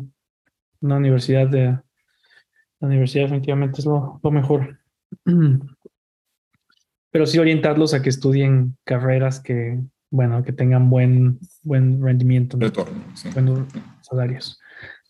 una 0.81 0.97
universidad 0.97 1.47
de 1.47 1.67
la 1.67 2.87
universidad 2.87 3.23
definitivamente 3.23 3.79
es 3.79 3.85
lo, 3.85 4.19
lo 4.21 4.31
mejor. 4.31 4.81
Pero 7.09 7.25
sí 7.25 7.39
orientarlos 7.39 7.93
a 7.93 8.01
que 8.01 8.09
estudien 8.09 8.75
carreras 8.83 9.39
que 9.39 9.79
bueno, 10.09 10.43
que 10.43 10.53
tengan 10.53 10.89
buen, 10.89 11.39
buen 11.63 12.01
rendimiento. 12.01 12.57
Retorno, 12.59 13.03
Buenos 13.33 13.67
salarios. 14.01 14.59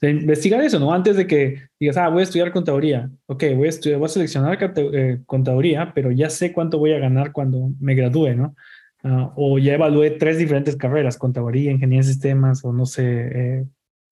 investigar 0.01 0.61
eso, 0.61 0.79
¿no? 0.79 0.93
Antes 0.93 1.17
de 1.17 1.27
que 1.27 1.61
digas, 1.79 1.97
ah, 1.97 2.09
voy 2.09 2.21
a 2.21 2.23
estudiar 2.23 2.51
contaduría. 2.51 3.09
Ok, 3.27 3.43
voy 3.55 3.67
a, 3.67 3.69
estudiar, 3.69 3.99
voy 3.99 4.07
a 4.07 4.09
seleccionar 4.09 4.73
eh, 4.75 5.19
contaduría, 5.25 5.91
pero 5.93 6.11
ya 6.11 6.29
sé 6.29 6.51
cuánto 6.51 6.79
voy 6.79 6.93
a 6.93 6.99
ganar 6.99 7.31
cuando 7.31 7.69
me 7.79 7.95
gradúe, 7.95 8.35
¿no? 8.35 8.55
Ah, 9.03 9.31
o 9.35 9.59
ya 9.59 9.75
evalué 9.75 10.11
tres 10.11 10.37
diferentes 10.39 10.75
carreras, 10.75 11.17
contaduría, 11.17 11.71
ingeniería 11.71 12.05
de 12.05 12.13
sistemas, 12.13 12.65
o 12.65 12.73
no 12.73 12.85
sé, 12.85 13.03
eh, 13.05 13.65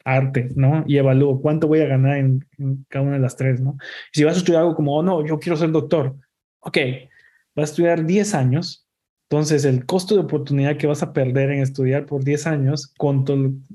arte, 0.03 0.49
¿no? 0.55 0.83
Y 0.85 0.97
evalúo 0.97 1.41
cuánto 1.41 1.67
voy 1.67 1.81
a 1.81 1.87
ganar 1.87 2.17
en, 2.17 2.45
en, 2.59 2.85
cada 2.89 3.03
una 3.05 3.15
de 3.15 3.21
las 3.21 3.35
tres, 3.35 3.59
¿no? 3.59 3.77
Y 4.13 4.19
si 4.19 4.23
vas 4.23 4.35
a 4.35 4.37
estudiar 4.37 4.61
algo 4.61 4.75
como, 4.75 4.95
oh, 4.95 5.01
no, 5.03 5.25
yo 5.25 5.39
quiero 5.39 5.57
ser 5.57 5.71
doctor. 5.71 6.15
Ok, 6.59 6.77
vas 7.55 7.69
a 7.69 7.71
estudiar 7.71 8.05
10 8.05 8.35
años 8.35 8.84
entonces, 9.29 9.65
el 9.65 9.87
costo 9.87 10.13
de 10.13 10.21
oportunidad 10.21 10.77
que 10.77 10.85
vas 10.85 11.01
a 11.01 11.11
perder 11.11 11.49
en 11.49 11.61
estudiar 11.61 12.05
por 12.05 12.23
10 12.23 12.45
años, 12.45 12.93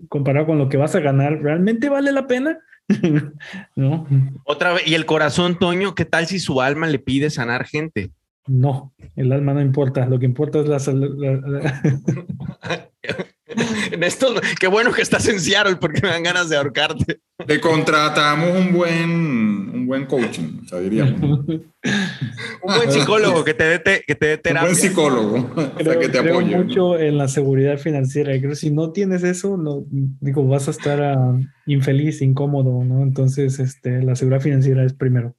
comparado 0.08 0.46
con 0.46 0.58
lo 0.58 0.68
que 0.68 0.76
vas 0.76 0.94
a 0.94 1.00
ganar, 1.00 1.42
¿realmente 1.42 1.88
vale 1.88 2.12
la 2.12 2.28
pena? 2.28 2.60
¿No? 3.76 4.06
Otra 4.44 4.74
vez, 4.74 4.86
y 4.86 4.94
el 4.94 5.06
corazón, 5.06 5.58
Toño, 5.58 5.96
¿qué 5.96 6.04
tal 6.04 6.26
si 6.26 6.38
su 6.38 6.60
alma 6.60 6.86
le 6.86 7.00
pide 7.00 7.30
sanar 7.30 7.66
gente? 7.66 8.12
No, 8.46 8.92
el 9.16 9.32
alma 9.32 9.54
no 9.54 9.60
importa, 9.60 10.06
lo 10.06 10.20
que 10.20 10.26
importa 10.26 10.60
es 10.60 10.68
la 10.68 10.78
salud. 10.78 11.20
en 13.92 14.02
esto, 14.02 14.34
qué 14.58 14.66
bueno 14.66 14.92
que 14.92 15.02
estás 15.02 15.26
en 15.28 15.40
Seattle 15.40 15.76
porque 15.76 16.00
me 16.02 16.08
dan 16.08 16.22
ganas 16.22 16.48
de 16.48 16.56
ahorcarte. 16.56 17.20
Te 17.46 17.60
contratamos 17.60 18.50
un 18.56 18.72
buen, 18.72 19.10
un 19.10 19.86
buen 19.86 20.06
coaching, 20.06 20.60
o 20.62 20.68
sea, 20.68 20.78
diríamos. 20.80 21.20
un 21.48 22.74
buen 22.76 22.90
psicólogo 22.90 23.44
que 23.44 23.54
te 23.54 23.64
dé, 23.64 24.04
que 24.06 24.14
te 24.14 24.26
dé 24.26 24.38
terapia. 24.38 24.68
Un 24.68 24.74
buen 24.74 24.76
psicólogo, 24.76 25.54
creo, 25.76 25.98
que 25.98 26.08
te 26.08 26.18
creo 26.20 26.40
mucho 26.40 26.98
en 26.98 27.18
la 27.18 27.28
seguridad 27.28 27.78
financiera. 27.78 28.36
Creo 28.38 28.50
que 28.50 28.56
si 28.56 28.70
no 28.70 28.92
tienes 28.92 29.22
eso, 29.22 29.56
no, 29.56 29.84
digo, 29.90 30.46
vas 30.46 30.68
a 30.68 30.72
estar 30.72 31.00
uh, 31.18 31.40
infeliz, 31.66 32.22
incómodo, 32.22 32.84
¿no? 32.84 33.02
Entonces, 33.02 33.58
este, 33.58 34.02
la 34.02 34.16
seguridad 34.16 34.42
financiera 34.42 34.84
es 34.84 34.92
primero. 34.92 35.34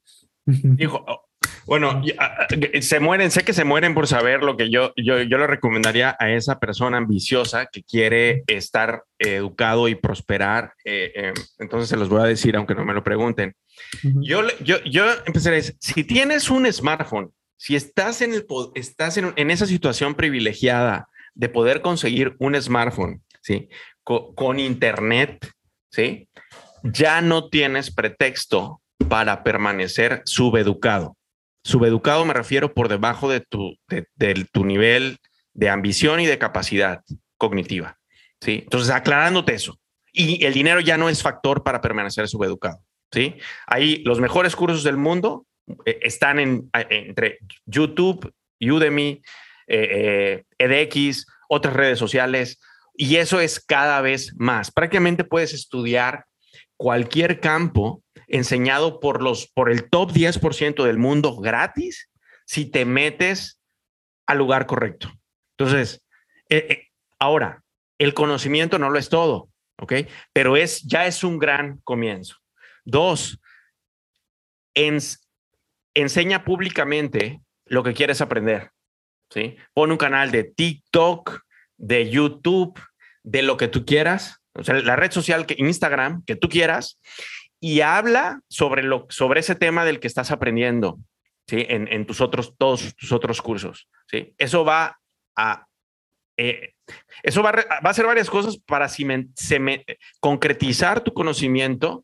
Dijo, 0.45 1.05
bueno, 1.71 2.01
ah, 2.17 2.35
ah, 2.37 2.47
se 2.81 2.99
mueren, 2.99 3.31
sé 3.31 3.45
que 3.45 3.53
se 3.53 3.63
mueren 3.63 3.93
por 3.93 4.05
saber 4.05 4.43
lo 4.43 4.57
que 4.57 4.69
yo, 4.69 4.91
yo, 4.97 5.21
yo 5.21 5.37
le 5.37 5.47
recomendaría 5.47 6.17
a 6.19 6.29
esa 6.29 6.59
persona 6.59 6.97
ambiciosa 6.97 7.67
que 7.67 7.81
quiere 7.81 8.43
estar 8.47 9.05
educado 9.17 9.87
y 9.87 9.95
prosperar. 9.95 10.73
Eh, 10.83 11.13
em, 11.15 11.33
entonces 11.59 11.87
se 11.87 11.95
los 11.95 12.09
voy 12.09 12.19
a 12.19 12.25
decir, 12.25 12.57
aunque 12.57 12.75
no 12.75 12.83
me 12.83 12.93
lo 12.93 13.05
pregunten. 13.05 13.55
Yo, 14.03 14.41
yo, 14.59 14.83
yo 14.83 15.05
empezaré, 15.25 15.61
si 15.61 16.03
tienes 16.03 16.49
un 16.49 16.69
smartphone, 16.73 17.31
si 17.55 17.77
estás 17.77 18.21
en, 18.21 18.33
el, 18.33 18.45
estás 18.75 19.15
en, 19.15 19.31
en 19.37 19.49
esa 19.49 19.65
situación 19.65 20.15
privilegiada 20.15 21.07
de 21.35 21.47
poder 21.47 21.79
conseguir 21.79 22.35
un 22.39 22.61
smartphone, 22.61 23.23
¿sí? 23.41 23.69
Con, 24.03 24.35
con 24.35 24.59
internet, 24.59 25.49
¿sí? 25.89 26.27
Ya 26.83 27.21
no 27.21 27.47
tienes 27.47 27.95
pretexto 27.95 28.81
para 29.07 29.45
permanecer 29.45 30.21
subeducado. 30.25 31.15
Subeducado 31.63 32.25
me 32.25 32.33
refiero 32.33 32.73
por 32.73 32.89
debajo 32.89 33.29
de 33.29 33.41
tu, 33.41 33.77
de, 33.87 34.47
tu 34.51 34.65
nivel 34.65 35.17
de 35.53 35.69
ambición 35.69 36.19
y 36.19 36.25
de 36.25 36.37
capacidad 36.37 37.03
cognitiva. 37.37 37.97
¿sí? 38.39 38.61
Entonces, 38.63 38.89
aclarándote 38.89 39.53
eso. 39.53 39.79
Y 40.11 40.43
el 40.45 40.53
dinero 40.53 40.79
ya 40.79 40.97
no 40.97 41.09
es 41.09 41.21
factor 41.21 41.63
para 41.63 41.81
permanecer 41.81 42.27
subeducado. 42.27 42.79
¿sí? 43.11 43.35
Ahí 43.67 44.03
los 44.05 44.19
mejores 44.19 44.55
cursos 44.55 44.83
del 44.83 44.97
mundo 44.97 45.45
eh, 45.85 45.99
están 46.01 46.39
en, 46.39 46.69
entre 46.73 47.39
YouTube, 47.65 48.33
Udemy, 48.59 49.21
eh, 49.67 50.43
EDX, 50.57 50.95
eh, 50.95 51.25
otras 51.47 51.75
redes 51.75 51.99
sociales. 51.99 52.59
Y 52.95 53.17
eso 53.17 53.39
es 53.39 53.59
cada 53.59 54.01
vez 54.01 54.33
más. 54.37 54.71
Prácticamente 54.71 55.23
puedes 55.23 55.53
estudiar 55.53 56.25
cualquier 56.81 57.39
campo 57.39 58.03
enseñado 58.25 58.99
por, 58.99 59.21
los, 59.21 59.45
por 59.45 59.69
el 59.69 59.87
top 59.87 60.11
10% 60.13 60.83
del 60.83 60.97
mundo 60.97 61.35
gratis 61.37 62.09
si 62.47 62.65
te 62.65 62.85
metes 62.85 63.61
al 64.25 64.39
lugar 64.39 64.65
correcto. 64.65 65.11
Entonces, 65.55 66.03
eh, 66.49 66.65
eh, 66.69 66.87
ahora, 67.19 67.63
el 67.99 68.15
conocimiento 68.15 68.79
no 68.79 68.89
lo 68.89 68.97
es 68.97 69.09
todo, 69.09 69.49
¿ok? 69.77 69.93
Pero 70.33 70.57
es, 70.57 70.81
ya 70.81 71.05
es 71.05 71.23
un 71.23 71.37
gran 71.37 71.77
comienzo. 71.83 72.37
Dos, 72.83 73.39
enseña 74.73 76.43
públicamente 76.43 77.41
lo 77.65 77.83
que 77.83 77.93
quieres 77.93 78.21
aprender, 78.21 78.71
¿sí? 79.29 79.55
Pon 79.75 79.91
un 79.91 79.99
canal 79.99 80.31
de 80.31 80.45
TikTok, 80.45 81.41
de 81.77 82.09
YouTube, 82.09 82.81
de 83.21 83.43
lo 83.43 83.55
que 83.57 83.67
tú 83.67 83.85
quieras, 83.85 84.40
o 84.53 84.63
sea, 84.63 84.75
la 84.75 84.95
red 84.95 85.11
social, 85.11 85.45
que 85.45 85.55
Instagram, 85.57 86.23
que 86.25 86.35
tú 86.35 86.49
quieras, 86.49 86.99
y 87.59 87.81
habla 87.81 88.41
sobre, 88.49 88.83
lo, 88.83 89.05
sobre 89.09 89.39
ese 89.39 89.55
tema 89.55 89.85
del 89.85 89.99
que 89.99 90.07
estás 90.07 90.31
aprendiendo, 90.31 90.99
¿sí? 91.47 91.65
En, 91.69 92.05
tus 92.05 92.19
otros, 92.19 92.55
todos 92.57 92.95
tus 92.95 93.11
otros 93.11 93.41
cursos, 93.41 93.87
¿sí? 94.07 94.33
Eso 94.37 94.65
va 94.65 94.99
a... 95.35 95.65
Eh, 96.37 96.73
eso 97.23 97.43
va 97.43 97.51
a, 97.51 97.53
va 97.53 97.79
a, 97.83 97.89
hacer 97.89 98.05
varias 98.05 98.29
cosas 98.29 98.57
para 98.57 98.89
concretizar 100.19 101.01
tu 101.01 101.13
conocimiento 101.13 102.03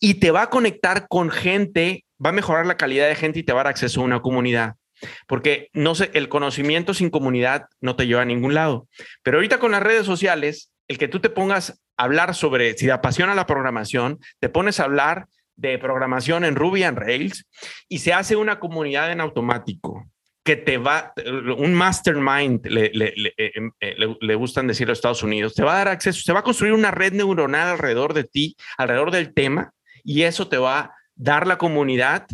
y 0.00 0.14
te 0.14 0.30
va 0.30 0.42
a 0.42 0.50
conectar 0.50 1.06
con 1.08 1.30
gente, 1.30 2.04
va 2.22 2.30
a 2.30 2.34
mejorar 2.34 2.66
la 2.66 2.76
calidad 2.76 3.08
de 3.08 3.14
gente 3.14 3.38
y 3.38 3.42
te 3.42 3.52
va 3.52 3.60
a 3.60 3.64
dar 3.64 3.70
acceso 3.70 4.00
a 4.00 4.04
una 4.04 4.20
comunidad. 4.20 4.74
Porque 5.26 5.70
no 5.72 5.94
sé, 5.94 6.10
el 6.14 6.28
conocimiento 6.28 6.92
sin 6.92 7.08
comunidad 7.08 7.66
no 7.80 7.96
te 7.96 8.06
lleva 8.06 8.22
a 8.22 8.26
ningún 8.26 8.54
lado. 8.54 8.88
Pero 9.22 9.38
ahorita 9.38 9.58
con 9.58 9.70
las 9.70 9.82
redes 9.82 10.04
sociales, 10.04 10.70
el 10.88 10.98
que 10.98 11.08
tú 11.08 11.20
te 11.20 11.30
pongas 11.30 11.80
hablar 11.96 12.34
sobre, 12.34 12.72
si 12.74 12.86
te 12.86 12.92
apasiona 12.92 13.34
la 13.34 13.46
programación, 13.46 14.18
te 14.40 14.48
pones 14.48 14.80
a 14.80 14.84
hablar 14.84 15.26
de 15.56 15.78
programación 15.78 16.44
en 16.44 16.56
Ruby 16.56 16.84
and 16.84 16.98
Rails 16.98 17.46
y 17.88 17.98
se 17.98 18.12
hace 18.12 18.36
una 18.36 18.58
comunidad 18.60 19.10
en 19.10 19.20
automático 19.20 20.06
que 20.44 20.56
te 20.56 20.78
va, 20.78 21.12
un 21.58 21.74
mastermind, 21.74 22.64
le, 22.64 22.90
le, 22.94 23.12
le, 23.16 23.34
eh, 23.36 23.52
em, 23.54 23.70
eh, 23.80 24.34
gustan 24.34 24.66
decir 24.66 24.88
a 24.88 24.94
Estados 24.94 25.22
Unidos, 25.22 25.54
te 25.54 25.62
va 25.62 25.74
a 25.74 25.78
dar 25.78 25.88
acceso, 25.88 26.22
se 26.22 26.32
va 26.32 26.40
a 26.40 26.42
construir 26.42 26.72
una 26.72 26.90
red 26.90 27.12
neuronal 27.12 27.68
alrededor 27.68 28.14
de 28.14 28.24
ti, 28.24 28.56
alrededor 28.78 29.10
del 29.10 29.34
tema, 29.34 29.72
y 30.04 30.22
eso 30.22 30.48
te 30.48 30.56
va 30.56 30.78
a 30.78 30.94
dar 31.16 31.46
la 31.46 31.58
comunidad, 31.58 32.26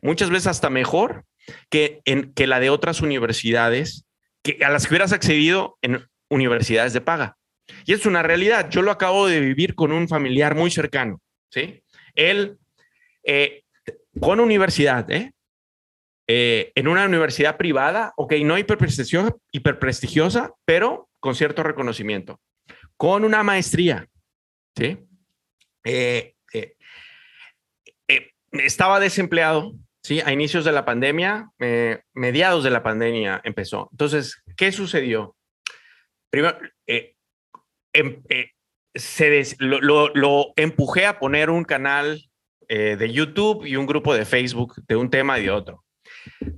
muchas 0.00 0.30
veces 0.30 0.46
hasta 0.46 0.70
mejor 0.70 1.24
que, 1.68 2.02
en, 2.04 2.32
que 2.34 2.46
la 2.46 2.60
de 2.60 2.70
otras 2.70 3.00
universidades 3.00 4.06
que, 4.44 4.58
a 4.64 4.70
las 4.70 4.86
que 4.86 4.94
hubieras 4.94 5.12
accedido 5.12 5.76
en 5.82 6.06
universidades 6.30 6.92
de 6.92 7.00
paga. 7.00 7.36
Y 7.84 7.92
es 7.92 8.06
una 8.06 8.22
realidad. 8.22 8.68
Yo 8.70 8.82
lo 8.82 8.90
acabo 8.90 9.26
de 9.26 9.40
vivir 9.40 9.74
con 9.74 9.92
un 9.92 10.08
familiar 10.08 10.54
muy 10.54 10.70
cercano. 10.70 11.20
¿sí? 11.50 11.82
Él, 12.14 12.58
eh, 13.24 13.62
con 14.20 14.40
universidad, 14.40 15.10
¿eh? 15.10 15.32
Eh, 16.28 16.72
en 16.74 16.88
una 16.88 17.06
universidad 17.06 17.56
privada, 17.56 18.12
ok, 18.16 18.34
no 18.42 18.58
hiperprestigiosa, 18.58 19.32
hiperprestigiosa, 19.52 20.52
pero 20.64 21.08
con 21.20 21.36
cierto 21.36 21.62
reconocimiento, 21.62 22.40
con 22.96 23.24
una 23.24 23.44
maestría, 23.44 24.08
¿sí? 24.76 24.98
estaba 28.50 28.98
desempleado, 28.98 29.74
¿sí? 30.02 30.20
A 30.20 30.32
inicios 30.32 30.64
de 30.64 30.72
la 30.72 30.84
pandemia, 30.84 31.50
mediados 32.12 32.64
de 32.64 32.70
la 32.70 32.82
pandemia 32.82 33.40
empezó. 33.44 33.88
Entonces, 33.92 34.42
¿qué 34.56 34.72
sucedió? 34.72 35.36
Primero, 36.28 36.58
Em, 37.96 38.22
eh, 38.28 38.50
se 38.94 39.56
lo, 39.58 40.52
empujé 40.56 41.06
a 41.06 41.18
poner 41.18 41.48
un 41.48 41.64
canal 41.64 42.22
eh, 42.68 42.96
de 42.98 43.10
YouTube 43.10 43.64
y 43.64 43.76
un 43.76 43.86
grupo 43.86 44.14
de 44.14 44.26
Facebook 44.26 44.74
de 44.86 44.96
un 44.96 45.08
tema 45.08 45.38
y 45.38 45.44
de 45.44 45.50
otro. 45.50 45.82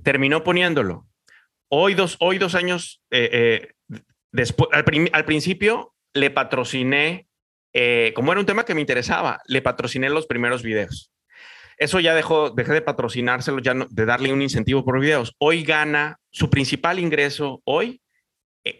Terminó 0.03 0.43
poniéndolo. 0.43 1.07
Hoy, 1.69 1.93
dos, 1.93 2.17
hoy, 2.19 2.39
dos 2.39 2.55
años 2.55 3.01
eh, 3.11 3.69
después, 4.33 4.69
al, 4.73 4.83
principio 5.25 5.93
le 6.13 6.29
patrociné, 6.29 7.27
como 8.15 8.33
era 8.33 8.41
un 8.41 8.45
tema 8.45 8.65
que 8.65 8.75
me 8.75 8.81
interesaba, 8.81 9.39
le 9.47 9.61
patrociné 9.61 10.09
los 10.09 10.27
primeros 10.27 10.61
videos. 10.61 11.13
Eso 11.77 12.01
ya 12.01 12.13
dejó, 12.15 12.49
dejé 12.49 12.73
de 12.73 12.81
patrocinárselo, 12.81 13.59
ya 13.59 13.75
de 13.89 14.05
darle 14.05 14.33
un 14.33 14.41
incentivo 14.41 14.83
por 14.83 14.99
videos. 14.99 15.33
Hoy 15.37 15.63
gana 15.63 16.19
su 16.31 16.49
principal 16.49 16.99
ingreso 16.99 17.61
hoy 17.63 18.01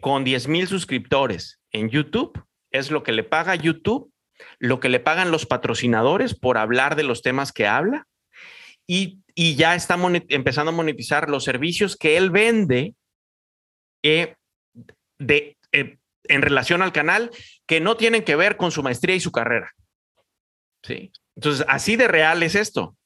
con 0.01 0.25
10 0.25 0.49
mil 0.49 0.67
suscriptores 0.67 1.61
en 1.71 1.89
YouTube 1.89 2.43
es 2.71 2.91
lo 2.91 3.03
que 3.03 3.11
le 3.11 3.23
paga 3.23 3.55
YouTube, 3.55 4.11
lo 4.57 4.79
que 4.79 4.89
le 4.89 4.99
pagan 4.99 5.31
los 5.31 5.45
patrocinadores 5.45 6.33
por 6.33 6.57
hablar 6.57 6.95
de 6.95 7.03
los 7.03 7.21
temas 7.21 7.51
que 7.51 7.67
habla 7.67 8.07
y, 8.87 9.21
ya 9.35 9.75
está 9.75 9.97
empezando 10.29 10.71
a 10.71 10.75
monetizar 10.75 11.29
los 11.29 11.45
servicios 11.45 11.95
que 11.95 12.17
él 12.17 12.29
vende 12.29 12.95
eh, 14.03 14.35
de, 15.17 15.57
eh, 15.71 15.97
en 16.23 16.41
relación 16.41 16.81
al 16.81 16.91
canal 16.91 17.31
que 17.65 17.79
no 17.79 17.95
tienen 17.95 18.23
que 18.23 18.35
ver 18.35 18.57
con 18.57 18.71
su 18.71 18.83
maestría 18.83 19.15
y 19.15 19.21
su 19.21 19.31
carrera. 19.31 19.73
¿Sí? 20.83 21.11
Entonces, 21.35 21.65
así 21.69 21.95
de 21.95 22.07
real 22.07 22.43
es 22.43 22.55
esto. 22.55 22.97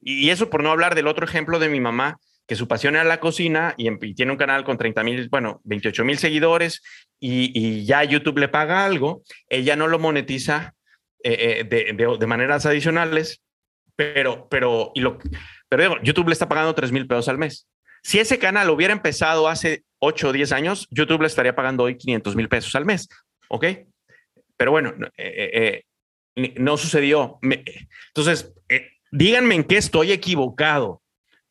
Y 0.00 0.30
eso 0.30 0.48
por 0.48 0.62
no 0.62 0.70
hablar 0.70 0.94
del 0.94 1.08
otro 1.08 1.26
ejemplo 1.26 1.58
de 1.58 1.68
mi 1.68 1.80
mamá, 1.80 2.18
que 2.46 2.56
su 2.56 2.68
pasión 2.68 2.94
era 2.94 3.04
la 3.04 3.20
cocina 3.20 3.74
y, 3.76 4.14
tiene 4.14 4.32
un 4.32 4.38
canal 4.38 4.64
con 4.64 4.78
30 4.78 5.04
mil, 5.04 5.28
bueno, 5.28 5.60
28 5.64 6.04
mil 6.04 6.18
seguidores 6.18 6.82
y, 7.20 7.84
ya 7.84 8.02
YouTube 8.04 8.38
le 8.38 8.48
paga 8.48 8.84
algo, 8.84 9.22
ella 9.48 9.76
no 9.76 9.86
lo 9.86 9.98
monetiza 9.98 10.74
eh, 11.22 11.64
eh, 11.70 11.94
de, 11.94 12.26
maneras 12.26 12.66
adicionales, 12.66 13.42
pero, 13.94 14.48
pero, 14.48 14.92
pero 15.68 16.02
YouTube 16.02 16.28
le 16.28 16.32
está 16.32 16.48
pagando 16.48 16.74
3 16.74 16.90
mil 16.92 17.06
pesos 17.06 17.28
al 17.28 17.38
mes. 17.38 17.68
Si 18.02 18.18
ese 18.18 18.38
canal 18.38 18.68
hubiera 18.70 18.92
empezado 18.92 19.46
hace 19.46 19.84
8 20.00 20.28
o 20.28 20.32
10 20.32 20.52
años, 20.52 20.88
YouTube 20.90 21.20
le 21.20 21.28
estaría 21.28 21.54
pagando 21.54 21.84
hoy 21.84 21.96
500 21.96 22.34
mil 22.34 22.48
pesos 22.48 22.74
al 22.74 22.84
mes. 22.84 23.08
¿Ok? 23.48 23.66
Pero 24.56 24.72
bueno, 24.72 24.92
eh, 25.16 25.84
no 26.34 26.76
sucedió. 26.76 27.38
entonces, 27.42 28.52
díganme 29.12 29.54
en 29.54 29.64
qué 29.64 29.76
estoy 29.76 30.10
equivocado 30.10 31.01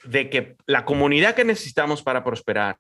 de 0.04 0.30
que 0.30 0.56
la 0.66 0.86
comunidad 0.86 1.36
que 1.36 1.46
necesitamos 1.46 2.02
para 2.04 2.24
prosperar 2.24 2.78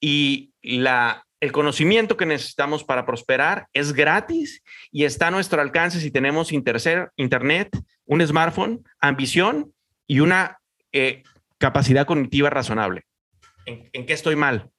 y 0.00 0.52
la, 0.62 1.24
el 1.44 1.52
conocimiento 1.52 2.16
que 2.16 2.24
necesitamos 2.26 2.84
para 2.84 3.04
prosperar 3.04 3.68
es 3.74 3.92
gratis 3.92 4.62
y 4.90 5.04
está 5.04 5.28
a 5.28 5.30
nuestro 5.30 5.60
alcance 5.60 6.00
si 6.00 6.10
tenemos 6.10 6.52
internet, 6.52 7.78
un 8.06 8.26
smartphone, 8.26 8.82
ambición 8.98 9.74
y 10.06 10.20
una 10.20 10.58
eh, 10.92 11.22
capacidad 11.58 12.06
cognitiva 12.06 12.48
razonable. 12.48 13.02
¿En, 13.66 14.06
qué 14.06 14.12
estoy 14.12 14.36
mal? 14.36 14.70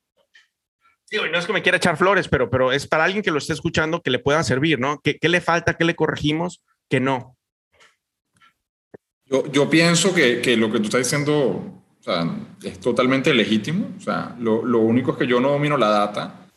Digo, 1.11 1.27
no 1.27 1.37
es 1.37 1.45
que 1.45 1.53
me 1.53 1.61
quiera 1.61 1.77
echar 1.77 1.97
flores, 1.97 2.27
pero, 2.27 2.49
pero 2.49 2.71
es 2.71 2.87
para 2.87 3.03
alguien 3.03 3.23
que 3.23 3.31
lo 3.31 3.37
esté 3.37 3.53
escuchando 3.53 4.01
que 4.01 4.09
le 4.09 4.19
pueda 4.19 4.43
servir, 4.43 4.79
¿no? 4.79 4.99
¿Qué, 5.01 5.19
qué 5.19 5.29
le 5.29 5.41
falta? 5.41 5.75
¿Qué 5.75 5.85
le 5.85 5.95
corregimos? 5.95 6.63
Que 6.89 6.99
no. 6.99 7.34
Yo, 9.27 9.69
pienso 9.69 10.13
que, 10.13 10.55
lo 10.55 10.71
que 10.71 10.77
tú 10.79 10.85
estás 10.85 11.01
diciendo 11.01 11.83
es 12.63 12.79
totalmente 12.79 13.33
legítimo. 13.33 13.89
O 13.97 14.01
sea, 14.01 14.35
lo, 14.39 14.79
único 14.79 15.11
es 15.11 15.17
que 15.17 15.27
yo 15.27 15.39
no 15.39 15.51
domino 15.51 15.77
la 15.77 15.89
data, 15.89 16.47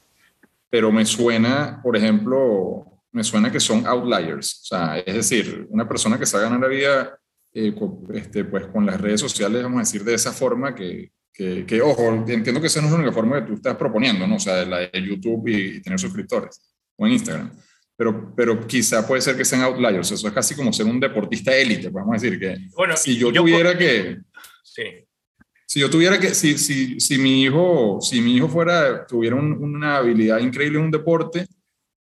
pero 0.69 0.93
me 0.93 1.07
suena, 1.07 1.81
por 1.83 1.97
ejemplo, 1.97 2.85
me 3.13 3.25
suena 3.25 3.51
que 3.51 3.61
son 3.61 3.87
outliers. 3.87 4.61
O 4.63 4.67
sea, 4.67 4.99
es 4.99 5.15
decir, 5.15 5.67
una 5.71 5.89
persona 5.89 6.19
que 6.19 6.27
se 6.27 6.39
gana 6.39 6.59
la 6.59 6.69
vida 6.69 7.19
eh, 7.55 7.75
con, 7.75 8.07
este, 8.15 8.45
pues, 8.45 8.67
con 8.67 8.85
las 8.85 9.01
redes 9.01 9.21
sociales, 9.21 9.63
vamos 9.63 9.79
a 9.79 9.81
decir, 9.81 10.05
de 10.05 10.15
esa 10.15 10.33
forma 10.33 10.75
que, 10.75 11.11
que, 11.33 11.65
que, 11.65 11.81
ojo, 11.81 12.25
entiendo 12.27 12.61
que 12.61 12.67
esa 12.67 12.83
no 12.83 12.89
es 12.89 12.93
la 12.93 12.99
única 12.99 13.15
forma 13.15 13.41
que 13.41 13.47
tú 13.47 13.55
estás 13.55 13.77
proponiendo, 13.77 14.27
¿no? 14.27 14.37
O 14.37 14.41
sea, 14.41 14.65
la 14.67 14.79
de 14.79 15.03
YouTube 15.03 15.49
y 15.49 15.81
tener 15.81 15.99
suscriptores, 15.99 16.61
o 16.97 17.07
en 17.07 17.13
Instagram 17.13 17.51
pero, 17.99 18.33
pero 18.37 18.65
quizá 18.65 19.05
puede 19.05 19.21
ser 19.21 19.37
que 19.37 19.45
sean 19.45 19.63
outliers. 19.63 20.13
Eso 20.13 20.29
es 20.29 20.33
casi 20.33 20.55
como 20.55 20.73
ser 20.73 20.87
un 20.87 21.01
deportista 21.01 21.53
élite, 21.53 21.89
vamos 21.89 22.11
a 22.11 22.23
decir 22.23 22.39
que 22.39 22.57
bueno, 22.77 22.97
si 22.97 23.17
yo, 23.17 23.33
tuviera 23.33 23.77
que... 23.77 24.19
Sí. 24.63 24.85
Si 25.67 25.81
yo 25.81 25.91
tuviera 25.91 26.19
que, 26.19 26.33
si, 26.33 26.57
si, 26.57 27.01
si 27.01 27.19
mi 27.19 27.43
hijo, 27.43 27.99
si 28.01 28.21
mi 28.21 28.37
hijo 28.37 28.49
fuera, 28.49 29.05
tuviera 29.05 29.35
una 29.35 29.97
habilidad 29.97 30.39
increíble 30.39 30.79
en 30.79 30.85
un 30.85 30.91
deporte, 30.93 31.47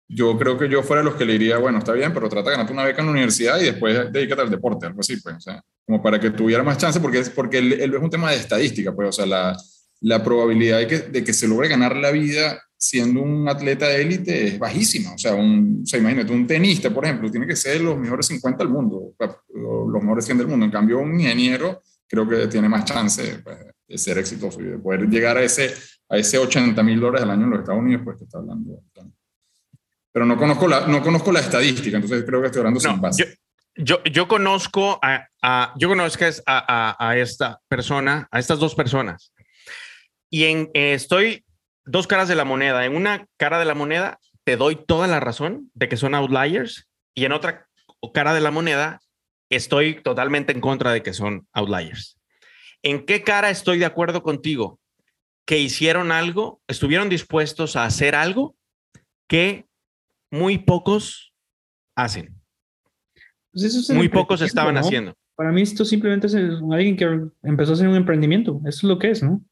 yo 0.08 0.38
creo 0.38 0.56
que 0.56 0.68
yo 0.68 0.82
fuera 0.84 1.02
los 1.02 1.16
que 1.16 1.24
le 1.24 1.32
diría, 1.32 1.58
bueno, 1.58 1.78
está 1.78 1.92
bien, 1.92 2.14
pero 2.14 2.28
trata 2.28 2.50
de 2.50 2.52
ganarte 2.52 2.72
una 2.72 2.84
beca 2.84 3.00
en 3.00 3.06
la 3.06 3.12
universidad 3.12 3.60
y 3.60 3.64
después 3.64 4.12
dedícate 4.12 4.42
al 4.42 4.50
deporte, 4.50 4.86
algo 4.86 5.00
así, 5.00 5.16
pues, 5.16 5.36
o 5.36 5.40
sea, 5.40 5.62
como 5.84 6.00
para 6.00 6.20
que 6.20 6.30
tuviera 6.30 6.62
más 6.62 6.78
chance, 6.78 7.00
porque, 7.00 7.18
es, 7.18 7.30
porque 7.30 7.58
es 7.58 7.90
un 7.90 8.10
tema 8.10 8.30
de 8.30 8.36
estadística, 8.36 8.94
pues, 8.94 9.08
o 9.08 9.12
sea, 9.12 9.26
la, 9.26 9.56
la 10.00 10.22
probabilidad 10.22 10.78
de 10.78 10.86
que, 10.86 10.98
de 11.00 11.24
que 11.24 11.32
se 11.32 11.48
logre 11.48 11.68
ganar 11.68 11.96
la 11.96 12.12
vida 12.12 12.62
siendo 12.80 13.20
un 13.20 13.46
atleta 13.46 13.88
de 13.88 14.00
élite 14.00 14.48
es 14.48 14.58
bajísima. 14.58 15.12
O 15.12 15.18
sea, 15.18 15.34
un, 15.34 15.82
o 15.82 15.86
sea, 15.86 16.00
imagínate, 16.00 16.32
un 16.32 16.46
tenista, 16.46 16.88
por 16.88 17.04
ejemplo, 17.04 17.30
tiene 17.30 17.46
que 17.46 17.54
ser 17.54 17.82
los 17.82 17.98
mejores 17.98 18.26
50 18.26 18.64
del 18.64 18.72
mundo, 18.72 19.12
los 19.58 20.02
mejores 20.02 20.24
100 20.24 20.38
del 20.38 20.46
mundo. 20.46 20.64
En 20.64 20.72
cambio, 20.72 20.98
un 20.98 21.20
ingeniero 21.20 21.82
creo 22.08 22.26
que 22.26 22.48
tiene 22.48 22.70
más 22.70 22.86
chance 22.86 23.40
pues, 23.44 23.58
de 23.86 23.98
ser 23.98 24.16
exitoso 24.16 24.62
y 24.62 24.64
de 24.64 24.78
poder 24.78 25.06
llegar 25.08 25.36
a 25.36 25.42
ese, 25.42 25.74
a 26.08 26.16
ese 26.16 26.38
80 26.38 26.82
mil 26.82 26.98
dólares 26.98 27.22
al 27.22 27.32
año 27.32 27.44
en 27.44 27.50
los 27.50 27.60
Estados 27.60 27.82
Unidos, 27.82 28.02
pues 28.02 28.16
que 28.16 28.24
está 28.24 28.38
hablando. 28.38 28.82
Pero 30.10 30.24
no 30.24 30.38
conozco 30.38 30.66
la, 30.66 30.86
no 30.86 31.02
conozco 31.02 31.30
la 31.32 31.40
estadística, 31.40 31.98
entonces 31.98 32.24
creo 32.26 32.40
que 32.40 32.46
estoy 32.46 32.60
hablando 32.60 32.80
sin 32.80 32.98
base. 32.98 33.36
Yo, 33.76 34.02
yo, 34.04 34.26
conozco 34.26 34.98
a, 35.02 35.28
a 35.42 35.74
yo 35.78 35.88
conozco 35.88 36.24
a, 36.24 36.32
a, 36.46 37.10
a, 37.10 37.18
esta 37.18 37.60
persona, 37.68 38.26
a 38.30 38.38
estas 38.38 38.58
dos 38.58 38.74
personas. 38.74 39.32
Y 40.30 40.44
en, 40.44 40.70
eh, 40.72 40.94
estoy 40.94 41.44
dos 41.90 42.06
caras 42.06 42.28
de 42.28 42.34
la 42.34 42.44
moneda. 42.44 42.84
En 42.84 42.96
una 42.96 43.26
cara 43.36 43.58
de 43.58 43.64
la 43.64 43.74
moneda 43.74 44.20
te 44.44 44.56
doy 44.56 44.76
toda 44.76 45.06
la 45.06 45.20
razón 45.20 45.70
de 45.74 45.88
que 45.88 45.96
son 45.96 46.14
outliers 46.14 46.88
y 47.14 47.24
en 47.24 47.32
otra 47.32 47.68
cara 48.14 48.32
de 48.32 48.40
la 48.40 48.50
moneda 48.50 49.00
estoy 49.50 50.00
totalmente 50.02 50.52
en 50.52 50.60
contra 50.60 50.92
de 50.92 51.02
que 51.02 51.12
son 51.12 51.46
outliers. 51.52 52.18
¿En 52.82 53.04
qué 53.04 53.22
cara 53.22 53.50
estoy 53.50 53.78
de 53.78 53.84
acuerdo 53.84 54.22
contigo? 54.22 54.78
Que 55.44 55.58
hicieron 55.58 56.12
algo, 56.12 56.60
estuvieron 56.68 57.08
dispuestos 57.08 57.76
a 57.76 57.84
hacer 57.84 58.14
algo 58.14 58.54
que 59.26 59.66
muy 60.30 60.58
pocos 60.58 61.34
hacen. 61.96 62.40
Pues 63.52 63.90
muy 63.90 64.08
pocos 64.08 64.40
estaban 64.42 64.76
haciendo. 64.76 65.14
Para 65.34 65.50
mí 65.50 65.62
esto 65.62 65.84
simplemente 65.84 66.28
es 66.28 66.34
alguien 66.34 66.96
que 66.96 67.20
empezó 67.42 67.72
a 67.72 67.74
hacer 67.74 67.88
un 67.88 67.96
emprendimiento. 67.96 68.60
Eso 68.64 68.78
es 68.78 68.84
lo 68.84 68.98
que 68.98 69.10
es, 69.10 69.22
¿no? 69.22 69.42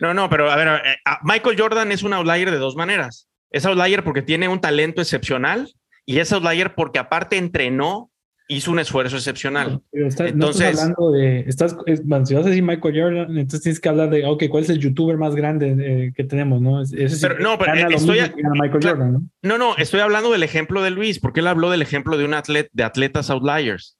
No, 0.00 0.14
no, 0.14 0.28
pero 0.28 0.50
a 0.50 0.56
ver, 0.56 0.68
eh, 0.84 0.96
Michael 1.22 1.56
Jordan 1.58 1.92
es 1.92 2.02
un 2.02 2.12
outlier 2.12 2.50
de 2.50 2.58
dos 2.58 2.76
maneras. 2.76 3.28
Es 3.50 3.64
outlier 3.64 4.04
porque 4.04 4.22
tiene 4.22 4.48
un 4.48 4.60
talento 4.60 5.00
excepcional 5.00 5.72
y 6.04 6.18
es 6.18 6.32
outlier 6.32 6.74
porque 6.74 6.98
aparte 6.98 7.36
entrenó 7.36 8.10
hizo 8.48 8.70
un 8.70 8.78
esfuerzo 8.78 9.16
excepcional. 9.16 9.82
entonces, 9.92 10.34
no 10.34 10.50
estás 10.50 10.80
hablando 10.80 11.10
de, 11.10 11.40
estás, 11.40 11.76
si 12.24 12.34
vas 12.34 12.46
a 12.46 12.48
decir 12.48 12.62
Michael 12.62 13.00
Jordan, 13.00 13.38
entonces 13.38 13.62
tienes 13.62 13.80
que 13.80 13.88
hablar 13.88 14.10
de, 14.10 14.24
ok, 14.24 14.44
¿cuál 14.48 14.62
es 14.62 14.70
el 14.70 14.78
youtuber 14.78 15.16
más 15.16 15.34
grande 15.34 15.74
eh, 15.78 16.12
que 16.14 16.24
tenemos? 16.24 16.60
¿no? 16.60 16.82
pero, 17.20 17.38
no, 17.40 17.58
pero 17.58 17.74
estoy, 17.90 18.20
Michael 18.60 18.80
Jordan, 18.82 19.12
¿no? 19.12 19.22
¿no? 19.42 19.58
no, 19.58 19.76
estoy 19.76 20.00
hablando 20.00 20.30
del 20.30 20.42
ejemplo 20.42 20.82
de 20.82 20.90
Luis, 20.90 21.18
porque 21.18 21.40
él 21.40 21.48
habló 21.48 21.70
del 21.70 21.82
ejemplo 21.82 22.16
de 22.16 22.24
un 22.24 22.34
atleta, 22.34 22.70
de 22.72 22.84
atletas 22.84 23.30
outliers. 23.30 23.98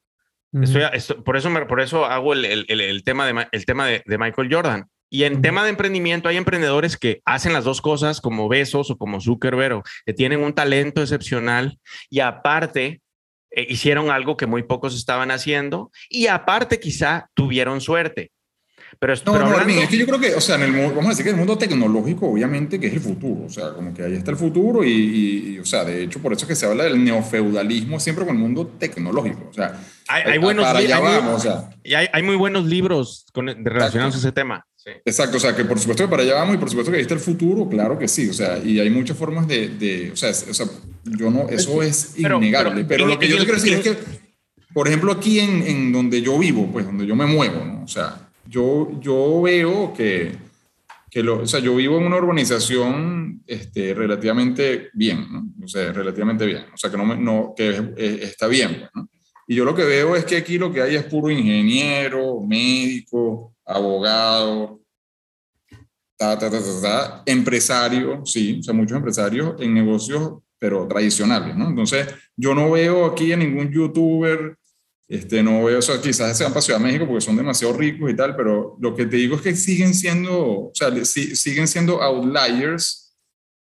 estoy, 0.52 0.82
por, 1.24 1.36
eso 1.36 1.50
por 1.66 1.80
eso 1.80 2.04
hago 2.04 2.32
el, 2.32 2.44
el, 2.44 2.66
el, 2.68 3.02
tema, 3.02 3.26
de, 3.26 3.46
el 3.50 3.66
tema 3.66 3.86
de, 3.86 4.02
de 4.06 4.18
Michael 4.18 4.48
Jordan. 4.52 4.88
Y 5.08 5.24
en 5.24 5.40
tema 5.40 5.62
de 5.62 5.70
emprendimiento 5.70 6.28
hay 6.28 6.36
emprendedores 6.36 6.96
que 6.96 7.20
hacen 7.24 7.52
las 7.52 7.64
dos 7.64 7.80
cosas 7.80 8.20
como 8.20 8.48
Besos 8.48 8.90
o 8.90 8.96
como 8.96 9.20
Zuckerberg, 9.20 9.82
que 10.04 10.12
tienen 10.12 10.42
un 10.42 10.52
talento 10.52 11.00
excepcional 11.00 11.78
y 12.10 12.20
aparte 12.20 13.00
eh, 13.50 13.66
hicieron 13.68 14.10
algo 14.10 14.36
que 14.36 14.46
muy 14.46 14.64
pocos 14.64 14.96
estaban 14.96 15.30
haciendo 15.30 15.90
y 16.10 16.26
aparte 16.26 16.80
quizá 16.80 17.30
tuvieron 17.34 17.80
suerte. 17.80 18.32
Pero, 18.98 19.14
no, 19.26 19.38
no, 19.38 19.58
es 19.58 19.88
que 19.88 19.98
yo 19.98 20.06
creo 20.06 20.18
que, 20.18 20.34
o 20.34 20.40
sea, 20.40 20.56
en 20.56 20.62
el 20.62 20.72
vamos 20.72 21.06
a 21.06 21.08
decir 21.10 21.24
que 21.24 21.30
el 21.30 21.36
mundo 21.36 21.58
tecnológico, 21.58 22.30
obviamente, 22.30 22.80
que 22.80 22.86
es 22.86 22.94
el 22.94 23.00
futuro, 23.00 23.44
o 23.46 23.50
sea, 23.50 23.72
como 23.72 23.92
que 23.92 24.02
ahí 24.02 24.14
está 24.14 24.30
el 24.30 24.36
futuro 24.36 24.84
y, 24.84 25.58
o 25.58 25.64
sea, 25.64 25.84
de 25.84 26.04
hecho, 26.04 26.20
por 26.20 26.32
eso 26.32 26.44
es 26.44 26.48
que 26.48 26.54
se 26.54 26.66
habla 26.66 26.84
del 26.84 27.02
neofeudalismo 27.02 28.00
siempre 28.00 28.24
con 28.24 28.36
el 28.36 28.40
mundo 28.40 28.66
tecnológico, 28.78 29.48
o 29.50 29.52
sea, 29.52 29.78
hay, 30.08 30.38
buenos 30.38 30.66
y 31.82 31.94
hay, 31.94 32.22
muy 32.22 32.36
buenos 32.36 32.64
libros 32.64 33.26
con, 33.32 33.48
relacionados 33.64 34.14
a 34.14 34.18
ese 34.18 34.32
tema. 34.32 34.64
Exacto, 35.04 35.38
o 35.38 35.40
sea, 35.40 35.54
que 35.54 35.64
por 35.64 35.80
supuesto 35.80 36.04
que 36.04 36.08
para 36.08 36.22
allá 36.22 36.34
vamos 36.34 36.54
y 36.54 36.58
por 36.58 36.70
supuesto 36.70 36.92
que 36.92 36.98
ahí 36.98 37.02
está 37.02 37.14
el 37.14 37.20
futuro, 37.20 37.68
claro 37.68 37.98
que 37.98 38.06
sí, 38.06 38.28
o 38.28 38.32
sea, 38.32 38.58
y 38.58 38.78
hay 38.78 38.88
muchas 38.88 39.16
formas 39.16 39.48
de, 39.48 39.70
de 39.70 40.12
o, 40.12 40.16
sea, 40.16 40.30
o 40.30 40.54
sea, 40.54 40.66
yo 41.04 41.28
no, 41.28 41.48
eso 41.48 41.82
es 41.82 42.16
innegable, 42.16 42.84
pero, 42.84 43.04
lo 43.04 43.18
que 43.18 43.26
yo 43.26 43.36
te 43.36 43.44
quiero 43.44 43.60
decir 43.60 43.72
es 43.74 43.80
que, 43.80 43.96
por 44.72 44.86
ejemplo, 44.86 45.10
aquí 45.10 45.40
en, 45.40 45.62
en, 45.66 45.92
donde 45.92 46.22
yo 46.22 46.38
vivo, 46.38 46.70
pues 46.70 46.86
donde 46.86 47.04
yo 47.04 47.16
me 47.16 47.26
muevo, 47.26 47.64
¿no? 47.64 47.82
O 47.82 47.88
sea, 47.88 48.28
yo, 48.46 49.00
yo 49.00 49.42
veo 49.42 49.92
que, 49.92 50.36
que 51.10 51.20
lo, 51.20 51.42
o 51.42 51.46
sea, 51.46 51.58
yo 51.58 51.74
vivo 51.74 51.98
en 51.98 52.04
una 52.04 52.18
urbanización 52.18 53.42
este, 53.44 53.92
relativamente 53.92 54.90
bien, 54.92 55.26
¿no? 55.32 55.64
O 55.64 55.66
sea, 55.66 55.92
relativamente 55.92 56.46
bien, 56.46 56.66
o 56.72 56.76
sea, 56.76 56.92
que, 56.92 56.96
no, 56.96 57.16
no 57.16 57.54
que 57.56 57.92
está 58.22 58.46
bien, 58.46 58.76
pues, 58.78 58.90
¿no? 58.94 59.08
Y 59.46 59.54
yo 59.54 59.64
lo 59.64 59.74
que 59.74 59.84
veo 59.84 60.16
es 60.16 60.24
que 60.24 60.36
aquí 60.36 60.58
lo 60.58 60.72
que 60.72 60.82
hay 60.82 60.96
es 60.96 61.04
puro 61.04 61.30
ingeniero, 61.30 62.40
médico, 62.40 63.54
abogado, 63.64 64.80
empresario, 67.26 68.24
sí, 68.24 68.58
o 68.60 68.62
sea, 68.62 68.74
muchos 68.74 68.96
empresarios 68.96 69.54
en 69.60 69.74
negocios, 69.74 70.38
pero 70.58 70.88
tradicionales, 70.88 71.54
¿no? 71.54 71.68
Entonces, 71.68 72.08
yo 72.34 72.54
no 72.54 72.70
veo 72.70 73.04
aquí 73.04 73.32
a 73.32 73.36
ningún 73.36 73.70
youtuber, 73.70 74.56
este, 75.08 75.42
no 75.42 75.64
veo, 75.64 75.78
o 75.78 75.82
sea, 75.82 76.00
quizás 76.00 76.36
se 76.36 76.44
van 76.44 76.52
para 76.52 76.62
Ciudad 76.62 76.80
de 76.80 76.86
México 76.86 77.06
porque 77.06 77.20
son 77.20 77.36
demasiado 77.36 77.76
ricos 77.76 78.10
y 78.10 78.16
tal, 78.16 78.34
pero 78.34 78.76
lo 78.80 78.94
que 78.94 79.06
te 79.06 79.16
digo 79.16 79.36
es 79.36 79.42
que 79.42 79.54
siguen 79.54 79.94
siendo, 79.94 80.40
o 80.40 80.72
sea, 80.74 80.90
siguen 81.04 81.68
siendo 81.68 82.02
outliers, 82.02 83.05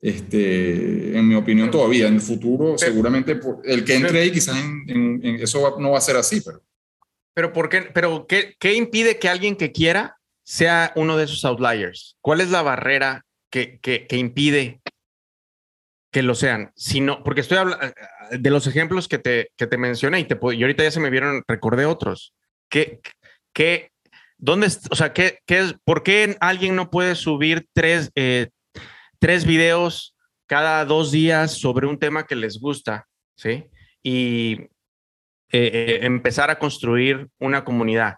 este, 0.02 1.18
en 1.18 1.28
mi 1.28 1.36
opinión 1.36 1.70
todavía, 1.70 2.08
en 2.08 2.16
el 2.16 2.22
futuro, 2.22 2.78
seguramente 2.78 3.40
el 3.66 3.84
que 3.84 3.96
entre 3.96 4.22
ahí 4.22 4.32
quizás 4.32 4.58
en, 4.58 5.22
eso 5.42 5.78
no 5.80 5.92
va 5.92 5.98
a 5.98 6.02
ser 6.02 6.16
así, 6.16 6.42
pero... 6.42 6.62
Pero, 7.34 7.54
¿por 7.54 7.70
qué, 7.70 7.84
pero 7.94 8.26
¿qué, 8.28 8.56
¿qué, 8.60 8.74
impide 8.74 9.18
que 9.18 9.30
alguien 9.30 9.56
que 9.56 9.72
quiera 9.72 10.18
sea 10.44 10.92
uno 10.96 11.16
de 11.16 11.26
esos 11.26 11.46
outliers? 11.46 12.18
¿Cuál 12.22 12.42
es 12.42 12.50
la 12.50 12.64
barrera 12.64 13.26
que, 13.50 13.80
que, 13.80 14.08
que 14.08 14.18
impide 14.18 14.82
que 16.12 16.24
lo 16.24 16.36
sean? 16.36 16.74
Si 16.76 17.00
no, 17.00 17.24
porque 17.24 17.42
estoy 17.42 17.60
hablando 17.60 17.94
de 18.32 18.50
los 18.50 18.68
ejemplos 18.68 19.08
que 19.08 19.20
te, 19.20 19.52
que 19.56 19.68
te 19.68 19.78
mencioné 19.78 20.20
y, 20.20 20.26
te, 20.26 20.38
y 20.54 20.62
ahorita 20.62 20.84
ya 20.84 20.92
se 20.92 21.00
me 21.00 21.10
vieron, 21.10 21.44
recordé 21.48 21.86
otros. 21.86 22.34
¿Qué, 22.70 23.00
qué, 23.54 23.92
dónde, 24.38 24.68
o 24.90 24.96
sea, 24.96 25.14
qué, 25.14 25.40
qué 25.46 25.60
es, 25.60 25.76
¿por 25.86 26.04
qué 26.04 26.36
alguien 26.42 26.76
no 26.76 26.90
puede 26.90 27.16
subir 27.16 27.68
tres, 27.74 28.12
eh, 28.16 28.50
tres 29.20 29.46
videos 29.46 30.16
cada 30.48 30.84
dos 30.86 31.12
días 31.12 31.52
sobre 31.52 31.88
un 31.88 32.00
tema 32.00 32.26
que 32.26 32.36
les 32.36 32.60
gusta? 32.60 33.08
¿Sí? 33.36 33.66
Y 34.02 34.70
eh, 35.52 35.72
eh, 35.74 36.00
empezar 36.04 36.52
a 36.52 36.60
construir 36.60 37.28
una 37.40 37.64
comunidad. 37.64 38.18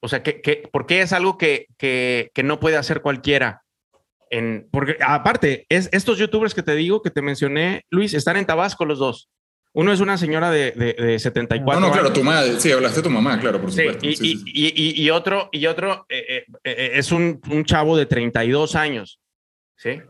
O 0.00 0.08
sea, 0.08 0.22
que, 0.22 0.68
¿por 0.70 0.86
qué 0.86 1.00
es 1.00 1.12
algo 1.12 1.38
que, 1.38 1.66
que, 1.76 2.30
no 2.44 2.60
puede 2.60 2.76
hacer 2.76 3.00
cualquiera? 3.00 3.62
En, 4.30 4.68
porque 4.70 4.96
aparte, 5.00 5.66
es, 5.68 5.88
estos 5.92 6.18
youtubers 6.18 6.54
que 6.54 6.62
te 6.62 6.74
digo, 6.76 7.02
que 7.02 7.10
te 7.10 7.22
mencioné, 7.22 7.84
Luis, 7.90 8.14
están 8.14 8.36
en 8.36 8.46
Tabasco 8.46 8.84
los 8.84 8.98
dos. 8.98 9.28
Uno 9.72 9.92
es 9.92 9.98
una 9.98 10.16
señora 10.16 10.50
de, 10.50 10.70
de, 10.70 11.18
74 11.18 11.80
No, 11.80 11.88
no, 11.88 11.92
claro, 11.92 12.12
tu 12.12 12.22
madre, 12.22 12.60
sí, 12.60 12.70
hablaste 12.70 12.98
de 12.98 13.02
tu 13.02 13.10
mamá, 13.10 13.40
claro, 13.40 13.60
por 13.60 13.72
supuesto. 13.72 14.06
y, 14.06 14.42
y, 14.44 15.02
y, 15.02 15.10
otro, 15.10 15.48
y 15.50 15.66
otro 15.66 16.06
eh, 16.08 16.44
es 16.62 17.10
un, 17.10 17.40
un, 17.50 17.64
chavo 17.64 17.96
de 17.96 18.06
32 18.06 18.76
años, 18.76 19.18
¿sí? 19.76 20.00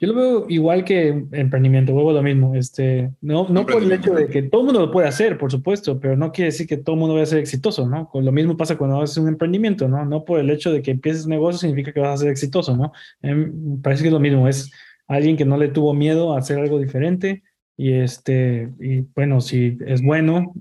Yo 0.00 0.08
lo 0.08 0.14
veo 0.14 0.46
igual 0.48 0.84
que 0.84 1.08
emprendimiento, 1.32 1.92
huevo 1.92 2.12
lo 2.12 2.22
mismo. 2.22 2.54
Este, 2.54 3.10
no, 3.20 3.48
no 3.48 3.66
por 3.66 3.82
el 3.82 3.90
hecho 3.90 4.14
de 4.14 4.28
que 4.28 4.42
todo 4.44 4.60
el 4.60 4.66
mundo 4.66 4.80
lo 4.80 4.92
puede 4.92 5.08
hacer, 5.08 5.36
por 5.36 5.50
supuesto, 5.50 5.98
pero 5.98 6.16
no 6.16 6.30
quiere 6.30 6.52
decir 6.52 6.68
que 6.68 6.76
todo 6.76 6.94
el 6.94 7.00
mundo 7.00 7.16
va 7.16 7.22
a 7.22 7.26
ser 7.26 7.40
exitoso, 7.40 7.88
¿no? 7.88 8.08
Lo 8.14 8.32
mismo 8.32 8.56
pasa 8.56 8.78
cuando 8.78 9.02
haces 9.02 9.16
un 9.16 9.28
emprendimiento, 9.28 9.88
¿no? 9.88 10.04
No 10.04 10.24
por 10.24 10.38
el 10.38 10.50
hecho 10.50 10.70
de 10.70 10.82
que 10.82 10.92
empieces 10.92 11.24
un 11.24 11.30
negocio 11.30 11.58
significa 11.58 11.92
que 11.92 12.00
vas 12.00 12.14
a 12.14 12.22
ser 12.22 12.30
exitoso, 12.30 12.76
¿no? 12.76 12.92
Em, 13.22 13.82
parece 13.82 14.02
que 14.02 14.08
es 14.08 14.12
lo 14.12 14.20
mismo, 14.20 14.46
es 14.46 14.70
alguien 15.08 15.36
que 15.36 15.44
no 15.44 15.56
le 15.56 15.68
tuvo 15.68 15.94
miedo 15.94 16.32
a 16.32 16.38
hacer 16.38 16.58
algo 16.58 16.78
diferente 16.78 17.42
y 17.76 17.92
este, 17.92 18.70
y 18.78 19.00
bueno, 19.00 19.40
si 19.40 19.78
es 19.84 20.00
bueno, 20.00 20.52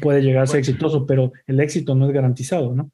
puede 0.00 0.22
llegar 0.22 0.44
a 0.44 0.46
ser 0.46 0.60
exitoso, 0.60 1.06
pero 1.06 1.32
el 1.46 1.60
éxito 1.60 1.94
no 1.94 2.06
es 2.06 2.12
garantizado, 2.12 2.74
¿no? 2.74 2.90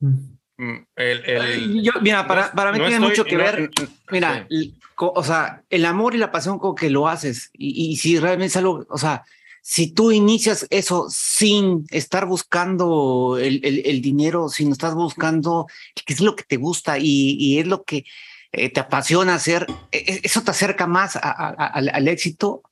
Mm. 0.00 0.39
Mm, 0.60 0.86
el, 0.96 1.82
Yo, 1.82 1.92
mira, 2.02 2.26
para, 2.26 2.52
para 2.52 2.70
mí 2.70 2.80
tiene 2.80 3.00
mucho 3.00 3.24
que 3.24 3.38
ver, 3.38 3.70
mira, 4.10 4.46
o 4.94 5.24
sea, 5.24 5.62
el 5.70 5.86
amor 5.86 6.14
y 6.14 6.18
la 6.18 6.30
pasión 6.30 6.58
con 6.58 6.74
que 6.74 6.90
lo 6.90 7.08
haces, 7.08 7.48
y, 7.54 7.96
si 7.96 8.18
realmente 8.18 8.48
es 8.48 8.56
algo, 8.58 8.84
o 8.90 8.98
sea, 8.98 9.24
si 9.62 9.90
tú 9.90 10.12
inicias 10.12 10.66
eso 10.68 11.06
sin 11.08 11.86
estar 11.90 12.26
buscando 12.26 13.38
el, 13.40 13.64
el, 13.64 14.02
dinero, 14.02 14.50
si 14.50 14.66
no 14.66 14.72
estás 14.72 14.94
buscando 14.94 15.66
qué 15.94 16.12
es 16.12 16.20
lo 16.20 16.36
que 16.36 16.44
te 16.44 16.58
gusta 16.58 16.98
y, 16.98 17.36
y 17.38 17.58
es 17.58 17.66
lo 17.66 17.82
que 17.82 18.04
eh, 18.52 18.68
te 18.68 18.80
apasiona 18.80 19.36
hacer, 19.36 19.66
e, 19.90 19.98
e, 19.98 20.20
eso 20.24 20.42
te 20.42 20.50
acerca 20.50 20.86
más 20.86 21.18
al 21.22 22.06
éxito 22.06 22.62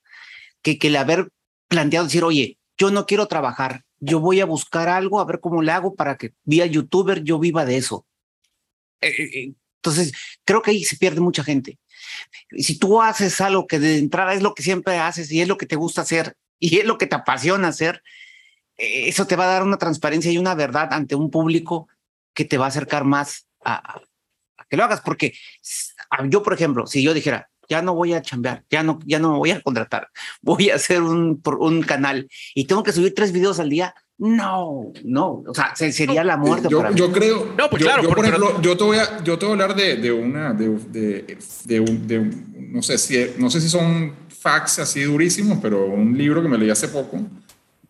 que, 0.61 0.79
que 0.79 0.89
el 0.89 0.97
haber 0.97 1.31
planteado 1.69 2.05
decir, 2.05 2.23
oye, 2.23 2.59
yo 2.77 2.91
no 2.91 3.07
quiero 3.07 3.29
trabajar, 3.29 3.85
yo 4.01 4.21
voy 4.21 4.41
a 4.41 4.47
buscar 4.47 4.89
algo, 4.89 5.21
a 5.21 5.25
ver 5.25 5.41
cómo 5.41 5.63
le 5.63 5.73
hago 5.73 5.95
para 5.95 6.17
que 6.17 6.33
vía 6.45 6.67
youtuber 6.67 7.23
yo 7.23 7.39
viva 7.39 7.65
de 7.65 7.77
eso. 7.77 8.07
Eh, 9.01 9.09
eh, 9.09 9.31
eh, 9.35 9.53
entonces, 9.77 10.13
creo 10.45 10.63
que 10.63 10.73
ahí 10.73 10.85
se 10.85 10.97
pierde 10.97 11.21
mucha 11.21 11.45
gente. 11.45 11.79
Si 12.57 12.79
tú 12.79 13.01
haces 13.01 13.41
algo 13.41 13.67
que 13.67 13.79
de 13.79 13.99
entrada 13.99 14.35
es 14.35 14.43
lo 14.43 14.55
que 14.55 14.63
siempre 14.63 14.99
haces 14.99 15.31
y 15.31 15.41
es 15.41 15.49
lo 15.49 15.57
que 15.57 15.67
te 15.67 15.77
gusta 15.77 16.03
hacer 16.03 16.37
y 16.59 16.79
es 16.79 16.85
lo 16.85 16.99
que 16.99 17.07
te 17.07 17.17
apasiona 17.17 17.69
hacer, 17.69 18.03
eso 18.77 19.27
te 19.27 19.37
va 19.37 19.45
a 19.45 19.55
dar 19.55 19.63
una 19.63 19.79
transparencia 19.79 20.31
y 20.31 20.39
una 20.39 20.55
verdad 20.55 20.93
ante 20.93 21.15
un 21.15 21.31
público 21.31 21.89
que 22.35 22.45
te 22.45 22.59
va 22.59 22.67
a 22.67 22.69
acercar 22.69 23.05
más 23.05 23.49
a, 23.65 24.01
a 24.57 24.65
que 24.69 24.77
lo 24.77 24.85
hagas. 24.85 25.01
Porque 25.01 25.35
yo, 26.29 26.43
por 26.43 26.55
ejemplo, 26.55 26.87
si 26.87 27.03
yo 27.03 27.15
dijera, 27.15 27.51
ya 27.69 27.83
no 27.83 27.95
voy 27.95 28.15
a 28.15 28.23
chambear, 28.23 28.65
ya 28.71 28.83
no, 28.83 28.99
ya 29.05 29.19
no 29.19 29.33
me 29.33 29.39
voy 29.39 29.51
a 29.51 29.61
contratar, 29.61 30.09
voy 30.43 30.71
a 30.71 30.77
hacer 30.77 31.03
un, 31.03 31.41
un 31.61 31.83
canal 31.83 32.29
y 32.55 32.65
tengo 32.65 32.83
que 32.83 32.93
subir 32.93 33.15
tres 33.15 33.33
videos 33.33 33.61
al 33.61 33.71
día. 33.71 33.95
No, 34.21 34.93
no, 35.05 35.45
o 35.47 35.55
sea, 35.55 35.77
sería 35.77 36.25
la 36.25 36.37
muerte. 36.37 36.67
Yo, 36.69 36.79
para 36.79 36.91
yo 36.91 37.13
creo, 37.13 37.55
no, 37.57 37.71
pues 37.71 37.85
claro, 37.85 38.03
yo, 38.03 38.09
por 38.09 38.19
ejemplo, 38.19 38.61
yo 38.61 38.77
te 38.77 38.83
voy 38.83 38.97
a, 38.97 39.23
yo 39.23 39.39
te 39.39 39.47
voy 39.47 39.53
a 39.53 39.63
hablar 39.63 39.77
de, 39.77 39.97
de 39.97 40.11
una, 40.11 40.53
de, 40.53 40.71
de, 40.71 41.39
de, 41.65 41.81
un, 41.81 42.09
de 42.09 42.19
no 42.73 42.83
sé 42.83 42.99
si, 42.99 43.17
no 43.39 43.49
sé 43.49 43.61
si 43.61 43.69
son 43.69 44.13
facts 44.29 44.81
así 44.81 45.03
durísimos, 45.03 45.59
pero 45.63 45.87
un 45.87 46.19
libro 46.19 46.43
que 46.43 46.49
me 46.49 46.59
leí 46.59 46.69
hace 46.69 46.89
poco 46.89 47.21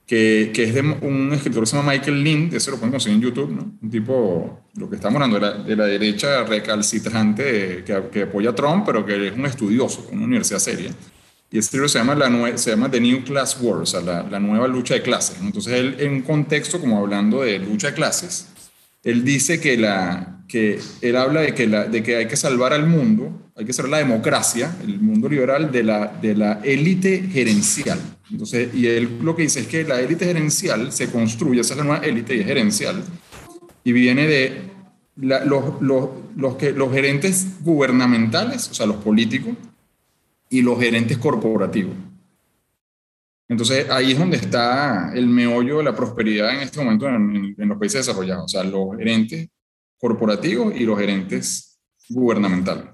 que, 0.08 0.52
que, 0.54 0.64
es 0.64 0.74
de 0.74 0.80
un 0.80 1.30
escritor 1.34 1.64
que 1.64 1.66
se 1.66 1.76
llama 1.76 1.92
Michael 1.92 2.24
Lind, 2.24 2.54
ese 2.54 2.70
lo 2.70 2.78
pueden 2.78 2.92
conseguir 2.92 3.16
en 3.16 3.22
YouTube, 3.22 3.50
¿no? 3.50 3.74
Un 3.82 3.90
tipo, 3.90 4.62
lo 4.74 4.88
que 4.88 4.96
estamos 4.96 5.20
hablando 5.20 5.38
de 5.38 5.42
la, 5.42 5.62
de 5.62 5.76
la 5.76 5.84
derecha 5.84 6.44
recalcitrante 6.44 7.84
que, 7.84 8.04
que, 8.10 8.22
apoya 8.22 8.50
a 8.50 8.54
Trump, 8.54 8.84
pero 8.86 9.04
que 9.04 9.28
es 9.28 9.34
un 9.34 9.44
estudioso, 9.44 10.08
una 10.10 10.24
universidad 10.24 10.60
seria. 10.60 10.90
Y 11.50 11.58
este 11.58 11.76
libro 11.76 11.90
se 11.90 11.98
llama, 11.98 12.14
la 12.14 12.56
se 12.56 12.70
llama 12.70 12.90
The 12.90 13.00
New 13.02 13.22
Class 13.22 13.58
War, 13.60 13.82
o 13.82 13.86
sea, 13.86 14.00
la, 14.00 14.22
la 14.22 14.40
nueva 14.40 14.66
lucha 14.66 14.94
de 14.94 15.02
clases. 15.02 15.36
Entonces, 15.42 15.74
él, 15.74 15.96
en 15.98 16.12
un 16.12 16.22
contexto 16.22 16.80
como 16.80 16.98
hablando 16.98 17.42
de 17.42 17.58
lucha 17.58 17.88
de 17.88 17.94
clases, 17.94 18.48
él 19.08 19.24
dice 19.24 19.58
que, 19.58 19.78
la, 19.78 20.42
que 20.46 20.78
él 21.00 21.16
habla 21.16 21.40
de 21.40 21.54
que, 21.54 21.66
de 21.66 22.02
que 22.02 22.16
hay 22.16 22.28
que 22.28 22.36
salvar 22.36 22.74
al 22.74 22.86
mundo, 22.86 23.50
hay 23.56 23.64
que 23.64 23.72
ser 23.72 23.88
la 23.88 23.96
democracia, 23.96 24.76
el 24.82 25.00
mundo 25.00 25.30
liberal, 25.30 25.72
de 25.72 25.82
la, 25.82 26.08
de 26.20 26.34
la 26.34 26.60
élite 26.62 27.26
gerencial. 27.32 27.98
Entonces, 28.30 28.68
y 28.74 28.86
él 28.86 29.18
lo 29.22 29.34
que 29.34 29.42
dice 29.44 29.60
es 29.60 29.66
que 29.66 29.84
la 29.84 29.98
élite 29.98 30.26
gerencial 30.26 30.92
se 30.92 31.10
construye, 31.10 31.62
esa 31.62 31.72
es 31.72 31.78
la 31.78 31.84
nueva 31.84 32.04
élite 32.04 32.44
gerencial, 32.44 33.02
y 33.82 33.92
viene 33.92 34.26
de 34.26 34.60
los, 35.16 35.80
los, 35.80 36.08
los, 36.36 36.56
que, 36.56 36.72
los 36.72 36.92
gerentes 36.92 37.46
gubernamentales, 37.62 38.68
o 38.68 38.74
sea, 38.74 38.84
los 38.84 38.96
políticos, 38.96 39.54
y 40.50 40.60
los 40.60 40.78
gerentes 40.78 41.16
corporativos. 41.16 41.94
Entonces 43.48 43.88
ahí 43.88 44.12
es 44.12 44.18
donde 44.18 44.36
está 44.36 45.10
el 45.14 45.26
meollo 45.26 45.78
de 45.78 45.84
la 45.84 45.96
prosperidad 45.96 46.54
en 46.54 46.60
este 46.60 46.78
momento 46.78 47.08
en, 47.08 47.54
los 47.56 47.78
países 47.78 48.06
desarrollados, 48.06 48.44
o 48.44 48.48
sea, 48.48 48.62
los 48.62 48.96
gerentes 48.96 49.48
corporativos 49.98 50.74
y 50.76 50.84
los 50.84 50.98
gerentes 50.98 51.80
gubernamentales. 52.10 52.84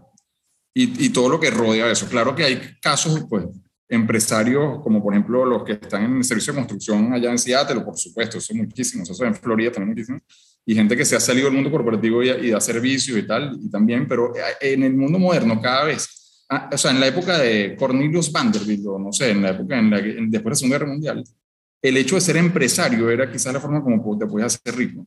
Y, 0.77 1.11
todo 1.11 1.29
lo 1.29 1.39
que 1.39 1.51
rodea 1.51 1.89
eso. 1.89 2.09
Claro 2.09 2.35
que 2.35 2.43
hay 2.43 2.61
casos, 2.81 3.27
pues, 3.29 3.47
empresarios 3.89 4.83
como 4.83 5.01
por 5.01 5.13
ejemplo 5.13 5.45
los 5.45 5.63
que 5.63 5.73
están 5.75 6.05
en 6.05 6.17
el 6.17 6.25
servicio 6.25 6.53
de 6.53 6.59
construcción 6.59 7.13
allá 7.13 7.31
en 7.31 7.39
Seattle, 7.39 7.83
por 7.83 7.97
supuesto, 7.97 8.39
eso 8.39 8.55
muchísimos, 8.55 9.09
eso 9.09 9.25
en 9.25 9.37
Florida 9.37 9.71
también 9.71 9.91
muchísimos, 9.91 10.23
y 10.67 10.75
gente 10.75 10.97
que 10.97 11.05
se 11.05 11.15
ha 11.15 11.21
salido 11.21 11.47
del 11.47 11.55
mundo 11.55 11.71
corporativo 11.71 12.23
y, 12.23 12.31
y 12.31 12.51
da 12.51 12.61
servicio 12.61 13.17
y 13.17 13.27
tal, 13.27 13.57
y 13.63 13.71
también, 13.71 14.09
pero 14.09 14.35
eh, 14.35 14.73
en 14.73 14.83
el 14.83 14.95
mundo 14.95 15.19
moderno 15.19 15.61
cada 15.61 15.85
vez, 15.85 16.24
ah, 16.55 16.71
o 16.73 16.79
sea, 16.79 16.91
en 16.91 17.01
la 17.01 17.07
época 17.07 17.39
de 17.39 17.77
Cornelius 17.77 18.31
Vanderbilt, 18.31 18.87
o 18.87 18.99
no 18.99 19.13
sé, 19.13 19.31
en 19.31 19.43
la 19.43 19.51
época 19.51 19.79
en 19.79 19.91
la, 19.91 20.01
después 20.01 20.45
de 20.45 20.51
la 20.51 20.55
Segunda 20.55 20.79
Guerra 20.79 20.91
Mundial, 20.91 21.25
el 21.83 21.97
hecho 21.97 22.15
de 22.15 22.21
ser 22.21 22.37
empresario 22.37 23.11
era 23.11 23.31
quizás 23.31 23.53
la 23.53 23.61
forma 23.61 23.83
como 23.83 24.19
te 24.19 24.27
podías 24.27 24.55
hacer 24.55 24.75
rico. 24.77 25.07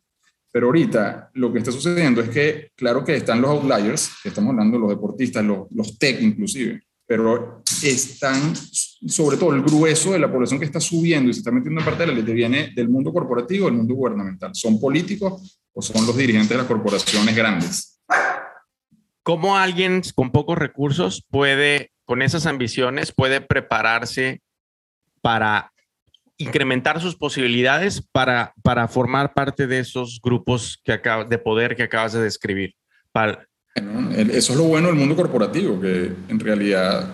Pero 0.51 0.67
ahorita 0.67 1.31
lo 1.33 1.51
que 1.51 1.59
está 1.59 1.71
sucediendo 1.71 2.21
es 2.21 2.29
que, 2.29 2.71
claro 2.75 3.03
que 3.03 3.15
están 3.15 3.41
los 3.41 3.51
outliers, 3.51 4.11
que 4.21 4.29
estamos 4.29 4.51
hablando, 4.51 4.79
los 4.79 4.89
deportistas, 4.89 5.43
los, 5.43 5.67
los 5.71 5.97
tech 5.97 6.21
inclusive, 6.21 6.81
pero 7.05 7.63
están, 7.83 8.55
sobre 8.55 9.37
todo 9.37 9.53
el 9.53 9.61
grueso 9.61 10.11
de 10.11 10.19
la 10.19 10.31
población 10.31 10.59
que 10.59 10.65
está 10.65 10.79
subiendo 10.79 11.29
y 11.29 11.33
se 11.33 11.39
está 11.39 11.51
metiendo 11.51 11.79
en 11.79 11.85
parte 11.85 12.05
de 12.05 12.07
la 12.07 12.13
ley, 12.13 12.33
viene 12.33 12.71
del 12.75 12.89
mundo 12.89 13.13
corporativo, 13.13 13.65
del 13.65 13.75
mundo 13.75 13.95
gubernamental. 13.95 14.53
¿Son 14.53 14.79
políticos 14.79 15.59
o 15.73 15.81
son 15.81 16.05
los 16.05 16.17
dirigentes 16.17 16.49
de 16.49 16.57
las 16.57 16.67
corporaciones 16.67 17.35
grandes? 17.35 18.01
¿Cómo 19.27 19.57
alguien 19.57 20.01
con 20.15 20.31
pocos 20.31 20.57
recursos 20.57 21.21
puede, 21.29 21.91
con 22.05 22.21
esas 22.21 22.45
ambiciones, 22.45 23.11
puede 23.11 23.41
prepararse 23.41 24.41
para 25.21 25.73
incrementar 26.37 27.01
sus 27.01 27.17
posibilidades 27.17 28.01
para, 28.13 28.53
para 28.63 28.87
formar 28.87 29.33
parte 29.33 29.67
de 29.67 29.79
esos 29.79 30.21
grupos 30.23 30.79
que 30.81 30.97
de 31.29 31.37
poder 31.39 31.75
que 31.75 31.83
acabas 31.83 32.13
de 32.13 32.21
describir? 32.21 32.73
Para, 33.11 33.45
eso 33.75 34.53
es 34.53 34.57
lo 34.57 34.63
bueno 34.63 34.87
del 34.87 34.95
mundo 34.95 35.13
corporativo, 35.13 35.77
que 35.81 36.09
en 36.29 36.39
realidad 36.39 37.13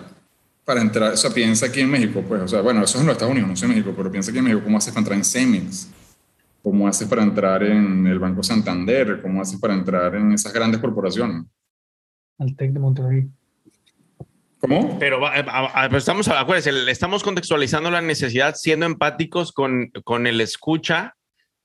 para 0.64 0.82
entrar, 0.82 1.14
o 1.14 1.16
sea, 1.16 1.30
piensa 1.30 1.66
aquí 1.66 1.80
en 1.80 1.90
México, 1.90 2.22
pues, 2.28 2.42
o 2.42 2.46
sea, 2.46 2.60
bueno, 2.60 2.84
eso 2.84 2.96
es 2.96 3.00
en 3.00 3.08
los 3.08 3.14
Estados 3.14 3.32
Unidos, 3.32 3.50
no 3.50 3.56
sé 3.56 3.64
en 3.64 3.72
México, 3.72 3.92
pero 3.96 4.12
piensa 4.12 4.30
aquí 4.30 4.38
en 4.38 4.44
México, 4.44 4.62
¿cómo 4.62 4.78
haces 4.78 4.92
para 4.92 5.00
entrar 5.00 5.18
en 5.18 5.24
Cemex? 5.24 5.88
¿Cómo 6.62 6.86
haces 6.86 7.08
para 7.08 7.24
entrar 7.24 7.64
en 7.64 8.06
el 8.06 8.20
Banco 8.20 8.44
Santander? 8.44 9.20
¿Cómo 9.20 9.42
haces 9.42 9.58
para 9.58 9.74
entrar 9.74 10.14
en 10.14 10.30
esas 10.30 10.52
grandes 10.52 10.80
corporaciones? 10.80 11.44
Al 12.38 12.56
TEC 12.56 12.72
de 12.72 12.80
Monterrey. 12.80 13.28
¿Cómo? 14.60 14.98
Pero 14.98 15.20
estamos, 15.96 16.28
acuérdense, 16.28 16.90
estamos 16.90 17.22
contextualizando 17.22 17.90
la 17.90 18.00
necesidad 18.00 18.54
siendo 18.54 18.86
empáticos 18.86 19.52
con, 19.52 19.90
con 20.04 20.26
el 20.26 20.40
escucha 20.40 21.16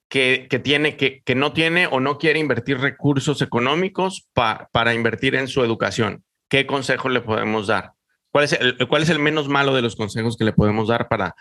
que, 0.10 0.48
tiene, 0.64 0.98
que, 0.98 1.22
que, 1.24 1.36
no 1.36 1.54
tiene 1.54 1.88
o 1.88 2.00
no 2.00 2.18
quiere 2.18 2.40
invertir 2.40 2.80
recursos 2.80 3.42
económicos 3.42 4.28
para 4.34 4.94
invertir 4.94 5.36
en 5.36 5.48
su 5.48 5.64
educación. 5.64 6.24
¿Qué 6.50 6.66
consejo 6.66 7.10
le 7.10 7.22
podemos 7.22 7.68
dar? 7.68 7.94
¿Cuál 8.32 8.46
es, 8.46 8.54
el, 8.54 8.88
¿Cuál 8.88 9.04
es 9.04 9.10
el 9.10 9.20
menos 9.20 9.48
malo 9.48 9.74
de 9.74 9.82
los 9.82 9.96
consejos 9.96 10.36
que 10.36 10.44
le 10.44 10.54
podemos 10.54 10.88
dar 10.88 11.08
para, 11.08 11.36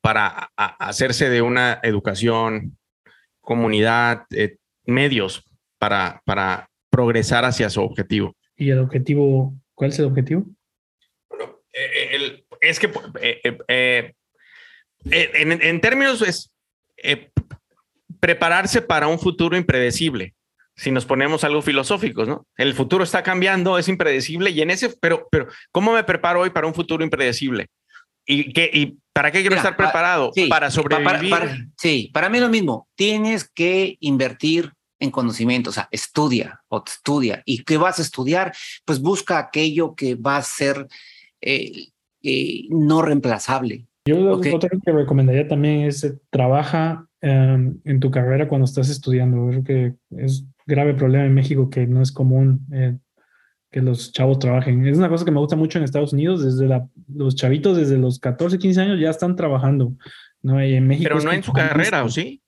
para 0.00 0.50
hacerse 0.56 1.28
de 1.28 1.42
una 1.42 1.80
educación, 1.82 2.78
comunidad, 3.40 4.26
eh, 4.30 4.56
medios 4.84 5.44
para, 5.78 6.22
para 6.24 6.70
progresar 6.90 7.44
hacia 7.44 7.70
su 7.70 7.82
objetivo? 7.82 8.36
¿Y 8.60 8.70
el 8.70 8.78
objetivo? 8.78 9.54
¿Cuál 9.74 9.90
es 9.90 9.98
el 9.98 10.04
objetivo? 10.04 10.44
Eh, 11.72 12.44
es 12.60 12.78
que 12.78 12.90
eh, 13.22 14.12
en, 15.10 15.62
en, 15.62 15.80
términos 15.80 16.22
es 16.22 16.52
prepararse 18.20 18.82
para 18.82 19.08
un 19.08 19.18
futuro 19.18 19.56
impredecible. 19.56 20.34
Si 20.76 20.90
nos 20.90 21.06
ponemos 21.06 21.42
algo 21.42 21.62
filosóficos, 21.62 22.28
¿no? 22.28 22.46
El 22.58 22.74
futuro 22.74 23.02
está 23.02 23.22
cambiando, 23.22 23.78
es 23.78 23.88
impredecible 23.88 24.50
y 24.50 24.60
en 24.60 24.70
ese, 24.70 24.94
pero, 25.00 25.26
pero, 25.30 25.48
¿cómo 25.72 25.94
me 25.94 26.04
preparo 26.04 26.42
hoy 26.42 26.50
para 26.50 26.66
un 26.66 26.74
futuro 26.74 27.02
impredecible? 27.02 27.68
¿Y, 28.26 28.52
qué, 28.52 28.70
y 28.72 28.98
para 29.14 29.32
qué 29.32 29.40
quiero 29.40 29.56
estar 29.56 29.74
preparado? 29.74 30.32
para 30.50 30.70
sobrevivir. 30.70 31.68
sí, 31.78 32.10
para 32.12 32.28
mí 32.28 32.38
lo 32.38 32.50
mismo. 32.50 32.88
Tienes 32.94 33.48
que 33.48 33.96
invertir 34.00 34.70
en 35.00 35.10
conocimiento, 35.10 35.70
o 35.70 35.72
sea, 35.72 35.88
estudia 35.90 36.62
o 36.68 36.82
estudia. 36.86 37.42
¿Y 37.44 37.64
qué 37.64 37.76
vas 37.78 37.98
a 37.98 38.02
estudiar? 38.02 38.52
Pues 38.84 39.00
busca 39.00 39.38
aquello 39.38 39.94
que 39.94 40.14
va 40.14 40.36
a 40.36 40.42
ser 40.42 40.86
eh, 41.40 41.88
eh, 42.22 42.66
no 42.68 43.02
reemplazable. 43.02 43.86
Yo 44.04 44.16
lo 44.18 44.40
que 44.40 44.58
recomendaría 44.92 45.48
también 45.48 45.82
es 45.82 46.04
eh, 46.04 46.18
trabaja 46.30 47.10
Em, 47.22 47.78
en 47.84 48.00
tu 48.00 48.10
carrera 48.10 48.48
cuando 48.48 48.64
estás 48.64 48.88
estudiando. 48.88 49.48
Creo 49.48 49.64
que 49.64 49.94
es 50.22 50.46
grave 50.66 50.94
problema 50.94 51.26
en 51.26 51.34
México 51.34 51.68
que 51.68 51.86
no 51.86 52.00
es 52.00 52.12
común 52.12 52.66
eh, 52.72 52.96
que 53.70 53.82
los 53.82 54.12
chavos 54.12 54.38
trabajen. 54.38 54.86
Es 54.86 54.96
una 54.96 55.10
cosa 55.10 55.26
que 55.26 55.30
me 55.30 55.38
gusta 55.38 55.54
mucho 55.54 55.76
en 55.76 55.84
Estados 55.84 56.14
Unidos, 56.14 56.42
desde 56.42 56.66
la, 56.66 56.88
los 57.14 57.36
chavitos 57.36 57.76
desde 57.76 57.98
los 57.98 58.18
14, 58.18 58.58
15 58.58 58.80
años 58.80 59.00
ya 59.00 59.10
están 59.10 59.36
trabajando. 59.36 59.92
¿no? 60.42 60.64
Y 60.64 60.74
en 60.74 60.86
México 60.86 61.10
Pero 61.12 61.22
no 61.22 61.32
en 61.32 61.42
su 61.42 61.52
carrera, 61.52 62.02
¿o 62.04 62.08
sí? 62.08 62.39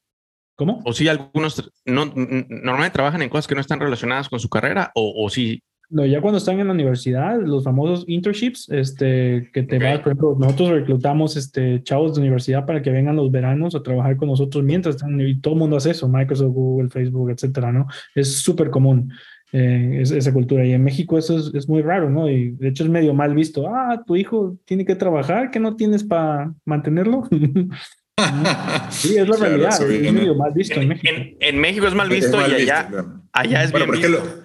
¿Cómo? 0.62 0.80
O 0.84 0.92
sí, 0.92 1.08
algunos 1.08 1.72
no, 1.84 2.06
normalmente 2.06 2.92
trabajan 2.92 3.22
en 3.22 3.28
cosas 3.28 3.48
que 3.48 3.54
no 3.54 3.60
están 3.60 3.80
relacionadas 3.80 4.28
con 4.28 4.38
su 4.38 4.48
carrera, 4.48 4.92
o, 4.94 5.24
o 5.24 5.28
sí 5.28 5.62
no, 5.92 6.06
ya 6.06 6.22
cuando 6.22 6.38
están 6.38 6.58
en 6.58 6.68
la 6.68 6.72
universidad, 6.72 7.38
los 7.42 7.64
famosos 7.64 8.04
internships, 8.08 8.66
este, 8.70 9.50
que 9.52 9.62
te 9.62 9.78
vas, 9.78 9.98
por 9.98 10.12
ejemplo, 10.12 10.36
nosotros 10.38 10.70
reclutamos 10.70 11.36
este, 11.36 11.82
chavos 11.82 12.14
de 12.14 12.22
universidad 12.22 12.64
para 12.64 12.80
que 12.80 12.90
vengan 12.90 13.16
los 13.16 13.30
veranos 13.30 13.74
a 13.74 13.82
trabajar 13.82 14.16
con 14.16 14.28
nosotros 14.28 14.64
mientras 14.64 14.94
están, 14.94 15.20
y 15.20 15.38
todo 15.38 15.52
el 15.52 15.60
mundo 15.60 15.76
hace 15.76 15.90
eso, 15.90 16.08
Microsoft, 16.08 16.54
Google, 16.54 16.88
Facebook, 16.88 17.30
etcétera, 17.32 17.72
¿no? 17.72 17.88
Es 18.14 18.40
súper 18.40 18.70
común 18.70 19.12
eh, 19.52 19.98
esa 20.00 20.32
cultura. 20.32 20.64
Y 20.64 20.72
en 20.72 20.82
México 20.82 21.18
eso 21.18 21.36
es, 21.36 21.52
es, 21.52 21.68
muy 21.68 21.82
raro, 21.82 22.08
¿no? 22.08 22.26
Y 22.26 22.52
de 22.52 22.68
hecho 22.68 22.84
es 22.84 22.88
medio 22.88 23.12
mal 23.12 23.34
visto. 23.34 23.68
Ah, 23.68 24.02
tu 24.06 24.16
hijo 24.16 24.56
tiene 24.64 24.86
que 24.86 24.96
trabajar, 24.96 25.50
¿qué 25.50 25.60
no 25.60 25.76
tienes 25.76 26.04
para 26.04 26.54
mantenerlo? 26.64 27.28
sí, 28.90 29.16
es 29.16 29.28
la 29.28 29.36
realidad. 29.36 29.90
es 29.90 30.12
medio 30.12 30.34
mal 30.34 30.52
visto 30.52 30.80
en, 30.80 30.88
México. 30.88 31.14
En, 31.40 31.58
México 31.58 31.86
es 31.86 31.94
mal 31.94 32.08
visto 32.08 32.38
y 32.48 32.54
allá, 32.54 32.88
allá 33.32 33.64
es 33.64 33.72
bien 33.72 33.90
visto. 33.90 34.44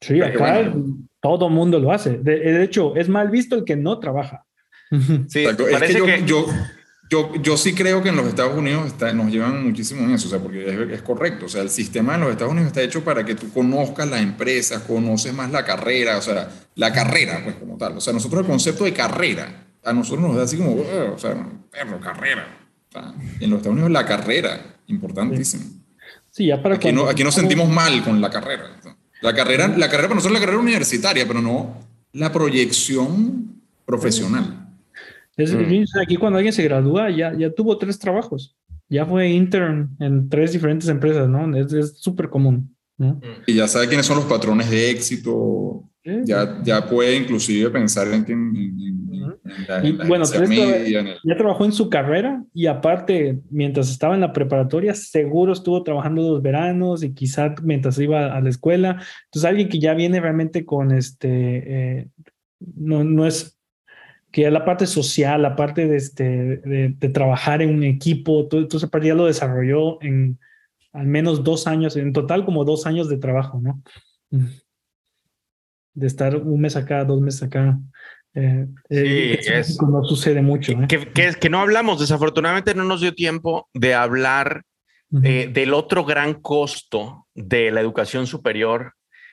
Sí, 0.00 0.20
acá 0.20 0.72
todo 1.20 1.48
mundo 1.48 1.78
lo 1.78 1.92
hace. 1.92 2.18
De, 2.18 2.62
hecho, 2.62 2.94
es 2.96 3.08
mal 3.08 3.30
visto 3.30 3.56
el 3.56 3.64
que 3.64 3.76
no 3.76 3.98
trabaja. 3.98 4.44
Sí, 5.28 5.44
es 5.44 5.56
que 5.56 6.22
yo, 6.24 6.46
yo, 7.10 7.34
yo, 7.42 7.56
sí 7.58 7.74
creo 7.74 8.02
que 8.02 8.08
en 8.08 8.16
los 8.16 8.26
Estados 8.26 8.56
Unidos 8.56 8.86
está, 8.86 9.12
nos 9.12 9.30
llevan 9.30 9.62
muchísimo 9.62 10.02
en 10.04 10.12
eso, 10.12 10.28
o 10.28 10.30
sea, 10.30 10.38
porque 10.38 10.94
es, 10.94 11.02
correcto. 11.02 11.44
O 11.46 11.48
sea, 11.48 11.60
el 11.60 11.68
sistema 11.68 12.14
en 12.14 12.22
los 12.22 12.30
Estados 12.30 12.52
Unidos 12.52 12.68
está 12.68 12.82
hecho 12.82 13.04
para 13.04 13.24
que 13.24 13.34
tú 13.34 13.52
conozcas 13.52 14.08
la 14.08 14.18
empresa, 14.18 14.86
conoces 14.86 15.34
más 15.34 15.50
la 15.50 15.64
carrera, 15.64 16.16
o 16.16 16.22
sea, 16.22 16.48
la 16.74 16.92
carrera, 16.92 17.40
pues 17.44 17.56
como 17.56 17.76
tal. 17.76 17.98
O 17.98 18.00
sea, 18.00 18.14
nosotros 18.14 18.40
el 18.40 18.46
concepto 18.46 18.84
de 18.84 18.94
carrera, 18.94 19.66
a 19.84 19.92
nosotros 19.92 20.26
nos 20.26 20.36
da 20.36 20.44
así 20.44 20.56
como, 20.56 20.76
o 20.76 21.18
sea, 21.18 21.34
perro, 21.70 22.00
carrera. 22.00 22.57
En 23.40 23.50
los 23.50 23.58
Estados 23.58 23.74
Unidos 23.74 23.90
la 23.90 24.04
carrera, 24.04 24.76
importantísimo. 24.86 25.64
Sí, 26.30 26.46
ya 26.46 26.62
para 26.62 26.76
aquí, 26.76 26.92
no, 26.92 27.08
aquí 27.08 27.24
nos 27.24 27.34
sentimos 27.34 27.68
mal 27.68 28.02
con 28.02 28.20
la 28.20 28.30
carrera. 28.30 28.64
La 29.20 29.34
carrera, 29.34 29.68
la 29.68 29.88
carrera 29.88 30.08
para 30.08 30.16
nosotros 30.16 30.36
es 30.36 30.40
la 30.40 30.46
carrera 30.46 30.62
universitaria, 30.62 31.26
pero 31.26 31.42
no 31.42 31.76
la 32.12 32.32
proyección 32.32 33.62
profesional. 33.84 34.68
Es, 35.36 35.54
mm. 35.54 35.98
Aquí 36.02 36.16
cuando 36.16 36.38
alguien 36.38 36.52
se 36.52 36.64
gradúa 36.64 37.10
ya, 37.10 37.32
ya 37.36 37.50
tuvo 37.50 37.78
tres 37.78 37.98
trabajos. 37.98 38.56
Ya 38.88 39.04
fue 39.04 39.28
intern 39.28 39.96
en 40.00 40.28
tres 40.28 40.52
diferentes 40.52 40.88
empresas, 40.88 41.28
¿no? 41.28 41.56
Es 41.56 41.98
súper 41.98 42.28
común. 42.28 42.74
¿no? 42.96 43.20
Y 43.46 43.54
ya 43.54 43.68
sabe 43.68 43.86
quiénes 43.86 44.06
son 44.06 44.16
los 44.16 44.26
patrones 44.26 44.70
de 44.70 44.90
éxito. 44.90 45.84
Ya, 46.24 46.60
ya 46.64 46.88
puede 46.88 47.16
inclusive 47.16 47.70
pensar 47.70 48.08
en, 48.08 48.24
bueno, 50.06 50.24
ya 50.24 51.36
trabajó 51.36 51.64
en 51.64 51.72
su 51.72 51.88
carrera 51.88 52.44
y 52.52 52.66
aparte, 52.66 53.40
mientras 53.50 53.90
estaba 53.90 54.14
en 54.14 54.20
la 54.20 54.32
preparatoria, 54.32 54.94
seguro 54.94 55.52
estuvo 55.52 55.82
trabajando 55.82 56.22
dos 56.22 56.42
veranos 56.42 57.02
y 57.02 57.14
quizá 57.14 57.54
mientras 57.62 57.98
iba 57.98 58.34
a 58.34 58.40
la 58.40 58.48
escuela. 58.50 59.02
Entonces, 59.26 59.48
alguien 59.48 59.68
que 59.68 59.78
ya 59.78 59.94
viene 59.94 60.20
realmente 60.20 60.64
con 60.64 60.92
este, 60.92 61.98
eh, 62.00 62.08
no, 62.60 63.04
no 63.04 63.26
es 63.26 63.58
que 64.30 64.50
la 64.50 64.64
parte 64.64 64.86
social, 64.86 65.42
la 65.42 65.56
parte 65.56 65.86
de, 65.86 65.96
este, 65.96 66.24
de, 66.58 67.08
trabajar 67.08 67.62
en 67.62 67.74
un 67.74 67.82
equipo, 67.82 68.46
todo, 68.46 68.66
parte 68.90 69.08
ya 69.08 69.14
lo 69.14 69.26
desarrolló 69.26 70.02
en 70.02 70.38
al 70.92 71.06
menos 71.06 71.44
dos 71.44 71.66
años, 71.66 71.96
en 71.96 72.12
total 72.12 72.44
como 72.44 72.64
dos 72.64 72.86
años 72.86 73.08
de 73.08 73.18
trabajo, 73.18 73.60
¿no? 73.60 73.82
De 75.94 76.06
estar 76.06 76.36
un 76.36 76.60
mes 76.60 76.76
acá, 76.76 77.04
dos 77.04 77.20
meses 77.20 77.42
acá. 77.42 77.78
Eh, 78.40 78.66
eh, 78.90 79.38
sí, 79.42 79.52
es, 79.52 79.82
no 79.82 80.04
sucede 80.04 80.42
mucho. 80.42 80.72
¿eh? 80.72 80.86
Que, 80.88 81.08
que, 81.10 81.34
que, 81.34 81.50
no 81.50 81.58
hablamos, 81.60 81.98
desafortunadamente 81.98 82.74
no 82.74 82.84
nos 82.84 83.00
dio 83.00 83.12
tiempo 83.14 83.68
de 83.74 83.94
hablar 83.94 84.62
del 85.10 85.72
otro 85.72 86.04
gran 86.04 86.34
costo 86.34 87.26
de 87.34 87.70
la 87.70 87.80
educación 87.80 88.26
superior, 88.26 88.92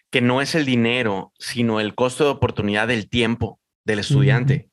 que 0.10 0.22
no 0.22 0.41
es 0.41 0.56
el 0.56 0.65
dinero, 0.65 1.34
sino 1.38 1.82
el 1.82 1.95
costo 1.95 2.23
de 2.23 2.30
oportunidad 2.30 2.88
del 2.88 3.10
tiempo 3.10 3.60
del 3.84 3.99
estudiante. 3.99 4.69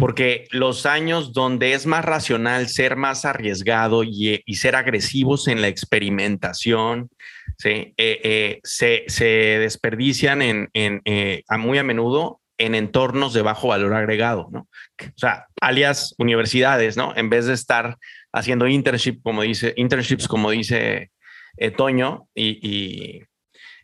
Porque 0.00 0.48
los 0.50 0.86
años 0.86 1.34
donde 1.34 1.74
es 1.74 1.84
más 1.84 2.02
racional 2.02 2.68
ser 2.68 2.96
más 2.96 3.26
arriesgado 3.26 4.02
y, 4.02 4.42
ser 4.54 4.76
agresivos 4.76 5.46
en 5.46 5.60
la 5.60 5.68
experimentación, 5.68 7.10
¿sí? 7.58 7.92
Eh, 7.98 8.20
eh, 8.24 8.60
se, 8.64 9.04
se, 9.08 9.26
desperdician 9.26 10.40
en, 10.40 10.70
en 10.72 11.02
eh, 11.04 11.42
muy 11.58 11.76
a 11.76 11.82
menudo 11.82 12.40
en 12.58 12.74
entornos 12.74 13.32
de 13.32 13.42
bajo 13.42 13.68
valor 13.68 13.94
agregado, 13.94 14.48
¿no? 14.52 14.68
O 15.00 15.16
sea, 15.18 15.46
alias 15.60 16.14
universidades, 16.18 16.96
¿no? 16.96 17.16
En 17.16 17.30
vez 17.30 17.46
de 17.46 17.54
estar 17.54 17.96
haciendo 18.32 18.66
internship, 18.66 19.20
como 19.22 19.42
dice, 19.42 19.72
internships, 19.76 20.28
como 20.28 20.50
dice 20.50 21.10
Toño, 21.76 22.28
y, 22.34 23.22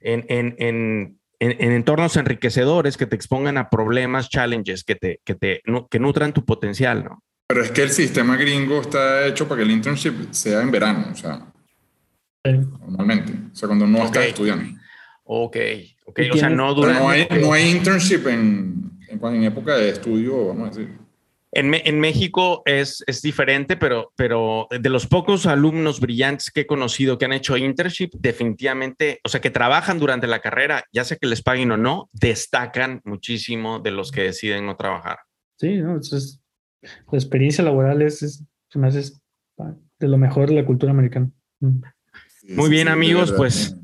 en, 0.00 0.26
en 0.28 1.18
en, 1.40 1.72
entornos 1.72 2.16
enriquecedores 2.16 2.96
que 2.96 3.06
te 3.06 3.16
expongan 3.16 3.58
a 3.58 3.68
problemas, 3.68 4.28
challenges, 4.28 4.84
que, 4.84 4.94
te, 4.94 5.20
que, 5.24 5.34
te, 5.34 5.62
que 5.90 5.98
nutran 5.98 6.32
tu 6.32 6.44
potencial, 6.44 7.04
¿no? 7.04 7.22
Pero 7.46 7.62
es 7.62 7.70
que 7.70 7.82
el 7.82 7.90
sistema 7.90 8.36
gringo 8.36 8.80
está 8.80 9.26
hecho 9.26 9.46
para 9.46 9.58
que 9.58 9.64
el 9.64 9.70
internship 9.70 10.32
sea 10.32 10.62
en 10.62 10.70
verano, 10.70 11.08
o 11.12 11.14
sea, 11.14 11.46
normalmente, 12.42 13.32
o 13.52 13.54
sea, 13.54 13.66
cuando 13.68 13.86
no 13.86 14.04
estás 14.04 14.24
estudiando. 14.26 14.80
Ok, 15.24 15.56
ok, 16.04 16.20
o 16.32 16.36
sea, 16.36 16.50
no 16.50 16.74
durante... 16.74 17.00
No 17.00 17.08
hay, 17.08 17.26
no 17.40 17.52
hay 17.52 17.70
internship 17.70 18.26
en, 18.26 18.90
en, 19.08 19.24
en 19.24 19.44
época 19.44 19.76
de 19.76 19.88
estudio, 19.88 20.48
vamos 20.48 20.68
a 20.68 20.70
decir. 20.70 21.04
En, 21.56 22.00
México 22.00 22.62
es, 22.66 23.04
es, 23.06 23.22
diferente, 23.22 23.76
pero, 23.76 24.12
pero 24.16 24.66
de 24.70 24.90
los 24.90 25.06
pocos 25.06 25.46
alumnos 25.46 26.00
brillantes 26.00 26.50
que 26.50 26.62
he 26.62 26.66
conocido 26.66 27.16
que 27.16 27.26
han 27.26 27.32
hecho 27.32 27.56
internship, 27.56 28.10
definitivamente, 28.18 29.20
o 29.22 29.28
sea, 29.28 29.40
que 29.40 29.50
trabajan 29.50 30.00
durante 30.00 30.26
la 30.26 30.40
carrera, 30.40 30.82
ya 30.92 31.04
sea 31.04 31.16
que 31.16 31.28
les 31.28 31.42
paguen 31.42 31.70
o 31.70 31.76
no, 31.76 32.10
destacan 32.12 33.00
muchísimo 33.04 33.78
de 33.78 33.92
los 33.92 34.10
que 34.10 34.22
deciden 34.22 34.66
no 34.66 34.74
trabajar. 34.74 35.18
Sí, 35.56 35.76
no, 35.76 35.96
es, 35.96 36.40
la 36.82 37.18
experiencia 37.18 37.62
laboral 37.62 38.02
es, 38.02 38.24
es, 38.24 38.44
se 38.68 38.78
me 38.80 38.88
hace 38.88 39.12
de 40.00 40.08
lo 40.08 40.18
mejor 40.18 40.48
de 40.48 40.56
la 40.56 40.66
cultura 40.66 40.90
americana. 40.90 41.30
Mm. 41.60 41.82
Muy 42.48 42.68
bien, 42.68 42.88
amigos, 42.88 43.32
pues 43.32 43.76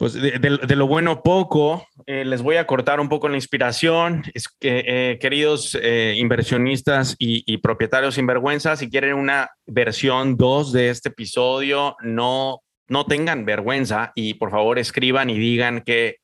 pues 0.00 0.14
de, 0.14 0.76
lo 0.76 0.86
bueno 0.86 1.22
poco, 1.22 1.86
eh, 2.06 2.24
les 2.24 2.40
voy 2.40 2.56
a 2.56 2.66
cortar 2.66 3.00
un 3.00 3.10
poco 3.10 3.28
la 3.28 3.36
inspiración. 3.36 4.22
Es 4.32 4.48
que, 4.48 4.82
eh, 4.86 5.18
queridos 5.20 5.78
eh, 5.78 6.14
inversionistas 6.16 7.16
y, 7.18 7.44
y, 7.44 7.58
propietarios 7.58 8.14
sinvergüenza, 8.14 8.76
si 8.76 8.88
quieren 8.88 9.12
una 9.12 9.50
versión 9.66 10.38
2 10.38 10.72
de 10.72 10.88
este 10.88 11.10
episodio, 11.10 11.96
no, 12.00 12.62
no 12.88 13.04
tengan 13.04 13.44
vergüenza 13.44 14.12
y 14.14 14.32
por 14.32 14.50
favor 14.50 14.78
escriban 14.78 15.28
y 15.28 15.38
digan 15.38 15.82
qué, 15.84 16.16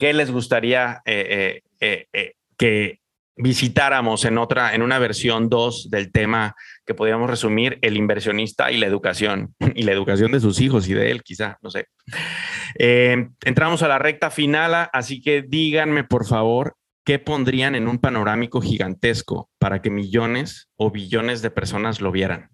qué 0.00 0.12
les 0.12 0.32
gustaría 0.32 1.00
que 1.04 2.98
visitáramos 3.36 4.24
en 4.24 4.38
otra, 4.38 4.74
en 4.74 4.82
una 4.82 4.98
versión 4.98 5.48
2 5.48 5.90
del 5.90 6.10
tema 6.10 6.56
que 6.86 6.94
podríamos 6.94 7.28
resumir, 7.28 7.78
el 7.82 7.96
inversionista 7.96 8.72
y 8.72 8.78
la 8.78 8.86
educación, 8.86 9.54
y 9.74 9.82
la 9.82 9.92
educación 9.92 10.32
de 10.32 10.40
sus 10.40 10.60
hijos 10.60 10.88
y 10.88 10.94
de 10.94 11.10
él, 11.10 11.22
quizá, 11.22 11.58
no 11.62 11.70
sé. 11.70 11.86
Eh, 12.78 13.28
entramos 13.44 13.82
a 13.82 13.88
la 13.88 13.98
recta 13.98 14.30
final, 14.30 14.88
así 14.92 15.20
que 15.20 15.42
díganme, 15.42 16.04
por 16.04 16.26
favor, 16.26 16.76
¿qué 17.04 17.18
pondrían 17.18 17.74
en 17.74 17.88
un 17.88 17.98
panorámico 17.98 18.60
gigantesco 18.60 19.50
para 19.58 19.82
que 19.82 19.90
millones 19.90 20.68
o 20.76 20.90
billones 20.90 21.42
de 21.42 21.50
personas 21.50 22.00
lo 22.00 22.10
vieran 22.10 22.50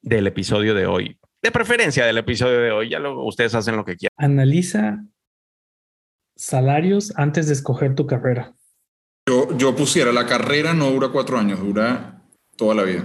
del 0.00 0.26
episodio 0.26 0.74
de 0.74 0.86
hoy? 0.86 1.18
De 1.42 1.50
preferencia 1.50 2.04
del 2.04 2.18
episodio 2.18 2.60
de 2.60 2.70
hoy, 2.70 2.90
ya 2.90 2.98
lo, 2.98 3.24
ustedes 3.24 3.54
hacen 3.54 3.76
lo 3.76 3.84
que 3.84 3.96
quieran. 3.96 4.14
Analiza 4.16 5.02
salarios 6.36 7.12
antes 7.16 7.46
de 7.46 7.54
escoger 7.54 7.94
tu 7.94 8.06
carrera. 8.06 8.54
Yo, 9.56 9.76
pusiera, 9.76 10.12
la 10.12 10.26
carrera 10.26 10.74
no 10.74 10.90
dura 10.90 11.08
cuatro 11.08 11.38
años, 11.38 11.60
dura 11.60 12.20
toda 12.56 12.74
la 12.74 12.82
vida. 12.82 13.04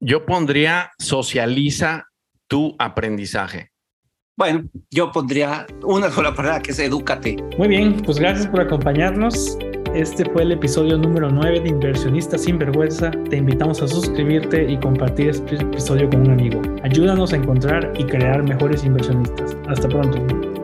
Yo 0.00 0.26
pondría 0.26 0.90
socializa 0.98 2.08
tu 2.48 2.74
aprendizaje. 2.78 3.70
Bueno, 4.36 4.64
yo 4.90 5.12
pondría 5.12 5.66
una 5.82 6.10
sola 6.10 6.34
palabra 6.34 6.60
que 6.60 6.72
es 6.72 6.78
edúcate. 6.80 7.36
Muy 7.58 7.68
bien, 7.68 8.02
pues 8.02 8.18
gracias 8.18 8.48
por 8.48 8.60
acompañarnos. 8.60 9.56
Este 9.94 10.24
fue 10.30 10.42
el 10.42 10.52
episodio 10.52 10.98
número 10.98 11.30
9 11.30 11.60
de 11.60 11.68
Inversionistas 11.70 12.42
sin 12.42 12.58
Vergüenza. 12.58 13.12
Te 13.30 13.36
invitamos 13.36 13.80
a 13.80 13.88
suscribirte 13.88 14.70
y 14.70 14.76
compartir 14.78 15.30
este 15.30 15.56
episodio 15.56 16.10
con 16.10 16.22
un 16.22 16.32
amigo. 16.32 16.60
Ayúdanos 16.82 17.32
a 17.32 17.36
encontrar 17.36 17.92
y 17.96 18.04
crear 18.04 18.42
mejores 18.42 18.84
inversionistas. 18.84 19.56
Hasta 19.68 19.88
pronto. 19.88 20.55